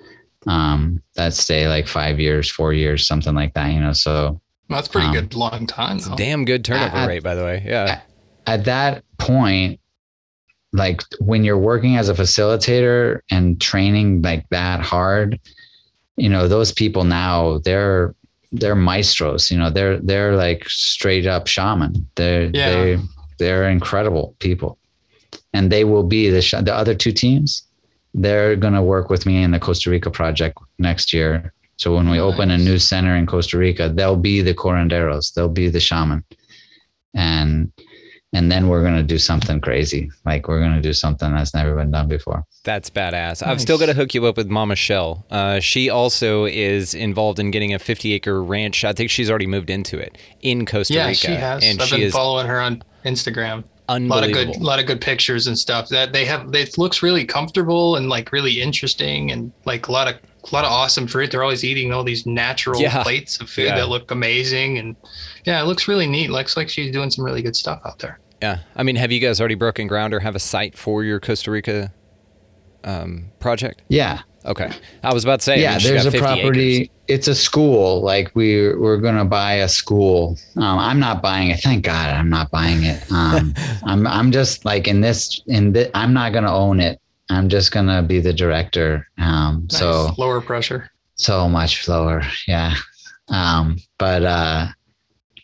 um, 0.47 1.03
that 1.17 1.33
stay 1.35 1.69
like 1.69 1.87
five 1.87 2.19
years, 2.19 2.51
four 2.51 2.73
years, 2.73 3.07
something 3.07 3.35
like 3.35 3.55
that, 3.55 3.73
you 3.73 3.81
know. 3.81 3.93
So 3.93 4.41
Well, 4.69 4.79
that's 4.79 4.89
pretty 4.89 5.09
Um, 5.09 5.15
good 5.15 5.35
long 5.35 5.67
time. 5.67 5.97
It's 5.99 6.09
though. 6.09 6.17
damn 6.17 6.45
good 6.45 6.65
turnover 6.65 6.97
I- 6.97 7.05
I- 7.05 7.07
rate, 7.07 7.23
by 7.23 7.35
the 7.35 7.43
way. 7.45 7.63
Yeah. 7.67 8.01
at 8.47 8.65
that 8.65 9.05
point, 9.19 9.79
like 10.73 11.03
when 11.19 11.45
you're 11.45 11.59
working 11.59 11.97
as 11.97 12.09
a 12.09 12.15
facilitator 12.15 13.21
and 13.31 13.61
training 13.61 14.23
like 14.23 14.49
that 14.51 14.81
hard, 14.81 15.39
you 16.17 16.29
know, 16.29 16.47
those 16.49 16.73
people 16.73 17.05
now 17.05 17.59
they're 17.65 18.15
they're 18.53 18.75
maestros, 18.77 19.51
you 19.51 19.59
know, 19.59 19.69
they're 19.71 19.99
they're 19.99 20.37
like 20.37 20.69
straight 20.69 21.27
up 21.27 21.47
shaman. 21.47 22.07
They're 22.17 22.51
Yeah. 22.53 22.71
they 22.73 22.99
they're 23.41 23.69
incredible 23.69 24.37
people. 24.39 24.79
And 25.53 25.73
they 25.73 25.83
will 25.83 26.05
be 26.05 26.31
the 26.31 26.43
sh- 26.43 26.63
the 26.63 26.73
other 26.73 26.95
two 26.95 27.11
teams. 27.11 27.65
They're 28.15 28.55
going 28.55 28.75
to 28.75 28.83
work 28.83 29.11
with 29.11 29.27
me 29.27 29.43
in 29.43 29.51
the 29.51 29.59
Costa 29.59 29.91
Rica 29.91 30.11
project 30.11 30.59
next 30.79 31.13
year. 31.13 31.53
So 31.77 31.97
when 31.97 32.11
we 32.11 32.21
open 32.21 32.51
a 32.51 32.59
new 32.59 32.79
center 32.79 33.17
in 33.17 33.27
Costa 33.27 33.57
Rica, 33.57 33.89
they'll 33.89 34.17
be 34.17 34.43
the 34.43 34.55
curanderos, 34.55 35.33
they'll 35.33 35.49
be 35.49 35.69
the 35.71 35.81
shaman. 35.81 36.23
And 37.15 37.73
and 38.33 38.51
then 38.51 38.69
we're 38.69 38.83
going 38.83 38.97
to 38.97 39.03
do 39.03 39.19
something 39.19 39.61
crazy. 39.61 40.11
Like 40.25 40.47
we're 40.47 40.61
going 40.61 40.75
to 40.75 40.81
do 40.81 40.93
something 40.93 41.33
that's 41.33 41.53
never 41.53 41.75
been 41.75 41.91
done 41.91 42.09
before. 42.09 42.45
That's 42.65 42.89
badass. 42.89 43.45
I've 43.45 43.61
still 43.61 43.79
got 43.79 43.87
to 43.87 43.95
hook 43.95 44.15
you 44.15 44.25
up 44.27 44.37
with 44.37 44.49
Mama 44.49 44.77
Shell. 44.77 45.27
Uh, 45.31 45.59
she 45.59 45.91
also 45.91 46.45
is 46.45 46.95
involved 46.95 47.41
in 47.41 47.51
getting 47.51 47.75
a 47.75 47.79
50 47.79 48.13
acre 48.13 48.43
ranch. 48.43 48.85
I 48.85 48.93
think 48.93 49.11
she's 49.11 49.29
already 49.29 49.49
moved 49.49 49.71
into 49.71 49.99
it 49.99 50.17
in 50.41 50.65
Costa 50.65 50.95
yeah, 50.95 51.07
Rica. 51.07 51.17
she 51.17 51.33
has. 51.33 51.65
And 51.65 51.81
I've 51.81 51.89
she 51.89 51.97
been 51.97 52.07
is 52.07 52.13
following 52.13 52.47
her 52.47 52.61
on 52.61 52.83
Instagram. 53.05 53.65
A 53.89 53.99
lot 53.99 54.23
of 54.23 54.29
unbelievable. 54.29 54.53
good, 54.53 54.63
lot 54.63 54.79
of 54.79 54.87
good 54.87 55.01
pictures 55.01 55.49
and 55.49 55.59
stuff. 55.59 55.89
That 55.89 56.13
they 56.13 56.25
have. 56.25 56.55
It 56.55 56.79
looks 56.79 57.03
really 57.03 57.25
comfortable 57.25 57.97
and 57.97 58.09
like 58.09 58.31
really 58.31 58.63
interesting 58.63 59.33
and 59.33 59.51
like 59.65 59.89
a 59.89 59.93
lot 59.93 60.07
of 60.07 60.21
a 60.51 60.55
lot 60.55 60.65
of 60.65 60.71
awesome 60.71 61.07
fruit. 61.07 61.31
They're 61.31 61.43
always 61.43 61.65
eating 61.65 61.93
all 61.93 62.03
these 62.05 62.27
natural 62.27 62.81
Yeah. 62.81 63.03
plates 63.03 63.41
of 63.41 63.49
food 63.51 63.67
Yeah. 63.67 63.77
that 63.77 63.89
look 63.89 64.11
amazing 64.11 64.79
and 64.79 64.97
yeah, 65.45 65.61
it 65.63 65.67
looks 65.67 65.87
really 65.89 66.07
neat. 66.07 66.31
Looks 66.31 66.57
like 66.57 66.69
she's 66.69 66.93
doing 66.93 67.11
some 67.11 67.25
really 67.25 67.43
good 67.43 67.57
stuff 67.57 67.81
out 67.85 67.99
there. 67.99 68.19
yeah. 68.43 68.59
I 68.75 68.83
mean, 68.83 68.97
have 68.97 69.13
you 69.13 69.21
guys 69.21 69.39
already 69.41 69.55
broken 69.55 69.87
ground 69.87 70.15
or 70.15 70.21
have 70.21 70.35
a 70.35 70.39
site 70.41 70.77
for 70.77 71.05
your 71.05 71.21
Costa 71.21 71.51
Rica 71.51 71.93
um, 72.85 73.27
project? 73.39 73.83
Yeah. 73.89 74.21
Okay. 74.47 74.71
I 75.03 75.13
was 75.13 75.23
about 75.25 75.41
to 75.41 75.45
say, 75.45 75.53
I 75.55 75.57
yeah, 75.57 75.71
mean, 75.73 76.01
she 76.01 76.09
a 76.09 76.21
property. 76.21 76.77
acres. 76.77 76.89
It's 77.09 77.29
a 77.29 77.35
school. 77.35 78.01
Like 78.01 78.31
we 78.35 78.73
we're 78.75 78.97
gonna 78.97 79.25
buy 79.27 79.55
a 79.55 79.69
school. 79.69 80.39
Um, 80.57 80.79
I'm 80.79 80.99
not 81.01 81.21
buying 81.21 81.51
it. 81.51 81.61
Thank 81.61 81.85
God, 81.85 82.09
I'm 82.09 82.31
not 82.31 82.51
buying 82.51 82.85
it. 82.85 83.03
Um, 83.13 83.53
I'm 83.85 84.07
I'm 84.07 84.33
just 84.33 84.65
like 84.65 84.89
in 84.89 85.01
this 85.03 85.43
in 85.47 85.73
the, 85.73 85.95
I'm 85.95 86.15
not 86.15 86.33
gonna 86.33 86.55
own 86.55 86.81
it. 86.81 86.99
I'm 87.31 87.49
just 87.49 87.73
gonna 87.73 88.03
be 88.03 88.21
the 88.21 88.33
director. 88.33 89.07
Um, 89.19 89.67
Nice. 89.71 89.79
so 89.79 90.11
lower 90.19 90.41
pressure. 90.41 90.91
so 91.15 91.49
much 91.49 91.87
lower. 91.89 92.23
Yeah. 92.47 92.75
Um, 93.29 93.77
but 93.99 94.25
uh, 94.25 94.67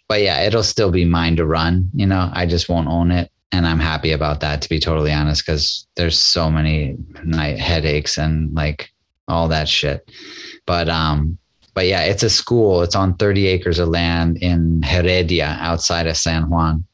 but 0.09 0.21
yeah, 0.23 0.43
it'll 0.43 0.63
still 0.63 0.91
be 0.91 1.05
mine 1.05 1.37
to 1.37 1.47
run. 1.47 1.89
You 1.95 2.07
know, 2.07 2.31
I 2.33 2.47
just 2.47 2.69
won't 2.69 2.89
own 2.89 3.11
it. 3.11 3.31
And 3.53 3.67
I'm 3.67 3.79
happy 3.79 4.11
about 4.13 4.41
that, 4.41 4.61
to 4.63 4.69
be 4.69 4.81
totally 4.81 5.13
honest, 5.13 5.47
because 5.47 5.87
there's 5.95 6.19
so 6.19 6.51
many 6.51 6.97
night 7.25 7.59
headaches 7.59 8.19
and 8.19 8.53
like 8.55 8.91
all 9.29 9.49
that 9.49 9.69
shit. 9.69 10.11
But 10.67 10.89
um, 10.89 11.39
but 11.75 11.87
yeah, 11.87 12.03
it's 12.03 12.23
a 12.25 12.31
school. 12.31 12.83
It's 12.83 12.97
on 12.97 13.15
30 13.17 13.47
acres 13.47 13.79
of 13.79 13.89
land 13.89 14.39
in 14.39 14.83
Heredia, 14.83 15.57
outside 15.61 16.07
of 16.09 16.17
San 16.17 16.51
Juan. 16.51 16.85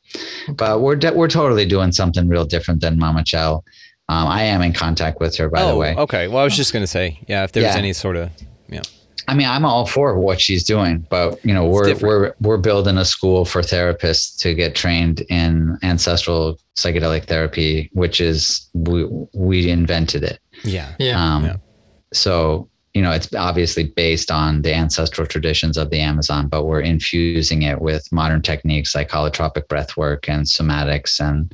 But 0.57 0.83
we're 0.83 0.97
de- 0.97 1.15
we're 1.15 1.29
totally 1.29 1.65
doing 1.65 1.91
something 1.93 2.29
real 2.29 2.45
different 2.45 2.83
than 2.83 2.99
Mama 2.99 3.25
Chell. 3.25 3.65
Um, 4.13 4.29
I 4.29 4.43
am 4.43 4.61
in 4.63 4.73
contact 4.73 5.21
with 5.21 5.37
her, 5.37 5.49
by 5.49 5.63
oh, 5.63 5.69
the 5.69 5.77
way. 5.77 5.95
okay. 5.97 6.29
Well, 6.29 6.39
I 6.39 6.45
was 6.45 6.57
just 6.57 6.73
going 6.73 6.83
to 6.83 6.87
say, 6.87 7.19
yeah, 7.29 7.45
if 7.45 7.53
there's 7.53 7.65
Yeah. 7.65 7.77
any 7.77 7.93
sort 7.93 8.17
of, 8.17 8.31
yeah. 8.69 8.83
I 9.29 9.35
mean, 9.35 9.47
I'm 9.47 9.65
all 9.65 9.87
for 9.87 10.19
what 10.19 10.41
she's 10.41 10.65
doing, 10.65 11.07
but 11.09 11.43
you 11.45 11.55
know, 11.55 11.65
we're 11.65 11.95
we're 11.99 12.35
we're 12.41 12.59
building 12.59 12.99
a 12.99 13.05
school 13.05 13.45
for 13.45 13.63
therapists 13.63 14.37
to 14.39 14.53
get 14.55 14.75
trained 14.75 15.21
in 15.31 15.79
ancestral 15.83 16.59
psychedelic 16.77 17.25
therapy, 17.25 17.89
which 17.93 18.21
is 18.21 18.69
we 18.75 19.09
we 19.33 19.71
invented 19.71 20.25
it. 20.25 20.41
Yeah. 20.65 20.95
Yeah. 20.99 21.23
Um, 21.25 21.45
Yeah. 21.45 21.57
So 22.13 22.69
you 22.95 23.01
know, 23.01 23.13
it's 23.13 23.33
obviously 23.35 23.85
based 23.85 24.31
on 24.31 24.63
the 24.63 24.75
ancestral 24.75 25.27
traditions 25.27 25.79
of 25.79 25.89
the 25.89 26.01
Amazon, 26.01 26.49
but 26.49 26.65
we're 26.65 26.83
infusing 26.83 27.63
it 27.63 27.81
with 27.81 28.07
modern 28.13 28.43
techniques 28.43 28.95
like 28.95 29.09
holotropic 29.09 29.67
breath 29.69 29.97
work 29.97 30.29
and 30.29 30.45
somatics 30.45 31.19
and 31.19 31.51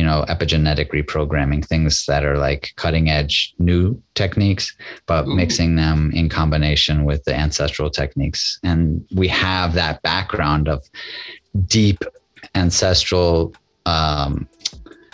you 0.00 0.06
know 0.06 0.24
epigenetic 0.28 0.88
reprogramming 0.98 1.62
things 1.62 2.06
that 2.06 2.24
are 2.24 2.38
like 2.38 2.72
cutting 2.76 3.10
edge 3.10 3.54
new 3.58 4.02
techniques 4.14 4.74
but 5.04 5.26
Ooh. 5.26 5.34
mixing 5.34 5.76
them 5.76 6.10
in 6.14 6.30
combination 6.30 7.04
with 7.04 7.22
the 7.24 7.34
ancestral 7.34 7.90
techniques 7.90 8.58
and 8.62 9.04
we 9.14 9.28
have 9.28 9.74
that 9.74 10.00
background 10.00 10.68
of 10.68 10.82
deep 11.66 12.02
ancestral 12.54 13.52
um, 13.84 14.48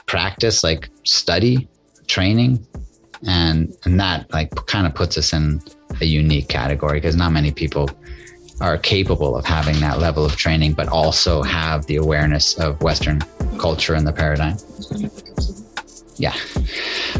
practice 0.07 0.63
like 0.63 0.89
study 1.03 1.69
training 2.07 2.65
and 3.27 3.75
and 3.85 3.99
that 3.99 4.33
like 4.33 4.55
kind 4.67 4.87
of 4.87 4.95
puts 4.95 5.19
us 5.19 5.33
in 5.33 5.61
a 6.01 6.05
unique 6.05 6.47
category 6.47 7.01
because 7.01 7.17
not 7.17 7.33
many 7.33 7.51
people 7.51 7.91
are 8.61 8.79
capable 8.79 9.37
of 9.37 9.45
having 9.45 9.79
that 9.81 9.99
level 9.99 10.25
of 10.25 10.37
training 10.37 10.73
but 10.73 10.89
also 10.89 11.43
have 11.43 11.85
the 11.87 11.97
awareness 11.97 12.59
of 12.59 12.81
western 12.83 13.21
culture 13.59 13.95
and 13.95 14.07
the 14.07 14.13
paradigm. 14.13 14.57
Yeah. 16.19 16.35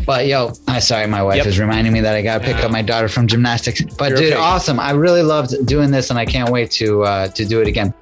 But 0.07 0.27
yo 0.27 0.53
i 0.69 0.79
sorry 0.79 1.07
my 1.07 1.23
wife 1.23 1.37
Yep. 1.37 1.47
is 1.47 1.59
reminding 1.59 1.93
me 1.93 2.01
that 2.01 2.15
i 2.17 2.23
gotta 2.23 2.43
pick 2.43 2.57
up 2.65 2.71
my 2.71 2.81
daughter 2.83 3.09
from 3.09 3.27
gymnastics. 3.27 3.83
But 3.99 4.11
You're 4.11 4.19
dude 4.19 4.33
okay. 4.33 4.41
awesome. 4.41 4.81
I 4.81 4.93
really 4.93 5.23
loved 5.23 5.67
doing 5.67 5.91
this 5.91 6.09
and 6.11 6.19
i 6.19 6.25
can't 6.25 6.51
wait 6.51 6.71
to 6.73 7.03
uh 7.03 7.29
to 7.29 7.45
do 7.45 7.61
it 7.61 7.69
again 7.69 7.93